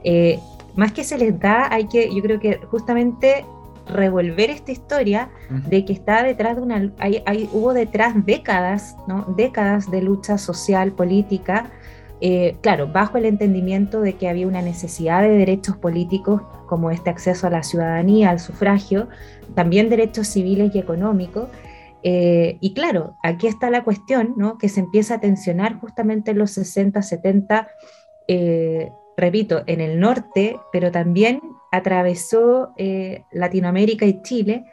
eh, 0.03 0.39
más 0.75 0.91
que 0.91 1.03
se 1.03 1.17
les 1.17 1.39
da, 1.39 1.71
hay 1.71 1.88
que, 1.88 2.13
yo 2.13 2.21
creo 2.21 2.39
que 2.39 2.57
justamente 2.69 3.45
revolver 3.89 4.49
esta 4.49 4.71
historia 4.71 5.29
de 5.49 5.85
que 5.85 5.93
está 5.93 6.23
detrás 6.23 6.55
de 6.55 6.61
una, 6.61 6.91
hay, 6.99 7.49
hubo 7.51 7.73
detrás 7.73 8.13
décadas, 8.25 8.95
¿no? 9.07 9.25
décadas 9.35 9.89
de 9.91 10.01
lucha 10.01 10.37
social, 10.37 10.91
política, 10.91 11.71
eh, 12.21 12.57
claro, 12.61 12.87
bajo 12.87 13.17
el 13.17 13.25
entendimiento 13.25 14.01
de 14.01 14.13
que 14.13 14.27
había 14.27 14.47
una 14.47 14.61
necesidad 14.61 15.21
de 15.21 15.29
derechos 15.29 15.77
políticos 15.77 16.41
como 16.67 16.91
este 16.91 17.09
acceso 17.09 17.47
a 17.47 17.49
la 17.49 17.63
ciudadanía, 17.63 18.29
al 18.29 18.39
sufragio, 18.39 19.07
también 19.55 19.89
derechos 19.89 20.27
civiles 20.27 20.75
y 20.75 20.79
económicos. 20.79 21.47
Eh, 22.03 22.57
y 22.59 22.73
claro, 22.73 23.15
aquí 23.23 23.47
está 23.47 23.69
la 23.69 23.83
cuestión, 23.83 24.33
¿no? 24.37 24.57
que 24.57 24.69
se 24.69 24.81
empieza 24.81 25.15
a 25.15 25.19
tensionar 25.19 25.79
justamente 25.79 26.31
en 26.31 26.37
los 26.37 26.51
60, 26.51 27.01
70, 27.01 27.69
eh, 28.27 28.91
repito, 29.17 29.63
en 29.65 29.81
el 29.81 29.99
norte, 29.99 30.57
pero 30.71 30.91
también 30.91 31.41
atravesó 31.72 32.74
Latinoamérica 33.32 34.05
y 34.05 34.22
Chile, 34.22 34.65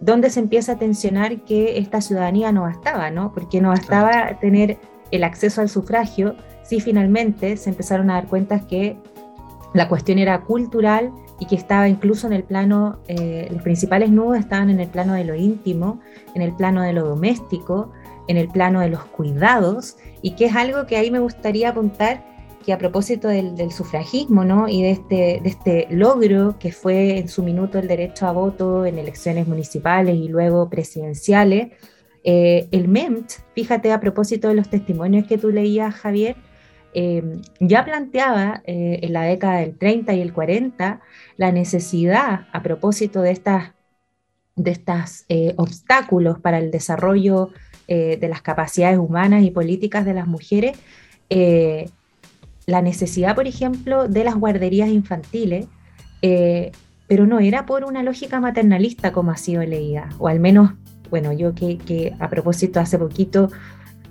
donde 0.00 0.30
se 0.30 0.40
empieza 0.40 0.72
a 0.72 0.78
tensionar 0.78 1.40
que 1.44 1.78
esta 1.78 2.00
ciudadanía 2.00 2.52
no 2.52 2.62
bastaba, 2.62 3.10
¿no? 3.10 3.32
porque 3.32 3.60
no 3.60 3.70
bastaba 3.70 4.38
tener 4.38 4.78
el 5.10 5.24
acceso 5.24 5.60
al 5.60 5.68
sufragio, 5.68 6.36
sí 6.62 6.80
finalmente 6.80 7.56
se 7.56 7.70
empezaron 7.70 8.10
a 8.10 8.14
dar 8.14 8.26
cuenta 8.26 8.66
que 8.66 8.98
la 9.72 9.88
cuestión 9.88 10.18
era 10.18 10.42
cultural 10.42 11.12
y 11.38 11.46
que 11.46 11.56
estaba 11.56 11.88
incluso 11.88 12.26
en 12.26 12.32
el 12.32 12.44
plano, 12.44 12.98
eh, 13.08 13.48
los 13.50 13.62
principales 13.62 14.10
nudos 14.10 14.38
estaban 14.38 14.70
en 14.70 14.80
el 14.80 14.88
plano 14.88 15.14
de 15.14 15.24
lo 15.24 15.34
íntimo, 15.34 16.00
en 16.34 16.42
el 16.42 16.54
plano 16.54 16.82
de 16.82 16.92
lo 16.92 17.04
doméstico, 17.06 17.90
en 18.28 18.36
el 18.36 18.48
plano 18.48 18.80
de 18.80 18.88
los 18.88 19.04
cuidados, 19.04 19.96
y 20.22 20.36
que 20.36 20.46
es 20.46 20.56
algo 20.56 20.86
que 20.86 20.96
ahí 20.96 21.10
me 21.10 21.18
gustaría 21.18 21.70
apuntar 21.70 22.24
que 22.64 22.72
a 22.72 22.78
propósito 22.78 23.28
del, 23.28 23.70
sufragismo 23.72 24.44
¿no? 24.44 24.68
y 24.68 24.82
de 24.82 24.90
este, 24.90 25.40
de 25.42 25.48
este 25.48 25.86
logro 25.90 26.58
que 26.58 26.72
fue 26.72 27.18
en 27.18 27.28
su 27.28 27.42
minuto 27.42 27.78
el 27.78 27.88
derecho 27.88 28.26
a 28.26 28.32
voto 28.32 28.86
en 28.86 28.98
elecciones 28.98 29.46
municipales 29.46 30.16
y 30.16 30.28
luego 30.28 30.70
presidenciales, 30.70 31.72
eh, 32.24 32.68
el 32.72 32.88
MEMT, 32.88 33.30
fíjate 33.54 33.92
a 33.92 34.00
propósito 34.00 34.48
de 34.48 34.54
los 34.54 34.70
testimonios 34.70 35.26
que 35.26 35.36
tú 35.36 35.50
leías, 35.50 35.94
Javier, 35.94 36.36
Em, 36.94 37.42
ya 37.58 37.84
planteaba 37.84 38.62
eh, 38.66 39.00
en 39.02 39.12
la 39.12 39.22
década 39.22 39.58
del 39.58 39.76
30 39.76 40.14
y 40.14 40.20
el 40.20 40.32
40 40.32 41.00
la 41.36 41.50
necesidad, 41.50 42.46
a 42.52 42.62
propósito 42.62 43.20
de 43.20 43.32
estas 43.32 43.72
de 44.54 44.70
estos 44.70 45.24
eh, 45.28 45.54
obstáculos 45.56 46.38
para 46.38 46.58
el 46.58 46.70
desarrollo 46.70 47.50
eh, 47.88 48.16
de 48.20 48.28
las 48.28 48.40
capacidades 48.42 48.98
humanas 48.98 49.42
y 49.42 49.50
políticas 49.50 50.04
de 50.04 50.14
las 50.14 50.28
mujeres, 50.28 50.78
la 52.66 52.82
necesidad, 52.82 53.34
por 53.34 53.46
ejemplo, 53.46 54.08
de 54.08 54.24
las 54.24 54.36
guarderías 54.36 54.88
infantiles, 54.88 55.66
pero 57.06 57.26
no 57.26 57.40
era 57.40 57.66
por 57.66 57.84
una 57.84 58.02
lógica 58.02 58.40
maternalista 58.40 59.12
como 59.12 59.30
ha 59.30 59.36
sido 59.36 59.62
leída, 59.62 60.08
o 60.18 60.28
al 60.28 60.40
menos, 60.40 60.72
bueno, 61.10 61.32
yo 61.32 61.54
que, 61.54 62.14
a 62.18 62.28
propósito 62.28 62.80
hace 62.80 62.98
poquito 62.98 63.50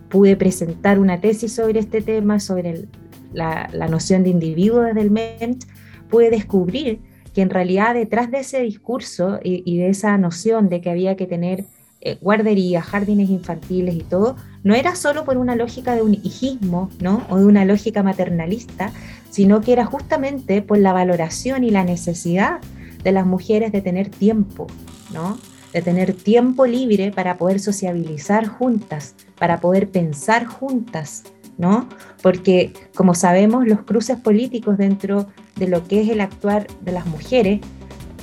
pude 0.10 0.36
presentar 0.36 1.00
una 1.00 1.20
tesis 1.20 1.54
sobre 1.54 1.80
este 1.80 2.02
tema, 2.02 2.40
sobre 2.40 2.88
la, 3.34 3.68
noción 3.90 4.24
de 4.24 4.30
individuo 4.30 4.82
desde 4.82 5.02
el 5.02 5.12
MENT, 5.12 5.66
pude 6.10 6.30
descubrir 6.30 7.02
que 7.34 7.42
en 7.42 7.50
realidad 7.50 7.96
detrás 7.96 8.30
de 8.30 8.40
ese 8.40 8.62
discurso 8.62 9.40
y, 9.44 9.78
de 9.78 9.90
esa 9.90 10.16
noción 10.20 10.70
de 10.70 10.82
que 10.82 10.92
había 10.92 11.16
que 11.16 11.26
tener 11.26 11.66
eh, 12.06 12.18
guarderías, 12.20 12.86
jardines 12.86 13.30
infantiles 13.30 13.96
y 13.96 14.04
todo, 14.04 14.36
no 14.64 14.76
era 14.76 14.94
solo 14.96 15.24
por 15.24 15.38
una 15.38 15.56
lógica 15.56 15.96
de 15.96 16.02
un 16.02 16.16
hijismo, 16.16 16.90
¿no? 17.00 17.26
O 17.30 17.38
de 17.38 17.46
una 17.46 17.64
lógica 17.64 18.04
maternalista, 18.04 18.92
sino 19.30 19.62
que 19.62 19.72
era 19.72 19.86
justamente 19.86 20.62
por 20.62 20.78
la 20.80 20.92
valoración 20.92 21.64
y 21.64 21.72
la 21.72 21.86
necesidad 21.86 22.60
de 23.04 23.12
las 23.14 23.26
mujeres 23.26 23.72
de 23.72 23.82
tener 23.82 24.10
tiempo, 24.10 24.68
¿no? 25.14 25.38
de 25.74 25.82
tener 25.82 26.14
tiempo 26.14 26.68
libre 26.68 27.12
para 27.12 27.38
poder 27.38 27.60
sociabilizar 27.60 28.48
juntas, 28.48 29.16
para 29.40 29.60
poder 29.60 29.90
pensar 29.90 30.46
juntas, 30.46 31.24
¿no? 31.58 31.90
Porque, 32.22 32.74
como 32.96 33.16
sabemos, 33.16 33.66
los 33.66 33.82
cruces 33.82 34.18
políticos 34.18 34.78
dentro 34.78 35.28
de 35.56 35.68
lo 35.68 35.88
que 35.88 36.02
es 36.02 36.10
el 36.10 36.22
actuar 36.22 36.68
de 36.82 36.92
las 36.92 37.08
mujeres 37.08 37.62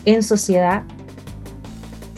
en 0.05 0.23
sociedad 0.23 0.85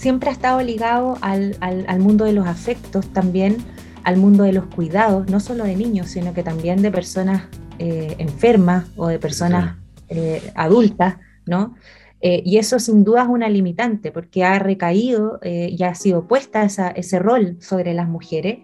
siempre 0.02 0.30
ha 0.30 0.32
estado 0.32 0.60
ligado 0.62 1.16
al, 1.20 2.00
mundo 2.00 2.24
de 2.24 2.32
los 2.32 2.48
afectos, 2.48 3.06
también 3.12 3.58
al 4.02 4.16
mundo 4.16 4.42
de 4.42 4.52
los 4.52 4.64
cuidados, 4.66 5.30
no 5.30 5.38
solo 5.38 5.62
de 5.62 5.76
niños, 5.76 6.08
sino 6.08 6.34
que 6.34 6.42
también 6.42 6.82
de 6.82 6.90
personas 6.90 7.44
eh, 7.78 8.16
enfermas 8.18 8.90
o 8.96 9.06
de 9.06 9.20
personas 9.20 9.76
eh, 10.08 10.42
adultas, 10.56 11.18
¿no? 11.46 11.76
Eh, 12.20 12.42
y 12.44 12.58
eso 12.58 12.80
sin 12.80 13.04
duda 13.04 13.22
es 13.22 13.28
una 13.28 13.48
limitante 13.48 14.10
porque 14.10 14.42
ha 14.42 14.58
recaído 14.58 15.38
y 15.44 15.80
ha 15.84 15.94
sido 15.94 16.26
puesta 16.26 16.64
ese 16.64 17.18
rol 17.20 17.58
sobre 17.60 17.94
las 17.94 18.08
mujeres. 18.08 18.58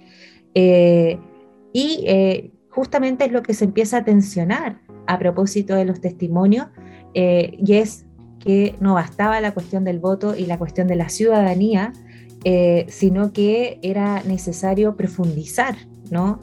Y 1.73 2.51
justamente 2.69 3.27
es 3.27 3.33
lo 3.33 3.45
que 3.45 3.55
se 3.55 3.67
empieza 3.67 3.99
a 3.99 4.05
tensionar 4.05 4.81
a 5.07 5.19
propósito 5.21 5.77
de 5.77 5.85
los 5.85 6.01
testimonios, 6.01 6.67
y 7.15 7.75
es 7.75 8.08
que 8.39 8.75
no 8.81 8.95
bastaba 8.95 9.41
la 9.41 9.53
cuestión 9.53 9.85
del 9.85 9.99
voto 9.99 10.37
y 10.37 10.47
la 10.47 10.59
cuestión 10.59 10.87
de 10.87 10.97
la 10.97 11.09
ciudadanía, 11.09 11.93
sino 12.89 13.33
que 13.33 13.79
era 13.83 14.23
necesario 14.23 14.97
profundizar 14.97 15.75
¿no? 16.11 16.41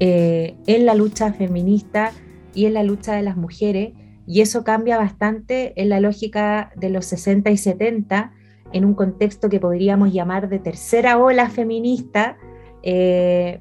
en 0.00 0.86
la 0.86 0.94
lucha 0.94 1.32
feminista 1.32 2.12
y 2.54 2.64
en 2.64 2.74
la 2.74 2.82
lucha 2.82 3.14
de 3.14 3.22
las 3.22 3.36
mujeres 3.36 3.92
y 4.26 4.40
eso 4.40 4.64
cambia 4.64 4.96
bastante 4.96 5.80
en 5.80 5.88
la 5.88 6.00
lógica 6.00 6.72
de 6.76 6.90
los 6.90 7.04
60 7.06 7.50
y 7.50 7.56
70, 7.56 8.32
en 8.72 8.84
un 8.84 8.94
contexto 8.94 9.48
que 9.48 9.60
podríamos 9.60 10.12
llamar 10.12 10.48
de 10.48 10.58
tercera 10.58 11.18
ola 11.18 11.50
feminista 11.50 12.36
eh, 12.82 13.60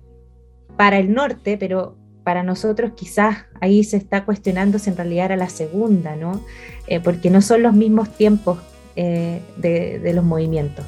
para 0.77 0.97
el 0.97 1.13
norte, 1.13 1.57
pero 1.57 1.97
para 2.23 2.43
nosotros 2.43 2.93
quizás 2.95 3.45
ahí 3.61 3.83
se 3.83 3.97
está 3.97 4.25
cuestionando 4.25 4.79
si 4.79 4.89
en 4.89 4.97
realidad 4.97 5.25
era 5.25 5.35
la 5.37 5.49
segunda, 5.49 6.15
¿no? 6.15 6.43
Eh, 6.87 6.99
porque 6.99 7.29
no 7.29 7.41
son 7.41 7.63
los 7.63 7.73
mismos 7.73 8.09
tiempos 8.15 8.59
eh, 8.95 9.41
de, 9.57 10.13
los 10.13 10.23
movimientos. 10.23 10.85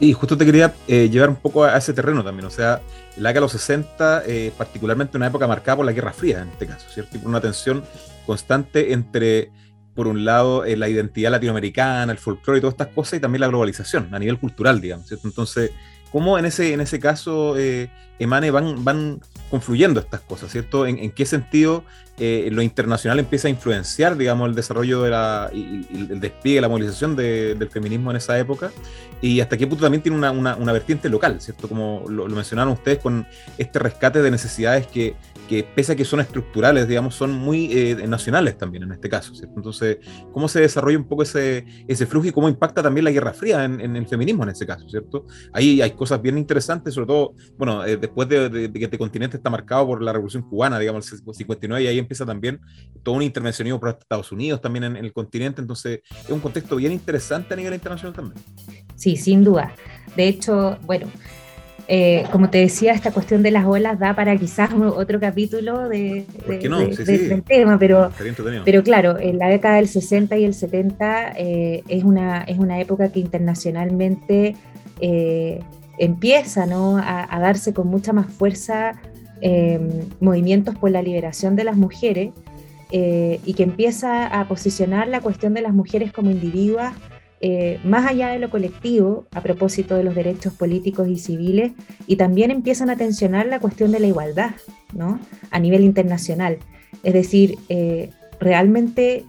Y 0.00 0.12
justo 0.12 0.36
te 0.36 0.44
quería 0.44 0.74
eh, 0.86 1.08
llevar 1.10 1.30
un 1.30 1.36
poco 1.36 1.64
a 1.64 1.76
ese 1.76 1.92
terreno 1.92 2.22
también, 2.22 2.46
o 2.46 2.50
sea, 2.50 2.80
la 3.16 3.30
década 3.30 3.34
de 3.34 3.40
los 3.40 3.52
60, 3.52 4.22
eh, 4.26 4.52
particularmente 4.56 5.16
una 5.16 5.26
época 5.26 5.46
marcada 5.48 5.76
por 5.76 5.86
la 5.86 5.92
Guerra 5.92 6.12
Fría 6.12 6.42
en 6.42 6.50
este 6.50 6.66
caso, 6.66 6.88
¿cierto? 6.88 7.16
Y 7.16 7.20
por 7.20 7.28
una 7.28 7.40
tensión 7.40 7.82
constante 8.24 8.92
entre, 8.92 9.50
por 9.94 10.06
un 10.06 10.24
lado, 10.24 10.64
eh, 10.64 10.76
la 10.76 10.88
identidad 10.88 11.32
latinoamericana, 11.32 12.12
el 12.12 12.18
folclore 12.18 12.58
y 12.58 12.60
todas 12.60 12.74
estas 12.74 12.88
cosas, 12.88 13.14
y 13.14 13.20
también 13.20 13.40
la 13.40 13.48
globalización 13.48 14.14
a 14.14 14.18
nivel 14.20 14.38
cultural, 14.38 14.80
digamos, 14.80 15.08
¿cierto? 15.08 15.26
Entonces, 15.26 15.72
¿cómo 16.12 16.38
en 16.38 16.44
ese, 16.44 16.72
en 16.74 16.80
ese 16.80 17.00
caso, 17.00 17.56
Emane, 18.18 18.50
van, 18.50 18.84
van 18.84 19.20
confluyendo 19.50 20.00
estas 20.00 20.20
cosas, 20.20 20.50
¿cierto? 20.52 20.86
¿En, 20.86 21.10
qué 21.10 21.24
sentido 21.24 21.84
eh, 22.18 22.48
lo 22.52 22.62
internacional 22.62 23.18
empieza 23.18 23.48
a 23.48 23.50
influenciar, 23.50 24.16
digamos, 24.16 24.48
el 24.48 24.54
desarrollo 24.54 25.02
de 25.02 25.10
la, 25.10 25.50
y, 25.52 25.86
el 26.10 26.20
despliegue, 26.20 26.60
la 26.60 26.68
movilización 26.68 27.16
del 27.16 27.68
feminismo 27.70 28.10
en 28.10 28.18
esa 28.18 28.38
época? 28.38 28.70
Y 29.20 29.40
hasta 29.40 29.56
qué 29.56 29.66
punto 29.66 29.84
también 29.84 30.02
tiene 30.02 30.16
una, 30.16 30.30
una, 30.32 30.72
vertiente 30.72 31.08
local, 31.08 31.40
¿cierto? 31.40 31.68
Como 31.68 32.04
lo, 32.08 32.26
mencionaron 32.28 32.74
ustedes 32.74 32.98
con 32.98 33.26
este 33.56 33.78
rescate 33.78 34.22
de 34.22 34.30
necesidades 34.30 34.86
que, 34.86 35.16
que 35.48 35.64
pese 35.64 35.92
a 35.92 35.96
que 35.96 36.04
son 36.04 36.20
estructurales, 36.20 36.86
digamos, 36.86 37.14
son 37.14 37.32
muy 37.32 37.72
eh, 37.72 38.06
nacionales 38.06 38.58
también 38.58 38.84
en 38.84 38.92
este 38.92 39.08
caso, 39.08 39.34
¿cierto? 39.34 39.54
Entonces, 39.56 39.98
¿cómo 40.32 40.46
se 40.46 40.60
desarrolla 40.60 40.98
un 40.98 41.08
poco 41.08 41.22
ese, 41.22 41.64
ese 41.88 42.06
flujo 42.06 42.26
y 42.28 42.32
cómo 42.32 42.48
impacta 42.48 42.82
también 42.82 43.04
la 43.04 43.10
Guerra 43.10 43.32
Fría 43.32 43.64
en, 43.64 43.80
en 43.80 43.96
el 43.96 44.06
feminismo 44.06 44.44
en 44.44 44.50
ese 44.50 44.66
caso, 44.66 44.88
¿cierto? 44.88 45.26
Ahí 45.52 45.80
hay 45.80 45.92
cosas 45.92 46.22
bien 46.22 46.38
interesantes, 46.38 46.94
sobre 46.94 47.06
todo, 47.06 47.34
bueno, 47.56 47.84
eh, 47.84 47.96
después 48.08 48.28
de, 48.28 48.48
de, 48.48 48.68
de, 48.68 48.78
que 48.78 48.84
este 48.84 48.98
continente 48.98 49.36
está 49.36 49.50
marcado 49.50 49.86
por 49.86 50.02
la 50.02 50.12
Revolución 50.12 50.42
Cubana, 50.42 50.78
digamos, 50.78 51.10
el 51.12 51.20
59, 51.34 51.84
y 51.84 51.86
ahí 51.86 51.98
empieza 51.98 52.24
también 52.26 52.60
todo 53.02 53.14
un 53.14 53.22
intervencionismo 53.22 53.78
por 53.78 53.90
Estados 53.90 54.32
Unidos 54.32 54.60
también 54.60 54.84
en, 54.84 54.96
el 54.96 55.12
continente, 55.12 55.60
entonces 55.60 56.00
es 56.24 56.30
un 56.30 56.40
contexto 56.40 56.76
bien 56.76 56.92
interesante 56.92 57.54
a 57.54 57.56
nivel 57.56 57.74
internacional 57.74 58.14
también. 58.14 58.42
Sí, 58.96 59.16
sin 59.16 59.44
duda. 59.44 59.74
De 60.16 60.26
hecho, 60.26 60.78
bueno, 60.84 61.06
eh, 61.86 62.24
como 62.32 62.50
te 62.50 62.58
decía, 62.58 62.92
esta 62.92 63.12
cuestión 63.12 63.42
de 63.42 63.50
las 63.50 63.64
olas 63.64 63.98
da 63.98 64.14
para 64.14 64.36
quizás 64.36 64.70
otro 64.74 65.20
capítulo 65.20 65.88
de, 65.88 66.26
del 66.46 67.42
tema, 67.42 67.78
pero, 67.78 68.10
pero 68.64 68.82
claro, 68.82 69.18
en 69.18 69.38
la 69.38 69.48
década 69.48 69.76
del 69.76 69.88
60 69.88 70.36
y 70.36 70.44
el 70.44 70.54
70 70.54 71.32
eh, 71.36 71.82
es, 71.88 72.04
una, 72.04 72.42
es 72.44 72.58
una 72.58 72.80
época 72.80 73.10
que 73.10 73.20
internacionalmente 73.20 74.56
eh, 75.00 75.60
empieza 75.98 76.64
a, 76.64 77.40
darse 77.40 77.72
con 77.72 77.88
mucha 77.88 78.12
más 78.12 78.26
fuerza 78.26 79.00
Em, 79.40 80.08
movimientos 80.18 80.74
por 80.74 80.90
la 80.90 81.00
liberación 81.00 81.54
de 81.54 81.62
las 81.62 81.76
mujeres 81.76 82.32
eh, 82.90 83.38
y 83.44 83.54
que 83.54 83.62
empieza 83.62 84.26
a 84.26 84.48
posicionar 84.48 85.06
la 85.06 85.20
cuestión 85.20 85.54
de 85.54 85.62
las 85.62 85.72
mujeres 85.72 86.12
como 86.12 86.30
individuas 86.30 86.92
eh, 87.40 87.78
más 87.84 88.10
allá 88.10 88.30
de 88.30 88.40
lo 88.40 88.50
colectivo 88.50 89.26
a 89.30 89.40
propósito 89.40 89.94
de 89.94 90.02
los 90.02 90.16
derechos 90.16 90.54
políticos 90.54 91.06
y 91.06 91.18
civiles 91.18 91.70
y 92.08 92.16
también 92.16 92.50
empiezan 92.50 92.90
a 92.90 92.96
tensionar 92.96 93.46
la 93.46 93.60
cuestión 93.60 93.92
de 93.92 94.00
la 94.00 94.08
igualdad 94.08 94.50
¿no? 94.92 95.20
a 95.52 95.60
nivel 95.60 95.84
internacional. 95.84 96.58
Es 97.04 97.14
decir, 97.14 97.54
eh, 97.68 98.10
¿realmente 98.40 99.24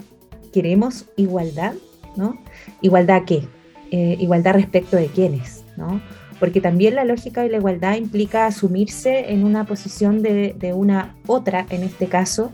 queremos 0.51 1.05
igualdad? 1.17 1.75
¿no? 2.15 2.39
¿Igualdad 2.81 3.23
qué? 3.25 3.43
igualdad 3.91 4.53
respecto 4.53 4.97
de 4.97 5.07
quiénes, 5.07 5.65
¿no? 5.75 5.99
Porque 6.39 6.61
también 6.61 6.95
la 6.95 7.05
lógica 7.05 7.41
de 7.41 7.49
la 7.49 7.57
igualdad 7.57 7.95
implica 7.95 8.45
asumirse 8.45 9.31
en 9.31 9.43
una 9.43 9.65
posición 9.65 10.21
de, 10.21 10.73
una 10.73 11.15
otra, 11.27 11.65
en 11.69 11.83
este 11.83 12.07
caso, 12.07 12.51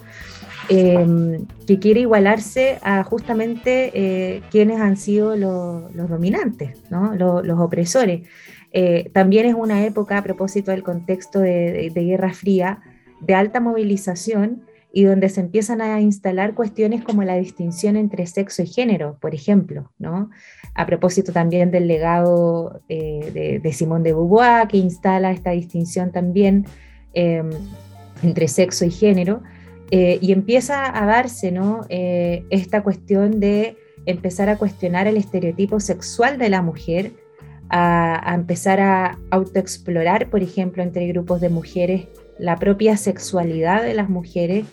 em, 0.70 1.46
que 1.68 1.80
quiere 1.80 2.02
igualarse 2.02 2.80
a 2.82 3.04
justamente 3.04 3.92
eh, 3.94 4.42
quienes 4.50 4.80
han 4.80 4.98
sido 4.98 5.36
los 5.36 6.10
dominantes, 6.10 6.78
los, 6.90 7.60
opresores. 7.60 8.28
Eh, 8.72 9.10
también 9.14 9.46
es 9.46 9.56
una 9.56 9.86
época, 9.86 10.18
a 10.18 10.24
propósito 10.24 10.72
del 10.72 10.84
contexto 10.84 11.40
de 11.40 11.92
Guerra 11.96 12.34
Fría, 12.34 12.82
de 13.22 13.36
alta 13.36 13.60
movilización 13.60 14.64
y 14.96 15.04
donde 15.04 15.28
se 15.28 15.42
empiezan 15.42 15.82
a 15.82 16.00
instalar 16.00 16.54
cuestiones 16.54 17.04
como 17.04 17.24
la 17.24 17.36
distinción 17.36 17.98
entre 17.98 18.26
sexo 18.28 18.64
y 18.64 18.68
género, 18.68 19.18
por 19.20 19.36
ejemplo, 19.36 19.92
¿no? 20.00 20.30
A 20.76 20.86
propósito 20.86 21.32
también 21.32 21.72
del 21.72 21.88
legado 21.88 22.82
eh, 22.90 23.32
de, 23.34 23.60
de, 23.60 23.74
Simón 23.74 24.04
de 24.04 24.12
Beauvoir, 24.12 24.68
que 24.68 24.76
instala 24.76 25.32
esta 25.32 25.52
distinción 25.52 26.12
también 26.12 26.66
em, 27.14 27.50
entre 28.22 28.50
sexo 28.50 28.84
y 28.84 28.92
género, 28.92 29.42
eh, 29.90 30.20
y 30.22 30.34
empieza 30.34 30.86
a 31.02 31.06
darse, 31.06 31.54
¿no? 31.54 31.86
Eh, 31.88 32.44
esta 32.50 32.84
cuestión 32.84 33.40
de 33.40 33.78
empezar 34.06 34.50
a 34.50 34.58
cuestionar 34.58 35.08
el 35.08 35.16
estereotipo 35.16 35.80
sexual 35.80 36.38
de 36.38 36.50
la 36.50 36.62
mujer, 36.62 37.14
a, 37.70 38.34
empezar 38.36 38.82
a 38.82 39.18
autoexplorar, 39.32 40.30
por 40.30 40.44
ejemplo, 40.44 40.84
entre 40.84 41.08
grupos 41.08 41.40
de 41.40 41.50
mujeres, 41.50 42.08
la 42.38 42.58
propia 42.58 42.98
sexualidad 42.98 43.82
de 43.82 43.94
las 43.94 44.10
mujeres 44.10 44.66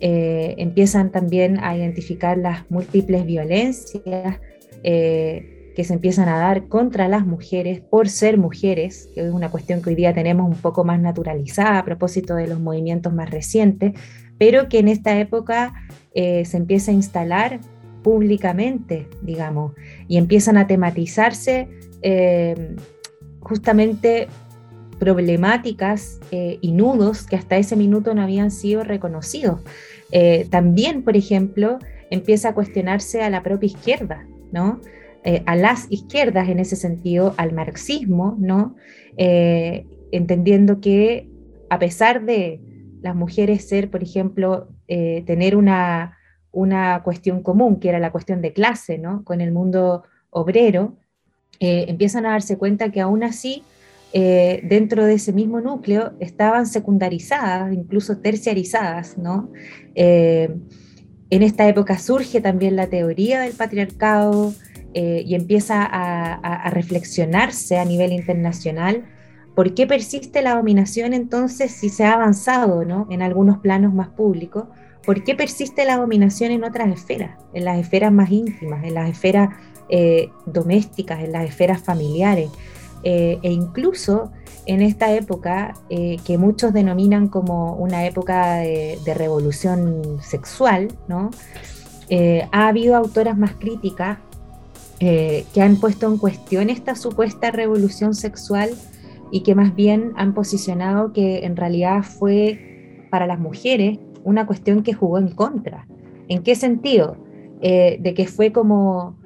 empiezan 0.00 1.10
también 1.10 1.58
a 1.58 1.76
identificar 1.76 2.38
las 2.38 2.70
múltiples 2.70 3.26
violencias 3.26 4.38
eh, 4.82 5.72
que 5.74 5.84
se 5.84 5.94
empiezan 5.94 6.28
a 6.28 6.38
dar 6.38 6.68
contra 6.68 7.08
las 7.08 7.26
mujeres 7.26 7.80
por 7.80 8.08
ser 8.08 8.36
mujeres, 8.38 9.08
que 9.14 9.26
es 9.26 9.32
una 9.32 9.50
cuestión 9.50 9.80
que 9.80 9.90
hoy 9.90 9.96
día 9.96 10.12
tenemos 10.12 10.46
un 10.48 10.60
poco 10.60 10.84
más 10.84 11.00
naturalizada 11.00 11.78
a 11.78 11.84
propósito 11.84 12.34
de 12.34 12.48
los 12.48 12.58
movimientos 12.58 13.12
más 13.12 13.30
recientes, 13.30 13.92
pero 14.38 14.68
que 14.68 14.78
en 14.78 14.88
esta 14.88 15.18
época 15.18 15.74
eh, 16.14 16.44
se 16.44 16.56
empieza 16.56 16.90
a 16.90 16.94
instalar 16.94 17.60
públicamente, 18.02 19.08
digamos, 19.22 19.72
y 20.08 20.16
empiezan 20.16 20.56
a 20.56 20.66
tematizarse 20.66 21.68
justamente 23.40 24.28
problemáticas 25.00 26.20
y 26.30 26.70
nudos 26.70 27.26
que 27.26 27.34
hasta 27.34 27.56
ese 27.56 27.74
minuto 27.74 28.14
no 28.14 28.22
habían 28.22 28.52
sido 28.52 28.84
reconocidos. 28.84 29.60
Eh, 30.10 30.46
también, 30.50 31.02
por 31.02 31.16
ejemplo, 31.16 31.78
empieza 32.10 32.50
a 32.50 32.54
cuestionarse 32.54 33.22
a 33.22 33.30
la 33.30 33.42
propia 33.42 33.66
izquierda, 33.66 34.26
Eh, 35.24 35.42
a 35.46 35.56
las 35.56 35.90
izquierdas 35.90 36.48
en 36.48 36.58
ese 36.58 36.76
sentido, 36.76 37.34
al 37.36 37.52
marxismo. 37.52 38.36
Eh, 39.16 39.86
entendiendo 40.12 40.80
que 40.80 41.28
a 41.70 41.78
pesar 41.78 42.24
de 42.24 42.60
las 43.02 43.14
mujeres 43.14 43.68
ser, 43.68 43.90
por 43.90 44.02
ejemplo, 44.02 44.68
tener 44.86 45.54
una, 45.54 46.16
una 46.50 47.02
cuestión 47.02 47.42
común, 47.42 47.78
que 47.78 47.90
era 47.90 47.98
la 47.98 48.10
cuestión 48.10 48.40
de 48.40 48.54
clase. 48.54 49.00
Con 49.24 49.42
el 49.42 49.52
mundo 49.52 50.04
obrero, 50.30 50.96
empiezan 51.60 52.24
a 52.24 52.30
darse 52.30 52.56
cuenta 52.56 52.90
que 52.90 53.02
aún 53.02 53.22
así 53.22 53.62
eh, 54.12 54.60
dentro 54.64 55.04
de 55.04 55.14
ese 55.14 55.32
mismo 55.34 55.60
núcleo 55.60 56.12
estaban 56.18 56.66
secundarizadas, 56.66 57.72
incluso 57.74 58.18
terciarizadas, 58.18 59.18
¿no? 59.18 59.52
Eh, 61.30 61.36
en 61.36 61.42
esta 61.42 61.68
época 61.68 61.98
surge 61.98 62.40
también 62.40 62.76
la 62.76 62.88
teoría 62.88 63.40
del 63.40 63.52
patriarcado 63.52 64.52
eh, 64.94 65.22
y 65.26 65.34
empieza 65.34 65.82
a, 65.82 66.70
reflexionarse 66.70 67.78
a 67.78 67.84
nivel 67.84 68.12
internacional 68.12 69.04
por 69.54 69.74
qué 69.74 69.86
persiste 69.86 70.42
la 70.42 70.54
dominación 70.54 71.12
entonces 71.12 71.72
si 71.72 71.88
se 71.88 72.04
ha 72.04 72.14
avanzado 72.14 72.84
¿no? 72.84 73.06
en 73.10 73.22
algunos 73.22 73.58
planos 73.58 73.92
más 73.92 74.08
públicos, 74.08 74.64
por 75.04 75.24
qué 75.24 75.34
persiste 75.34 75.84
la 75.84 75.96
dominación 75.96 76.52
en 76.52 76.64
otras 76.64 76.88
esferas, 76.92 77.36
en 77.54 77.64
las 77.64 77.78
esferas 77.78 78.12
más 78.12 78.30
íntimas, 78.30 78.84
en 78.84 78.94
las 78.94 79.10
esferas 79.10 79.48
domésticas, 80.46 81.20
en 81.20 81.32
las 81.32 81.46
esferas 81.46 81.82
familiares. 81.82 82.50
Eh, 83.04 83.38
e 83.42 83.52
incluso 83.52 84.32
en 84.68 84.82
esta 84.82 85.12
época 85.14 85.74
eh, 85.88 86.18
que 86.26 86.36
muchos 86.36 86.74
denominan 86.74 87.28
como 87.28 87.72
una 87.72 88.04
época 88.04 88.56
de, 88.56 88.98
revolución 89.16 90.18
sexual, 90.20 90.88
¿no? 91.08 91.30
Eh, 92.10 92.46
ha 92.52 92.68
habido 92.68 92.94
autoras 92.94 93.36
más 93.36 93.54
críticas 93.54 94.18
que 95.00 95.62
han 95.62 95.76
puesto 95.76 96.08
en 96.08 96.18
cuestión 96.18 96.70
esta 96.70 96.96
supuesta 96.96 97.52
revolución 97.52 98.14
sexual 98.14 98.70
y 99.30 99.42
que 99.42 99.54
más 99.54 99.76
bien 99.76 100.12
han 100.16 100.34
posicionado 100.34 101.12
que 101.12 101.46
en 101.46 101.54
realidad 101.56 102.02
fue 102.02 103.06
para 103.08 103.28
las 103.28 103.38
mujeres 103.38 104.00
una 104.24 104.44
cuestión 104.44 104.82
que 104.82 104.94
jugó 104.94 105.18
en 105.18 105.28
contra. 105.28 105.86
¿En 106.28 106.42
qué 106.42 106.54
sentido? 106.54 107.16
de 107.60 108.14
que 108.14 108.28
fue 108.28 108.52
como 108.52 109.17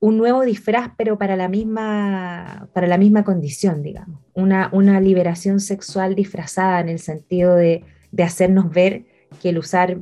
un 0.00 0.16
nuevo 0.16 0.42
disfraz, 0.42 0.90
pero 0.96 1.18
para 1.18 1.36
la 1.36 1.48
misma, 1.48 2.68
para 2.72 2.86
la 2.86 2.96
misma 2.96 3.22
condición, 3.22 3.82
digamos. 3.82 4.20
Una, 4.34 4.70
una 4.72 5.00
liberación 5.00 5.60
sexual 5.60 6.14
disfrazada 6.14 6.80
en 6.80 6.88
el 6.88 6.98
sentido 6.98 7.54
de, 7.54 7.84
hacernos 8.18 8.70
ver 8.70 9.04
que 9.40 9.50
el 9.50 9.58
usar 9.58 9.98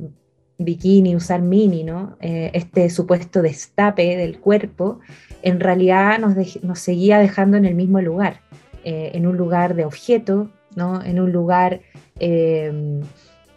bikini, 0.57 1.15
usar 1.15 1.41
mini, 1.41 1.83
¿no? 1.83 2.17
Eh, 2.21 2.51
este 2.53 2.89
supuesto 2.89 3.41
destape 3.41 4.17
del 4.17 4.39
cuerpo, 4.39 4.99
en 5.41 5.59
realidad 5.59 6.19
nos, 6.19 6.63
nos 6.63 6.79
seguía 6.79 7.19
dejando 7.19 7.57
en 7.57 7.65
el 7.65 7.75
mismo 7.75 8.01
lugar, 8.01 8.41
eh, 8.83 9.11
en 9.13 9.27
un 9.27 9.37
lugar 9.37 9.75
de 9.75 9.85
objeto, 9.85 10.49
¿no? 10.75 11.03
en 11.03 11.19
un 11.19 11.31
lugar 11.31 11.81
eh, 12.19 13.01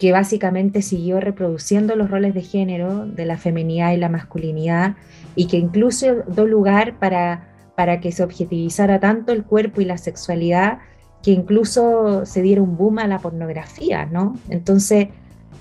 que 0.03 0.11
básicamente 0.11 0.83
siguió 0.83 1.21
reproduciendo 1.21 1.95
los 1.95 2.11
roles 2.11 2.35
de 2.35 2.43
género 2.43 3.07
de 3.07 3.25
la 3.25 3.39
feminidad 3.39 3.93
y 3.93 3.99
la 3.99 4.09
masculinidad 4.09 4.97
y 5.37 5.47
que 5.47 5.59
incluso 5.59 6.25
dio 6.27 6.45
lugar 6.45 6.99
para, 6.99 7.55
para 7.77 8.01
que 8.01 8.11
se 8.11 8.25
objetivizara 8.25 8.99
tanto 8.99 9.31
el 9.31 9.45
cuerpo 9.45 9.81
y 9.81 9.85
la 9.85 9.99
sexualidad 9.99 10.79
que 11.23 11.31
incluso 11.31 12.27
se 12.27 12.43
diera 12.43 12.61
un 12.61 12.77
boom 12.77 12.99
a 12.99 13.07
la 13.07 13.21
pornografía, 13.21 14.05
¿no? 14.05 14.35
Entonces, 14.49 15.07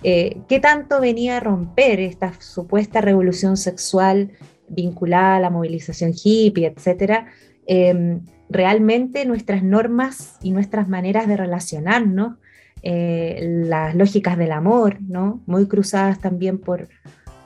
eh, 0.02 0.42
¿qué 0.50 0.60
tanto 0.60 1.00
venía 1.00 1.38
a 1.38 1.40
romper 1.40 2.00
esta 2.00 2.34
supuesta 2.42 3.00
revolución 3.00 3.58
sexual 3.58 4.32
vinculada 4.68 5.36
a 5.36 5.40
la 5.40 5.52
movilización 5.52 6.14
hippie, 6.16 6.66
etcétera? 6.66 7.28
Em, 7.68 8.22
realmente 8.50 9.24
nuestras 9.28 9.62
normas 9.62 10.40
y 10.42 10.50
nuestras 10.50 10.90
maneras 10.90 11.28
de 11.28 11.38
relacionarnos, 11.38 12.38
eh, 12.84 13.40
las 13.66 13.96
lógicas 13.96 14.38
del 14.38 14.52
amor, 14.52 14.98
¿no? 15.02 15.42
Muy 15.46 15.68
cruzadas 15.68 16.20
también 16.20 16.58
por, 16.58 16.88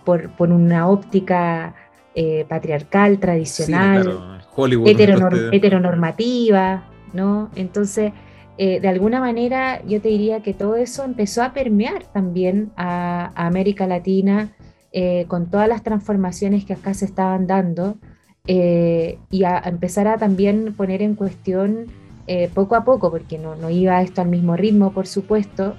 por, 0.04 0.32
una 0.40 0.88
óptica 0.88 1.76
eh, 2.14 2.46
patriarcal, 2.48 3.20
tradicional, 3.20 4.42
heteronormativa, 5.52 6.86
¿no? 7.14 7.50
Entonces, 7.56 8.14
eh, 8.58 8.80
de 8.80 8.88
alguna 8.88 9.20
manera 9.20 9.84
yo 9.86 10.00
te 10.00 10.08
diría 10.08 10.42
que 10.42 10.54
todo 10.54 10.78
eso 10.78 11.04
empezó 11.04 11.44
a 11.44 11.54
permear 11.54 12.06
también 12.06 12.72
a, 12.78 13.32
América 13.36 13.86
Latina 13.86 14.54
eh, 14.94 15.26
con 15.28 15.50
todas 15.50 15.68
las 15.68 15.84
transformaciones 15.84 16.64
que 16.64 16.72
acá 16.72 16.94
se 16.94 17.04
estaban 17.04 17.48
dando 17.48 17.98
eh, 18.48 19.18
y 19.30 19.44
a, 19.44 19.58
empezar 19.66 20.08
a 20.08 20.18
también 20.18 20.74
poner 20.74 21.02
en 21.02 21.16
cuestión 21.16 21.88
poco 22.54 22.76
a 22.76 22.84
poco, 22.84 23.12
porque 23.12 23.38
no, 23.38 23.56
no, 23.56 23.70
iba 23.70 24.02
esto 24.02 24.22
al 24.22 24.30
mismo 24.30 24.56
ritmo, 24.56 24.92
por 24.94 25.06
supuesto, 25.06 25.76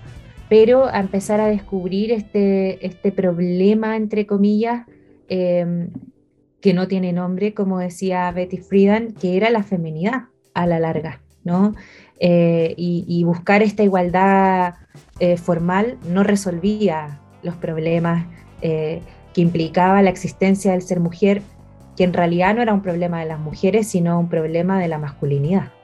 pero 0.48 0.86
a 0.86 1.00
empezar 1.00 1.40
a 1.40 1.48
descubrir 1.48 2.12
este, 2.12 2.84
este 2.86 3.12
problema, 3.12 3.96
entre 3.96 4.26
comillas, 4.26 4.86
em, 5.28 5.90
que 6.60 6.74
no 6.74 6.88
tiene 6.88 7.12
nombre, 7.12 7.54
como 7.54 7.78
decía 7.78 8.30
Betty 8.32 8.58
Friedan, 8.58 9.12
que 9.12 9.36
era 9.36 9.50
la 9.50 9.62
feminidad 9.62 10.24
a 10.54 10.66
la 10.66 10.78
larga, 10.78 11.20
¿no? 11.44 11.74
Eh, 12.18 12.74
y, 12.78 13.22
buscar 13.24 13.62
esta 13.62 13.82
igualdad 13.82 14.74
eh, 15.20 15.36
formal 15.36 15.98
no 16.08 16.22
resolvía 16.22 17.20
los 17.42 17.54
problemas 17.56 18.26
eh, 18.62 19.02
que 19.34 19.42
implicaba 19.42 20.00
la 20.00 20.08
existencia 20.08 20.72
del 20.72 20.80
ser 20.80 20.98
mujer, 20.98 21.42
que 21.94 22.04
en 22.04 22.14
realidad 22.14 22.54
no 22.54 22.62
era 22.62 22.72
un 22.72 22.80
problema 22.80 23.20
de 23.20 23.26
las 23.26 23.38
mujeres, 23.38 23.86
sino 23.86 24.18
un 24.18 24.28
problema 24.28 24.80
de 24.80 24.88
la 24.88 24.98
masculinidad. 24.98 25.75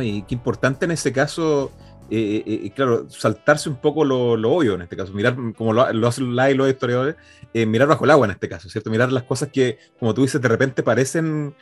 Y 0.00 0.22
qué 0.22 0.34
importante 0.34 0.84
en 0.84 0.92
ese 0.92 1.12
caso 1.12 1.72
eh, 2.14 2.42
eh, 2.46 2.60
eh, 2.64 2.70
claro, 2.72 3.08
saltarse 3.08 3.70
un 3.70 3.76
poco 3.76 4.04
lo, 4.04 4.32
obvio 4.34 4.74
en 4.74 4.82
este 4.82 4.98
caso, 4.98 5.14
mirar 5.14 5.34
como 5.56 5.72
lo, 5.72 5.90
lo 5.94 6.08
hacen 6.08 6.36
los 6.36 6.68
historiadores, 6.68 7.16
mirar 7.54 7.88
bajo 7.88 8.04
el 8.04 8.10
agua 8.10 8.26
en 8.26 8.32
este 8.32 8.50
caso, 8.50 8.68
¿cierto? 8.68 8.90
Mirar 8.90 9.10
las 9.10 9.22
cosas 9.22 9.48
que, 9.50 9.78
como 9.98 10.12
tú 10.12 10.20
dices, 10.20 10.38
de 10.38 10.48
repente 10.48 10.82
parecen 10.82 11.54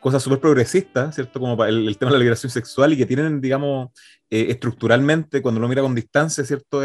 cosas 0.00 0.24
súper 0.24 0.40
progresistas, 0.40 1.14
¿cierto? 1.14 1.38
Como 1.38 1.64
el, 1.64 1.96
tema 1.98 2.10
de 2.10 2.16
la 2.16 2.18
liberación 2.18 2.50
sexual 2.50 2.92
y 2.92 2.96
que 2.96 3.06
tienen, 3.06 3.40
digamos, 3.40 3.90
eh, 4.34 4.46
estructuralmente, 4.48 5.42
cuando 5.42 5.60
lo 5.60 5.68
mira 5.68 5.82
con 5.82 5.94
distancia, 5.94 6.42
¿cierto? 6.42 6.80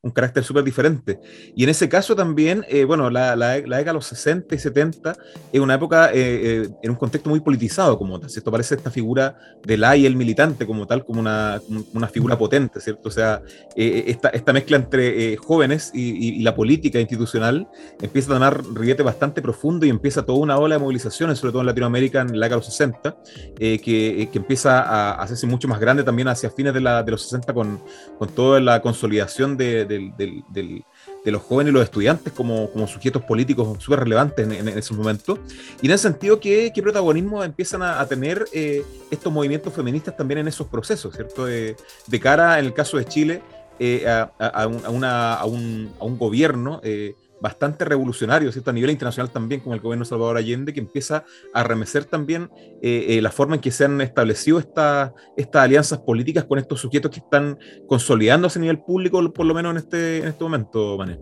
un 0.00 0.12
carácter 0.12 0.44
súper 0.44 0.62
diferente. 0.62 1.18
Y 1.56 1.64
en 1.64 1.70
ese 1.70 1.88
caso 1.88 2.14
también, 2.14 2.64
eh, 2.68 2.84
bueno, 2.84 3.10
la, 3.10 3.34
la, 3.34 3.54
década 3.54 3.82
de 3.86 3.92
los 3.94 4.06
60 4.06 4.54
y 4.54 4.58
70 4.60 5.16
es 5.52 5.60
una 5.60 5.74
época 5.74 6.10
eh, 6.14 6.68
en 6.84 6.90
un 6.90 6.96
contexto 6.96 7.28
muy 7.30 7.40
politizado 7.40 7.98
como 7.98 8.20
tal, 8.20 8.30
¿cierto? 8.30 8.52
Parece 8.52 8.76
esta 8.76 8.92
figura 8.92 9.36
del 9.64 9.84
y 9.96 10.06
el 10.06 10.14
militante 10.14 10.68
como 10.68 10.86
tal, 10.86 11.04
como 11.04 11.18
una, 11.18 11.60
una 11.92 12.06
figura 12.06 12.38
potente, 12.38 12.80
¿cierto? 12.80 13.08
O 13.08 13.10
sea, 13.10 13.42
esta, 13.74 14.28
esta, 14.28 14.52
mezcla 14.52 14.76
entre 14.76 15.36
jóvenes 15.36 15.90
y, 15.92 16.44
la 16.44 16.54
política 16.54 17.00
institucional 17.00 17.66
empieza 18.00 18.30
a 18.30 18.34
tomar 18.34 18.62
riguete 18.72 19.02
bastante 19.02 19.42
profundo 19.42 19.84
y 19.84 19.88
empieza 19.88 20.24
toda 20.24 20.38
una 20.38 20.58
ola 20.58 20.76
de 20.76 20.80
movilizaciones, 20.80 21.38
sobre 21.40 21.50
todo 21.50 21.62
en 21.62 21.66
Latinoamérica 21.66 22.20
en 22.20 22.38
la 22.38 22.46
década 22.46 22.60
de 22.60 22.66
los 22.66 22.66
60, 22.66 23.16
que, 23.56 24.28
que, 24.30 24.38
empieza 24.38 24.80
a 24.80 25.20
hacerse 25.20 25.48
mucho 25.48 25.66
más 25.66 25.80
grande 25.80 26.04
también 26.04 26.28
hacia 26.28 26.50
fines 26.50 26.72
de 26.84 27.04
de 27.04 27.10
los 27.10 27.22
60 27.22 27.52
con, 27.52 27.80
con 28.18 28.28
toda 28.28 28.60
la 28.60 28.80
consolidación 28.80 29.56
de, 29.56 29.84
de, 29.84 30.84
los 31.32 31.42
jóvenes 31.42 31.70
y 31.70 31.74
los 31.74 31.84
estudiantes 31.84 32.32
como, 32.32 32.70
como 32.70 32.86
sujetos 32.86 33.22
políticos 33.22 33.82
súper 33.82 34.00
relevantes 34.00 34.46
en, 34.46 34.68
en, 34.68 34.78
esos 34.78 34.96
momentos. 34.96 35.38
Y 35.80 35.86
en 35.86 35.92
ese 35.92 36.04
sentido, 36.04 36.38
¿qué, 36.38 36.72
qué 36.74 36.82
protagonismo 36.82 37.42
empiezan 37.42 37.82
a, 37.82 38.04
tener 38.06 38.44
eh, 38.52 38.84
estos 39.10 39.32
movimientos 39.32 39.72
feministas 39.72 40.16
también 40.16 40.38
en 40.38 40.48
esos 40.48 40.66
procesos, 40.66 41.14
¿cierto? 41.14 41.46
De, 41.46 41.76
cara, 42.20 42.58
en 42.58 42.66
el 42.66 42.74
caso 42.74 42.96
de 42.98 43.04
Chile, 43.06 43.42
eh, 43.78 44.06
a, 44.06 44.30
a, 44.38 44.66
una, 44.66 45.34
a, 45.34 45.44
un, 45.46 45.92
a 45.98 46.04
un 46.04 46.18
gobierno 46.18 46.80
eh, 46.84 47.14
bastante 47.44 47.84
revolucionario, 47.84 48.50
¿cierto? 48.50 48.70
A 48.70 48.72
nivel 48.72 48.90
internacional 48.90 49.30
también, 49.30 49.60
como 49.60 49.74
el 49.74 49.82
gobierno 49.82 50.04
de 50.06 50.08
Salvador 50.08 50.38
Allende, 50.38 50.72
que 50.72 50.80
empieza 50.80 51.24
a 51.52 51.62
remecer 51.62 52.06
también 52.06 52.48
eh, 52.80 53.04
eh, 53.10 53.20
la 53.20 53.30
forma 53.30 53.56
en 53.56 53.60
que 53.60 53.70
se 53.70 53.84
han 53.84 54.00
establecido 54.00 54.58
estas 54.58 55.12
alianzas 55.52 55.98
políticas 55.98 56.44
con 56.44 56.58
estos 56.58 56.80
sujetos 56.80 57.10
que 57.10 57.20
están 57.20 57.58
consolidándose 57.86 58.58
a 58.58 58.62
nivel 58.62 58.78
público, 58.78 59.30
por 59.30 59.44
lo 59.44 59.52
menos 59.52 59.72
en 59.72 59.76
este, 59.76 60.26
este 60.26 60.42
momento, 60.42 60.96
Mané. 60.96 61.18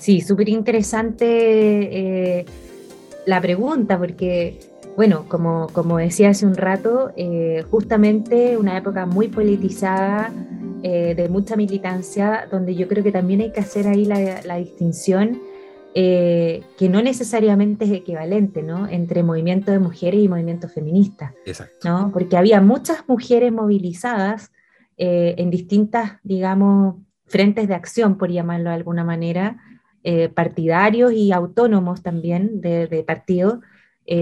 Sí, 0.00 0.20
súper 0.20 0.48
interesante 0.48 2.40
eh, 2.40 2.44
la 3.26 3.40
pregunta, 3.40 4.00
porque, 4.00 4.58
bueno, 4.96 5.26
como, 5.28 5.68
como 5.72 5.98
decía 5.98 6.30
hace 6.30 6.46
un 6.46 6.56
rato, 6.56 7.12
justamente 7.70 8.56
una 8.58 8.76
época 8.76 9.06
muy 9.06 9.28
politizada, 9.28 10.32
eh, 10.82 11.14
de 11.14 11.28
mucha 11.28 11.56
militancia, 11.56 12.48
donde 12.50 12.74
yo 12.74 12.88
creo 12.88 13.04
que 13.04 13.12
también 13.12 13.42
hay 13.42 13.52
que 13.52 13.60
hacer 13.60 13.86
ahí 13.86 14.06
la, 14.06 14.56
distinción 14.56 15.38
eh, 15.94 16.62
que 16.78 16.88
no 16.88 17.02
necesariamente 17.02 17.84
es 17.84 17.90
equivalente 17.90 18.62
¿no? 18.62 18.88
entre 18.88 19.22
movimiento 19.22 19.72
de 19.72 19.78
mujeres 19.78 20.22
y 20.22 20.28
movimiento 20.28 20.70
feminista. 20.70 21.34
¿no? 21.84 22.10
Porque 22.12 22.38
había 22.38 22.62
muchas 22.62 23.06
mujeres 23.08 23.52
movilizadas 23.52 24.52
eh, 24.96 25.34
en 25.36 25.50
distintas, 25.50 26.12
digamos, 26.22 26.96
frentes 27.26 27.68
de 27.68 27.74
acción, 27.74 28.16
por 28.16 28.30
llamarlo 28.30 28.70
de 28.70 28.76
alguna 28.76 29.04
manera, 29.04 29.58
partidarios 30.34 31.12
y 31.12 31.30
autónomos 31.30 32.02
también 32.02 32.62
de, 32.62 32.86
de 32.86 33.02
partidos. 33.02 33.58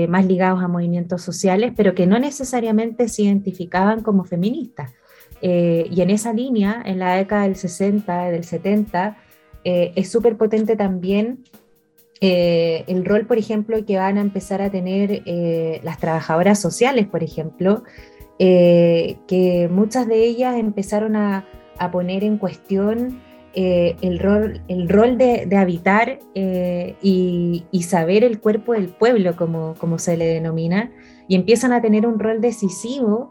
Más 0.08 0.26
ligados 0.26 0.62
a 0.62 0.68
movimientos 0.68 1.22
sociales, 1.22 1.72
pero 1.74 1.94
que 1.94 2.06
no 2.06 2.18
necesariamente 2.18 3.08
se 3.08 3.22
identificaban 3.22 4.02
como 4.02 4.24
feministas. 4.24 4.92
Eh, 5.40 5.86
y 5.90 6.00
en 6.00 6.10
esa 6.10 6.32
línea, 6.32 6.82
en 6.84 6.98
la 6.98 7.14
década 7.14 7.42
del 7.44 7.56
60, 7.56 8.30
del 8.30 8.44
70, 8.44 9.16
eh, 9.64 9.92
es 9.94 10.10
súper 10.10 10.36
potente 10.36 10.76
también 10.76 11.44
eh, 12.20 12.84
el 12.88 13.04
rol, 13.04 13.26
por 13.26 13.38
ejemplo, 13.38 13.84
que 13.84 13.96
van 13.96 14.18
a 14.18 14.20
empezar 14.20 14.60
a 14.60 14.70
tener 14.70 15.22
las 15.84 15.98
trabajadoras 15.98 16.60
sociales, 16.60 17.06
por 17.06 17.22
ejemplo, 17.22 17.84
que 18.38 19.68
muchas 19.70 20.08
de 20.08 20.24
ellas 20.24 20.56
empezaron 20.56 21.16
a, 21.16 21.46
poner 21.92 22.24
en 22.24 22.38
cuestión 22.38 23.22
el 23.54 24.18
rol, 24.18 24.62
el 24.68 24.88
rol 24.88 25.18
de, 25.18 25.48
habitar 25.56 26.18
y, 26.34 27.64
y, 27.70 27.82
saber 27.82 28.24
el 28.24 28.40
cuerpo 28.40 28.74
del 28.74 28.88
pueblo, 28.88 29.34
como, 29.36 29.74
como 29.78 29.98
se 29.98 30.16
le 30.16 30.26
denomina, 30.26 30.92
y 31.26 31.34
empiezan 31.34 31.72
a 31.72 31.80
tener 31.80 32.06
un 32.06 32.18
rol 32.18 32.40
decisivo 32.40 33.30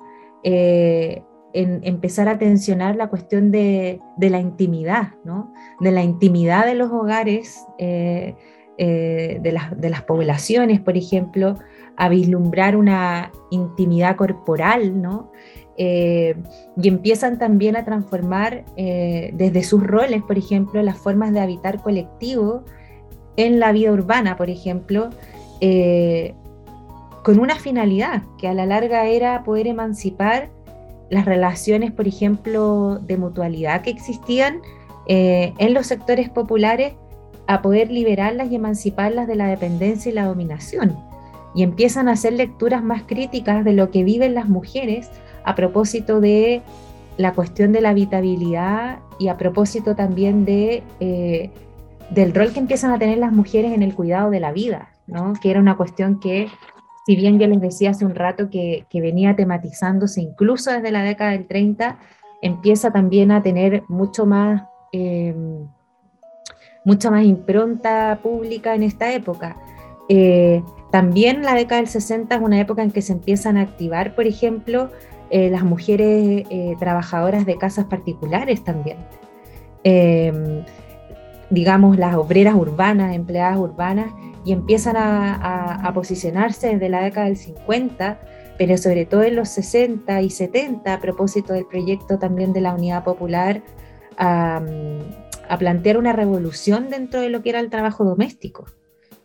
en 1.58 1.82
empezar 1.84 2.28
a 2.30 2.38
tensionar 2.38 2.96
la 2.96 3.10
cuestión 3.10 3.52
de, 3.52 4.00
la 4.20 4.40
intimidad, 4.40 5.14
¿no? 5.24 5.54
de 5.80 5.92
la 5.92 6.04
intimidad 6.04 6.68
de 6.68 6.76
los 6.76 6.92
hogares, 6.92 7.66
eh, 7.80 8.36
eh, 8.78 9.40
de, 9.42 9.90
las, 9.90 10.04
poblaciones, 10.04 10.80
por 10.80 10.98
ejemplo, 10.98 11.56
a 11.96 12.10
vislumbrar 12.10 12.76
una 12.76 13.32
intimidad 13.50 14.18
corporal, 14.18 15.02
¿no? 15.02 15.32
Eh, 15.78 16.36
y 16.82 16.88
empiezan 16.88 17.38
también 17.38 17.76
a 17.76 17.86
transformar 17.86 18.66
desde 18.76 19.64
sus 19.64 19.84
roles, 19.84 20.24
por 20.24 20.38
ejemplo, 20.38 20.82
las 20.82 20.98
formas 20.98 21.34
de 21.34 21.40
habitar 21.40 21.82
colectivo 21.82 22.64
en 23.36 23.60
la 23.60 23.72
vida 23.72 23.92
urbana, 23.92 24.38
por 24.38 24.50
ejemplo, 24.50 25.10
con 27.24 27.40
una 27.40 27.56
finalidad 27.56 28.24
que 28.38 28.48
a 28.48 28.54
la 28.54 28.66
larga 28.66 29.06
era 29.06 29.44
poder 29.44 29.68
emancipar 29.68 30.50
las 31.10 31.26
relaciones, 31.26 31.92
por 31.92 32.08
ejemplo, 32.08 33.00
de 33.00 33.18
mutualidad 33.18 33.82
que 33.82 33.90
existían 33.90 34.62
eh, 35.08 35.54
en 35.58 35.74
los 35.74 35.88
sectores 35.88 36.30
populares 36.30 36.94
a 37.48 37.62
poder 37.62 37.92
liberarlas 37.92 38.52
y 38.52 38.56
emanciparlas 38.56 39.28
de 39.28 39.36
la 39.36 39.48
dependencia 39.48 40.12
y 40.12 40.16
la 40.16 40.26
dominación. 40.26 40.98
Y 41.56 41.64
empiezan 41.64 42.10
a 42.10 42.14
hacer 42.14 42.34
lecturas 42.34 42.84
más 42.84 43.04
críticas 43.04 43.64
de 43.64 43.74
lo 43.74 43.90
que 43.90 44.04
viven 44.04 44.34
las 44.34 44.50
mujeres 44.50 45.10
a 45.48 45.56
propósito 45.56 46.20
de 46.20 46.62
la 47.16 47.34
cuestión 47.34 47.72
de 47.72 47.80
la 47.80 47.90
habitabilidad 47.90 49.00
y 49.18 49.30
a 49.30 49.38
propósito 49.38 49.96
también 49.96 50.44
de, 50.44 50.84
eh, 51.00 51.52
del 52.10 52.36
rol 52.36 52.52
que 52.52 52.60
empiezan 52.60 52.92
a 52.92 53.00
tener 53.00 53.18
las 53.18 53.32
mujeres 53.32 53.72
en 53.72 53.82
el 53.82 53.96
cuidado 53.96 54.30
de 54.30 54.42
la 54.42 54.52
vida, 54.52 54.90
¿no? 55.08 55.34
que 55.42 55.50
era 55.50 55.62
una 55.62 55.78
cuestión 55.78 56.20
que 56.20 56.50
si 57.06 57.16
bien 57.16 57.40
yo 57.40 57.48
les 57.48 57.62
decía 57.62 57.92
hace 57.92 58.06
un 58.06 58.14
rato 58.14 58.50
que, 58.50 58.86
venía 58.94 59.38
tematizándose 59.38 60.22
incluso 60.22 60.70
desde 60.72 60.92
la 60.92 61.04
década 61.04 61.32
del 61.32 61.48
30, 61.48 61.98
empieza 62.42 62.92
también 62.92 63.32
a 63.32 63.42
tener 63.42 63.84
mucho 63.88 64.26
más, 64.26 64.64
mucha 66.84 67.10
más 67.10 67.24
impronta 67.24 68.20
pública 68.22 68.76
en 68.76 68.84
esta 68.84 69.14
época. 69.14 69.56
Eh, 70.10 70.62
También 70.92 71.44
la 71.44 71.54
década 71.54 71.82
del 71.82 71.90
60 71.90 72.36
es 72.36 72.42
una 72.42 72.60
época 72.60 72.82
en 72.82 72.92
que 72.92 73.02
se 73.02 73.14
empiezan 73.14 73.58
a 73.58 73.62
activar, 73.62 74.16
por 74.16 74.26
ejemplo, 74.26 74.90
eh, 75.30 75.50
las 75.50 75.64
mujeres 75.64 76.46
eh, 76.50 76.76
trabajadoras 76.80 77.46
de 77.46 77.58
casas 77.58 77.86
particulares 77.86 78.64
también. 78.64 78.98
Em, 79.84 80.64
digamos, 81.50 81.98
las 81.98 82.16
obreras 82.16 82.56
urbanas, 82.56 83.16
empleadas 83.16 83.58
urbanas, 83.58 84.14
y 84.44 84.54
empiezan 84.54 84.96
a, 84.98 85.92
posicionarse 85.94 86.68
desde 86.68 86.90
la 86.90 87.02
década 87.02 87.26
del 87.28 87.38
50, 87.38 88.20
pero 88.58 88.78
sobre 88.78 89.06
todo 89.06 89.24
en 89.24 89.36
los 89.36 89.50
60 89.50 90.22
y 90.22 90.30
70, 90.30 90.94
a 90.94 91.00
propósito 91.00 91.54
del 91.54 91.66
proyecto 91.66 92.18
también 92.18 92.54
de 92.54 92.62
la 92.62 92.74
Unidad 92.74 93.04
Popular, 93.04 93.62
a, 94.18 94.62
plantear 95.60 95.98
una 95.98 96.14
revolución 96.14 96.90
dentro 96.90 97.22
de 97.22 97.30
lo 97.30 97.42
que 97.42 97.50
era 97.50 97.60
el 97.60 97.70
trabajo 97.70 98.04
doméstico, 98.04 98.66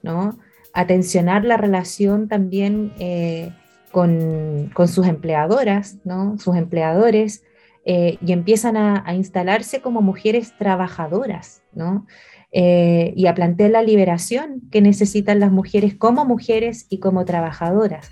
¿no? 0.03 0.39
A 0.73 0.87
tensionar 0.87 1.45
la 1.45 1.57
relación 1.57 2.29
también 2.29 2.93
eh, 2.99 3.53
con, 3.93 4.73
sus 4.89 5.07
empleadoras, 5.07 5.99
¿no? 6.05 6.37
Sus 6.39 6.57
empleadores, 6.57 7.45
eh, 7.85 8.19
y 8.25 8.33
empiezan 8.33 8.77
a, 8.77 9.03
a, 9.07 9.15
instalarse 9.15 9.81
como 9.81 10.03
mujeres 10.03 10.55
trabajadoras, 10.59 11.63
¿no? 11.73 12.07
Eh, 12.55 13.15
y 13.17 13.27
a 13.29 13.35
plantear 13.35 13.71
la 13.71 13.83
liberación 13.83 14.61
que 14.71 14.83
necesitan 14.83 15.41
las 15.41 15.51
mujeres 15.51 15.95
como 15.95 16.27
mujeres 16.27 16.85
y 16.91 16.99
como 16.99 17.25
trabajadoras. 17.25 18.11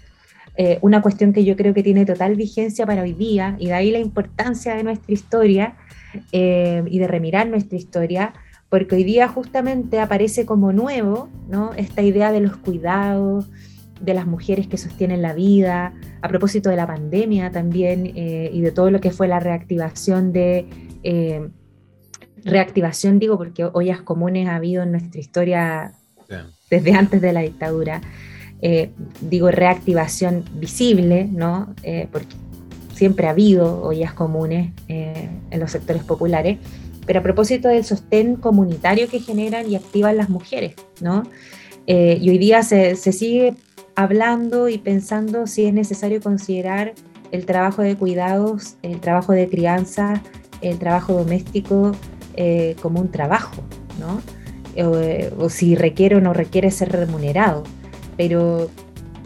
Eh, 0.56 0.78
una 0.80 1.02
cuestión 1.02 1.34
que 1.34 1.44
yo 1.44 1.56
creo 1.56 1.74
que 1.74 1.82
tiene 1.82 2.06
total 2.06 2.36
vigencia 2.36 2.86
para 2.86 3.02
hoy 3.02 3.12
día 3.12 3.56
y 3.58 3.66
de 3.66 3.74
ahí 3.74 3.90
la 3.90 3.98
importancia 3.98 4.74
de 4.74 4.82
nuestra 4.82 5.12
historia 5.12 5.76
eh, 6.32 6.82
y 6.86 6.98
de 6.98 7.06
remirar 7.06 7.48
nuestra 7.48 7.76
historia, 7.76 8.32
porque 8.70 8.94
hoy 8.94 9.04
día 9.04 9.28
justamente 9.28 10.00
aparece 10.00 10.46
como 10.46 10.72
nuevo 10.72 11.28
¿no? 11.50 11.74
esta 11.74 12.00
idea 12.00 12.32
de 12.32 12.40
los 12.40 12.56
cuidados, 12.56 13.50
de 14.00 14.14
las 14.14 14.26
mujeres 14.26 14.66
que 14.66 14.76
sostienen 14.76 15.22
la 15.22 15.34
vida, 15.34 15.94
a 16.22 16.28
propósito 16.28 16.70
de 16.70 16.76
la 16.76 16.86
pandemia 16.86 17.50
también 17.50 18.06
y 18.06 18.60
de 18.60 18.72
todo 18.72 18.90
lo 18.90 19.00
que 19.00 19.10
fue 19.10 19.28
la 19.28 19.40
reactivación 19.40 20.32
de 20.32 20.66
reactivación, 22.44 23.18
digo, 23.18 23.36
porque 23.36 23.64
ollas 23.64 24.02
comunes 24.02 24.48
ha 24.48 24.56
habido 24.56 24.82
en 24.82 24.92
nuestra 24.92 25.20
historia 25.20 25.92
desde 26.70 26.92
antes 26.92 27.20
de 27.20 27.32
la 27.32 27.40
dictadura. 27.40 28.00
Eh, 28.62 28.90
digo, 29.20 29.50
reactivación 29.50 30.44
visible, 30.54 31.26
¿no? 31.30 31.74
Eh, 31.82 32.08
porque 32.12 32.34
siempre 32.94 33.26
ha 33.26 33.30
habido 33.30 33.82
ollas 33.82 34.12
comunes 34.12 34.72
eh, 34.88 35.30
en 35.50 35.60
los 35.60 35.70
sectores 35.70 36.04
populares, 36.04 36.58
pero 37.06 37.20
a 37.20 37.22
propósito 37.22 37.68
del 37.68 37.84
sostén 37.84 38.36
comunitario 38.36 39.08
que 39.08 39.20
generan 39.20 39.70
y 39.70 39.76
activan 39.76 40.16
las 40.16 40.28
mujeres, 40.28 40.74
¿no? 41.00 41.22
y 41.86 42.30
hoy 42.30 42.38
día 42.38 42.62
se, 42.62 42.94
se 42.94 43.10
sigue 43.10 43.56
hablando 43.94 44.68
y 44.68 44.78
pensando 44.78 45.46
si 45.46 45.66
es 45.66 45.74
necesario 45.74 46.20
considerar 46.20 46.94
el 47.32 47.46
trabajo 47.46 47.82
de 47.82 47.96
cuidados, 47.96 48.76
el 48.82 49.00
trabajo 49.00 49.32
de 49.32 49.48
crianza, 49.48 50.22
el 50.60 50.78
trabajo 50.78 51.14
doméstico 51.14 51.92
eh, 52.34 52.76
como 52.82 53.00
un 53.00 53.10
trabajo, 53.10 53.62
¿no? 53.98 54.20
Eh, 54.76 55.32
o, 55.36 55.48
si 55.48 55.74
requiere 55.74 56.16
o 56.16 56.20
no 56.20 56.32
requiere 56.32 56.70
ser 56.70 56.92
remunerado. 56.92 57.64
Pero 58.16 58.70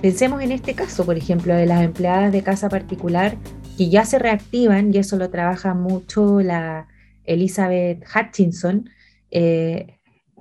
pensemos 0.00 0.42
en 0.42 0.52
este 0.52 0.74
caso, 0.74 1.04
por 1.04 1.16
ejemplo, 1.16 1.54
de 1.54 1.66
las 1.66 1.82
empleadas 1.82 2.32
de 2.32 2.42
casa 2.42 2.68
particular 2.68 3.36
que 3.76 3.88
ya 3.88 4.04
se 4.04 4.18
reactivan, 4.18 4.94
y 4.94 4.98
eso 4.98 5.16
lo 5.16 5.30
trabaja 5.30 5.74
mucho 5.74 6.40
la 6.40 6.86
Elizabeth 7.24 8.04
Hutchinson, 8.14 8.88
eh, 9.30 9.98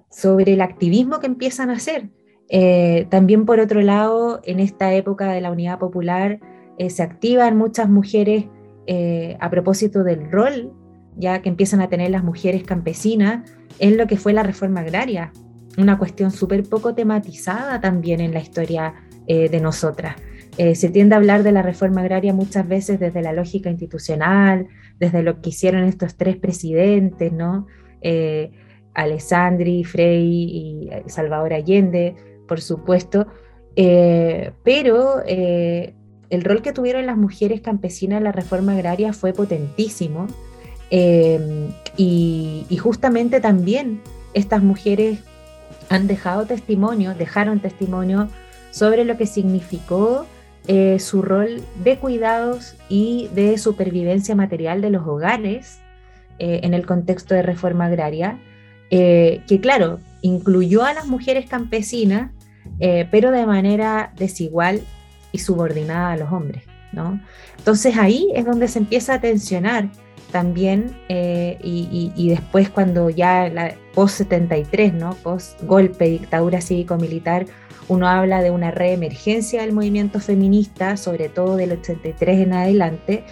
sobre 0.09 0.53
el 0.53 0.61
activismo 0.61 1.19
que 1.19 1.27
empiezan 1.27 1.69
a 1.69 1.73
hacer. 1.73 2.09
También 3.09 3.45
por 3.45 3.59
otro 3.59 3.81
lado, 3.81 4.41
en 4.43 4.59
esta 4.59 4.93
época 4.93 5.31
de 5.31 5.41
la 5.41 5.51
Unidad 5.51 5.79
Popular, 5.79 6.39
se 6.87 7.01
activan 7.01 7.57
muchas 7.57 7.89
mujeres 7.89 8.45
a 9.39 9.49
propósito 9.49 10.03
del 10.03 10.31
rol 10.31 10.71
ya 11.17 11.41
que 11.41 11.49
empiezan 11.49 11.81
a 11.81 11.89
tener 11.89 12.11
las 12.11 12.23
mujeres 12.23 12.63
campesinas, 12.63 13.49
en 13.79 13.97
lo 13.97 14.07
que 14.07 14.17
fue 14.17 14.33
la 14.33 14.43
reforma 14.43 14.81
agraria, 14.81 15.31
una 15.77 15.97
cuestión 15.97 16.31
súper 16.31 16.63
poco 16.63 16.93
tematizada 16.93 17.81
también 17.81 18.21
en 18.21 18.33
la 18.33 18.39
historia 18.39 18.93
eh, 19.27 19.49
de 19.49 19.59
nosotras. 19.59 20.15
Eh, 20.57 20.75
se 20.75 20.89
tiende 20.89 21.15
a 21.15 21.17
hablar 21.17 21.41
de 21.41 21.51
la 21.51 21.63
reforma 21.63 22.01
agraria 22.01 22.33
muchas 22.33 22.67
veces 22.67 22.99
desde 22.99 23.23
la 23.23 23.33
lógica 23.33 23.71
institucional, 23.71 24.67
desde 24.99 25.23
lo 25.23 25.41
que 25.41 25.49
hicieron 25.49 25.83
estos 25.85 26.15
tres 26.15 26.37
presidentes, 26.37 27.31
¿no? 27.33 27.65
Eh, 28.01 28.51
Alessandri, 28.93 29.83
Frei 29.83 30.21
y 30.23 30.89
Salvador 31.07 31.53
Allende, 31.53 32.15
por 32.53 32.61
supuesto, 32.61 33.25
pero 33.75 35.23
el 35.25 36.43
rol 36.43 36.61
que 36.61 36.71
tuvieron 36.71 37.07
las 37.07 37.17
mujeres 37.17 37.61
campesinas 37.61 38.19
en 38.19 38.25
la 38.25 38.31
reforma 38.31 38.73
agraria 38.73 39.11
fue 39.13 39.33
potentísimo 39.33 40.27
Em, 40.95 41.71
y, 41.97 42.77
justamente 42.79 43.41
también 43.41 43.99
estas 44.35 44.61
mujeres 44.61 45.23
han 45.89 46.05
dejado 46.05 46.45
testimonio, 46.45 47.15
dejaron 47.15 47.61
testimonio 47.61 48.27
sobre 48.69 49.03
lo 49.03 49.17
que 49.17 49.25
significó 49.25 50.27
eh, 50.67 50.99
su 50.99 51.23
rol 51.23 51.63
de 51.83 51.97
cuidados 51.97 52.75
y 52.89 53.27
de 53.33 53.57
supervivencia 53.57 54.35
material 54.35 54.81
de 54.81 54.91
los 54.91 55.07
hogares 55.07 55.79
eh, 56.37 56.59
en 56.61 56.75
el 56.75 56.85
contexto 56.85 57.33
de 57.33 57.41
reforma 57.41 57.85
agraria, 57.85 58.37
eh, 58.91 59.41
que 59.47 59.59
claro, 59.59 59.99
incluyó 60.21 60.83
a 60.83 60.93
las 60.93 61.07
mujeres 61.07 61.49
campesinas, 61.49 62.29
pero 62.79 63.31
de 63.31 63.45
manera 63.45 64.11
desigual 64.17 64.81
y 65.31 65.39
subordinada 65.39 66.11
a 66.11 66.17
los 66.17 66.31
hombres. 66.31 66.63
¿no? 66.93 67.19
Entonces 67.57 67.97
ahí 67.97 68.29
es 68.35 68.45
donde 68.45 68.67
se 68.67 68.79
empieza 68.79 69.15
a 69.15 69.21
tensionar 69.21 69.89
también, 70.31 70.95
eh, 71.09 71.59
y, 71.61 72.29
después 72.29 72.69
cuando 72.69 73.09
ya 73.11 73.49
la 73.49 73.75
post-73, 73.93 74.93
¿no? 74.93 75.13
post-golpe, 75.21 76.09
dictadura 76.09 76.59
cívico-militar, 76.59 77.45
uno 77.87 78.07
habla 78.07 78.41
de 78.41 78.49
una 78.49 78.71
reemergencia 78.71 79.61
del 79.61 79.73
movimiento 79.73 80.19
feminista, 80.19 80.97
sobre 80.97 81.29
todo 81.29 81.55
del 81.55 81.73
83 81.73 82.39
en 82.39 82.53
adelante, 82.53 83.25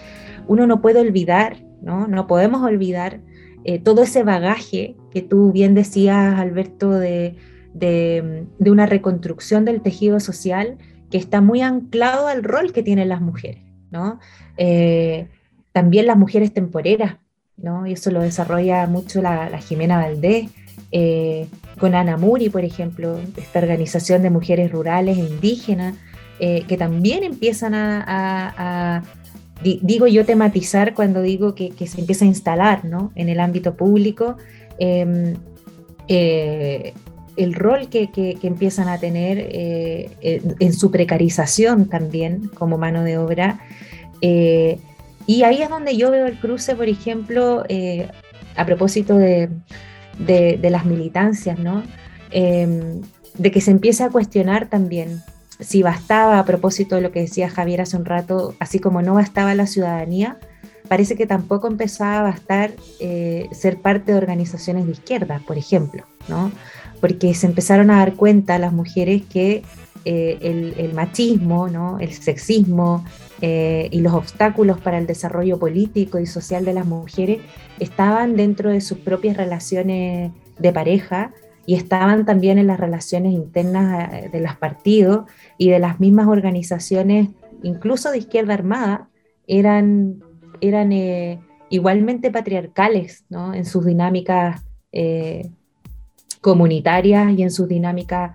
uno 0.46 0.66
no 0.68 0.80
puede 0.80 1.00
olvidar, 1.00 1.56
no, 1.80 2.06
no 2.06 2.28
podemos 2.28 2.62
olvidar 2.62 3.20
eh, 3.64 3.80
todo 3.80 4.02
ese 4.04 4.22
bagaje 4.22 4.96
que 5.10 5.22
tú 5.22 5.50
bien 5.50 5.74
decías, 5.74 6.38
Alberto, 6.38 6.90
de, 6.90 7.36
de, 7.74 8.46
una 8.58 8.86
reconstrucción 8.86 9.64
del 9.64 9.80
tejido 9.80 10.20
social 10.20 10.78
que 11.10 11.18
está 11.18 11.40
muy 11.40 11.60
anclado 11.62 12.28
al 12.28 12.42
rol 12.42 12.72
que 12.72 12.82
tienen 12.82 13.08
las 13.08 13.20
mujeres, 13.20 13.62
¿no? 13.90 14.18
Eh, 14.56 15.28
también 15.72 16.06
las 16.06 16.16
mujeres 16.16 16.52
temporeras, 16.52 17.16
¿no? 17.56 17.86
Y 17.86 17.92
eso 17.92 18.10
lo 18.10 18.20
desarrolla 18.20 18.86
mucho 18.86 19.22
la, 19.22 19.58
Jimena 19.58 19.98
Valdés, 19.98 20.50
eh, 20.90 21.46
con 21.78 21.94
Ana 21.94 22.16
Muri, 22.16 22.48
por 22.48 22.64
ejemplo, 22.64 23.18
esta 23.36 23.58
organización 23.58 24.22
de 24.22 24.30
mujeres 24.30 24.70
rurales 24.70 25.18
e 25.18 25.20
indígenas, 25.20 25.96
eh, 26.38 26.64
que 26.66 26.76
también 26.76 27.24
empiezan 27.24 27.72
a, 27.74 29.02
digo 29.62 30.06
yo, 30.06 30.24
tematizar 30.24 30.94
cuando 30.94 31.22
digo 31.22 31.54
que, 31.54 31.72
se 31.86 32.00
empieza 32.00 32.24
a 32.24 32.28
instalar 32.28 32.84
¿no? 32.84 33.12
en 33.14 33.28
el 33.28 33.40
ámbito 33.40 33.76
público. 33.76 34.36
Em, 34.78 35.34
el 37.36 37.54
rol 37.54 37.88
que, 37.88 38.10
que, 38.10 38.38
empiezan 38.42 38.88
a 38.88 38.98
tener 38.98 39.48
en 40.20 40.72
su 40.72 40.90
precarización 40.90 41.88
también 41.88 42.48
como 42.54 42.78
mano 42.78 43.04
de 43.04 43.18
obra, 43.18 43.60
y 45.26 45.44
ahí 45.44 45.62
es 45.62 45.68
donde 45.68 45.96
yo 45.96 46.10
veo 46.10 46.26
el 46.26 46.38
cruce, 46.38 46.74
por 46.74 46.88
ejemplo, 46.88 47.64
eh, 47.68 48.08
a 48.56 48.66
propósito 48.66 49.16
de, 49.16 49.50
las 50.18 50.84
militancias, 50.84 51.58
¿no? 51.58 51.82
Em, 52.30 53.00
de 53.38 53.50
que 53.50 53.60
se 53.60 53.70
empieza 53.70 54.06
a 54.06 54.10
cuestionar 54.10 54.68
también 54.68 55.22
si 55.60 55.82
bastaba, 55.82 56.38
a 56.38 56.44
propósito 56.44 56.96
de 56.96 57.02
lo 57.02 57.12
que 57.12 57.20
decía 57.20 57.48
Javier 57.48 57.82
hace 57.82 57.96
un 57.96 58.04
rato, 58.04 58.54
así 58.58 58.78
como 58.78 59.00
no 59.00 59.14
bastaba 59.14 59.54
la 59.54 59.66
ciudadanía, 59.66 60.38
parece 60.92 61.16
que 61.16 61.26
tampoco 61.26 61.68
empezaba 61.68 62.18
a 62.18 62.22
bastar 62.22 62.72
eh, 63.00 63.48
ser 63.52 63.78
parte 63.78 64.12
de 64.12 64.18
organizaciones 64.18 64.84
de 64.84 64.92
izquierda, 64.92 65.40
por 65.46 65.56
ejemplo, 65.56 66.04
¿no? 66.28 66.52
Porque 67.00 67.32
se 67.32 67.46
empezaron 67.46 67.90
a 67.90 67.96
dar 67.96 68.12
cuenta 68.12 68.58
las 68.58 68.74
mujeres 68.74 69.22
que 69.22 69.62
eh, 70.04 70.74
el, 70.76 70.92
machismo, 70.92 71.68
¿no? 71.68 71.98
el 71.98 72.12
sexismo, 72.12 73.06
eh, 73.40 73.88
y 73.90 74.00
los 74.02 74.12
obstáculos 74.12 74.80
para 74.80 74.98
el 74.98 75.06
desarrollo 75.06 75.58
político 75.58 76.18
y 76.18 76.26
social 76.26 76.66
de 76.66 76.74
las 76.74 76.84
mujeres 76.84 77.40
estaban 77.78 78.36
dentro 78.36 78.68
de 78.68 78.82
sus 78.82 78.98
propias 78.98 79.38
relaciones 79.38 80.30
de 80.58 80.72
pareja 80.74 81.32
y 81.64 81.74
estaban 81.74 82.26
también 82.26 82.58
en 82.58 82.66
las 82.66 82.78
relaciones 82.78 83.32
internas 83.32 84.12
eh, 84.12 84.28
de 84.30 84.40
los 84.40 84.56
partidos 84.56 85.24
y 85.56 85.70
de 85.70 85.78
las 85.78 86.00
mismas 86.00 86.28
organizaciones, 86.28 87.30
incluso 87.62 88.10
de 88.10 88.18
izquierda 88.18 88.52
armada, 88.52 89.08
eran, 89.46 90.22
eran 90.62 90.92
eh, 90.92 91.38
igualmente 91.68 92.30
patriarcales 92.30 93.24
¿no? 93.28 93.52
en 93.52 93.66
sus 93.66 93.84
dinámicas 93.84 94.62
comunitarias 96.40 97.32
y 97.32 97.42
en 97.42 97.50
sus 97.50 97.66
dinámicas 97.66 98.32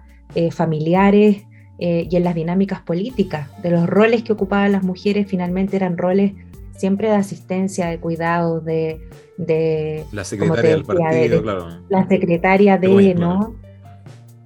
familiares 0.50 1.44
y 1.78 2.16
en 2.16 2.24
las 2.24 2.34
dinámicas 2.34 2.82
políticas, 2.82 3.48
de 3.62 3.70
los 3.70 3.86
roles 3.86 4.24
que 4.24 4.34
ocupaban 4.34 4.72
las 4.72 4.82
mujeres, 4.82 5.28
finalmente 5.30 5.76
eran 5.76 6.00
roles 6.00 6.34
siempre 6.78 7.10
de 7.10 7.16
asistencia, 7.16 7.88
de 7.88 8.00
cuidado, 8.00 8.62
de... 8.62 9.02
de 9.38 10.06
la 10.12 10.24
secretaria 10.24 10.72
del 10.72 10.84
partido, 10.86 11.42
claro. 11.42 11.68
La 11.90 12.08
secretaria 12.08 12.78
de, 12.78 13.16
¿no? 13.16 13.56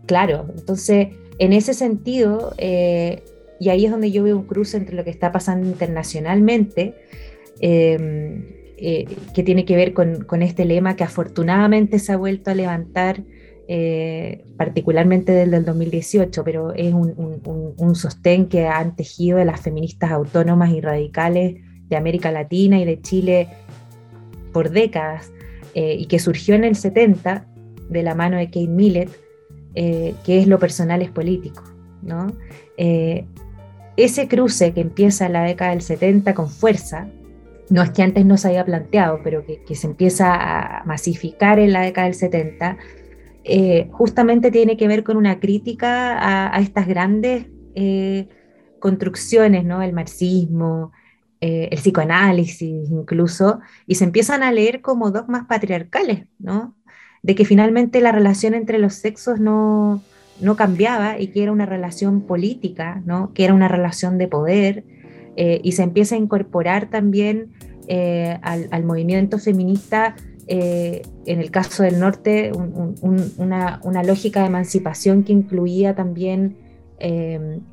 Claro, 0.05 0.47
entonces, 0.57 1.09
en 1.38 1.53
ese 1.53 1.73
sentido, 1.73 2.53
eh, 2.57 3.23
y 3.59 3.69
ahí 3.69 3.86
es 3.86 3.91
donde 3.91 4.11
yo 4.11 4.23
veo 4.23 4.38
un 4.38 4.45
cruce 4.45 4.77
entre 4.77 4.95
lo 4.95 5.03
que 5.03 5.09
está 5.09 5.32
pasando 5.32 5.67
internacionalmente, 5.67 6.95
em, 7.62 8.45
eh, 8.78 9.05
que 9.34 9.43
tiene 9.43 9.64
que 9.66 9.76
ver 9.76 9.93
con, 9.93 10.24
con, 10.26 10.41
este 10.41 10.66
lema 10.66 10.95
que 10.95 11.03
afortunadamente 11.03 11.99
se 11.99 12.12
ha 12.12 12.18
vuelto 12.18 12.51
a 12.51 12.55
levantar, 12.55 13.24
eh, 13.68 14.43
particularmente 14.57 15.32
desde 15.32 15.57
el 15.57 15.66
2018, 15.66 16.43
pero 16.43 16.74
es 16.74 16.93
un, 16.93 17.14
un, 17.16 17.74
un, 17.78 17.95
sostén 17.95 18.47
que 18.47 18.68
han 18.68 18.95
tejido 18.95 19.38
de 19.38 19.45
las 19.45 19.62
feministas 19.62 20.12
autónomas 20.12 20.72
y 20.72 20.82
radicales 20.82 21.55
de 21.88 21.95
América 21.95 22.32
Latina 22.32 22.80
y 22.80 22.86
de 22.86 22.99
Chile 23.01 23.47
por 24.51 24.72
décadas 24.72 25.32
eh, 25.74 25.95
y 25.99 26.05
que 26.05 26.20
surgió 26.20 26.55
en 26.55 26.64
el 26.64 26.76
70 26.76 27.45
de 27.89 28.03
la 28.03 28.16
mano 28.16 28.38
de 28.38 28.47
Kate 28.47 28.68
Millett, 28.68 29.09
eh, 29.76 30.16
que 30.26 30.39
es 30.39 30.47
lo 30.47 30.59
personal 30.59 31.01
es 31.01 31.09
político. 31.09 31.64
¿no? 32.01 32.34
Eh, 32.78 33.26
ese 33.97 34.28
cruce 34.28 34.74
que 34.74 34.82
empieza 34.82 35.26
en 35.28 35.34
la 35.34 35.43
década 35.43 35.72
del 35.72 35.82
70 35.82 36.34
con 36.34 36.49
fuerza, 36.49 37.07
no 37.72 37.82
es 37.82 37.89
que 37.89 38.03
antes 38.03 38.26
no 38.26 38.38
se 38.38 38.49
haya 38.49 38.63
planteado, 38.63 39.22
pero 39.24 39.43
que, 39.45 39.76
se 39.76 39.88
empieza 39.88 40.36
a 40.36 40.84
masificar 40.86 41.57
en 41.57 41.74
la 41.74 41.82
década 41.82 42.05
del 42.05 42.15
70, 42.15 42.78
justamente 43.91 44.51
tiene 44.51 44.78
que 44.78 44.88
ver 44.88 45.03
con 45.03 45.17
una 45.17 45.39
crítica 45.39 46.53
a, 46.55 46.59
estas 46.59 46.88
grandes 46.88 47.47
construcciones, 48.80 49.65
¿no? 49.65 49.82
el 49.82 49.93
marxismo, 49.93 50.91
eh, 51.43 51.69
el 51.72 51.80
psicoanálisis 51.80 52.91
incluso, 52.91 53.61
y 53.88 53.95
se 53.95 54.03
empiezan 54.03 54.43
a 54.43 54.51
leer 54.51 54.82
como 54.82 55.09
dogmas 55.09 55.47
patriarcales, 55.47 56.28
¿no? 56.38 56.76
De 57.24 57.34
que 57.34 57.45
finalmente 57.45 57.99
la 57.99 58.11
relación 58.11 58.53
entre 58.53 58.78
los 58.78 58.93
sexos 58.93 59.39
no, 59.39 60.03
no 60.39 60.55
cambiaba 60.55 61.19
y 61.19 61.30
que 61.30 61.41
era 61.41 61.51
una 61.51 61.65
relación 61.65 62.28
política, 62.28 63.01
¿no? 63.05 63.34
Que 63.34 63.45
era 63.45 63.55
una 63.55 63.67
relación 63.67 64.19
de 64.19 64.28
poder, 64.28 64.84
eh, 65.36 65.61
y 65.63 65.73
se 65.73 65.84
empieza 65.84 66.15
a 66.15 66.17
incorporar 66.17 66.89
también 66.89 67.51
eh, 67.88 68.38
al, 68.41 68.84
movimiento 68.84 69.38
feminista 69.39 70.15
en 70.47 71.39
el 71.39 71.49
caso 71.49 71.84
del 71.84 71.97
norte, 71.97 72.51
una, 72.53 73.79
lógica 74.03 74.41
de 74.41 74.47
emancipación 74.47 75.23
que 75.23 75.32
incluía 75.32 75.95
también 75.95 76.57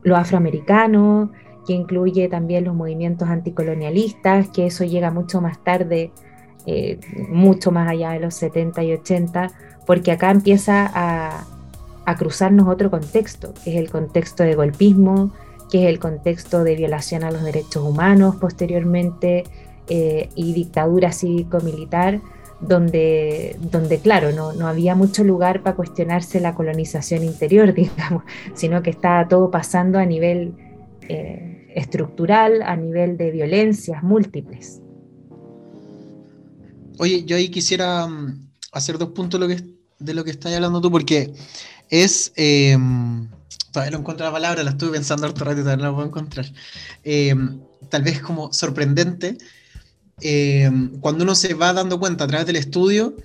lo 0.03 0.17
afroamericano, 0.17 1.33
que 1.69 1.75
incluye 1.75 2.29
también 2.29 2.65
los 2.65 2.75
movimientos 2.75 3.29
anticolonialistas, 3.29 4.49
que 4.49 4.65
eso 4.65 4.85
llega 4.85 5.11
mucho 5.11 5.43
más 5.43 5.63
tarde, 5.63 6.13
eh, 6.65 6.99
mucho 7.29 7.71
más 7.71 7.91
allá 7.91 8.13
de 8.13 8.21
los 8.21 8.35
70 8.37 8.83
y 8.85 8.93
80, 8.95 9.51
porque 9.87 10.13
acá 10.13 10.31
empieza 10.31 10.91
a, 10.95 11.45
cruzarnos 12.17 12.67
otro 12.69 12.91
contexto, 12.91 13.53
que 13.63 13.73
es 13.73 13.77
el 13.77 13.91
contexto 13.91 14.43
de 14.43 14.55
golpismo, 14.55 15.31
que 15.71 15.85
es 15.85 15.89
el 15.89 15.99
contexto 15.99 16.65
de 16.65 16.77
violación 16.77 17.25
a 17.25 17.31
los 17.31 17.43
derechos 17.43 17.83
humanos 17.85 18.37
posteriormente 18.37 19.45
eh, 19.89 20.29
y 20.35 20.53
dictadura 20.53 21.13
cívico-militar, 21.13 22.21
donde, 22.61 23.57
donde 23.61 23.99
claro, 24.01 24.33
no, 24.33 24.53
no, 24.53 24.67
había 24.67 24.95
mucho 24.95 25.25
lugar 25.25 25.63
para 25.63 25.77
cuestionarse 25.77 26.41
la 26.41 26.55
colonización 26.55 27.23
interior, 27.25 27.73
digamos, 27.75 28.25
sino 28.55 28.83
que 28.83 28.91
estaba 28.91 29.29
todo 29.29 29.51
pasando 29.51 29.99
a 29.99 30.05
nivel 30.05 30.55
eh, 31.09 31.73
estructural 31.75 32.63
a 32.63 32.77
nivel 32.77 33.17
de 33.17 33.31
violencias 33.31 34.03
múltiples. 34.03 34.81
Oye, 36.99 37.25
yo 37.25 37.37
ahí 37.37 37.49
quisiera 37.49 38.07
mm, 38.07 38.51
hacer 38.73 38.99
dos 38.99 39.11
puntos 39.11 39.41
de 39.99 40.15
lo 40.15 40.25
que 40.25 40.31
estás 40.31 40.53
hablando 40.55 40.81
tú, 40.81 40.91
porque 40.91 41.33
es, 41.89 42.33
em, 42.37 43.29
todavía 43.73 43.93
no 43.93 43.99
encuentro 43.99 44.27
la 44.27 44.33
palabra, 44.33 44.63
la 44.63 44.71
estuve 44.71 44.93
pensando 44.93 45.27
harto 45.27 45.45
rato 45.45 45.61
todavía 45.61 45.85
no 45.85 45.91
la 45.91 45.95
puedo 45.95 46.09
encontrar, 46.09 46.47
em, 47.05 47.61
tal 47.89 48.03
vez 48.03 48.21
como 48.21 48.53
sorprendente, 48.53 49.39
em, 50.21 50.99
cuando 51.01 51.25
uno 51.25 51.35
se 51.35 51.55
va 51.55 51.73
dando 51.73 51.99
cuenta 51.99 52.25
a 52.25 52.27
través 52.27 52.47
del 52.47 52.57
estudio, 52.57 53.17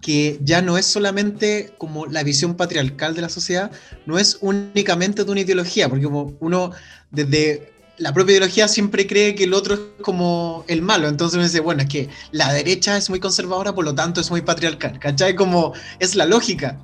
que 0.00 0.38
ya 0.42 0.62
no 0.62 0.76
es 0.78 0.86
solamente 0.86 1.74
como 1.78 2.06
la 2.06 2.22
visión 2.24 2.56
patriarcal 2.56 3.14
de 3.14 3.22
la 3.22 3.28
sociedad, 3.28 3.70
no 4.06 4.18
es 4.18 4.38
únicamente 4.40 5.24
de 5.24 5.30
una 5.30 5.40
ideología, 5.40 5.88
porque 5.88 6.04
como 6.04 6.36
uno 6.40 6.72
desde 7.10 7.72
la 7.98 8.12
propia 8.12 8.32
ideología 8.32 8.68
siempre 8.68 9.06
cree 9.06 9.34
que 9.34 9.44
el 9.44 9.54
otro 9.54 9.74
es 9.74 9.80
como 10.02 10.64
el 10.66 10.82
malo. 10.82 11.08
Entonces 11.08 11.36
uno 11.36 11.44
dice, 11.44 11.60
bueno, 11.60 11.82
es 11.82 11.88
que 11.88 12.08
la 12.32 12.52
derecha 12.52 12.96
es 12.96 13.08
muy 13.10 13.20
conservadora, 13.20 13.74
por 13.74 13.84
lo 13.84 13.94
tanto 13.94 14.20
es 14.20 14.30
muy 14.30 14.42
patriarcal. 14.42 14.98
¿Cachai? 14.98 15.36
Como 15.36 15.72
es 16.00 16.16
la 16.16 16.26
lógica. 16.26 16.78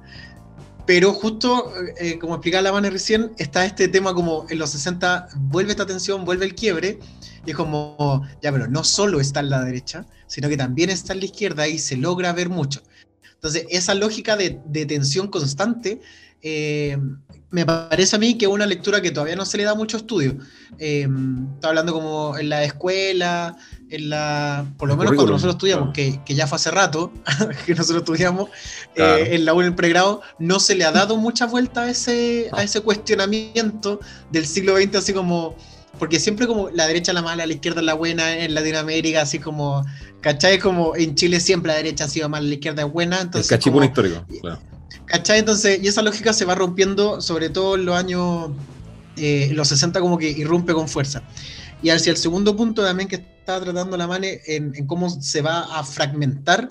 Pero 0.89 1.13
justo, 1.13 1.71
eh, 1.99 2.19
como 2.19 2.37
explicaba 2.37 2.63
la 2.63 2.71
Vane 2.71 2.89
recién, 2.89 3.33
está 3.37 3.67
este 3.67 3.89
tema 3.89 4.15
como 4.15 4.47
en 4.49 4.59
los 4.59 4.71
60 4.71 5.29
vuelve 5.37 5.73
esta 5.73 5.85
tensión, 5.85 6.25
vuelve 6.25 6.47
el 6.47 6.55
quiebre, 6.55 6.99
y 7.45 7.51
es 7.51 7.55
como, 7.55 8.27
ya, 8.41 8.51
pero 8.51 8.69
no 8.69 8.83
solo 8.83 9.21
está 9.21 9.41
en 9.41 9.51
la 9.51 9.63
derecha, 9.63 10.07
sino 10.29 10.49
que 10.49 10.57
también 10.57 10.89
está 10.89 11.13
en 11.13 11.19
la 11.19 11.27
izquierda 11.27 11.69
y 11.69 11.79
se 11.79 11.99
logra 11.99 12.33
ver 12.33 12.49
mucho. 12.49 12.81
Entonces, 13.35 13.67
esa 13.69 13.93
lógica 13.93 14.35
de, 14.35 14.63
de 14.65 14.87
tensión 14.87 15.29
constante 15.29 16.01
eh, 16.43 16.97
me 17.51 17.65
parece 17.65 18.17
a 18.17 18.19
mí 18.19 18.37
que 18.37 18.45
es 18.45 18.51
una 18.51 18.67
lectura 18.67 19.01
que 19.01 19.11
todavía 19.11 19.35
no 19.35 19.47
se 19.47 19.57
le 19.57 19.65
da 19.65 19.75
mucho 19.75 19.97
estudio. 19.97 20.37
Eh, 20.79 21.09
está 21.55 21.69
hablando 21.69 21.93
como 21.95 22.37
en 22.37 22.51
la 22.51 22.63
escuela, 22.63 23.57
en 23.89 24.11
la, 24.11 24.67
por 24.77 24.89
lo 24.89 24.97
menos 24.97 25.15
cuando 25.15 25.33
nosotros 25.33 25.55
estudiamos, 25.55 25.95
que, 25.95 26.21
que, 26.27 26.35
ya 26.35 26.47
fue 26.47 26.57
hace 26.57 26.71
rato 26.71 27.11
que 27.67 27.75
nosotros 27.75 28.03
estudiamos, 28.03 28.51
eh, 28.97 29.31
en 29.33 29.47
la 29.47 29.55
U 29.55 29.61
en 29.61 29.69
el 29.69 29.75
pregrado, 29.75 30.21
no 30.39 30.61
se 30.61 30.75
le 30.75 30.85
ha 30.85 30.93
dado 30.93 31.17
mucha 31.17 31.47
vuelta 31.47 31.85
a 31.85 31.91
ese, 31.91 32.51
a 32.53 32.63
ese 32.63 32.83
cuestionamiento 32.83 34.01
del 34.31 34.47
siglo 34.47 34.77
XX, 34.77 34.97
así 34.97 35.15
como, 35.15 35.57
porque 35.99 36.21
siempre 36.21 36.47
como 36.47 36.69
la 36.69 36.87
derecha 36.87 37.15
la 37.15 37.23
mala, 37.23 37.47
la 37.47 37.53
izquierda 37.55 37.81
la 37.81 37.95
buena, 37.95 38.37
en 38.37 38.53
Latinoamérica, 38.53 39.23
así 39.23 39.39
como, 39.39 39.87
¿cachai? 40.21 40.59
Como 40.59 40.95
en 40.97 41.15
Chile 41.15 41.41
siempre 41.41 41.73
la 41.73 41.79
derecha 41.79 42.05
ha 42.05 42.09
sido 42.09 42.29
mala, 42.29 42.47
la 42.47 42.55
izquierda 42.55 42.83
es 42.83 42.93
buena. 42.93 43.23
Entonces, 43.23 43.51
el 43.51 43.57
cachipún 43.57 43.85
histórico, 43.85 44.23
claro 44.43 44.61
¿Cachai? 45.09 45.39
Entonces, 45.39 45.81
y 45.83 45.89
esa 45.89 46.03
lógica 46.03 46.33
se 46.33 46.45
va 46.45 46.55
rompiendo, 46.55 47.21
sobre 47.21 47.49
todo 47.49 47.77
en 47.77 47.87
los 47.87 47.97
años, 47.97 48.51
eh, 49.17 49.51
los 49.53 49.69
60 49.69 50.01
como 50.01 50.19
que 50.19 50.31
irrumpe 50.31 50.75
con 50.75 50.87
fuerza. 50.87 51.23
Y 51.83 51.91
hacia 51.91 52.11
el 52.11 52.19
segundo 52.19 52.55
punto 52.57 52.83
también 52.83 53.09
que 53.09 53.17
estaba 53.17 53.65
tratando 53.65 53.97
la 53.97 54.07
Mane 54.07 54.41
en, 54.47 54.87
cómo 54.87 55.09
se 55.09 55.41
va 55.41 55.79
a 55.79 55.83
fragmentar 55.85 56.69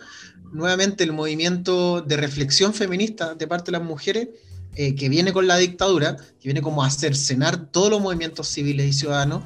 nuevamente 0.52 1.04
el 1.04 1.14
movimiento 1.14 2.02
de 2.02 2.18
reflexión 2.18 2.74
feminista 2.74 3.34
de 3.34 3.48
parte 3.48 3.72
de 3.72 3.80
las 3.80 3.88
mujeres, 3.88 4.30
eh, 4.76 4.94
que 4.94 5.10
viene 5.10 5.34
con 5.34 5.48
la 5.48 5.58
dictadura, 5.58 6.18
que 6.18 6.44
viene 6.44 6.62
como 6.62 6.84
a 6.84 6.92
cercenar 6.92 7.72
todos 7.72 7.90
los 7.90 8.02
movimientos 8.02 8.48
civiles 8.48 8.86
y 8.86 8.94
ciudadanos. 8.94 9.44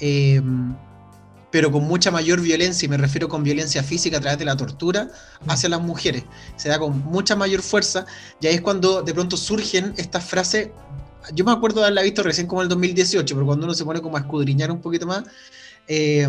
Eh, 0.00 0.42
pero 1.54 1.70
con 1.70 1.84
mucha 1.84 2.10
mayor 2.10 2.40
violencia, 2.40 2.84
y 2.86 2.88
me 2.88 2.96
refiero 2.96 3.28
con 3.28 3.44
violencia 3.44 3.84
física 3.84 4.16
a 4.16 4.20
través 4.20 4.40
de 4.40 4.44
la 4.44 4.56
tortura 4.56 5.08
hacia 5.46 5.68
las 5.68 5.80
mujeres. 5.80 6.24
Se 6.56 6.68
da 6.68 6.80
con 6.80 6.98
mucha 7.04 7.36
mayor 7.36 7.62
fuerza, 7.62 8.06
y 8.40 8.48
ahí 8.48 8.56
es 8.56 8.60
cuando 8.60 9.02
de 9.02 9.14
pronto 9.14 9.36
surgen 9.36 9.94
estas 9.96 10.24
frases. 10.24 10.70
Yo 11.32 11.44
me 11.44 11.52
acuerdo 11.52 11.76
de 11.76 11.86
haberla 11.86 12.02
visto 12.02 12.24
recién 12.24 12.48
como 12.48 12.60
en 12.60 12.64
el 12.64 12.70
2018, 12.70 13.36
pero 13.36 13.46
cuando 13.46 13.66
uno 13.66 13.74
se 13.74 13.84
pone 13.84 14.00
como 14.00 14.16
a 14.16 14.20
escudriñar 14.22 14.72
un 14.72 14.80
poquito 14.80 15.06
más, 15.06 15.22
eh, 15.86 16.28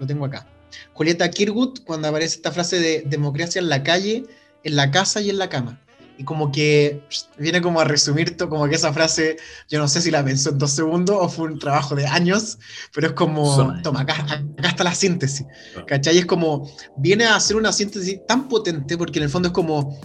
lo 0.00 0.04
tengo 0.04 0.24
acá. 0.24 0.48
Julieta 0.94 1.30
Kirgut, 1.30 1.84
cuando 1.84 2.08
aparece 2.08 2.34
esta 2.34 2.50
frase 2.50 2.80
de 2.80 3.04
democracia 3.06 3.60
en 3.60 3.68
la 3.68 3.84
calle, 3.84 4.24
en 4.64 4.74
la 4.74 4.90
casa 4.90 5.20
y 5.20 5.30
en 5.30 5.38
la 5.38 5.48
cama 5.48 5.78
y 6.16 6.24
como 6.24 6.52
que 6.52 7.02
viene 7.38 7.60
como 7.60 7.80
a 7.80 7.84
resumir 7.84 8.36
todo, 8.36 8.48
como 8.48 8.68
que 8.68 8.76
esa 8.76 8.92
frase, 8.92 9.36
yo 9.68 9.78
no 9.78 9.88
sé 9.88 10.00
si 10.00 10.10
la 10.10 10.24
pensó 10.24 10.50
en 10.50 10.58
dos 10.58 10.70
segundos 10.70 11.16
o 11.18 11.28
fue 11.28 11.46
un 11.46 11.58
trabajo 11.58 11.94
de 11.94 12.06
años, 12.06 12.58
pero 12.92 13.08
es 13.08 13.12
como, 13.14 13.74
toma, 13.82 14.02
acá, 14.02 14.44
está 14.62 14.84
la 14.84 14.94
síntesis, 14.94 15.46
ah. 15.76 15.84
¿cachai? 15.86 16.18
Es 16.18 16.26
como, 16.26 16.70
viene 16.96 17.24
a 17.24 17.36
hacer 17.36 17.56
una 17.56 17.72
síntesis 17.72 18.20
tan 18.26 18.48
potente 18.48 18.96
porque 18.96 19.18
en 19.18 19.24
el 19.24 19.30
fondo 19.30 19.48
es 19.48 19.54
como, 19.54 19.98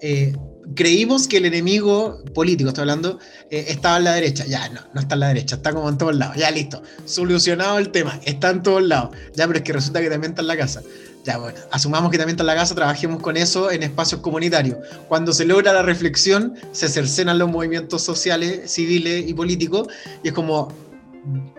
eh, 0.00 0.32
creímos 0.74 1.28
que 1.28 1.38
el 1.38 1.46
enemigo 1.46 2.22
político, 2.34 2.68
estoy 2.68 2.82
hablando, 2.82 3.18
eh, 3.50 3.66
estaba 3.68 3.98
en 3.98 4.04
la 4.04 4.14
derecha, 4.14 4.46
ya 4.46 4.68
no, 4.70 4.80
no 4.94 5.00
está 5.00 5.14
en 5.14 5.20
la 5.20 5.28
derecha, 5.28 5.56
está 5.56 5.72
como 5.72 5.88
en 5.88 5.98
todos 5.98 6.16
lados, 6.16 6.36
ya 6.36 6.50
listo, 6.50 6.82
solucionado 7.04 7.78
el 7.78 7.90
tema, 7.90 8.18
está 8.24 8.50
en 8.50 8.62
todos 8.62 8.82
lados, 8.82 9.16
ya, 9.34 9.46
pero 9.46 9.58
es 9.58 9.64
que 9.64 9.72
resulta 9.72 10.00
que 10.00 10.08
también 10.08 10.32
está 10.32 10.42
en 10.42 10.48
la 10.48 10.56
casa. 10.56 10.82
Ya, 11.24 11.36
bueno, 11.36 11.58
asumamos 11.70 12.10
que 12.10 12.16
también 12.16 12.34
está 12.34 12.44
en 12.44 12.46
la 12.46 12.54
casa, 12.54 12.74
trabajemos 12.74 13.22
con 13.22 13.36
eso 13.36 13.70
en 13.70 13.82
espacios 13.82 14.22
comunitarios. 14.22 14.78
Cuando 15.06 15.32
se 15.32 15.44
logra 15.44 15.72
la 15.72 15.82
reflexión, 15.82 16.54
se 16.72 16.88
cercenan 16.88 17.38
los 17.38 17.50
movimientos 17.50 18.02
sociales, 18.02 18.70
civiles 18.70 19.28
y 19.28 19.34
políticos, 19.34 19.88
y 20.22 20.28
es 20.28 20.34
como 20.34 20.72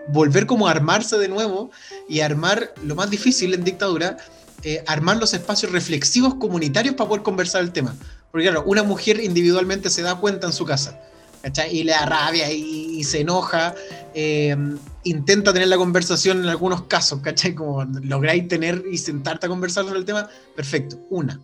volver 0.08 0.46
como 0.46 0.66
a 0.66 0.72
armarse 0.72 1.16
de 1.18 1.28
nuevo 1.28 1.70
y 2.08 2.20
armar 2.20 2.74
lo 2.84 2.96
más 2.96 3.10
difícil 3.10 3.54
en 3.54 3.62
dictadura, 3.62 4.16
eh, 4.64 4.82
armar 4.88 5.18
los 5.18 5.32
espacios 5.32 5.70
reflexivos 5.70 6.34
comunitarios 6.34 6.96
para 6.96 7.08
poder 7.08 7.22
conversar 7.22 7.62
el 7.62 7.70
tema. 7.70 7.94
Porque 8.32 8.46
claro, 8.46 8.64
una 8.66 8.82
mujer 8.82 9.20
individualmente 9.20 9.90
se 9.90 10.02
da 10.02 10.16
cuenta 10.16 10.48
en 10.48 10.52
su 10.52 10.64
casa, 10.64 11.00
¿cachai? 11.42 11.76
Y 11.76 11.84
le 11.84 11.92
da 11.92 12.06
rabia 12.06 12.50
y, 12.50 13.02
se 13.04 13.20
enoja. 13.20 13.74
Eh, 14.14 14.56
intenta 15.04 15.52
tener 15.52 15.68
la 15.68 15.76
conversación 15.76 16.42
en 16.42 16.48
algunos 16.48 16.84
casos, 16.84 17.20
¿cachai? 17.20 17.54
Como 17.54 17.84
lográis 17.84 18.48
tener 18.48 18.84
y 18.90 18.98
sentarte 18.98 19.46
a 19.46 19.48
conversar 19.48 19.84
sobre 19.84 19.98
el 19.98 20.04
tema, 20.04 20.28
perfecto. 20.56 20.98
Una, 21.10 21.40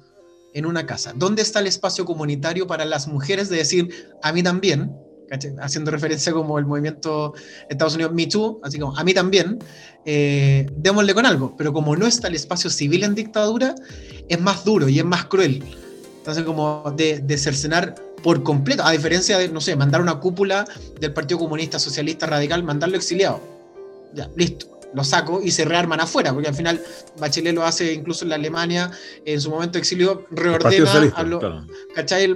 en 0.55 0.66
una 0.66 0.86
casa. 0.86 1.12
¿Dónde 1.14 1.42
está 1.42 1.61
el 1.61 1.66
espacio 1.66 2.05
comunitario 2.05 2.66
para 2.66 2.84
las 2.84 3.09
mujeres 3.09 3.49
de 3.49 3.57
decir, 3.57 4.12
a 4.22 4.32
mí 4.32 4.42
también? 4.42 4.92
haciendo 5.61 5.90
referencia 5.90 6.32
como 6.32 6.59
el 6.59 6.66
movimiento 6.66 7.34
Estados 7.68 7.94
Unidos 7.94 8.12
Me 8.14 8.26
Too, 8.26 8.61
así 8.62 8.78
como 8.78 8.96
a 8.96 9.05
mí 9.05 9.12
también, 9.12 9.59
eh, 10.05 10.66
démosle 10.76 11.14
con 11.14 11.26
algo, 11.26 11.55
pero 11.57 11.72
como 11.72 11.96
no 11.96 12.07
está 12.07 12.28
el 12.28 12.34
espacio 12.34 12.70
civil 12.70 13.05
en 13.05 13.14
dictadura, 13.14 13.74
es 14.28 14.40
más 14.40 14.64
duro 14.64 14.88
y 14.88 14.99
es 14.99 15.05
más 15.05 15.26
cruel. 15.26 15.62
Entonces 16.29 16.45
como 16.45 16.93
de, 16.95 17.20
de 17.20 17.39
cercenar 17.39 17.95
por 18.22 18.43
completo, 18.43 18.85
a 18.85 18.93
diferencia 18.93 19.39
de, 19.39 19.49
no 19.49 19.62
sé, 19.62 19.74
mandar 19.76 20.03
una 20.03 20.20
cúpula 20.20 20.66
del 21.01 21.14
Partido 21.14 21.39
Comunista 21.39 21.79
Socialista 21.79 22.26
Radical, 22.26 22.62
mandarlo 22.62 22.99
exiliado. 22.99 23.41
Ya, 24.12 24.29
listo 24.37 24.79
lo 24.93 25.05
saco 25.05 25.41
y 25.43 25.51
se 25.51 25.64
rearman 25.64 26.01
afuera, 26.01 26.33
porque 26.35 26.49
al 26.49 26.55
final 26.55 26.83
Bachelet 27.18 27.55
lo 27.55 27.64
hace 27.64 27.95
incluso 27.95 28.24
en 28.24 28.31
la 28.31 28.35
Alemania, 28.35 28.91
en 29.24 29.41
su 29.41 29.51
momento 29.51 29.74
de 29.74 29.81
exilio, 29.81 30.26
reordena 30.31 30.93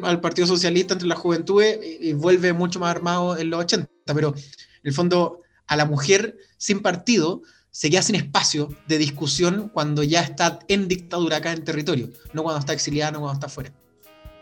al, 0.02 0.20
Partido 0.20 0.46
Socialista 0.46 0.94
entre 0.94 1.08
las 1.08 1.18
juventudes 1.18 1.78
y, 2.00 2.14
vuelve 2.14 2.54
mucho 2.54 2.80
más 2.80 2.90
armado 2.94 3.36
en 3.36 3.50
los 3.50 3.60
80. 3.60 3.88
Pero 4.06 4.34
en 4.36 4.42
el 4.84 4.92
fondo, 4.92 5.40
a 5.66 5.76
la 5.76 5.84
mujer 5.84 6.36
sin 6.56 6.80
partido 6.80 7.42
se 7.70 7.88
queda 7.88 8.02
sin 8.02 8.16
espacio 8.16 8.68
de 8.86 8.98
discusión 8.98 9.70
cuando 9.72 10.02
ya 10.02 10.20
está 10.20 10.58
en 10.68 10.88
dictadura 10.88 11.38
acá 11.38 11.52
en 11.52 11.64
territorio, 11.64 12.10
no 12.34 12.42
cuando 12.42 12.60
está 12.60 12.72
exiliada, 12.72 13.12
no 13.12 13.20
cuando 13.20 13.34
está 13.34 13.46
afuera. 13.46 13.72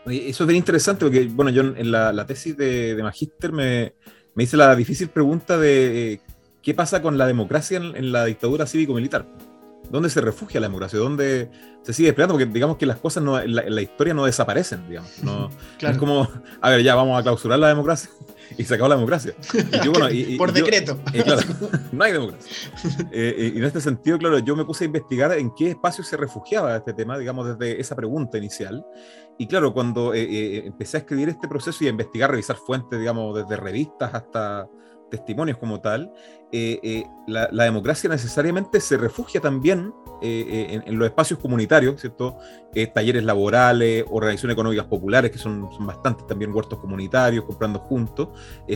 Eso 0.05 0.43
es 0.43 0.47
bien 0.47 0.57
interesante 0.57 1.05
porque, 1.05 1.25
bueno, 1.25 1.51
yo 1.51 1.61
en 1.61 1.91
la, 1.91 2.25
tesis 2.25 2.57
de, 2.57 2.95
de 2.95 3.03
Magíster 3.03 3.51
me, 3.51 3.93
me 4.33 4.43
hice 4.43 4.57
la 4.57 4.75
difícil 4.75 5.09
pregunta 5.09 5.57
de 5.57 6.13
eh, 6.13 6.21
¿Qué 6.61 6.75
pasa 6.75 7.01
con 7.01 7.17
la 7.17 7.25
democracia 7.25 7.77
en, 7.77 8.11
la 8.11 8.25
dictadura 8.25 8.67
cívico-militar? 8.67 9.25
¿Dónde 9.89 10.09
se 10.09 10.21
refugia 10.21 10.59
la 10.59 10.67
democracia? 10.67 10.99
¿Dónde 10.99 11.49
se 11.81 11.91
sigue 11.91 12.09
desplegando? 12.09 12.35
Porque 12.35 12.45
digamos 12.45 12.77
que 12.77 12.85
las 12.85 12.97
cosas 12.97 13.23
en, 13.23 13.55
la, 13.55 13.81
historia 13.81 14.13
no 14.13 14.25
desaparecen, 14.25 14.87
digamos. 14.87 15.11
No, 15.23 15.49
Es 15.79 15.97
como, 15.97 16.29
a 16.61 16.69
ver, 16.69 16.83
ya 16.83 16.93
vamos 16.93 17.19
a 17.19 17.23
clausurar 17.23 17.57
la 17.57 17.69
democracia 17.69 18.11
y 18.57 18.63
se 18.63 18.75
acabó 18.75 18.89
la 18.89 18.95
democracia. 18.95 19.33
Por 20.37 20.51
decreto. 20.51 20.97
claro, 21.23 21.41
no 21.91 22.03
hay 22.03 22.11
democracia. 22.11 22.51
Eh, 23.11 23.51
y 23.55 23.57
en 23.57 23.63
este 23.63 23.81
sentido, 23.81 24.17
claro, 24.17 24.39
yo 24.39 24.55
me 24.55 24.65
puse 24.65 24.83
a 24.83 24.87
investigar 24.87 25.31
en 25.33 25.51
qué 25.55 25.71
espacio 25.71 26.03
se 26.03 26.17
refugiaba 26.17 26.75
este 26.75 26.93
tema, 26.93 27.17
digamos, 27.17 27.47
desde 27.47 27.79
esa 27.79 27.95
pregunta 27.95 28.37
inicial. 28.37 28.85
Y 29.37 29.47
claro, 29.47 29.73
cuando 29.73 30.13
eh, 30.13 30.21
eh, 30.23 30.63
empecé 30.65 30.97
a 30.97 30.99
escribir 31.01 31.29
este 31.29 31.47
proceso 31.47 31.83
y 31.83 31.87
a 31.87 31.91
investigar, 31.91 32.29
revisar 32.29 32.57
fuentes, 32.57 32.99
digamos, 32.99 33.35
desde 33.35 33.55
revistas 33.55 34.13
hasta 34.13 34.67
testimonios 35.11 35.57
como 35.59 35.79
tal, 35.79 36.11
eh, 36.53 36.79
eh, 36.83 37.03
la, 37.27 37.63
democracia 37.63 38.09
necesariamente 38.09 38.81
se 38.81 38.97
refugia 38.97 39.39
también 39.39 39.93
eh, 40.21 40.81
en, 40.85 40.99
los 40.99 41.07
espacios 41.07 41.39
comunitarios, 41.39 42.01
¿cierto? 42.01 42.37
talleres 42.93 43.23
laborales, 43.23 44.03
organizaciones 44.09 44.55
económicas 44.55 44.85
populares, 44.85 45.31
que 45.31 45.37
son, 45.37 45.69
son 45.71 45.87
bastantes 45.87 46.27
también, 46.27 46.53
huertos 46.53 46.79
comunitarios, 46.79 47.45
comprando 47.45 47.79
juntos, 47.79 48.29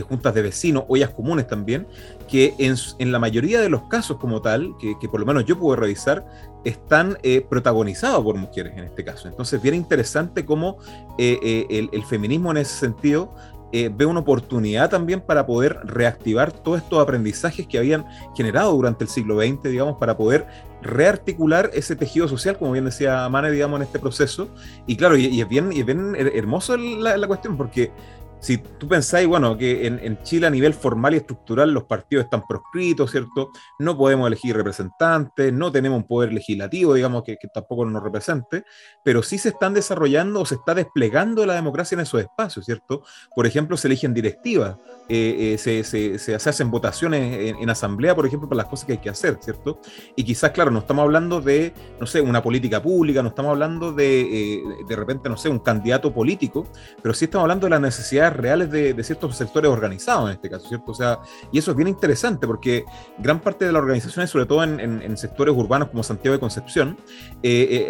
juntas 0.08 0.34
de 0.34 0.42
vecinos, 0.42 0.84
ollas 0.88 1.10
comunes 1.10 1.46
también, 1.46 1.86
que 2.28 2.54
en, 2.58 3.12
la 3.12 3.18
mayoría 3.18 3.60
de 3.60 3.68
los 3.68 3.82
casos 3.84 4.16
como 4.16 4.40
tal, 4.40 4.74
que, 4.78 5.08
por 5.08 5.20
lo 5.20 5.26
menos 5.26 5.44
yo 5.44 5.58
pude 5.58 5.76
revisar, 5.76 6.26
están 6.64 7.18
protagonizados 7.48 8.24
por 8.24 8.36
mujeres 8.36 8.72
en 8.76 8.84
este 8.84 9.04
caso. 9.04 9.28
Entonces, 9.28 9.60
bien 9.60 9.74
interesante 9.74 10.44
cómo 10.46 10.78
el, 11.18 11.90
el 11.92 12.04
feminismo 12.04 12.50
en 12.50 12.58
ese 12.58 12.74
sentido 12.74 13.34
eh, 13.76 13.90
ve 13.94 14.06
una 14.06 14.20
oportunidad 14.20 14.88
también 14.88 15.20
para 15.20 15.44
poder 15.44 15.78
reactivar 15.84 16.50
todos 16.50 16.80
estos 16.80 17.02
aprendizajes 17.02 17.66
que 17.66 17.76
habían 17.76 18.06
generado 18.34 18.72
durante 18.72 19.04
el 19.04 19.10
siglo 19.10 19.38
XX, 19.38 19.64
digamos, 19.64 19.98
para 19.98 20.16
poder 20.16 20.46
rearticular 20.82 21.70
ese 21.74 21.96
tejido 21.96 22.28
social, 22.28 22.56
como 22.56 22.72
bien 22.72 22.86
decía 22.86 23.28
Mane, 23.28 23.50
digamos, 23.50 23.78
en 23.78 23.86
este 23.86 23.98
proceso. 23.98 24.48
Y 24.86 24.96
claro, 24.96 25.16
y, 25.16 25.40
es, 25.40 25.48
bien, 25.48 25.72
y 25.72 25.80
es 25.80 25.86
bien 25.86 26.16
hermoso 26.16 26.76
la, 26.76 27.16
la 27.16 27.26
cuestión, 27.26 27.56
porque 27.56 27.92
si 28.40 28.58
tú 28.58 28.86
pensáis, 28.86 29.26
bueno, 29.26 29.56
que 29.56 29.86
en, 29.86 30.22
Chile 30.22 30.46
a 30.46 30.50
nivel 30.50 30.74
formal 30.74 31.14
y 31.14 31.18
estructural 31.18 31.72
los 31.72 31.84
partidos 31.84 32.24
están 32.24 32.46
proscritos, 32.46 33.10
¿cierto? 33.10 33.50
No 33.78 33.96
podemos 33.96 34.26
elegir 34.26 34.56
representantes, 34.56 35.52
no 35.52 35.72
tenemos 35.72 35.96
un 35.98 36.06
poder 36.06 36.32
legislativo, 36.32 36.94
digamos, 36.94 37.22
que, 37.24 37.36
tampoco 37.52 37.84
nos 37.84 38.02
represente, 38.02 38.64
pero 39.02 39.22
sí 39.22 39.38
se 39.38 39.50
están 39.50 39.74
desarrollando 39.74 40.40
o 40.40 40.46
se 40.46 40.56
está 40.56 40.74
desplegando 40.74 41.46
la 41.46 41.54
democracia 41.54 41.96
en 41.96 42.02
esos 42.02 42.20
espacios, 42.20 42.66
¿cierto? 42.66 43.02
Por 43.34 43.46
ejemplo, 43.46 43.76
se 43.76 43.88
eligen 43.88 44.14
directivas, 44.14 44.76
eh, 45.08 45.56
eh, 45.64 46.18
se, 46.18 46.34
hacen 46.34 46.70
votaciones 46.70 47.54
en, 47.60 47.70
asamblea, 47.70 48.14
por 48.16 48.26
ejemplo, 48.26 48.48
para 48.48 48.62
las 48.62 48.66
cosas 48.66 48.86
que 48.86 48.92
hay 48.92 48.98
que 48.98 49.08
hacer, 49.08 49.38
¿cierto? 49.40 49.80
Y 50.16 50.24
quizás, 50.24 50.50
claro, 50.50 50.72
no 50.72 50.80
estamos 50.80 51.04
hablando 51.04 51.40
de, 51.40 51.72
no 52.00 52.06
sé, 52.06 52.20
una 52.20 52.42
política 52.42 52.82
pública, 52.82 53.22
no 53.22 53.28
estamos 53.28 53.50
hablando 53.50 53.92
de, 53.92 54.54
eh, 54.54 54.62
de 54.88 54.96
repente, 54.96 55.28
no 55.28 55.36
sé, 55.36 55.48
un 55.48 55.60
candidato 55.60 56.12
político, 56.12 56.66
pero 57.02 57.14
sí 57.14 57.26
estamos 57.26 57.44
hablando 57.44 57.66
de 57.66 57.70
la 57.70 57.78
necesidad 57.78 58.34
reales 58.34 58.70
de, 58.70 58.96
ciertos 59.06 59.36
sectores 59.36 59.70
organizados 59.70 60.28
en 60.28 60.34
este 60.34 60.50
caso, 60.50 60.66
¿cierto? 60.66 60.90
O 60.90 60.94
sea, 60.94 61.20
y 61.52 61.58
eso 61.58 61.70
es 61.70 61.76
bien 61.76 61.88
interesante 61.88 62.44
porque 62.44 62.84
gran 63.18 63.38
parte 63.38 63.64
de 63.64 63.70
las 63.70 63.80
organizaciones, 63.80 64.30
sobre 64.30 64.46
todo 64.46 64.64
en, 64.64 65.16
sectores 65.16 65.54
urbanos 65.54 65.90
como 65.90 66.02
Santiago 66.02 66.32
de 66.32 66.40
Concepción, 66.40 66.96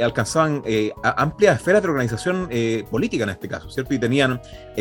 alcanzaban 0.03 0.63
amplias 1.03 1.57
esferas 1.57 1.83
de 1.83 1.89
organización 1.89 2.51
política 2.91 3.25
en 3.25 3.31
este 3.31 3.49
caso, 3.49 3.71
¿cierto? 3.71 3.95
Y 3.95 3.99
tenían 3.99 4.41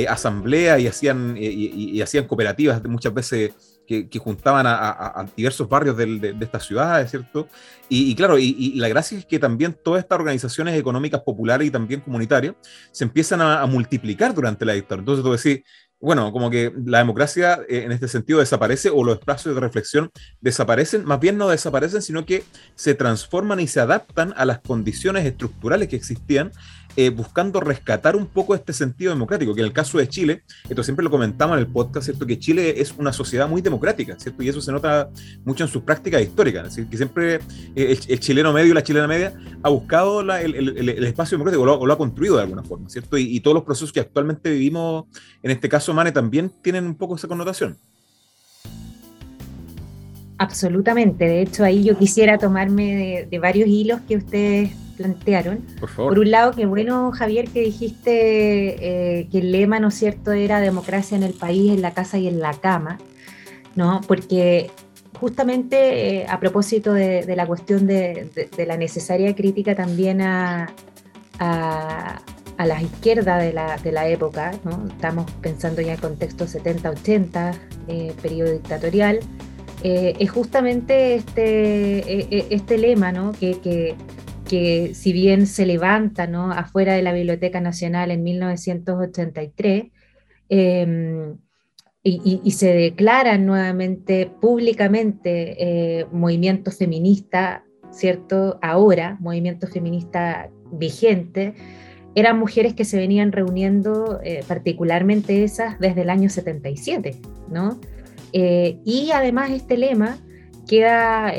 asamblea 0.10 0.78
y 0.78 0.88
hacían, 0.88 1.36
y, 1.38 2.02
hacían 2.02 2.25
cooperativas 2.28 2.84
muchas 2.86 3.14
veces 3.14 3.54
que, 3.86 4.20
juntaban 4.20 4.66
a, 4.68 5.26
diversos 5.36 5.70
barrios 5.70 5.96
de, 5.98 6.36
estas 6.42 6.66
ciudades, 6.66 7.12
¿cierto? 7.12 7.48
Y, 7.88 8.16
claro, 8.16 8.38
y, 8.38 8.76
la 8.76 8.90
gracia 8.90 9.18
es 9.18 9.26
que 9.26 9.40
también 9.40 9.78
todas 9.84 10.04
estas 10.04 10.20
organizaciones 10.20 10.78
económicas 10.78 11.22
populares 11.22 11.68
y 11.68 11.72
también 11.72 12.02
comunitarias 12.02 12.56
se 12.92 13.04
empiezan 13.04 13.42
a, 13.42 13.66
multiplicar 13.66 14.34
durante 14.34 14.66
la 14.66 14.74
dictadura. 14.74 15.02
Entonces 15.02 15.24
tú 15.24 15.32
decís, 15.32 15.64
bueno, 16.00 16.32
como 16.32 16.50
que 16.50 16.74
la 16.86 17.00
democracia 17.00 17.60
eh, 17.70 17.84
en 17.86 17.92
este 17.92 18.08
sentido 18.08 18.40
desaparece 18.40 18.90
o 18.90 19.04
los 19.04 19.20
espacios 19.20 19.56
de 19.56 19.62
reflexión 19.62 20.12
desaparecen, 20.42 21.06
más 21.06 21.20
bien 21.20 21.38
no 21.38 21.48
desaparecen, 21.48 22.02
sino 22.02 22.26
que 22.26 22.44
se 22.76 22.96
transforman 22.96 23.60
y 23.60 23.68
se 23.68 23.80
adaptan 23.80 24.34
a 24.38 24.46
las 24.46 24.60
condiciones 24.60 25.26
estructurales 25.26 25.88
que 25.88 25.96
existían 25.96 26.52
eh, 26.98 27.10
buscando 27.10 27.60
rescatar 27.60 28.16
un 28.16 28.26
poco 28.26 28.56
este 28.56 28.74
sentido 28.74 29.12
democrático, 29.12 29.54
que 29.54 29.62
en 29.62 29.68
el 29.68 29.74
caso 29.74 29.98
de 29.98 30.08
Chile, 30.08 30.44
esto 30.70 30.84
siempre 30.84 31.04
lo 31.04 31.12
comentamos 31.12 31.58
en 31.58 31.60
el 31.60 31.68
podcast, 31.68 32.06
¿cierto? 32.06 32.26
que 32.26 32.40
Chile 32.40 32.80
es 32.80 32.94
una 32.98 33.12
sociedad 33.12 33.48
muy 33.48 33.62
democrática, 33.62 34.18
¿cierto? 34.18 34.42
y 34.44 34.50
eso 34.50 34.62
se 34.62 34.72
nota 34.72 35.10
mucho 35.44 35.64
en 35.64 35.70
sus 35.70 35.84
prácticas 35.84 36.22
históricas, 36.22 36.64
decir, 36.64 36.88
que 36.88 36.98
siempre 36.98 37.36
eh, 37.76 37.98
el, 38.08 38.20
chileno 38.20 38.54
medio 38.54 38.72
y 38.72 38.74
la 38.74 38.84
chilena 38.84 39.08
media 39.08 39.34
ha 39.62 39.70
buscado 39.70 40.22
el, 40.22 40.90
espacio 41.06 41.38
democrático 41.38 41.64
o 41.64 41.86
lo, 41.86 41.94
ha 41.94 41.98
construido 41.98 42.38
de 42.38 42.44
alguna 42.44 42.64
forma, 42.64 42.90
¿cierto? 42.90 43.18
Y, 43.18 43.40
todos 43.42 43.56
los 43.56 43.64
procesos 43.64 43.92
que 43.92 44.00
actualmente 44.00 44.50
vivimos, 44.50 45.06
en 45.44 45.52
este 45.52 45.70
caso, 45.70 45.94
Mane, 45.94 46.12
también 46.12 46.52
tienen 46.62 46.86
un 46.86 46.96
poco 46.96 47.16
esa 47.16 47.28
connotación. 47.28 47.78
Absolutamente, 50.38 51.26
de 51.26 51.42
hecho 51.42 51.64
ahí 51.64 51.84
yo 51.84 51.98
quisiera 51.98 52.38
tomarme 52.38 52.96
de, 52.96 53.28
de 53.30 53.40
varios 53.40 53.68
hilos 53.68 54.02
que 54.08 54.18
ustedes 54.18 54.72
plantearon. 54.96 55.60
Por, 55.96 56.20
un 56.20 56.32
lado, 56.32 56.52
qué 56.54 56.66
bueno, 56.66 57.12
Javier, 57.12 57.50
que 57.50 57.62
dijiste 57.62 59.20
eh, 59.20 59.28
que 59.32 59.40
el 59.40 59.52
lema, 59.52 59.80
¿no 59.80 59.90
es 59.90 59.96
cierto?, 59.96 60.32
era 60.32 60.60
democracia 60.60 61.18
en 61.18 61.24
el 61.24 61.34
país, 61.34 61.72
en 61.72 61.82
la 61.82 61.94
casa 61.94 62.18
y 62.18 62.28
en 62.28 62.40
la 62.40 62.54
cama, 62.54 62.98
¿no? 63.76 64.02
Porque 64.08 64.72
justamente 65.20 66.22
eh, 66.22 66.26
a 66.28 66.40
propósito 66.40 66.94
de, 66.94 67.34
la 67.36 67.46
cuestión 67.46 67.88
de, 67.88 68.30
la 68.66 68.78
necesaria 68.78 69.34
crítica 69.36 69.76
también 69.76 70.22
a, 70.22 70.74
a, 71.40 72.22
la 72.58 72.82
izquierda 72.82 73.38
de 73.38 73.54
la, 73.54 73.78
de 73.78 73.92
la 73.92 74.08
época, 74.08 74.52
¿no? 74.64 74.88
estamos 74.88 75.30
pensando 75.42 75.82
ya 75.82 75.94
en 75.94 76.00
contexto 76.00 76.46
70-80, 76.46 77.54
eh, 77.88 78.14
periodo 78.22 78.52
dictatorial, 78.54 79.20
es 79.84 80.32
justamente 80.32 81.16
este, 81.16 82.54
este 82.54 82.78
lema 82.78 83.12
¿no? 83.12 83.32
que, 83.34 83.60
que, 83.60 83.96
que 84.48 84.94
si 84.94 85.14
bien 85.14 85.48
se 85.48 85.66
levanta 85.66 86.28
¿no? 86.28 86.52
afuera 86.52 86.94
de 86.94 87.02
la 87.02 87.14
Biblioteca 87.14 87.60
Nacional 87.62 88.12
en 88.12 88.24
1983, 88.24 89.86
em, 90.50 91.38
y, 92.08 92.52
se 92.52 92.72
declaran 92.72 93.48
nuevamente 93.48 94.30
públicamente 94.40 95.56
eh, 95.58 96.06
movimiento 96.12 96.70
feminista, 96.70 97.64
¿cierto? 97.90 98.60
Ahora, 98.62 99.18
movimiento 99.20 99.66
feminista 99.66 100.52
vigente, 100.72 101.56
eran 102.14 102.38
mujeres 102.38 102.76
que 102.76 102.86
se 102.86 102.98
venían 102.98 103.32
reuniendo, 103.32 104.20
eh, 104.24 104.44
particularmente 104.48 105.44
esas, 105.44 105.80
desde 105.80 106.04
el 106.04 106.12
año 106.12 106.30
77, 106.30 107.16
¿no? 107.50 107.80
Eh, 108.38 108.80
y 108.84 109.12
además 109.12 109.52
este 109.52 109.78
lema 109.78 110.18
queda 110.68 111.32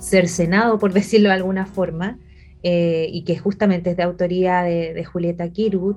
cercenado, 0.00 0.78
por 0.78 0.92
decirlo 1.00 1.28
de 1.28 1.34
alguna 1.34 1.66
forma, 1.66 2.18
eh, 2.62 3.08
y 3.10 3.24
que 3.24 3.36
justamente 3.36 3.90
es 3.90 3.96
de 3.96 4.02
autoría 4.04 4.62
de, 4.62 5.04
Julieta 5.04 5.50
Kirwood, 5.50 5.96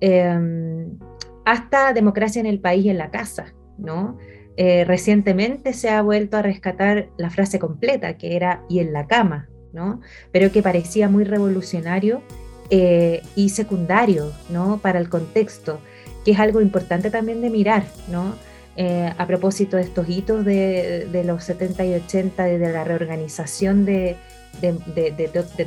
em, 0.00 0.98
hasta 1.44 1.92
democracia 1.92 2.40
en 2.40 2.46
el 2.46 2.60
país 2.60 2.84
y 2.84 2.90
en 2.90 2.98
la 2.98 3.10
casa, 3.10 3.52
¿no? 3.78 4.16
Eh, 4.56 4.84
recientemente 4.84 5.72
se 5.72 5.90
ha 5.90 6.00
vuelto 6.02 6.36
a 6.36 6.42
rescatar 6.42 7.08
la 7.18 7.30
frase 7.30 7.58
completa, 7.58 8.16
que 8.16 8.36
era 8.36 8.62
y 8.68 8.78
en 8.78 8.92
la 8.92 9.08
cama, 9.08 9.48
¿no? 9.72 10.00
Pero 10.30 10.52
que 10.52 10.62
parecía 10.62 11.08
muy 11.08 11.24
revolucionario 11.24 12.22
eh, 12.70 13.20
y 13.34 13.48
secundario, 13.48 14.30
¿no? 14.50 14.78
Para 14.78 15.00
el 15.00 15.08
contexto, 15.08 15.80
que 16.24 16.30
es 16.30 16.38
algo 16.38 16.60
importante 16.60 17.10
también 17.10 17.40
de 17.40 17.50
mirar, 17.50 17.84
¿no? 18.08 18.34
Eh, 18.76 19.12
a 19.16 19.26
propósito 19.26 19.76
de 19.76 19.82
estos 19.84 20.08
hitos 20.08 20.44
de, 20.44 21.22
los 21.24 21.44
70 21.44 21.84
y 21.84 21.94
80, 21.94 22.44
de, 22.44 22.72
la 22.72 22.84
reorganización 22.84 23.84
de, 23.84 24.16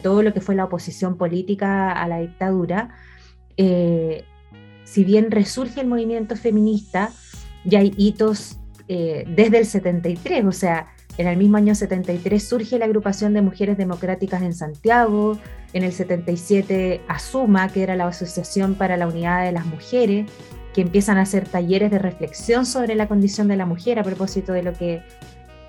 todo 0.04 0.24
lo 0.24 0.34
que 0.34 0.42
fue 0.42 0.56
la 0.56 0.66
oposición 0.66 1.18
política 1.18 1.92
a 1.92 2.08
la 2.08 2.20
dictadura, 2.20 2.90
si 3.56 5.04
bien 5.04 5.32
resurge 5.32 5.82
el 5.82 5.88
movimiento 5.88 6.36
feminista, 6.36 7.12
ya 7.66 7.80
hay 7.80 7.94
hitos 7.98 8.58
eh, 8.88 9.26
desde 9.28 9.60
el 9.60 9.66
73, 9.66 10.46
o 10.46 10.52
sea, 10.54 10.88
en 11.18 11.28
el 11.28 11.36
mismo 11.36 11.58
año 11.58 11.76
73 11.76 12.42
surge 12.42 12.80
la 12.80 12.86
agrupación 12.86 13.34
de 13.34 13.42
mujeres 13.42 13.78
democráticas 13.78 14.42
en 14.44 14.54
Santiago, 14.54 15.38
en 15.74 15.84
el 15.84 15.92
77 15.92 17.02
Asuma, 17.10 17.68
que 17.68 17.84
era 17.84 17.98
la 17.98 18.08
Asociación 18.08 18.76
para 18.76 18.96
la 18.96 19.08
Unidad 19.08 19.44
de 19.44 19.52
las 19.52 19.66
Mujeres, 19.66 20.30
que 20.78 20.84
empiezan 20.84 21.18
a 21.18 21.22
hacer 21.22 21.48
talleres 21.48 21.90
de 21.90 21.98
reflexión 21.98 22.64
sobre 22.64 22.94
la 22.94 23.08
condición 23.08 23.48
de 23.48 23.58
la 23.58 23.66
mujer 23.66 23.98
a 23.98 24.04
propósito 24.04 24.54
de 24.54 24.62
lo 24.62 24.74
que 24.74 25.02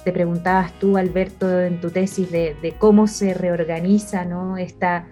te 0.05 0.13
preguntabas 0.13 0.79
tú, 0.79 0.99
Alberto, 0.99 1.63
en 1.63 1.81
tu 1.81 1.89
tesis 1.89 2.31
de, 2.31 2.75
cómo 2.77 3.07
se 3.07 3.33
reorganiza 3.33 4.27
¿no? 4.27 4.59
esta, 4.59 5.09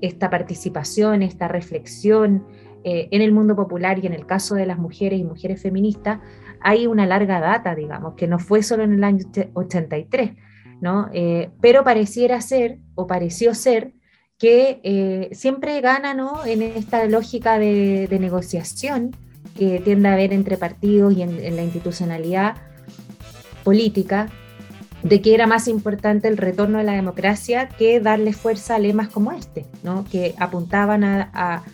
esta 0.00 0.30
participación, 0.30 1.24
esta 1.24 1.48
reflexión 1.48 2.46
eh, 2.84 3.08
en 3.10 3.20
el 3.20 3.32
mundo 3.32 3.56
popular 3.56 3.98
y 3.98 4.06
en 4.06 4.12
el 4.12 4.26
caso 4.26 4.54
de 4.54 4.64
las 4.64 4.78
mujeres 4.78 5.18
y 5.18 5.24
mujeres 5.24 5.60
feministas, 5.60 6.20
hay 6.60 6.86
una 6.86 7.04
larga 7.04 7.40
data, 7.40 7.74
digamos, 7.74 8.14
que 8.14 8.28
no 8.28 8.38
fue 8.38 8.62
solo 8.62 8.84
en 8.84 8.92
el 8.92 9.02
año 9.02 9.24
83, 9.54 10.34
¿no? 10.80 11.08
Eh, 11.12 11.50
pero 11.60 11.82
pareciera 11.82 12.40
ser, 12.40 12.78
o 12.94 13.08
pareció 13.08 13.54
ser, 13.54 13.92
que 14.38 14.80
eh, 14.82 15.30
siempre 15.32 15.80
gana 15.80 16.14
¿no? 16.14 16.44
en 16.44 16.62
esta 16.62 17.04
lógica 17.06 17.58
de, 17.58 18.08
negociación 18.20 19.16
que 19.56 19.80
tiende 19.80 20.08
a 20.08 20.12
haber 20.12 20.32
entre 20.32 20.58
partidos 20.58 21.16
y 21.16 21.22
en, 21.22 21.56
la 21.56 21.62
institucionalidad 21.62 22.56
política, 23.64 24.28
de 25.02 25.22
que 25.22 25.34
era 25.34 25.46
más 25.46 25.68
importante 25.68 26.28
el 26.28 26.36
retorno 26.36 26.78
a 26.78 26.82
la 26.82 26.92
democracia 26.92 27.68
que 27.68 28.00
darle 28.00 28.32
fuerza 28.32 28.74
a 28.74 28.78
lemas 28.78 29.08
como 29.08 29.32
este, 29.32 29.64
¿no? 29.82 30.04
que 30.04 30.34
apuntaban 30.38 31.04
a, 31.04 31.64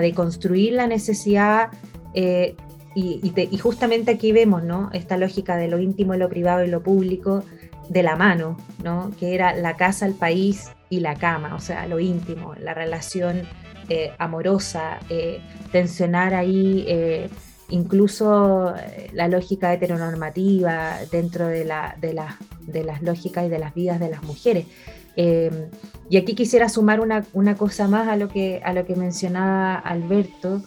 deconstruir 0.00 0.74
la 0.74 0.86
necesidad 0.86 1.70
eh, 2.14 2.54
y, 2.94 3.32
justamente 3.58 4.12
aquí 4.12 4.30
vemos 4.32 4.62
¿no? 4.62 4.90
esta 4.92 5.16
lógica 5.16 5.56
de 5.56 5.68
lo 5.68 5.80
íntimo, 5.80 6.14
lo 6.14 6.28
privado 6.28 6.64
y 6.64 6.68
lo 6.68 6.82
público 6.82 7.42
de 7.88 8.02
la 8.04 8.14
mano, 8.14 8.56
¿no? 8.84 9.10
que 9.18 9.34
era 9.34 9.54
la 9.54 9.76
casa, 9.76 10.06
el 10.06 10.14
país 10.14 10.70
y 10.90 11.00
la 11.00 11.14
cama, 11.14 11.54
o 11.54 11.60
sea, 11.60 11.86
lo 11.86 12.00
íntimo, 12.00 12.54
la 12.60 12.74
relación 12.74 13.42
eh, 13.88 14.12
amorosa, 14.18 14.98
eh, 15.08 15.40
tensionar 15.72 16.34
ahí 16.34 16.84
eh, 16.86 17.30
incluso 17.70 18.74
la 19.12 19.28
lógica 19.28 19.72
heteronormativa 19.72 20.96
dentro 21.10 21.46
de, 21.46 21.64
la, 21.64 21.96
de, 22.00 22.20
de, 22.66 22.84
las 22.84 23.02
lógicas 23.02 23.46
y 23.46 23.48
de 23.48 23.58
las 23.60 23.72
vidas 23.72 24.00
de 24.00 24.10
las 24.10 24.22
mujeres. 24.24 24.66
y 25.16 26.16
aquí 26.16 26.34
quisiera 26.34 26.68
sumar 26.68 27.00
una, 27.00 27.24
una, 27.32 27.54
cosa 27.56 27.86
más 27.86 28.08
a 28.08 28.16
lo 28.16 28.28
que, 28.28 28.60
a 28.64 28.72
lo 28.72 28.84
que 28.84 28.96
mencionaba 28.96 29.76
Alberto 29.76 30.62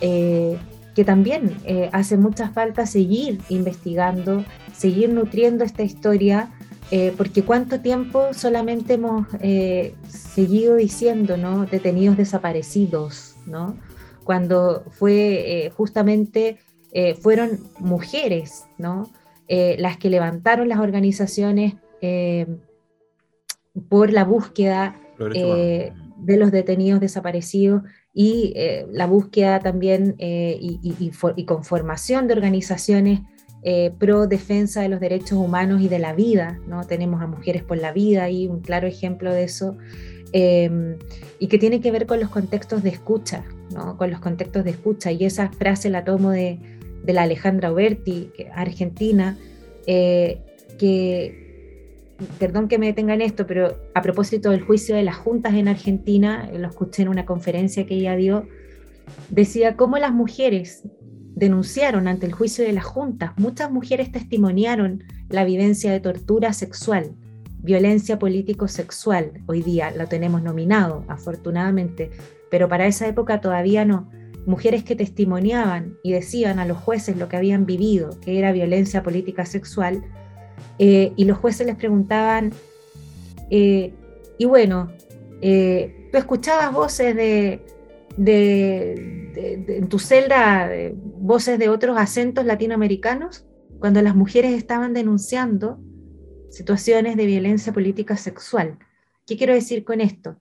que 0.00 1.04
también 1.04 1.56
hace 1.92 2.16
mucha 2.16 2.48
falta 2.50 2.86
seguir 2.86 3.40
investigando, 3.48 4.44
seguir 4.72 5.10
nutriendo 5.10 5.64
esta 5.64 5.82
historia, 5.82 6.50
eh, 6.90 7.12
porque 7.16 7.42
cuánto 7.42 7.80
tiempo 7.80 8.32
solamente 8.32 8.94
hemos 8.94 9.26
eh, 9.40 9.94
seguido 10.08 10.76
diciendo, 10.76 11.36
¿no? 11.36 11.66
Detenidos 11.66 12.16
desaparecidos, 12.16 13.36
¿no? 13.46 13.76
Cuando 14.24 14.84
fue 14.90 15.72
justamente, 15.74 16.58
fueron 17.22 17.60
mujeres, 17.78 18.66
¿no? 18.76 19.10
las 19.48 19.96
que 19.96 20.10
levantaron 20.10 20.68
las 20.68 20.80
organizaciones 20.80 21.76
por 23.88 24.12
la 24.12 24.24
búsqueda 24.24 25.00
de 26.18 26.36
los 26.36 26.50
detenidos 26.50 27.00
desaparecidos 27.00 27.82
y 28.12 28.52
eh, 28.56 28.86
la 28.90 29.06
búsqueda 29.06 29.60
también 29.60 30.16
eh, 30.18 30.58
y, 30.60 31.44
conformación 31.44 32.26
de 32.26 32.34
organizaciones 32.34 33.20
eh, 33.62 33.92
pro 33.98 34.26
defensa 34.26 34.82
de 34.82 34.88
los 34.88 35.00
derechos 35.00 35.32
humanos 35.32 35.80
y 35.80 35.88
de 35.88 35.98
la 35.98 36.14
vida. 36.14 36.58
¿no? 36.66 36.84
Tenemos 36.84 37.20
a 37.22 37.26
Mujeres 37.26 37.62
por 37.62 37.78
la 37.78 37.92
Vida 37.92 38.30
y 38.30 38.46
un 38.46 38.60
claro 38.60 38.86
ejemplo 38.86 39.32
de 39.32 39.44
eso, 39.44 39.76
em, 40.32 40.96
y 41.38 41.48
que 41.48 41.58
tiene 41.58 41.80
que 41.80 41.90
ver 41.90 42.06
con 42.06 42.20
los 42.20 42.30
contextos 42.30 42.82
de 42.82 42.90
escucha, 42.90 43.44
¿no? 43.72 43.96
con 43.96 44.10
los 44.10 44.20
contextos 44.20 44.64
de 44.64 44.70
escucha. 44.70 45.12
Y 45.12 45.24
esa 45.24 45.50
frase 45.50 45.90
la 45.90 46.04
tomo 46.04 46.30
de, 46.30 46.58
de 47.04 47.12
la 47.12 47.22
Alejandra 47.22 47.72
Oberti, 47.72 48.30
argentina, 48.54 49.36
que 49.86 51.48
perdón 52.38 52.68
que 52.68 52.78
me 52.78 52.86
detenga 52.86 53.14
en 53.14 53.22
esto, 53.22 53.46
pero 53.46 53.76
a 53.94 54.02
propósito 54.02 54.50
del 54.50 54.62
juicio 54.62 54.96
de 54.96 55.02
las 55.02 55.16
juntas 55.16 55.54
en 55.54 55.68
Argentina, 55.68 56.50
lo 56.52 56.68
escuché 56.68 57.02
en 57.02 57.08
una 57.08 57.24
conferencia 57.24 57.86
que 57.86 57.94
ella 57.94 58.16
dio, 58.16 58.46
decía 59.30 59.76
cómo 59.76 59.98
las 59.98 60.12
mujeres 60.12 60.82
denunciaron 61.38 62.08
ante 62.08 62.26
el 62.26 62.32
juicio 62.32 62.64
de 62.64 62.72
las 62.72 62.84
juntas, 62.84 63.30
muchas 63.36 63.70
mujeres 63.70 64.10
testimoniaron 64.10 65.04
la 65.28 65.44
vivencia 65.44 65.92
de 65.92 66.00
tortura 66.00 66.52
sexual, 66.52 67.12
violencia 67.62 68.18
político-sexual, 68.18 69.32
hoy 69.46 69.62
día 69.62 69.92
lo 69.92 70.08
tenemos 70.08 70.42
nominado, 70.42 71.04
afortunadamente, 71.06 72.10
pero 72.50 72.68
para 72.68 72.86
esa 72.86 73.06
época 73.06 73.40
todavía 73.40 73.84
no. 73.84 74.10
Mujeres 74.46 74.82
que 74.82 74.96
testimoniaban 74.96 75.96
y 76.02 76.12
decían 76.12 76.58
a 76.58 76.64
los 76.64 76.78
jueces 76.78 77.16
lo 77.16 77.28
que 77.28 77.36
habían 77.36 77.66
vivido, 77.66 78.18
que 78.20 78.38
era 78.38 78.50
violencia 78.50 79.04
política 79.04 79.46
sexual, 79.46 80.02
eh, 80.80 81.12
y 81.14 81.24
los 81.24 81.38
jueces 81.38 81.68
les 81.68 81.76
preguntaban, 81.76 82.52
eh, 83.50 83.94
y 84.38 84.44
bueno, 84.44 84.90
eh, 85.40 86.08
tú 86.10 86.18
escuchabas 86.18 86.72
voces 86.72 87.14
de, 87.14 87.62
en 88.26 89.88
tu 89.88 89.98
celda, 89.98 90.70
voces 90.94 91.58
de 91.58 91.68
otros 91.68 91.96
acentos 91.98 92.44
latinoamericanos, 92.44 93.46
cuando 93.78 94.02
las 94.02 94.14
mujeres 94.14 94.52
estaban 94.52 94.92
denunciando 94.92 95.78
situaciones 96.50 97.16
de 97.16 97.26
violencia 97.26 97.72
política 97.72 98.16
sexual. 98.16 98.78
¿Qué 99.26 99.36
quiero 99.36 99.54
decir 99.54 99.84
con 99.84 100.00
esto? 100.00 100.36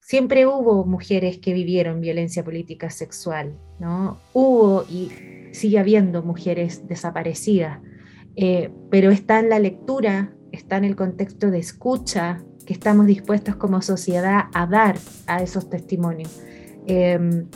Siempre 0.00 0.46
hubo 0.46 0.84
mujeres 0.84 1.38
que 1.38 1.52
vivieron 1.52 2.00
violencia 2.00 2.44
política 2.44 2.90
sexual, 2.90 3.58
¿no? 3.80 4.20
Hubo 4.32 4.84
y 4.88 5.10
sigue 5.52 5.78
habiendo 5.78 6.22
mujeres 6.22 6.86
desaparecidas, 6.86 7.80
eh, 8.36 8.70
pero 8.90 9.10
está 9.10 9.40
en 9.40 9.48
la 9.48 9.58
lectura, 9.58 10.36
está 10.52 10.76
en 10.76 10.84
el 10.84 10.94
contexto 10.94 11.50
de 11.50 11.58
escucha 11.58 12.44
que 12.66 12.72
estamos 12.72 13.06
dispuestos 13.06 13.56
como 13.56 13.80
sociedad 13.80 14.46
a 14.52 14.66
dar 14.66 14.98
a 15.26 15.42
esos 15.42 15.70
testimonios. 15.70 16.42
Em, 16.86 17.46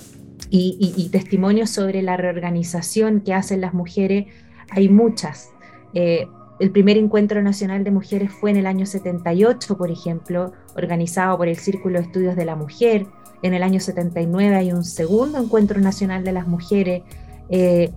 y, 0.52 1.08
testimonios 1.12 1.70
sobre 1.70 2.02
la 2.02 2.16
reorganización 2.16 3.20
que 3.20 3.34
hacen 3.34 3.60
las 3.60 3.74
mujeres, 3.74 4.26
hay 4.70 4.88
muchas. 4.88 5.50
Eh, 5.94 6.26
el 6.58 6.70
primer 6.70 6.96
encuentro 6.96 7.40
nacional 7.42 7.84
de 7.84 7.90
mujeres 7.90 8.32
fue 8.32 8.50
en 8.50 8.56
el 8.56 8.66
año 8.66 8.86
78, 8.86 9.76
por 9.76 9.90
ejemplo, 9.90 10.52
organizado 10.76 11.36
por 11.38 11.48
el 11.48 11.56
Círculo 11.56 11.98
de 11.98 12.06
Estudios 12.06 12.36
de 12.36 12.44
la 12.44 12.56
Mujer. 12.56 13.06
En 13.42 13.54
el 13.54 13.62
año 13.62 13.80
79 13.80 14.56
hay 14.56 14.72
un 14.72 14.84
segundo 14.84 15.38
encuentro 15.38 15.80
nacional 15.80 16.24
de 16.24 16.32
las 16.32 16.46
mujeres. 16.48 17.02
Eh, 17.48 17.90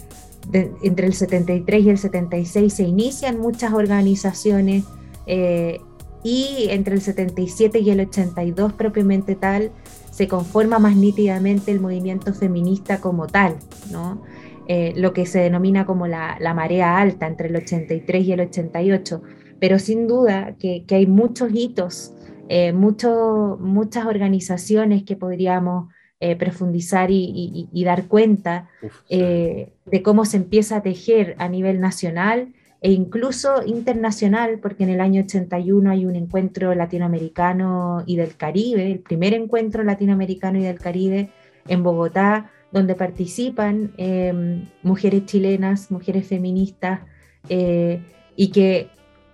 entre 0.52 1.08
el 1.08 1.14
73 1.14 1.86
y 1.86 1.90
el 1.90 1.98
76 1.98 2.74
se 2.74 2.84
inician 2.84 3.40
muchas 3.40 3.74
organizaciones 3.74 4.84
eh, 5.26 5.80
y 6.24 6.68
entre 6.70 6.96
el 6.96 7.02
77 7.02 7.80
y 7.80 7.90
el 7.90 8.00
82 8.02 8.74
propiamente 8.74 9.36
tal 9.36 9.72
se 10.12 10.28
conforma 10.28 10.80
más 10.80 10.96
nítidamente 10.96 11.72
el 11.72 11.80
movimiento 11.80 12.34
feminista 12.34 13.02
como 13.02 13.28
tal, 13.28 13.58
¿no? 13.92 14.22
Eh, 14.68 14.94
lo 14.96 15.12
que 15.12 15.26
se 15.26 15.40
denomina 15.40 15.86
como 15.86 16.08
la, 16.08 16.38
marea 16.56 16.98
alta 16.98 17.28
entre 17.28 17.50
el 17.50 17.56
83 17.58 18.26
y 18.26 18.32
el 18.32 18.40
88, 18.42 19.22
pero 19.60 19.78
sin 19.80 20.08
duda 20.08 20.56
que, 20.58 20.86
hay 20.90 21.08
muchos 21.08 21.50
hitos, 21.54 22.14
eh, 22.48 22.72
muchas 22.72 24.06
organizaciones 24.06 25.04
que 25.04 25.18
podríamos 25.18 25.92
eh, 26.22 26.38
profundizar 26.38 27.10
y, 27.12 27.84
dar 27.84 28.08
cuenta 28.08 28.70
de 29.10 30.02
cómo 30.04 30.24
se 30.24 30.38
empieza 30.38 30.78
a 30.78 30.82
tejer 30.82 31.36
a 31.40 31.50
nivel 31.50 31.82
nacional 31.82 32.54
e 32.84 32.92
incluso 32.92 33.64
internacional, 33.66 34.60
porque 34.60 34.84
en 34.84 34.90
el 34.90 35.00
año 35.00 35.24
81 35.24 35.90
hay 35.90 36.06
un 36.06 36.18
encuentro 36.18 36.76
latinoamericano 36.76 38.04
y 38.06 38.18
del 38.18 38.36
Caribe, 38.36 38.92
el 38.92 39.00
primer 39.00 39.34
encuentro 39.34 39.84
latinoamericano 39.84 40.60
y 40.60 40.64
del 40.64 40.80
Caribe 40.80 41.30
en 41.70 41.82
Bogotá, 41.82 42.52
donde 42.74 42.96
participan 42.96 43.94
em, 43.96 44.68
mujeres 44.82 45.26
chilenas, 45.26 45.92
mujeres 45.92 46.28
feministas, 46.28 47.00
eh, 47.48 48.02
y 48.36 48.52
que 48.52 48.90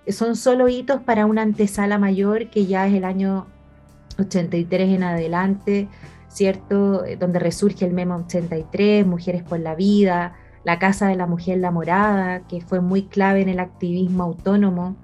son 0.10 0.36
solo 0.36 0.68
hitos 0.68 1.02
para 1.02 1.26
una 1.26 1.42
antesala 1.42 1.98
mayor 1.98 2.52
que 2.52 2.68
ya 2.68 2.86
es 2.86 2.94
el 2.94 3.04
año 3.04 3.48
83 4.20 4.90
en 4.90 5.02
adelante, 5.02 5.88
¿cierto? 6.28 7.04
Eh, 7.04 7.16
donde 7.16 7.40
resurge 7.40 7.84
el 7.84 7.94
MEMA 7.94 8.18
83, 8.18 9.08
Mujeres 9.08 9.42
por 9.42 9.60
la 9.60 9.74
Vida, 9.74 10.36
la 10.70 10.78
Casa 10.78 11.08
de 11.08 11.16
la 11.16 11.26
Mujer 11.26 11.58
La 11.58 11.72
Morada, 11.72 12.48
que 12.48 12.62
fue 12.62 12.80
muy 12.80 13.08
clave 13.08 13.42
en 13.42 13.50
el 13.50 13.60
activismo 13.60 14.24
autónomo 14.24 14.98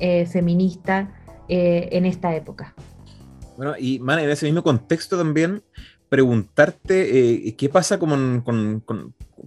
eh, 0.00 0.26
feminista 0.26 1.12
en 1.48 2.06
esta 2.06 2.34
época. 2.34 2.74
Bueno, 3.56 3.74
y 3.78 3.96
en 3.96 4.30
ese 4.30 4.46
mismo 4.46 4.62
contexto 4.62 5.18
también, 5.18 5.62
preguntarte 6.12 7.46
eh, 7.48 7.56
qué 7.56 7.70
pasa 7.70 7.98
con, 7.98 8.44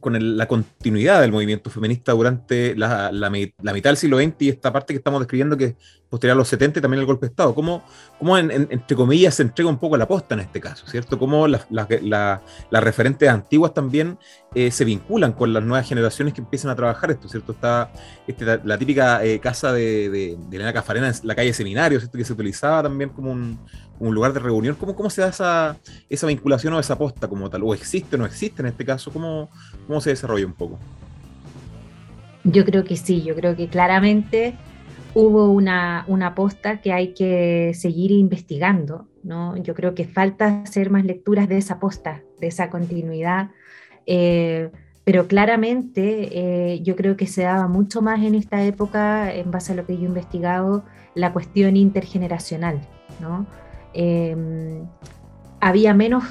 la 0.02 0.47
continuidad 0.47 1.22
del 1.22 1.31
movimiento 1.31 1.69
feminista 1.69 2.14
durante 2.14 2.76
la, 2.76 3.30
mitad 3.30 3.89
del 3.91 3.97
siglo 3.97 4.18
XX 4.18 4.34
y 4.39 4.49
esta 4.49 4.73
parte 4.73 4.93
que 4.93 4.97
estamos 4.97 5.19
describiendo 5.19 5.57
que 5.57 5.76
posterior 6.10 6.36
a 6.36 6.38
los 6.38 6.48
70 6.48 6.80
y 6.80 6.82
también 6.82 6.99
el 6.99 7.06
golpe 7.06 7.26
de 7.26 7.32
Estado. 7.32 7.53
¿Cómo, 7.53 7.84
cómo 8.19 8.38
entre 8.38 8.95
comillas, 8.95 9.36
se 9.36 9.44
entrega 9.44 9.69
un 9.69 9.77
poco 9.77 9.98
la 9.98 10.07
posta 10.07 10.36
en 10.36 10.41
este 10.41 10.60
caso? 10.60 10.86
¿cierto? 10.88 11.18
¿Cómo 11.19 11.48
las, 11.48 11.65
referentes 12.72 13.30
antiguas 13.30 13.73
también 13.73 14.18
eh, 14.53 14.72
se 14.72 14.86
vinculan 14.86 15.34
con 15.34 15.53
las 15.53 15.64
nuevas 15.64 15.88
generaciones 15.88 16.34
que 16.34 16.41
empiezan 16.41 16.72
a 16.72 16.76
trabajar 16.76 17.11
esto? 17.11 17.27
¿cierto? 17.27 17.52
Está 17.52 17.91
este, 18.27 18.45
la, 18.64 18.77
típica 18.77 19.23
eh, 19.23 19.40
casa 19.40 19.73
de, 19.73 20.10
de, 20.10 20.38
Elena 20.52 20.73
Cafarena 20.73 21.10
en 21.10 21.15
la 21.23 21.36
calle 21.36 21.53
Seminario, 21.53 21.99
¿cierto? 21.99 22.18
que 22.18 22.26
se 22.26 22.34
utilizaba 22.34 22.84
también 22.84 23.10
como 23.10 23.32
un, 23.32 23.60
lugar 23.99 24.34
de 24.34 24.40
reunión. 24.40 24.76
¿Cómo, 24.76 24.95
¿Cómo 24.95 25.10
se 25.10 25.22
da 25.22 25.30
esa, 25.30 25.77
esa 26.10 26.27
vinculación 26.27 26.73
o 26.73 26.80
esa 26.80 26.98
posta 26.98 27.27
como 27.27 27.49
tal? 27.49 27.64
¿O 27.64 27.73
existe 27.73 28.15
o 28.15 28.19
no 28.19 28.26
existe 28.26 28.61
en 28.61 28.68
este 28.68 28.86
caso? 28.86 29.11
¿Cómo, 29.11 29.49
¿Cómo 29.88 30.02
se 30.02 30.11
desarrolla 30.11 30.45
un 30.45 30.53
poco? 30.53 30.80
Yo 32.44 32.64
creo 32.64 32.84
que 32.84 32.95
sí, 32.95 33.23
yo 33.23 33.36
creo 33.36 33.56
que 33.56 33.68
claramente 33.68 34.56
hubo 35.16 35.50
una, 35.50 36.04
una 36.08 36.36
posta 36.36 36.82
que 36.82 36.92
hay 36.92 37.14
que 37.14 37.72
seguir 37.74 38.12
investigando, 38.12 39.08
¿no? 39.24 39.56
Yo 39.58 39.74
creo 39.74 39.96
que 39.96 40.06
falta 40.06 40.62
hacer 40.62 40.92
más 40.92 41.06
lecturas 41.06 41.48
de 41.48 41.58
esa 41.58 41.80
posta, 41.80 42.22
de 42.40 42.48
esa 42.48 42.70
continuidad, 42.70 43.50
eh, 44.06 44.70
pero 45.06 45.28
claramente 45.28 46.74
eh, 46.74 46.82
yo 46.82 46.98
creo 46.98 47.16
que 47.16 47.28
se 47.28 47.44
daba 47.44 47.68
mucho 47.68 48.02
más 48.02 48.22
en 48.24 48.36
esta 48.36 48.64
época, 48.66 49.34
en 49.34 49.52
base 49.52 49.72
a 49.72 49.76
lo 49.76 49.86
que 49.86 49.96
yo 49.96 50.04
he 50.04 50.08
investigado, 50.08 50.84
la 51.16 51.32
cuestión 51.32 51.78
intergeneracional, 51.78 52.82
¿no? 53.22 53.48
Em, 53.94 54.86
había 55.62 55.94
menos, 55.94 56.26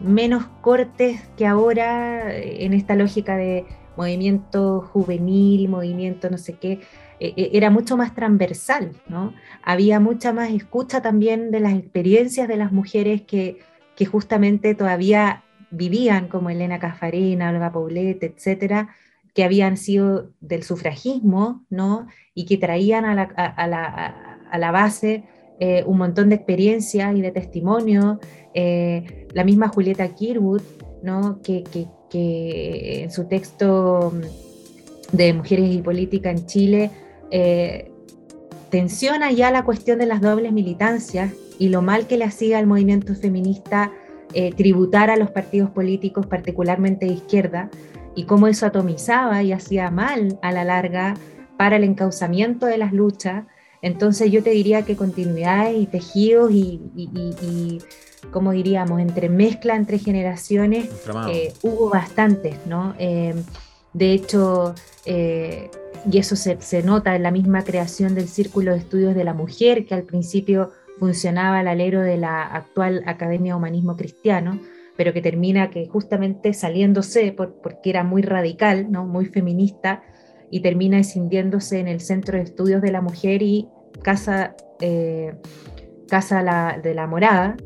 menos 0.00 0.46
cortes 0.62 1.20
que 1.36 1.46
ahora 1.46 2.34
en 2.36 2.72
esta 2.72 2.96
lógica 2.96 3.36
de 3.36 3.66
movimiento 3.96 4.80
juvenil, 4.80 5.68
movimiento 5.68 6.28
no 6.28 6.38
sé 6.38 6.54
qué, 6.54 6.80
e, 7.20 7.32
e, 7.36 7.50
era 7.54 7.70
mucho 7.70 7.96
más 7.96 8.14
transversal, 8.14 8.92
¿no? 9.08 9.34
Había 9.62 10.00
mucha 10.00 10.32
más 10.32 10.50
escucha 10.50 11.02
también 11.02 11.50
de 11.50 11.60
las 11.60 11.74
experiencias 11.74 12.48
de 12.48 12.56
las 12.56 12.72
mujeres 12.72 13.22
que, 13.22 13.58
que 13.96 14.06
justamente 14.06 14.74
todavía 14.74 15.44
vivían, 15.70 16.28
como 16.28 16.50
Elena 16.50 16.78
Cafarena, 16.78 17.50
Olga 17.50 17.72
Paulette, 17.72 18.22
etcétera, 18.22 18.94
que 19.34 19.44
habían 19.44 19.76
sido 19.76 20.30
del 20.40 20.62
sufragismo, 20.62 21.64
¿no? 21.70 22.06
Y 22.34 22.46
que 22.46 22.56
traían 22.56 23.04
a 23.04 23.14
la, 23.14 23.22
a, 23.22 23.66
la, 23.66 24.40
a 24.50 24.58
la 24.58 24.70
base 24.70 25.24
eh, 25.58 25.84
un 25.86 25.98
montón 25.98 26.28
de 26.28 26.36
experiencias 26.36 27.16
y 27.16 27.22
de 27.22 27.30
testimonio. 27.30 28.20
Eh, 28.54 29.26
la 29.32 29.44
misma 29.44 29.68
Julieta 29.68 30.08
Kirwood, 30.08 30.62
¿no? 31.02 31.40
Que, 31.42 31.64
que, 31.64 31.86
que 32.10 33.04
en 33.04 33.10
su 33.10 33.24
texto 33.24 34.12
de 35.12 35.32
Mujeres 35.32 35.74
y 35.74 35.82
Política 35.82 36.30
en 36.30 36.46
Chile 36.46 36.90
eh, 37.30 37.90
tensiona 38.70 39.32
ya 39.32 39.50
la 39.50 39.64
cuestión 39.64 39.98
de 39.98 40.06
las 40.06 40.20
dobles 40.20 40.52
militancias 40.52 41.32
y 41.58 41.68
lo 41.68 41.82
mal 41.82 42.06
que 42.06 42.16
le 42.16 42.24
hacía 42.24 42.58
al 42.58 42.66
movimiento 42.66 43.14
feminista 43.14 43.92
eh, 44.34 44.52
tributar 44.54 45.08
a 45.08 45.16
los 45.16 45.30
partidos 45.30 45.70
políticos, 45.70 46.26
particularmente 46.26 47.06
de 47.06 47.12
izquierda, 47.12 47.70
y 48.14 48.24
cómo 48.24 48.48
eso 48.48 48.66
atomizaba 48.66 49.42
y 49.42 49.52
hacía 49.52 49.90
mal 49.90 50.38
a 50.42 50.52
la 50.52 50.64
larga 50.64 51.14
para 51.56 51.76
el 51.76 51.84
encauzamiento 51.84 52.66
de 52.66 52.78
las 52.78 52.92
luchas. 52.92 53.44
Entonces 53.82 54.30
yo 54.30 54.42
te 54.42 54.50
diría 54.50 54.82
que 54.82 54.96
continuidades 54.96 55.76
y 55.78 55.86
tejidos 55.86 56.50
y, 56.50 56.80
y, 56.96 57.78
como 58.30 58.52
diríamos, 58.52 59.00
entre 59.00 59.28
mezcla 59.28 59.76
entre 59.76 59.98
generaciones, 59.98 60.88
eh, 61.30 61.52
hubo 61.62 61.90
bastantes, 61.90 62.66
¿no? 62.66 62.94
de 62.98 64.12
hecho, 64.12 64.74
y 66.10 66.18
eso 66.18 66.36
se, 66.36 66.82
nota 66.82 67.16
en 67.16 67.22
la 67.22 67.30
misma 67.30 67.62
creación 67.62 68.14
del 68.14 68.28
Círculo 68.28 68.72
de 68.72 68.78
Estudios 68.78 69.14
de 69.14 69.24
la 69.24 69.34
Mujer, 69.34 69.86
que 69.86 69.94
al 69.94 70.04
principio 70.04 70.70
funcionaba 70.98 71.58
al 71.58 71.68
alero 71.68 72.00
de 72.00 72.16
la 72.16 72.42
actual 72.42 73.02
Academia 73.06 73.52
de 73.52 73.58
Humanismo 73.58 73.96
Cristiano, 73.96 74.60
pero 74.96 75.12
que 75.12 75.20
termina 75.20 75.68
que 75.70 75.88
justamente 75.88 76.54
saliéndose 76.54 77.32
porque 77.32 77.90
era 77.90 78.04
muy 78.04 78.22
radical, 78.22 78.90
¿no? 78.90 79.04
muy 79.04 79.26
feminista, 79.26 80.02
y 80.50 80.60
termina 80.60 80.98
escindiéndose 81.00 81.80
en 81.80 81.88
el 81.88 82.00
Centro 82.00 82.38
de 82.38 82.44
Estudios 82.44 82.80
de 82.80 82.92
la 82.92 83.00
Mujer 83.00 83.42
y 83.42 83.68
Casa, 84.02 84.54
eh, 84.80 85.34
Casa 86.08 86.76
de 86.82 86.94
la 86.94 87.06
Morada, 87.08 87.56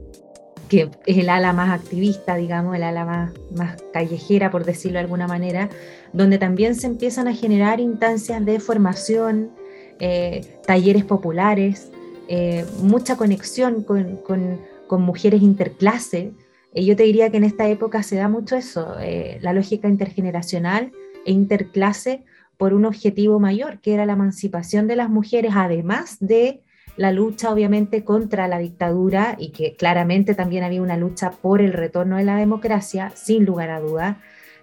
que 0.71 0.89
es 1.05 1.19
el 1.19 1.29
ala 1.29 1.53
más 1.53 1.71
activista, 1.71 2.37
digamos, 2.37 2.77
el 2.77 2.85
ala 2.85 3.33
más, 3.57 3.83
callejera, 3.93 4.53
por 4.53 4.65
decirlo 4.65 4.99
de 4.99 5.01
alguna 5.01 5.27
manera, 5.27 5.69
donde 6.13 6.39
también 6.39 6.77
se 6.77 6.87
empiezan 6.87 7.27
a 7.27 7.35
generar 7.35 7.81
instancias 7.81 8.43
de 8.47 8.61
formación, 8.61 9.51
eh, 9.99 10.61
talleres 10.65 11.05
populares, 11.05 11.91
eh, 12.29 12.65
mucha 12.83 13.17
conexión 13.17 13.83
con, 13.83 14.61
mujeres 15.05 15.43
interclase. 15.43 16.33
y 16.73 16.87
yo 16.87 16.95
te 16.95 17.03
diría 17.03 17.31
que 17.31 17.39
en 17.39 17.45
esta 17.45 17.69
época 17.69 18.05
se 18.05 18.15
da 18.15 18.29
mucho 18.29 18.55
eso, 18.55 18.95
eh, 19.01 19.39
la 19.43 19.53
lógica 19.53 19.89
intergeneracional 19.89 20.93
e 21.27 21.33
interclase 21.33 22.23
por 22.57 22.75
un 22.75 22.85
objetivo 22.85 23.41
mayor, 23.41 23.81
que 23.81 23.93
era 23.93 24.07
la 24.07 24.13
emancipación 24.13 24.87
de 24.87 24.95
las 24.95 25.11
mujeres, 25.11 25.53
además 25.57 26.17
de 26.21 26.63
la 26.97 27.13
lucha 27.13 27.53
obviamente 27.53 28.05
contra 28.05 28.49
la 28.49 28.59
dictadura 28.59 29.37
y 29.39 29.51
que 29.51 29.75
claramente 29.75 30.35
también 30.35 30.65
había 30.65 30.83
una 30.83 30.97
lucha 30.97 31.31
por 31.31 31.63
el 31.63 31.73
retorno 31.73 32.17
de 32.17 32.25
la 32.25 32.37
democracia, 32.37 33.13
sin 33.15 33.45
lugar 33.45 33.71
a 33.71 33.81
duda. 33.81 34.21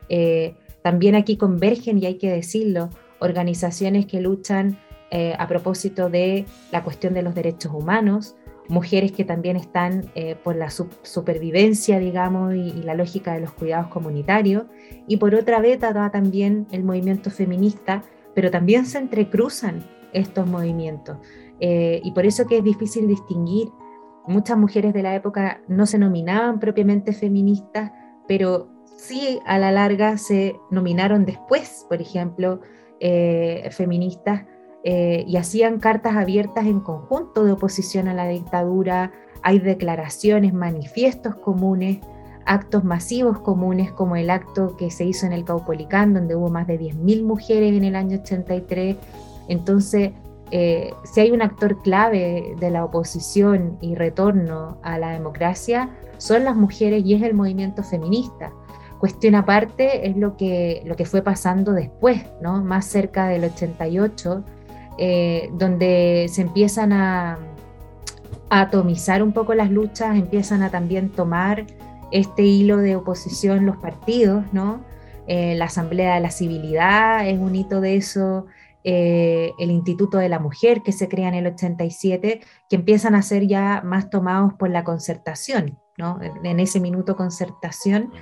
Eh, 0.10 0.56
también 0.82 1.16
aquí 1.16 1.38
convergen, 1.38 1.98
y 1.98 2.06
hay 2.06 2.18
que 2.18 2.32
decirlo, 2.32 2.90
organizaciones 3.20 4.06
que 4.06 4.22
luchan 4.22 4.78
eh, 5.10 5.36
a 5.40 5.48
propósito 5.48 6.10
de 6.10 6.46
la 6.72 6.84
cuestión 6.84 7.14
de 7.14 7.22
los 7.22 7.34
derechos 7.34 7.72
humanos, 7.74 8.36
mujeres 8.70 9.14
que 9.14 9.24
también 9.24 9.56
están 9.56 10.12
eh, 10.16 10.36
por 10.44 10.56
la 10.56 10.70
supervivencia, 10.70 12.00
digamos, 12.00 12.54
y, 12.54 12.70
y, 12.70 12.84
la 12.84 12.94
lógica 12.94 13.34
de 13.34 13.42
los 13.42 13.54
cuidados 13.54 13.88
comunitarios. 13.88 14.66
Y 15.08 15.18
por 15.18 15.34
otra 15.36 15.60
beta 15.62 15.94
da 15.94 16.12
también 16.12 16.68
el 16.72 16.84
movimiento 16.84 17.32
feminista, 17.32 18.04
pero 18.36 18.52
también 18.52 18.86
se 18.86 18.98
entrecruzan 18.98 19.84
estos 20.14 20.46
movimientos. 20.46 21.18
Eh, 21.60 22.02
y 22.04 22.12
por 22.12 22.26
eso 22.26 22.46
que 22.46 22.58
es 22.60 22.64
difícil 22.64 23.08
distinguir. 23.08 23.70
Muchas 24.28 24.58
mujeres 24.58 24.94
de 24.94 25.04
la 25.04 25.16
época 25.16 25.62
no 25.68 25.86
se 25.86 25.98
nominaban 25.98 26.60
propiamente 26.60 27.14
feministas, 27.14 27.92
pero 28.28 28.68
sí 28.98 29.40
a 29.46 29.58
la 29.58 29.72
larga 29.72 30.18
se 30.18 30.60
nominaron 30.70 31.26
después, 31.26 31.86
por 31.88 32.02
ejemplo, 32.02 32.60
eh, 33.00 33.70
feministas, 33.72 34.46
eh, 34.84 35.24
y 35.28 35.38
hacían 35.38 35.80
cartas 35.80 36.16
abiertas 36.16 36.66
en 36.66 36.80
conjunto 36.80 37.44
de 37.46 37.52
oposición 37.54 38.08
a 38.08 38.14
la 38.14 38.28
dictadura. 38.28 39.12
Hay 39.44 39.60
declaraciones, 39.60 40.54
manifiestos 40.54 41.36
comunes, 41.36 42.00
actos 42.46 42.84
masivos 42.84 43.40
comunes, 43.40 43.92
como 43.92 44.16
el 44.16 44.30
acto 44.30 44.76
que 44.78 44.90
se 44.90 45.06
hizo 45.06 45.26
en 45.26 45.34
el 45.34 45.44
Caupolicán, 45.44 46.14
donde 46.14 46.36
hubo 46.36 46.50
más 46.50 46.68
de 46.68 46.80
10.000 46.80 47.24
mujeres 47.24 47.74
en 47.74 47.84
el 47.84 47.96
año 47.96 48.20
83. 48.20 48.98
Entonces, 49.50 50.12
eh, 50.52 50.94
si 51.04 51.20
hay 51.20 51.32
un 51.32 51.42
actor 51.42 51.82
clave 51.82 52.56
de 52.60 52.72
la 52.72 52.86
oposición 52.86 53.78
y 53.82 53.96
retorno 53.96 54.78
a 54.82 54.98
la 54.98 55.12
democracia, 55.12 55.90
son 56.18 56.46
las 56.46 56.56
mujeres 56.56 57.04
y 57.06 57.14
es 57.14 57.22
el 57.24 57.34
movimiento 57.34 57.84
feminista. 57.84 58.52
Cuestión 59.00 59.36
aparte 59.36 60.08
es 60.08 60.18
lo 60.18 60.38
que, 60.38 60.82
lo 60.86 60.96
que 60.96 61.06
fue 61.06 61.22
pasando 61.22 61.74
después, 61.74 62.26
¿no? 62.42 62.64
más 62.64 62.86
cerca 62.86 63.28
del 63.28 63.44
88, 63.44 64.44
eh, 64.98 65.50
donde 65.54 66.28
se 66.30 66.42
empiezan 66.42 66.94
a, 66.94 67.38
atomizar 68.50 69.22
un 69.24 69.34
poco 69.34 69.54
las 69.54 69.70
luchas, 69.70 70.16
empiezan 70.16 70.64
a 70.64 70.70
también 70.70 71.10
tomar 71.10 71.66
este 72.12 72.44
hilo 72.44 72.78
de 72.78 72.96
oposición 72.96 73.66
los 73.66 73.76
partidos, 73.76 74.46
¿no? 74.54 74.80
Eh, 75.28 75.56
la 75.56 75.66
Asamblea 75.66 76.16
de 76.16 76.22
la 76.22 76.32
Civilidad 76.32 77.28
es 77.28 77.38
un 77.38 77.54
hito 77.56 77.82
de 77.82 77.98
eso, 77.98 78.46
eh, 78.90 79.52
el 79.60 79.70
Instituto 79.70 80.18
de 80.18 80.30
la 80.30 80.40
Mujer 80.40 80.82
que 80.82 80.94
se 80.94 81.10
crea 81.10 81.28
en 81.28 81.34
el 81.34 81.48
87, 81.48 82.40
que 82.70 82.76
empiezan 82.78 83.16
a 83.16 83.22
ser 83.22 83.46
ya 83.46 83.82
más 83.84 84.10
tomados 84.10 84.54
por 84.54 84.70
la 84.70 84.86
concertación, 84.86 85.78
¿no? 85.98 86.18
en 86.22 86.60
ese 86.62 86.80
minuto 86.80 87.18
concertación. 87.18 88.14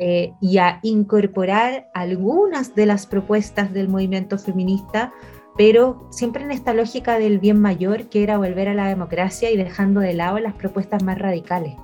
Eh, 0.00 0.32
y 0.40 0.58
a 0.58 0.80
incorporar 0.82 1.88
algunas 1.94 2.74
de 2.74 2.86
las 2.86 3.06
propuestas 3.06 3.72
del 3.72 3.88
movimiento 3.88 4.38
feminista, 4.38 5.12
pero 5.56 6.08
siempre 6.10 6.42
en 6.42 6.50
esta 6.50 6.74
lógica 6.74 7.20
del 7.20 7.38
bien 7.38 7.60
mayor, 7.60 8.08
que 8.08 8.24
era 8.24 8.38
volver 8.38 8.68
a 8.68 8.74
la 8.74 8.88
democracia 8.88 9.52
y 9.52 9.56
dejando 9.56 10.00
de 10.00 10.14
lado 10.14 10.40
las 10.40 10.54
propuestas 10.54 11.04
más 11.04 11.18
radicales. 11.18 11.76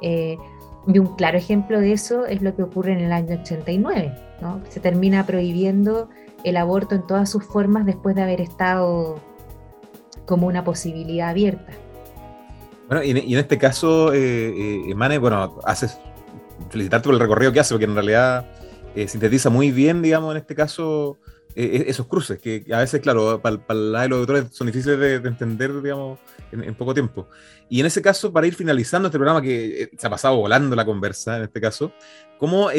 Eh, 0.00 0.36
y 0.86 0.98
un 1.00 1.16
claro 1.16 1.38
ejemplo 1.38 1.80
de 1.80 1.92
eso 1.92 2.24
es 2.24 2.40
lo 2.40 2.54
que 2.54 2.62
ocurre 2.62 2.92
en 2.92 3.00
el 3.00 3.12
año 3.12 3.40
89. 3.40 4.14
¿no? 4.40 4.60
Se 4.68 4.78
termina 4.78 5.26
prohibiendo 5.26 6.08
el 6.44 6.56
aborto 6.56 6.94
en 6.94 7.06
todas 7.06 7.30
sus 7.30 7.44
formas 7.44 7.86
después 7.86 8.14
de 8.16 8.22
haber 8.22 8.40
estado 8.40 9.20
como 10.26 10.46
una 10.46 10.64
posibilidad 10.64 11.30
abierta. 11.30 11.72
Bueno, 12.88 13.04
y 13.04 13.10
en, 13.10 13.38
este 13.38 13.56
caso, 13.58 14.12
eh, 14.12 14.90
eh, 14.90 15.18
bueno, 15.18 15.60
haces 15.64 15.98
felicitarte 16.70 17.06
por 17.06 17.14
el 17.14 17.20
recorrido 17.20 17.52
que 17.52 17.60
hace, 17.60 17.74
porque 17.74 17.84
en 17.84 17.94
realidad 17.94 18.46
eh, 18.94 19.06
sintetiza 19.06 19.50
muy 19.50 19.70
bien, 19.70 20.02
digamos, 20.02 20.32
en 20.32 20.38
este 20.38 20.54
caso, 20.54 21.18
eh, 21.54 21.84
esos 21.86 22.06
cruces, 22.06 22.40
que 22.40 22.64
a 22.72 22.78
veces, 22.78 23.00
claro, 23.00 23.40
para, 23.40 23.58
para 23.58 24.08
los 24.08 24.16
auditores 24.18 24.46
son 24.50 24.66
difíciles 24.66 24.98
de, 24.98 25.14
entender, 25.16 25.80
digamos, 25.80 26.18
en, 26.50 26.74
poco 26.74 26.92
tiempo. 26.92 27.28
Y 27.68 27.78
en 27.80 27.86
ese 27.86 28.02
caso, 28.02 28.32
para 28.32 28.48
ir 28.48 28.54
finalizando 28.54 29.06
este 29.06 29.18
programa, 29.18 29.40
que 29.40 29.90
se 29.96 30.06
ha 30.06 30.10
pasado 30.10 30.36
volando 30.36 30.74
la 30.74 30.84
conversa, 30.84 31.36
en 31.36 31.44
este 31.44 31.60
caso, 31.60 31.92
¿cómo 32.38 32.70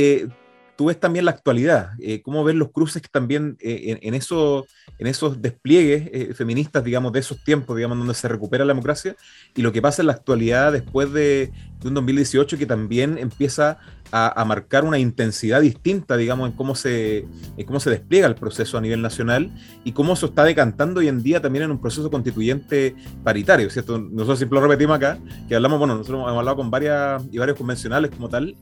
tú 0.82 0.86
ves 0.86 1.00
también 1.00 1.26
la 1.26 1.32
actualidad, 1.32 1.92
eh, 2.00 2.24
cómo 2.24 2.44
ves 2.44 2.56
los 2.56 2.72
cruces 2.72 3.04
que 3.04 3.08
también 3.08 3.56
eh, 3.60 4.00
en, 4.02 4.16
eso, 4.16 4.66
en 4.98 5.06
esos 5.06 5.40
despliegues 5.40 6.10
eh, 6.12 6.34
feministas, 6.34 6.84
digamos, 6.84 7.14
de 7.14 7.20
esos 7.20 7.44
tiempos, 7.44 7.76
digamos, 7.76 8.00
donde 8.00 8.16
se 8.16 8.28
recupera 8.28 8.66
la 8.66 8.74
democracia, 8.74 9.16
y 9.56 9.62
lo 9.62 9.72
que 9.72 9.80
pasa 9.80 10.02
en 10.02 10.08
la 10.08 10.14
actualidad 10.14 10.72
después 10.72 11.14
de, 11.14 11.52
un 11.84 11.94
2018 11.94 12.58
que 12.58 12.66
también 12.66 13.20
empieza 13.20 13.78
a, 14.12 14.44
marcar 14.46 14.84
una 14.84 15.00
intensidad 15.00 15.62
distinta, 15.62 16.18
digamos, 16.18 16.50
en 16.50 16.56
cómo, 16.56 16.76
se, 16.76 17.26
cómo 17.66 17.80
se 17.80 17.90
despliega 17.90 18.28
el 18.28 18.36
proceso 18.36 18.78
a 18.78 18.82
nivel 18.82 19.02
nacional 19.02 19.52
y 19.84 19.94
cómo 19.94 20.14
eso 20.14 20.28
está 20.28 20.44
decantando 20.44 21.00
hoy 21.00 21.08
en 21.08 21.24
día 21.24 21.42
también 21.42 21.66
en 21.66 21.72
un 21.72 21.80
proceso 21.80 22.12
constituyente 22.12 22.96
paritario, 23.24 23.70
¿cierto? 23.70 23.98
Nosotros 24.00 24.40
siempre 24.40 24.60
lo 24.60 24.68
repetimos 24.68 24.98
acá, 24.98 25.18
que 25.48 25.56
hablamos, 25.56 25.80
bueno, 25.80 25.96
nosotros 25.96 26.20
hemos 26.20 26.38
hablado 26.38 26.58
con 26.58 26.70
varias 26.70 27.24
y 27.32 27.38
varios 27.38 27.58
convencionales 27.58 28.12
como 28.12 28.30
tal, 28.30 28.56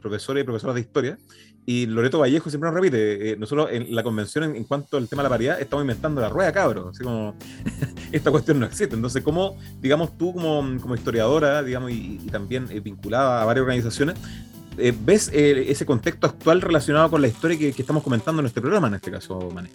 profesores 0.00 0.42
y 0.42 0.44
profesoras 0.44 0.74
de 0.74 0.80
historia, 0.80 1.18
y 1.68 1.86
Loreto 1.86 2.20
Vallejo 2.20 2.48
siempre 2.48 2.70
nos 2.70 2.74
repite, 2.74 3.32
eh, 3.32 3.36
nosotros 3.36 3.68
en 3.72 3.92
la 3.92 4.04
convención 4.04 4.54
en, 4.54 4.62
cuanto 4.62 4.96
al 4.96 5.08
tema 5.08 5.22
de 5.22 5.24
la 5.24 5.30
paridad 5.30 5.60
estamos 5.60 5.82
inventando 5.82 6.20
la 6.20 6.28
rueda, 6.28 6.52
cabros, 6.52 6.90
así 6.92 7.02
como 7.02 7.34
esta 8.12 8.30
cuestión 8.30 8.60
no 8.60 8.66
existe. 8.66 8.94
Entonces, 8.94 9.24
¿cómo, 9.24 9.56
digamos, 9.80 10.16
tú 10.16 10.32
como, 10.32 10.80
como 10.80 10.94
historiadora, 10.94 11.64
digamos, 11.64 11.90
y, 11.90 12.18
también 12.30 12.68
eh, 12.70 12.78
vinculada 12.78 13.42
a 13.42 13.44
varias 13.44 13.62
organizaciones, 13.62 14.14
eh, 14.78 14.94
ves 14.96 15.28
ese 15.32 15.84
contexto 15.84 16.28
actual 16.28 16.60
relacionado 16.60 17.10
con 17.10 17.20
la 17.20 17.26
historia 17.26 17.58
que, 17.58 17.68
estamos 17.70 18.04
comentando 18.04 18.40
en 18.40 18.46
este 18.46 18.60
programa, 18.60 18.86
en 18.86 18.94
este 18.94 19.10
caso, 19.10 19.50
Mané? 19.52 19.70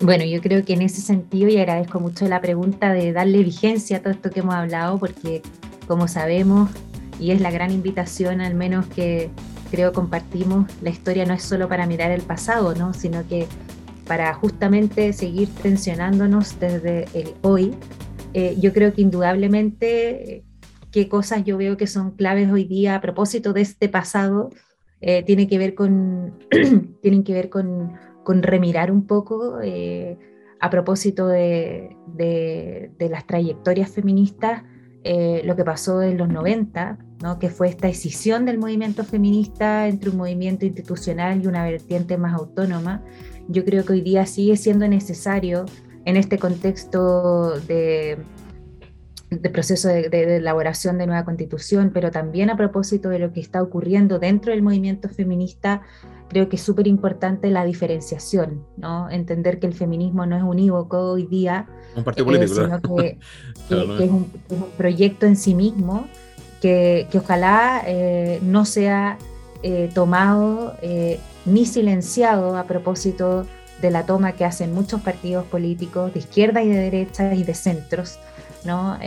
Bueno, 0.00 0.24
yo 0.24 0.40
creo 0.40 0.64
que 0.64 0.72
en 0.72 0.82
ese 0.82 1.02
sentido, 1.02 1.50
y 1.50 1.58
agradezco 1.58 2.00
mucho 2.00 2.26
la 2.26 2.40
pregunta 2.40 2.94
de 2.94 3.12
darle 3.12 3.42
vigencia 3.42 3.98
a 3.98 4.00
todo 4.00 4.12
esto 4.12 4.30
que 4.30 4.40
hemos 4.40 4.54
hablado, 4.54 4.98
porque 4.98 5.42
como 5.86 6.06
sabemos, 6.08 6.70
y 7.18 7.32
es 7.32 7.40
la 7.40 7.50
gran 7.50 7.70
invitación, 7.70 8.40
al 8.40 8.54
menos 8.54 8.86
que 8.86 9.30
creo 9.70 9.92
compartimos, 9.92 10.70
la 10.82 10.90
historia 10.90 11.24
no 11.26 11.34
es 11.34 11.42
solo 11.42 11.68
para 11.68 11.86
mirar 11.86 12.10
el 12.10 12.22
pasado, 12.22 12.74
¿no? 12.74 12.94
sino 12.94 13.26
que 13.26 13.46
para 14.06 14.32
justamente 14.34 15.12
seguir 15.12 15.48
tensionándonos 15.62 16.58
desde 16.58 17.04
el 17.14 17.34
hoy. 17.42 17.74
Eh, 18.32 18.56
yo 18.58 18.72
creo 18.72 18.92
que 18.92 19.02
indudablemente 19.02 20.36
eh, 20.36 20.44
qué 20.90 21.08
cosas 21.08 21.44
yo 21.44 21.58
veo 21.58 21.76
que 21.76 21.86
son 21.86 22.12
claves 22.12 22.50
hoy 22.50 22.64
día 22.64 22.94
a 22.94 23.00
propósito 23.00 23.52
de 23.52 23.60
este 23.60 23.88
pasado 23.88 24.50
eh, 25.00 25.22
tiene 25.22 25.46
que 25.46 25.58
ver 25.58 25.74
con 25.74 26.38
tienen 27.02 27.22
que 27.22 27.34
ver 27.34 27.50
con, 27.50 27.92
con 28.24 28.42
remirar 28.42 28.90
un 28.90 29.06
poco 29.06 29.58
a 30.60 30.70
propósito 30.70 31.26
de, 31.28 31.96
de, 32.06 32.90
de, 32.98 33.08
las 33.08 33.26
trayectorias 33.26 33.90
feministas 33.90 34.64
lo 35.44 35.56
que 35.56 35.64
pasó 35.64 36.02
en 36.02 36.18
los 36.18 36.28
90 36.28 36.98
que 37.40 37.50
fue 37.50 37.68
esta 37.68 37.88
escisión 37.88 38.44
del 38.44 38.58
movimiento 38.58 39.04
feminista 39.04 39.88
entre 39.88 40.10
un 40.10 40.16
movimiento 40.16 40.64
institucional 40.66 41.42
y 41.42 41.46
una 41.46 41.64
vertiente 41.64 42.16
más 42.16 42.34
autónoma, 42.34 43.02
yo 43.48 43.64
creo 43.64 43.84
que 43.84 43.94
hoy 43.94 44.00
día 44.02 44.24
sigue 44.26 44.56
siendo 44.56 44.86
necesario 44.86 45.64
en 46.04 46.16
este 46.16 46.38
contexto 46.38 47.58
de, 47.60 48.18
de 49.30 49.50
proceso 49.50 49.88
de, 49.88 50.36
elaboración 50.36 50.96
de 50.98 51.06
nueva 51.06 51.24
constitución, 51.24 51.90
pero 51.92 52.10
también 52.10 52.50
a 52.50 52.56
propósito 52.56 53.08
de 53.08 53.18
lo 53.18 53.32
que 53.32 53.40
está 53.40 53.62
ocurriendo 53.62 54.18
dentro 54.18 54.52
del 54.52 54.62
movimiento 54.62 55.08
feminista, 55.08 55.82
creo 56.28 56.48
que 56.48 56.56
es 56.56 56.62
súper 56.62 56.86
importante 56.86 57.50
la 57.50 57.64
diferenciación, 57.64 58.64
¿no? 58.76 59.10
entender 59.10 59.58
que 59.58 59.66
el 59.66 59.74
feminismo 59.74 60.24
no 60.24 60.36
es 60.36 60.42
unívoco 60.42 60.98
hoy 61.12 61.26
día, 61.26 61.66
un 61.96 62.04
partido 62.04 62.26
político, 62.26 62.54
sino 62.54 62.80
que, 62.96 63.18
es, 63.70 64.10
un, 64.10 64.30
es 64.48 64.56
un 64.60 64.70
proyecto 64.76 65.26
en 65.26 65.36
sí 65.36 65.54
mismo 65.54 66.06
que, 66.60 67.06
ojalá 67.14 67.82
eh, 67.86 68.40
no 68.42 68.64
sea 68.64 69.18
eh, 69.62 69.90
tomado 69.94 70.76
eh, 70.82 71.20
ni 71.44 71.66
silenciado 71.66 72.56
a 72.56 72.64
propósito 72.64 73.46
de 73.80 73.90
la 73.90 74.06
toma 74.06 74.32
que 74.32 74.44
hacen 74.44 74.74
muchos 74.74 75.00
partidos 75.00 75.46
políticos 75.46 76.12
de 76.12 76.20
izquierda 76.20 76.62
y 76.62 76.68
de 76.68 76.78
derecha 76.78 77.34
y 77.34 77.44
de 77.44 77.54
centros. 77.54 78.18
¿no? 78.64 78.98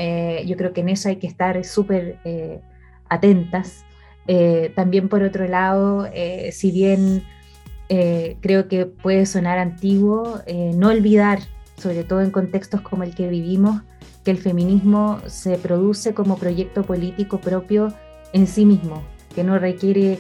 yo 0.46 0.58
creo 0.58 0.72
que 0.74 0.80
en 0.80 0.90
eso 0.90 1.10
hay 1.10 1.18
que 1.18 1.28
estar 1.28 1.64
súper 1.66 2.18
atentas. 3.10 3.84
también 4.76 5.10
por 5.10 5.24
otro 5.24 5.46
lado, 5.46 6.08
si 6.52 6.72
bien 6.72 7.24
creo 7.90 8.70
que 8.70 8.86
puede 8.86 9.26
sonar 9.26 9.60
antiguo, 9.60 10.40
no 10.74 10.88
olvidar, 10.88 11.40
sobre 11.78 12.06
todo 12.06 12.22
en 12.22 12.32
contextos 12.32 12.80
como 12.80 13.04
el 13.04 13.14
que 13.14 13.28
vivimos, 13.28 13.82
que 14.24 14.32
el 14.32 14.38
feminismo 14.38 15.20
se 15.28 15.58
produce 15.58 16.14
como 16.14 16.38
proyecto 16.38 16.84
político 16.84 17.40
propio 17.40 17.94
en 18.34 18.48
sí 18.48 18.66
mismo, 18.66 19.02
que 19.34 19.44
no 19.44 19.58
requiere 19.60 20.20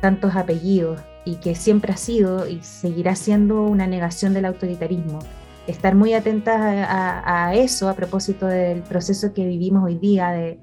tantos 0.00 0.34
apellidos 0.34 1.00
y 1.24 1.36
que 1.36 1.54
siempre 1.54 1.92
ha 1.92 1.96
sido 1.96 2.48
y 2.48 2.60
seguirá 2.62 3.14
siendo 3.14 3.62
una 3.62 3.86
negación 3.86 4.34
del 4.34 4.46
autoritarismo. 4.46 5.20
Estar 5.66 5.94
muy 5.94 6.14
atentas 6.14 6.56
a, 6.58 7.54
eso 7.54 7.88
a 7.88 7.94
propósito 7.94 8.46
del 8.46 8.82
proceso 8.82 9.32
que 9.32 9.46
vivimos 9.46 9.84
hoy 9.84 9.96
día 9.98 10.30
de, 10.30 10.58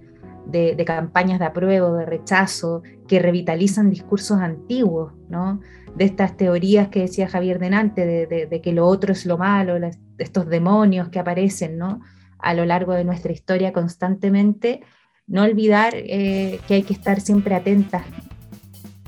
de, 0.45 0.85
campañas 0.85 1.39
de 1.39 1.45
apruebo, 1.45 1.93
de 1.93 2.05
rechazo, 2.05 2.81
que 3.07 3.19
revitalizan 3.19 3.89
discursos 3.89 4.39
antiguos, 4.39 5.13
¿no? 5.29 5.61
de 5.95 6.05
estas 6.05 6.35
teorías 6.35 6.89
que 6.89 7.01
decía 7.01 7.29
Javier 7.29 7.59
Denante, 7.59 8.05
de, 8.05 8.45
de 8.45 8.61
que 8.61 8.73
lo 8.73 8.85
otro 8.85 9.13
es 9.13 9.25
lo 9.25 9.37
malo, 9.37 9.75
estos 10.17 10.47
demonios 10.47 11.09
que 11.09 11.19
aparecen, 11.19 11.77
¿no? 11.77 12.01
A 12.39 12.53
lo 12.53 12.65
largo 12.65 12.93
de 12.93 13.03
nuestra 13.03 13.31
historia 13.31 13.73
constantemente, 13.73 14.81
no 15.27 15.43
olvidar 15.43 15.93
eh, 15.95 16.59
que 16.67 16.75
hay 16.75 16.83
que 16.83 16.93
estar 16.93 17.21
siempre 17.21 17.55
atentas, 17.55 18.03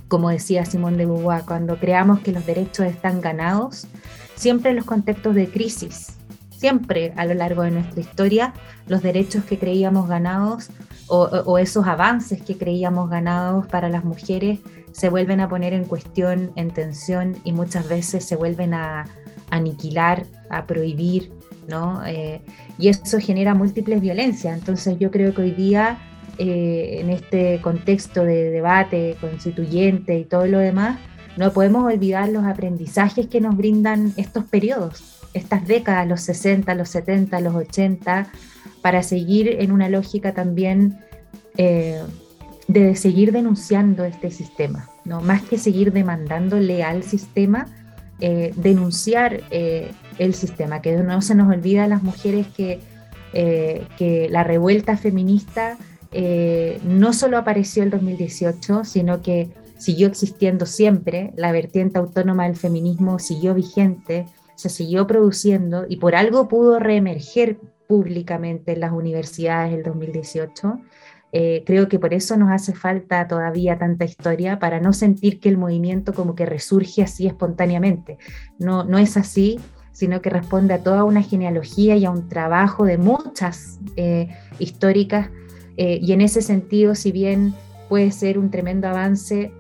como 0.08 0.30
decía 0.30 0.66
Simón 0.66 0.98
de 0.98 1.06
Beauvoir, 1.06 1.44
cuando 1.46 1.78
creamos 1.78 2.20
que 2.20 2.32
los 2.32 2.46
derechos 2.46 2.86
están 2.86 3.22
ganados, 3.22 3.88
siempre 4.36 4.72
en 4.72 4.78
los 4.78 4.86
contextos 4.86 5.36
de 5.36 5.48
crisis, 5.48 6.18
siempre 6.50 7.14
a 7.16 7.26
lo 7.26 7.34
largo 7.34 7.64
de 7.64 7.72
nuestra 7.72 8.02
historia, 8.02 8.54
los 8.88 9.02
derechos 9.02 9.44
que 9.46 9.58
creíamos 9.58 10.08
ganados 10.08 10.70
o, 11.08 11.58
esos 11.58 11.88
avances 11.88 12.42
que 12.42 12.58
creíamos 12.58 13.10
ganados 13.10 13.68
para 13.68 13.90
las 13.90 14.06
mujeres 14.06 14.60
se 14.94 15.10
vuelven 15.10 15.42
a 15.42 15.50
poner 15.50 15.74
en 15.74 15.84
cuestión, 15.84 16.54
en 16.56 16.72
tensión 16.72 17.36
y 17.44 17.52
muchas 17.52 17.90
veces 17.90 18.24
se 18.24 18.36
vuelven 18.36 18.74
a 18.74 19.06
aniquilar, 19.50 20.26
a 20.50 20.66
prohibir, 20.66 21.34
¿no? 21.72 22.06
Eh, 22.06 22.42
y 22.78 22.90
eso 22.90 23.20
genera 23.20 23.56
múltiples 23.56 24.00
violencias. 24.02 24.56
Entonces 24.56 25.00
yo 25.00 25.10
creo 25.10 25.34
que 25.34 25.42
hoy 25.42 25.52
día, 25.52 25.98
eh, 26.38 26.98
en 27.00 27.10
este 27.10 27.60
contexto 27.62 28.24
de 28.24 28.52
debate 28.52 29.18
constituyente 29.20 30.20
y 30.20 30.26
todo 30.26 30.46
lo 30.46 30.60
demás, 30.60 31.00
no 31.38 31.52
podemos 31.54 31.92
olvidar 31.92 32.30
los 32.30 32.44
aprendizajes 32.44 33.28
que 33.28 33.42
nos 33.42 33.56
brindan 33.56 34.14
estos 34.18 34.44
periodos, 34.44 35.22
estas 35.34 35.66
décadas, 35.66 36.08
los 36.08 36.22
60, 36.22 36.76
los 36.76 36.90
70, 36.90 37.40
los 37.40 37.56
80, 37.56 38.28
para 38.82 39.02
seguir 39.02 39.48
en 39.60 39.72
una 39.72 39.88
lógica 39.88 40.34
también 40.34 41.00
eh, 41.58 42.02
de 42.68 42.96
seguir 42.96 43.32
denunciando 43.32 44.04
este 44.04 44.30
sistema, 44.30 44.90
¿no? 45.06 45.22
más 45.22 45.42
que 45.44 45.58
seguir 45.58 45.94
demandándole 45.94 46.84
al 46.84 47.04
sistema, 47.04 47.68
denunciar 48.56 49.42
el 50.18 50.34
sistema, 50.34 50.82
que 50.82 50.96
no 50.98 51.22
se 51.22 51.36
nos 51.36 51.54
olvida 51.54 51.86
a 51.86 51.88
las 51.88 52.04
mujeres 52.04 52.48
que, 52.48 52.80
eh, 53.34 53.86
que 53.98 54.28
la 54.30 54.44
revuelta 54.44 54.98
feminista 54.98 55.78
eh, 56.12 56.80
no 56.84 57.14
solo 57.14 57.38
apareció 57.38 57.84
el 57.84 57.90
2018, 57.90 58.84
sino 58.84 59.22
que 59.22 59.50
siguió 59.78 60.08
existiendo 60.08 60.66
siempre, 60.66 61.34
la 61.36 61.52
vertiente 61.52 61.98
autónoma 61.98 62.46
del 62.46 62.56
feminismo 62.56 63.18
siguió 63.18 63.54
vigente, 63.54 64.26
se 64.56 64.70
siguió 64.70 65.08
produciendo 65.08 65.86
y 65.90 65.98
por 65.98 66.16
algo 66.16 66.48
pudo 66.48 66.80
reemerger 66.80 67.58
públicamente 67.88 68.74
en 68.74 68.82
las 68.82 68.92
universidades 68.92 69.74
el 69.74 69.84
2018. 69.84 70.80
Eh, 71.34 71.64
creo 71.66 71.88
que 71.88 71.98
por 71.98 72.14
eso 72.14 72.36
nos 72.36 72.52
hace 72.52 72.74
falta 72.74 73.28
todavía 73.28 73.78
tanta 73.78 74.04
historia 74.04 74.60
para 74.60 74.82
no 74.82 74.92
sentir 74.92 75.40
que 75.40 75.50
el 75.50 75.58
movimiento 75.58 76.14
como 76.14 76.36
que 76.36 76.46
resurge 76.46 77.02
así 77.02 77.26
espontáneamente. 77.26 78.18
No, 78.60 78.84
no 78.84 78.98
es 78.98 79.16
así, 79.18 79.60
sino 79.92 80.22
que 80.22 80.30
responde 80.30 80.74
a 80.74 80.84
toda 80.84 81.04
una 81.04 81.22
genealogía 81.22 81.96
y 81.96 82.06
a 82.06 82.12
un 82.12 82.28
trabajo 82.28 82.86
de 82.86 82.98
muchas 82.98 83.80
eh, 83.96 84.30
históricas. 84.60 85.30
Eh, 85.78 86.00
y 86.02 86.14
en 86.14 86.22
ese 86.22 86.42
sentido, 86.42 86.96
si 86.96 87.12
bien 87.12 87.54
puede 87.90 88.12
ser 88.12 88.38
un 88.38 88.50
tremendo 88.50 88.88
avance 88.88 89.52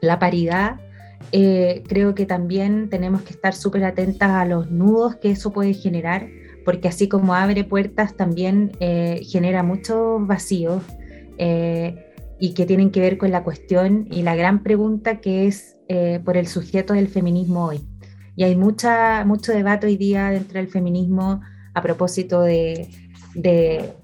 la 0.00 0.18
paridad, 0.18 0.80
eh, 1.30 1.82
creo 1.88 2.14
que 2.14 2.26
también 2.26 2.90
tenemos 2.90 3.22
que 3.22 3.32
estar 3.32 3.54
súper 3.54 3.84
atentas 3.84 4.30
a 4.30 4.44
los 4.44 4.70
nudos 4.70 5.16
que 5.16 5.30
eso 5.30 5.52
puede 5.52 5.72
generar, 5.72 6.28
porque 6.64 6.88
así 6.88 7.08
como 7.08 7.34
abre 7.34 7.64
puertas, 7.64 8.16
también 8.16 8.72
genera 8.78 9.62
muchos 9.62 10.26
vacíos 10.26 10.82
y 11.38 12.54
que 12.54 12.66
tienen 12.66 12.90
que 12.90 13.00
ver 13.00 13.18
con 13.18 13.30
la 13.30 13.42
cuestión 13.42 14.06
y 14.10 14.22
la 14.22 14.36
gran 14.36 14.62
pregunta 14.62 15.20
que 15.20 15.46
es 15.46 15.76
por 16.24 16.36
el 16.36 16.46
sujeto 16.46 16.94
del 16.94 17.08
feminismo 17.08 17.66
hoy. 17.66 17.91
Y 18.36 18.44
hay 18.44 18.56
mucha, 18.56 19.24
mucho 19.24 19.52
debate 19.52 19.86
hoy 19.86 19.96
día 19.96 20.30
dentro 20.30 20.58
del 20.58 20.68
feminismo 20.68 21.40
a 21.74 21.82
propósito 21.82 22.42
de, 22.42 22.88
de, 23.34 23.94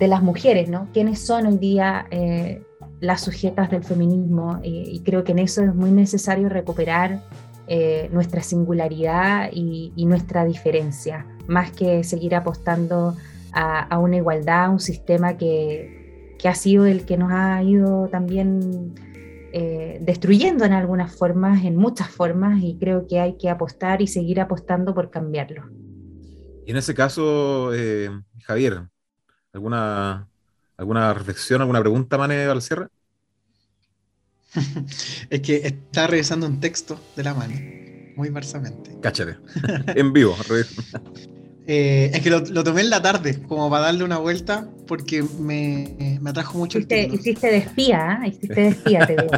las 0.00 0.22
mujeres, 0.22 0.68
¿no? 0.68 0.88
¿Quiénes 0.92 1.20
son 1.20 1.46
hoy 1.46 1.58
día 1.58 2.06
eh, 2.10 2.62
las 3.00 3.22
sujetas 3.22 3.70
del 3.70 3.84
feminismo? 3.84 4.60
y 4.62 5.00
creo 5.04 5.24
que 5.24 5.32
en 5.32 5.40
eso 5.40 5.62
es 5.62 5.74
muy 5.74 5.90
necesario 5.90 6.48
recuperar 6.48 7.22
eh, 7.68 8.08
nuestra 8.12 8.44
singularidad 8.44 9.50
y, 9.52 9.90
nuestra 10.06 10.44
diferencia, 10.44 11.26
más 11.48 11.72
que 11.72 12.04
seguir 12.04 12.36
apostando 12.36 13.16
a, 13.52 13.98
una 13.98 14.16
igualdad, 14.18 14.66
a 14.66 14.70
un 14.70 14.78
sistema 14.78 15.36
que, 15.36 16.36
que 16.38 16.48
ha 16.48 16.54
sido 16.54 16.86
el 16.86 17.04
que 17.04 17.16
nos 17.16 17.32
ha 17.32 17.60
ido 17.64 18.06
también 18.06 18.94
eh, 19.58 20.00
destruyendo 20.02 20.66
en 20.66 20.74
algunas 20.74 21.16
formas, 21.16 21.64
en 21.64 21.76
muchas 21.76 22.10
formas, 22.10 22.62
y 22.62 22.76
creo 22.78 23.06
que 23.06 23.20
hay 23.20 23.38
que 23.38 23.48
apostar 23.48 24.02
y 24.02 24.06
seguir 24.06 24.38
apostando 24.38 24.94
por 24.94 25.10
cambiarlo. 25.10 25.70
Y 26.66 26.72
en 26.72 26.76
ese 26.76 26.92
caso, 26.92 27.72
eh, 27.72 28.10
Javier, 28.42 28.82
¿alguna, 29.54 30.28
¿alguna 30.76 31.14
reflexión, 31.14 31.62
alguna 31.62 31.80
pregunta, 31.80 32.18
Mane, 32.18 32.44
al 32.44 32.60
cierre? 32.60 32.88
es 35.30 35.40
que 35.40 35.66
está 35.66 36.06
revisando 36.06 36.46
un 36.46 36.60
texto 36.60 37.00
de 37.16 37.22
la 37.22 37.32
Mane, 37.32 38.12
muy 38.14 38.28
marsamente. 38.28 38.98
Cáchate, 39.00 39.38
en 39.94 40.12
vivo. 40.12 40.36
Eh, 41.68 42.12
es 42.14 42.20
que 42.20 42.30
lo, 42.30 42.42
tomé 42.42 42.82
en 42.82 42.90
la 42.90 43.02
tarde, 43.02 43.42
como 43.42 43.68
para 43.68 43.86
darle 43.86 44.04
una 44.04 44.18
vuelta, 44.18 44.68
porque 44.86 45.24
me, 45.40 46.18
me 46.20 46.30
atrajo 46.30 46.58
mucho 46.58 46.78
hiciste, 46.78 47.06
el 47.06 47.14
Hiciste 47.14 47.46
de 47.48 47.56
espía, 47.56 48.20
¿eh? 48.22 48.28
hiciste 48.28 48.54
de 48.54 48.68
espía, 48.68 49.06
te 49.06 49.16
veo. 49.16 49.30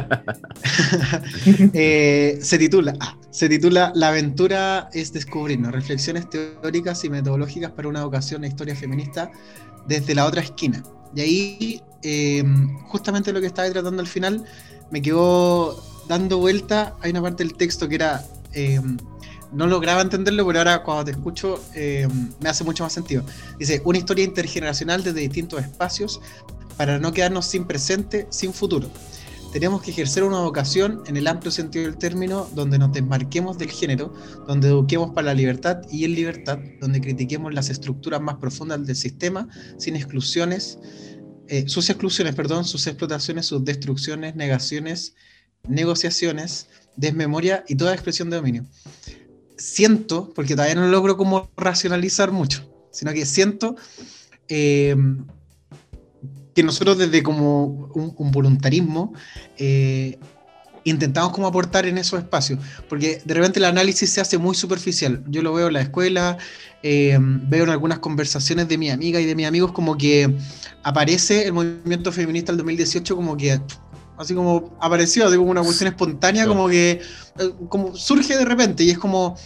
Eh, 1.73 2.37
se 2.41 2.57
titula, 2.57 2.93
ah, 2.99 3.17
se 3.31 3.49
titula 3.49 3.91
La 3.95 4.09
aventura 4.09 4.89
es 4.93 5.11
descubrirnos, 5.11 5.71
reflexiones 5.71 6.29
teóricas 6.29 7.03
y 7.03 7.09
metodológicas 7.09 7.71
para 7.71 7.87
una 7.87 7.99
educación 7.99 8.43
e 8.43 8.47
historia 8.47 8.75
feminista 8.75 9.31
desde 9.87 10.13
la 10.13 10.25
otra 10.25 10.41
esquina. 10.41 10.83
Y 11.15 11.21
ahí, 11.21 11.81
eh, 12.03 12.43
justamente 12.83 13.33
lo 13.33 13.41
que 13.41 13.47
estaba 13.47 13.69
tratando 13.71 14.01
al 14.01 14.07
final, 14.07 14.45
me 14.91 15.01
quedó 15.01 15.83
dando 16.07 16.37
vuelta, 16.37 16.95
hay 17.01 17.11
una 17.11 17.21
parte 17.21 17.43
del 17.43 17.55
texto 17.55 17.87
que 17.89 17.95
era 17.95 18.23
no 19.51 19.67
lograba 19.67 20.01
entenderlo, 20.01 20.45
pero 20.45 20.59
ahora 20.59 20.83
cuando 20.83 21.05
te 21.05 21.11
escucho 21.11 21.63
eh, 21.73 22.07
me 22.41 22.49
hace 22.49 22.63
mucho 22.63 22.83
más 22.83 22.93
sentido. 22.93 23.23
Dice, 23.57 23.81
una 23.85 23.97
historia 23.97 24.23
intergeneracional 24.23 25.03
desde 25.03 25.21
distintos 25.21 25.61
espacios 25.61 26.21
para 26.77 26.99
no 26.99 27.11
quedarnos 27.11 27.45
sin 27.45 27.65
presente, 27.65 28.27
sin 28.29 28.53
futuro. 28.53 28.89
Tenemos 29.51 29.81
que 29.81 29.89
ejercer 29.89 30.23
una 30.23 30.41
vocación 30.41 31.01
en 31.07 31.17
el 31.17 31.25
amplio 31.25 31.51
sentido 31.51 31.85
del 31.85 31.97
término, 31.97 32.47
donde 32.53 32.77
nos 32.77 32.93
desmarquemos 32.93 33.57
del 33.57 33.71
género, 33.71 34.13
donde 34.47 34.67
eduquemos 34.67 35.09
para 35.09 35.25
la 35.25 35.33
libertad 35.33 35.81
y 35.91 36.05
en 36.05 36.13
libertad, 36.13 36.59
donde 36.79 37.01
critiquemos 37.01 37.51
las 37.51 37.71
estructuras 37.71 38.21
más 38.21 38.35
profundas 38.35 38.85
del 38.85 38.95
sistema, 38.95 39.49
sin 39.79 39.95
exclusiones, 39.95 40.77
eh, 41.47 41.67
sus 41.67 41.89
exclusiones, 41.89 42.35
perdón, 42.35 42.63
sus 42.63 42.85
explotaciones, 42.85 43.47
sus 43.47 43.65
destrucciones, 43.65 44.35
negaciones, 44.35 45.15
negociaciones, 45.67 46.67
desmemoria 46.95 47.63
y 47.67 47.73
toda 47.73 47.93
expresión 47.93 48.29
de 48.29 48.35
dominio 48.35 48.65
siento, 49.59 50.31
porque 50.33 50.55
todavía 50.55 50.75
no 50.75 50.87
logro 50.87 51.17
como 51.17 51.49
racionalizar 51.55 52.31
mucho, 52.31 52.67
sino 52.91 53.13
que 53.13 53.25
siento 53.25 53.75
eh, 54.47 54.95
que 56.55 56.63
nosotros 56.63 56.97
desde 56.97 57.21
como 57.21 57.65
un, 57.93 58.31
voluntarismo 58.31 59.13
eh, 59.57 60.17
intentamos 60.83 61.31
como 61.31 61.47
aportar 61.47 61.85
en 61.85 61.97
esos 61.97 62.19
espacios, 62.19 62.59
porque 62.87 63.21
de 63.23 63.33
repente 63.33 63.59
el 63.59 63.65
análisis 63.65 64.09
se 64.09 64.21
hace 64.21 64.37
muy 64.37 64.55
superficial. 64.55 65.23
Yo 65.27 65.41
lo 65.41 65.53
veo 65.53 65.67
en 65.67 65.73
la 65.73 65.81
escuela, 65.81 66.37
eh, 66.81 67.17
veo 67.19 67.63
en 67.63 67.69
algunas 67.69 67.99
conversaciones 67.99 68.67
de 68.67 68.77
mi 68.77 68.89
amiga 68.89 69.19
y 69.19 69.25
de 69.25 69.35
mis 69.35 69.45
amigos 69.45 69.71
como 69.71 69.97
que 69.97 70.33
aparece 70.83 71.45
el 71.45 71.53
movimiento 71.53 72.11
feminista 72.11 72.51
del 72.51 72.57
2018 72.57 73.15
como 73.15 73.37
que 73.37 73.59
así 74.19 74.35
como 74.35 74.77
apareció, 74.81 75.25
como 75.25 75.49
una 75.49 75.63
cuestión 75.63 75.87
espontánea, 75.87 76.45
como 76.45 76.67
que 76.67 77.01
eh, 77.39 77.51
como 77.69 77.95
surge 77.95 78.37
de 78.37 78.43
repente 78.43 78.83
y 78.83 78.91
es 78.91 78.99
como, 78.99 79.37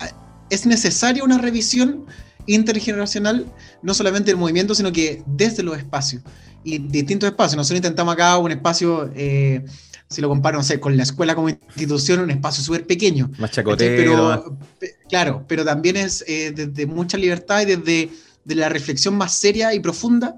eh, 0.00 0.10
es 0.48 0.66
necesaria 0.66 1.24
una 1.24 1.36
revisión 1.36 2.06
intergeneracional, 2.46 3.44
no 3.82 3.92
solamente 3.92 4.30
del 4.30 4.38
movimiento, 4.38 4.74
sino 4.74 4.92
que 4.92 5.24
desde 5.26 5.64
los 5.64 5.76
espacios 5.76 6.22
y 6.62 6.78
distintos 6.78 7.28
espacios. 7.28 7.56
Nosotros 7.56 7.78
intentamos 7.78 8.14
acá 8.14 8.38
un 8.38 8.52
espacio, 8.52 9.10
eh, 9.16 9.64
si 10.08 10.20
lo 10.20 10.28
comparo, 10.28 10.58
no 10.58 10.64
sé, 10.64 10.78
con 10.78 10.96
la 10.96 11.02
escuela 11.02 11.34
como 11.34 11.48
institución, 11.48 12.20
un 12.20 12.30
espacio 12.30 12.62
súper 12.62 12.86
pequeño. 12.86 13.32
Más 13.38 13.50
chacotero. 13.50 14.56
Pero, 14.78 14.98
claro, 15.08 15.44
pero 15.48 15.64
también 15.64 15.96
es 15.96 16.24
desde 16.26 16.86
mucha 16.86 17.18
libertad 17.18 17.62
y 17.62 17.76
desde 17.76 18.10
de 18.44 18.54
la 18.54 18.68
reflexión 18.68 19.16
más 19.16 19.34
seria 19.34 19.74
y 19.74 19.80
profunda 19.80 20.36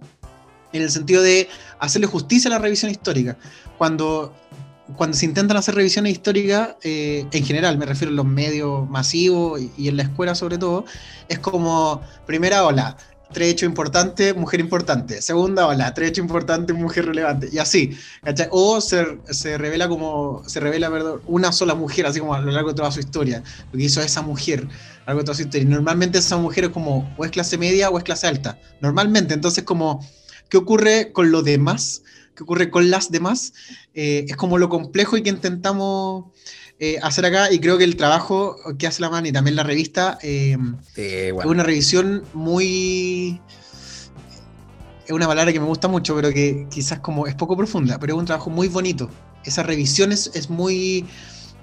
en 0.73 0.83
el 0.83 0.91
sentido 0.91 1.23
de 1.23 1.49
hacerle 1.79 2.07
justicia 2.07 2.49
a 2.49 2.53
la 2.53 2.59
revisión 2.59 2.91
histórica. 2.91 3.37
Cuando, 3.79 4.35
cuando 4.97 5.17
se 5.17 5.27
intentan 5.27 5.57
hacer 5.57 5.75
revisiones 5.75 6.13
históricas, 6.13 6.77
eh, 6.83 7.27
en 7.31 7.45
general, 7.45 7.79
me 7.79 7.87
refiero 7.87 8.13
a 8.13 8.15
los 8.15 8.27
medios 8.27 8.89
masivos 8.89 9.61
y, 9.77 9.89
en 9.89 9.97
la 9.97 10.05
escuela 10.05 10.35
sobre 10.35 10.59
todo, 10.59 10.85
es 11.29 11.39
como, 11.39 12.03
primera 12.27 12.65
ola, 12.65 12.97
tres 13.33 13.53
hechos 13.53 13.67
importantes, 13.67 14.37
mujer 14.37 14.61
importante. 14.61 15.23
Segunda 15.23 15.67
ola, 15.67 15.93
tres 15.95 16.11
hechos 16.11 16.23
importantes, 16.23 16.77
mujer 16.77 17.07
relevante. 17.07 17.49
Y 17.53 17.59
así, 17.59 17.97
O 18.51 18.81
se, 18.81 19.19
se, 19.31 19.59
revela 19.59 19.89
como, 19.89 20.43
se 20.47 20.61
revela, 20.61 20.91
perdón, 20.91 21.23
una 21.27 21.51
sola 21.53 21.75
mujer, 21.75 22.07
así 22.07 22.21
como 22.21 22.35
a 22.35 22.41
lo 22.41 22.53
largo 22.53 22.71
de 22.71 22.77
toda 22.77 22.93
su 22.93 23.01
historia, 23.01 23.43
lo 23.73 23.79
que 23.79 23.85
hizo 23.85 24.01
esa 24.01 24.23
mujer 24.23 24.61
a 24.61 24.65
lo 24.67 25.07
largo 25.07 25.21
de 25.21 25.25
toda 25.25 25.37
su 25.37 25.43
historia. 25.43 25.67
Y 25.67 25.71
normalmente 25.71 26.19
esa 26.19 26.37
mujer 26.37 26.65
es 26.65 26.71
como, 26.71 27.13
o 27.17 27.25
es 27.25 27.31
clase 27.31 27.59
media 27.59 27.91
o 27.91 27.99
es 27.99 28.05
clase 28.05 28.27
alta. 28.27 28.59
Normalmente, 28.81 29.35
entonces 29.35 29.65
como 29.65 30.07
¿Qué 30.53 30.59
ocurre 30.59 31.13
con 31.13 31.33
lo 31.33 31.41
demás? 31.41 32.03
¿Qué 32.37 32.43
ocurre 32.43 32.69
con 32.69 32.91
las 32.91 33.11
demás? 33.11 33.55
Eh, 33.95 34.27
es 34.29 34.37
como 34.37 34.59
lo 34.59 34.69
complejo 34.69 35.17
y 35.17 35.23
que 35.23 35.31
intentamos 35.31 36.27
eh, 36.79 36.99
hacer 37.03 37.25
acá 37.25 37.51
y 37.51 37.59
creo 37.59 37.79
que 37.79 37.85
el 37.85 37.97
trabajo 37.97 38.57
que 38.79 38.87
hace 38.87 39.01
la 39.01 39.09
mano 39.09 39.27
y 39.27 39.33
también 39.33 39.57
la 39.57 39.63
revista 39.63 40.19
eh, 40.21 40.59
es 40.95 41.33
una 41.47 41.63
revisión 41.63 42.25
muy... 42.35 43.41
Es 45.07 45.13
una 45.13 45.27
palabra 45.27 45.55
que 45.55 45.61
me 45.61 45.65
gusta 45.65 45.89
mucho, 45.89 46.15
pero 46.15 46.31
que 46.35 46.67
quizás 46.71 47.01
como 47.01 47.27
es 47.27 47.35
poco 47.35 47.57
profunda, 47.57 47.99
pero 47.99 48.13
es 48.13 48.19
un 48.19 48.27
trabajo 48.27 48.51
muy 48.51 48.69
bonito. 48.69 49.09
Esa 49.47 49.63
revisión 49.63 50.13
es, 50.13 50.51
muy, 50.51 51.07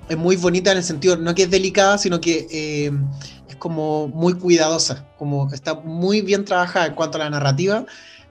es 0.09 0.17
muy 0.17 0.35
bonita 0.35 0.71
en 0.71 0.79
el 0.79 0.83
sentido, 0.83 1.15
no 1.15 1.35
que 1.35 1.43
es 1.43 1.51
delicada, 1.51 1.99
sino 1.99 2.19
que 2.19 2.91
es 3.47 3.55
como 3.57 4.07
muy 4.07 4.33
cuidadosa, 4.33 5.07
como 5.19 5.53
está 5.53 5.75
muy 5.75 6.21
bien 6.21 6.43
trabajada 6.43 6.87
en 6.87 6.95
cuanto 6.95 7.19
a 7.19 7.25
la 7.25 7.29
narrativa 7.29 7.85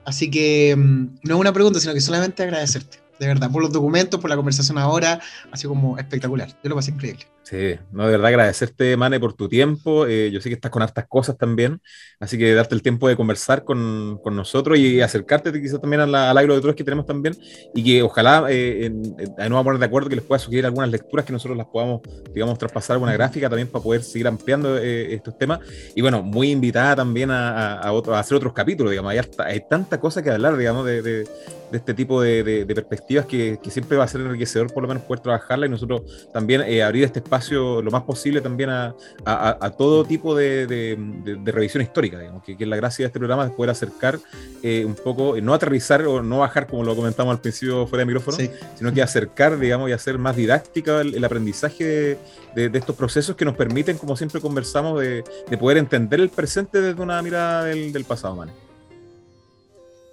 Así 0.09 0.31
que 0.31 0.75
mm, 0.75 1.19
no 1.23 1.35
es 1.35 1.39
una 1.39 1.53
pregunta, 1.53 1.79
sino 1.79 1.93
que 1.93 2.01
solamente 2.01 2.41
agradecerte, 2.41 2.97
de 3.19 3.27
verdad, 3.27 3.51
por 3.51 3.61
los 3.61 3.71
documentos, 3.71 4.19
por 4.19 4.29
la 4.29 4.35
conversación 4.35 4.79
ahora, 4.79 5.21
sido 5.55 5.69
como 5.69 5.99
espectacular. 5.99 6.49
Yo 6.63 6.69
lo 6.69 6.75
pasé 6.75 6.91
increíble. 6.91 7.27
Sí, 7.49 7.79
no, 7.91 8.05
de 8.05 8.11
verdad 8.11 8.27
agradecerte, 8.27 8.95
Mane, 8.95 9.19
por 9.19 9.33
tu 9.33 9.49
tiempo. 9.49 10.05
Eh, 10.05 10.29
yo 10.29 10.39
sé 10.39 10.49
que 10.49 10.53
estás 10.53 10.69
con 10.69 10.83
hartas 10.83 11.07
cosas 11.07 11.35
también, 11.35 11.81
así 12.19 12.37
que 12.37 12.53
darte 12.53 12.75
el 12.75 12.83
tiempo 12.83 13.07
de 13.07 13.15
conversar 13.15 13.63
con, 13.63 14.19
con 14.23 14.35
nosotros 14.35 14.77
y 14.77 15.01
acercarte 15.01 15.51
quizás 15.59 15.81
también 15.81 16.01
al, 16.01 16.13
al 16.13 16.37
agro 16.37 16.53
de 16.53 16.59
otros 16.59 16.75
que 16.75 16.83
tenemos 16.83 17.07
también 17.07 17.35
y 17.73 17.83
que 17.83 18.03
ojalá 18.03 18.45
eh, 18.49 18.91
nos 18.91 19.49
vamos 19.49 19.61
a 19.61 19.63
poner 19.63 19.79
de 19.79 19.85
acuerdo 19.87 20.09
que 20.09 20.17
les 20.17 20.23
pueda 20.23 20.37
sugerir 20.37 20.67
algunas 20.67 20.91
lecturas 20.91 21.25
que 21.25 21.33
nosotros 21.33 21.57
las 21.57 21.65
podamos, 21.65 22.01
digamos, 22.31 22.55
traspasar 22.59 22.93
alguna 22.93 23.13
gráfica 23.13 23.49
también 23.49 23.67
para 23.67 23.83
poder 23.83 24.03
seguir 24.03 24.27
ampliando 24.27 24.77
eh, 24.77 25.15
estos 25.15 25.35
temas. 25.35 25.59
Y 25.95 26.01
bueno, 26.01 26.21
muy 26.21 26.51
invitada 26.51 26.97
también 26.97 27.31
a, 27.31 27.79
a, 27.79 27.89
a, 27.89 28.19
hacer 28.19 28.37
otros 28.37 28.53
capítulos, 28.53 28.91
digamos, 28.91 29.11
hay, 29.11 29.21
hay 29.39 29.61
tanta 29.67 29.99
cosa 29.99 30.21
que 30.21 30.29
hablar, 30.29 30.55
digamos, 30.55 30.85
de, 30.85 31.01
de, 31.01 31.23
de 31.23 31.77
este 31.77 31.95
tipo 31.95 32.21
de, 32.21 32.43
de 32.43 32.75
perspectivas 32.75 33.25
que, 33.25 33.57
que, 33.61 33.71
siempre 33.71 33.97
va 33.97 34.03
a 34.03 34.07
ser 34.07 34.21
enriquecedor 34.21 34.71
por 34.71 34.83
lo 34.83 34.89
menos 34.89 35.03
poder 35.03 35.21
trabajarla 35.21 35.65
y 35.65 35.69
nosotros 35.69 36.29
también 36.31 36.61
abrir 36.81 37.03
este 37.03 37.19
espacio 37.19 37.38
lo 37.51 37.91
más 37.91 38.03
posible 38.03 38.41
también 38.41 38.69
a, 38.69 38.95
a, 39.25 39.69
todo 39.71 40.05
tipo 40.05 40.35
de, 40.35 40.67
de, 40.67 41.51
revisión 41.51 41.81
histórica, 41.81 42.19
digamos, 42.19 42.43
que, 42.43 42.57
que, 42.57 42.63
es 42.63 42.69
la 42.69 42.75
gracia 42.75 43.03
de 43.03 43.07
este 43.07 43.19
programa, 43.19 43.45
es 43.45 43.51
poder 43.51 43.71
acercar 43.71 44.19
eh, 44.63 44.83
un 44.85 44.95
poco, 44.95 45.35
no 45.41 45.53
aterrizar 45.53 46.05
o 46.05 46.21
no 46.21 46.39
bajar 46.39 46.67
como 46.67 46.83
lo 46.83 46.95
comentamos 46.95 47.33
al 47.33 47.41
principio 47.41 47.87
fuera 47.87 48.01
de 48.01 48.05
micrófono, 48.07 48.37
sino 48.75 48.93
que 48.93 49.01
acercar, 49.01 49.57
digamos, 49.59 49.89
y 49.89 49.93
hacer 49.93 50.17
más 50.17 50.35
didáctica 50.35 51.01
el, 51.01 51.23
aprendizaje 51.23 52.17
de, 52.55 52.71
estos 52.73 52.95
procesos 52.95 53.35
que 53.35 53.45
nos 53.45 53.55
permiten, 53.55 53.97
como 53.97 54.15
siempre 54.15 54.41
conversamos, 54.41 54.99
de, 54.99 55.23
poder 55.59 55.77
entender 55.77 56.19
el 56.19 56.29
presente 56.29 56.81
desde 56.81 57.01
una 57.01 57.21
mirada 57.21 57.65
del, 57.65 57.91
del 57.91 58.05
pasado, 58.05 58.35
man. 58.35 58.49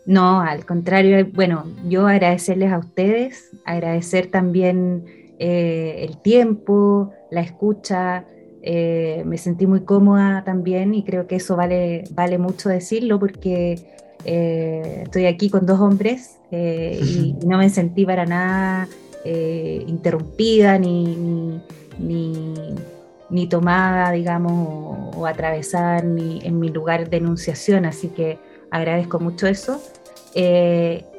No, 0.06 0.40
al 0.40 0.64
contrario, 0.64 1.26
bueno, 1.32 1.66
yo 1.88 2.06
agradecerles 2.06 2.72
a 2.72 2.78
ustedes, 2.78 3.50
agradecer 3.64 4.28
también 4.28 5.04
eh, 5.38 6.06
el 6.08 6.18
tiempo, 6.18 7.12
la 7.30 7.40
escucha, 7.40 8.24
eh, 8.62 9.22
me 9.26 9.38
sentí 9.38 9.66
muy 9.66 9.80
cómoda 9.82 10.42
también 10.44 10.94
y 10.94 11.04
creo 11.04 11.26
que 11.26 11.36
eso 11.36 11.56
vale, 11.56 12.04
vale 12.12 12.38
mucho 12.38 12.68
decirlo 12.68 13.18
porque 13.18 13.78
eh, 14.24 15.00
estoy 15.04 15.26
aquí 15.26 15.50
con 15.50 15.66
dos 15.66 15.80
hombres 15.80 16.38
y, 16.50 17.36
no 17.44 17.58
me 17.58 17.68
sentí 17.70 18.06
para 18.06 18.24
nada 18.24 18.88
interrumpida 19.24 20.78
ni, 20.78 21.60
ni, 21.98 23.46
tomada, 23.48 24.12
digamos, 24.12 25.16
o, 25.16 25.26
atravesada 25.26 25.98
en 25.98 26.60
mi, 26.60 26.68
lugar 26.68 27.10
de 27.10 27.16
enunciación, 27.16 27.86
así 27.86 28.06
que 28.06 28.38
agradezco 28.70 29.18
mucho 29.18 29.48
eso. 29.48 29.82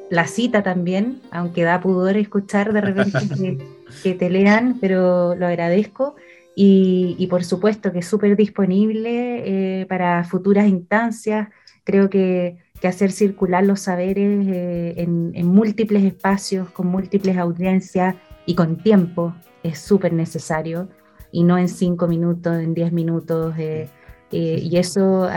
La 0.08 0.26
cita 0.26 0.62
también, 0.62 1.20
aunque 1.30 1.64
da 1.64 1.82
pudor 1.82 2.16
escuchar 2.16 2.72
de 2.72 2.80
repente 2.80 3.58
que, 4.02 4.14
te 4.14 4.30
lean, 4.30 4.78
pero 4.80 5.34
lo 5.34 5.46
agradezco. 5.46 6.16
Y, 6.54 7.26
por 7.30 7.44
supuesto 7.44 7.92
que 7.92 8.00
es 8.00 8.06
súper 8.06 8.36
disponible 8.36 9.80
eh, 9.82 9.86
para 9.86 10.24
futuras 10.24 10.66
instancias. 10.66 11.48
Creo 11.84 12.10
que, 12.10 12.58
hacer 12.82 13.10
circular 13.10 13.64
los 13.64 13.80
saberes 13.80 14.46
eh, 14.48 14.94
en, 14.96 15.46
múltiples 15.46 16.04
espacios, 16.04 16.70
con 16.70 16.86
múltiples 16.86 17.36
audiencias 17.36 18.14
y 18.46 18.54
con 18.54 18.78
tiempo 18.78 19.34
es 19.62 19.80
súper 19.80 20.12
necesario 20.12 20.88
y 21.32 21.42
no 21.42 21.58
en 21.58 21.68
cinco 21.68 22.06
minutos, 22.06 22.56
en 22.58 22.74
diez 22.74 22.92
minutos. 22.92 23.54
Eh, 23.58 23.88
y 24.30 24.76
eso 24.76 25.28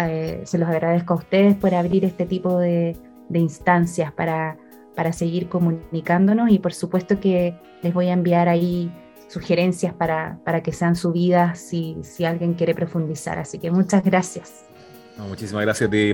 se 0.44 0.58
los 0.58 0.68
agradezco 0.68 1.14
a 1.14 1.18
ustedes 1.18 1.56
por 1.56 1.74
abrir 1.74 2.04
este 2.04 2.26
tipo 2.26 2.60
de, 2.60 2.98
de 3.30 3.40
instancias 3.40 4.12
para, 4.12 4.58
para 4.96 5.14
seguir 5.14 5.50
comunicándonos 5.50 6.50
y 6.50 6.60
por 6.60 6.74
supuesto 6.74 7.20
que 7.20 7.56
les 7.82 7.94
voy 7.94 8.08
a 8.08 8.14
enviar 8.14 8.50
ahí 8.50 8.92
sugerencias 9.28 9.94
para, 9.94 10.40
para 10.44 10.62
que 10.62 10.74
sean 10.74 10.96
subidas 10.96 11.60
si, 11.60 11.98
si 12.02 12.26
alguien 12.26 12.54
quiere 12.54 12.76
profundizar. 12.76 13.40
Así 13.40 13.60
que 13.60 13.72
muchas 13.72 14.04
gracias 14.04 14.71
muchísimas 15.18 15.64
gracias 15.64 15.88
a 15.88 15.92
ti. 15.92 16.14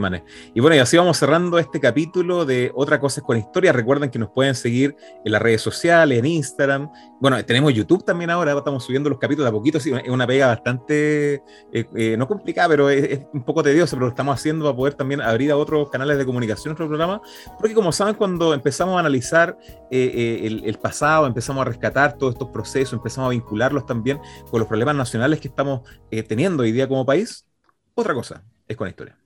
Y 0.54 0.60
bueno, 0.60 0.76
y 0.76 0.80
así 0.80 0.98
vamos 0.98 1.18
cerrando 1.18 1.58
este 1.60 1.80
capítulo 1.80 2.46
de 2.46 2.72
Otra 2.76 3.00
Cosa 3.00 3.22
con 3.22 3.38
Historia. 3.38 3.72
Recuerden 3.72 4.10
que 4.10 4.20
nos 4.20 4.30
pueden 4.30 4.56
seguir 4.56 4.96
en 5.24 5.32
las 5.32 5.42
redes 5.42 5.62
sociales, 5.62 6.20
en 6.20 6.26
Instagram. 6.26 6.90
Bueno, 7.20 7.44
tenemos 7.46 7.74
YouTube 7.74 8.04
también 8.04 8.30
ahora, 8.30 8.54
estamos 8.54 8.84
subiendo 8.84 9.10
los 9.10 9.20
capítulos 9.20 9.50
a 9.50 9.52
poquito. 9.52 9.78
es 9.78 9.88
una 10.08 10.28
pega 10.28 10.48
bastante, 10.48 11.36
eh, 11.72 11.86
eh, 11.96 12.16
no 12.18 12.28
complicada, 12.28 12.70
pero 12.70 12.90
es, 12.90 13.22
un 13.34 13.44
poco 13.44 13.64
tediosa, 13.64 13.96
pero 13.96 14.06
lo 14.06 14.10
estamos 14.10 14.36
haciendo 14.36 14.66
para 14.66 14.76
poder 14.76 14.94
también 14.94 15.22
abrir 15.22 15.52
a 15.52 15.58
otros 15.58 15.90
canales 15.90 16.18
de 16.18 16.26
comunicación 16.26 16.72
nuestro 16.72 16.88
programa. 16.88 17.22
Porque 17.58 17.74
como 17.74 17.92
saben, 17.92 18.16
cuando 18.16 18.54
empezamos 18.54 18.98
a 18.98 19.00
analizar 19.00 19.58
eh, 19.92 20.42
el, 20.44 20.64
el 20.66 20.78
pasado, 20.80 21.28
empezamos 21.28 21.62
a 21.62 21.66
rescatar 21.66 22.18
todos 22.18 22.34
estos 22.34 22.50
procesos, 22.50 22.94
empezamos 22.94 23.28
a 23.28 23.32
vincularlos 23.32 23.86
también 23.86 24.20
con 24.50 24.60
los 24.60 24.68
problemas 24.68 24.96
nacionales 24.96 25.40
que 25.40 25.48
estamos 25.48 25.82
teniendo 26.28 26.64
hoy 26.64 26.72
día 26.72 26.88
como 26.88 27.06
país, 27.06 27.46
otra 27.96 28.14
cosa 28.14 28.44
es 28.68 28.78
con 28.78 28.86
la 28.86 28.90
historia. 28.90 29.18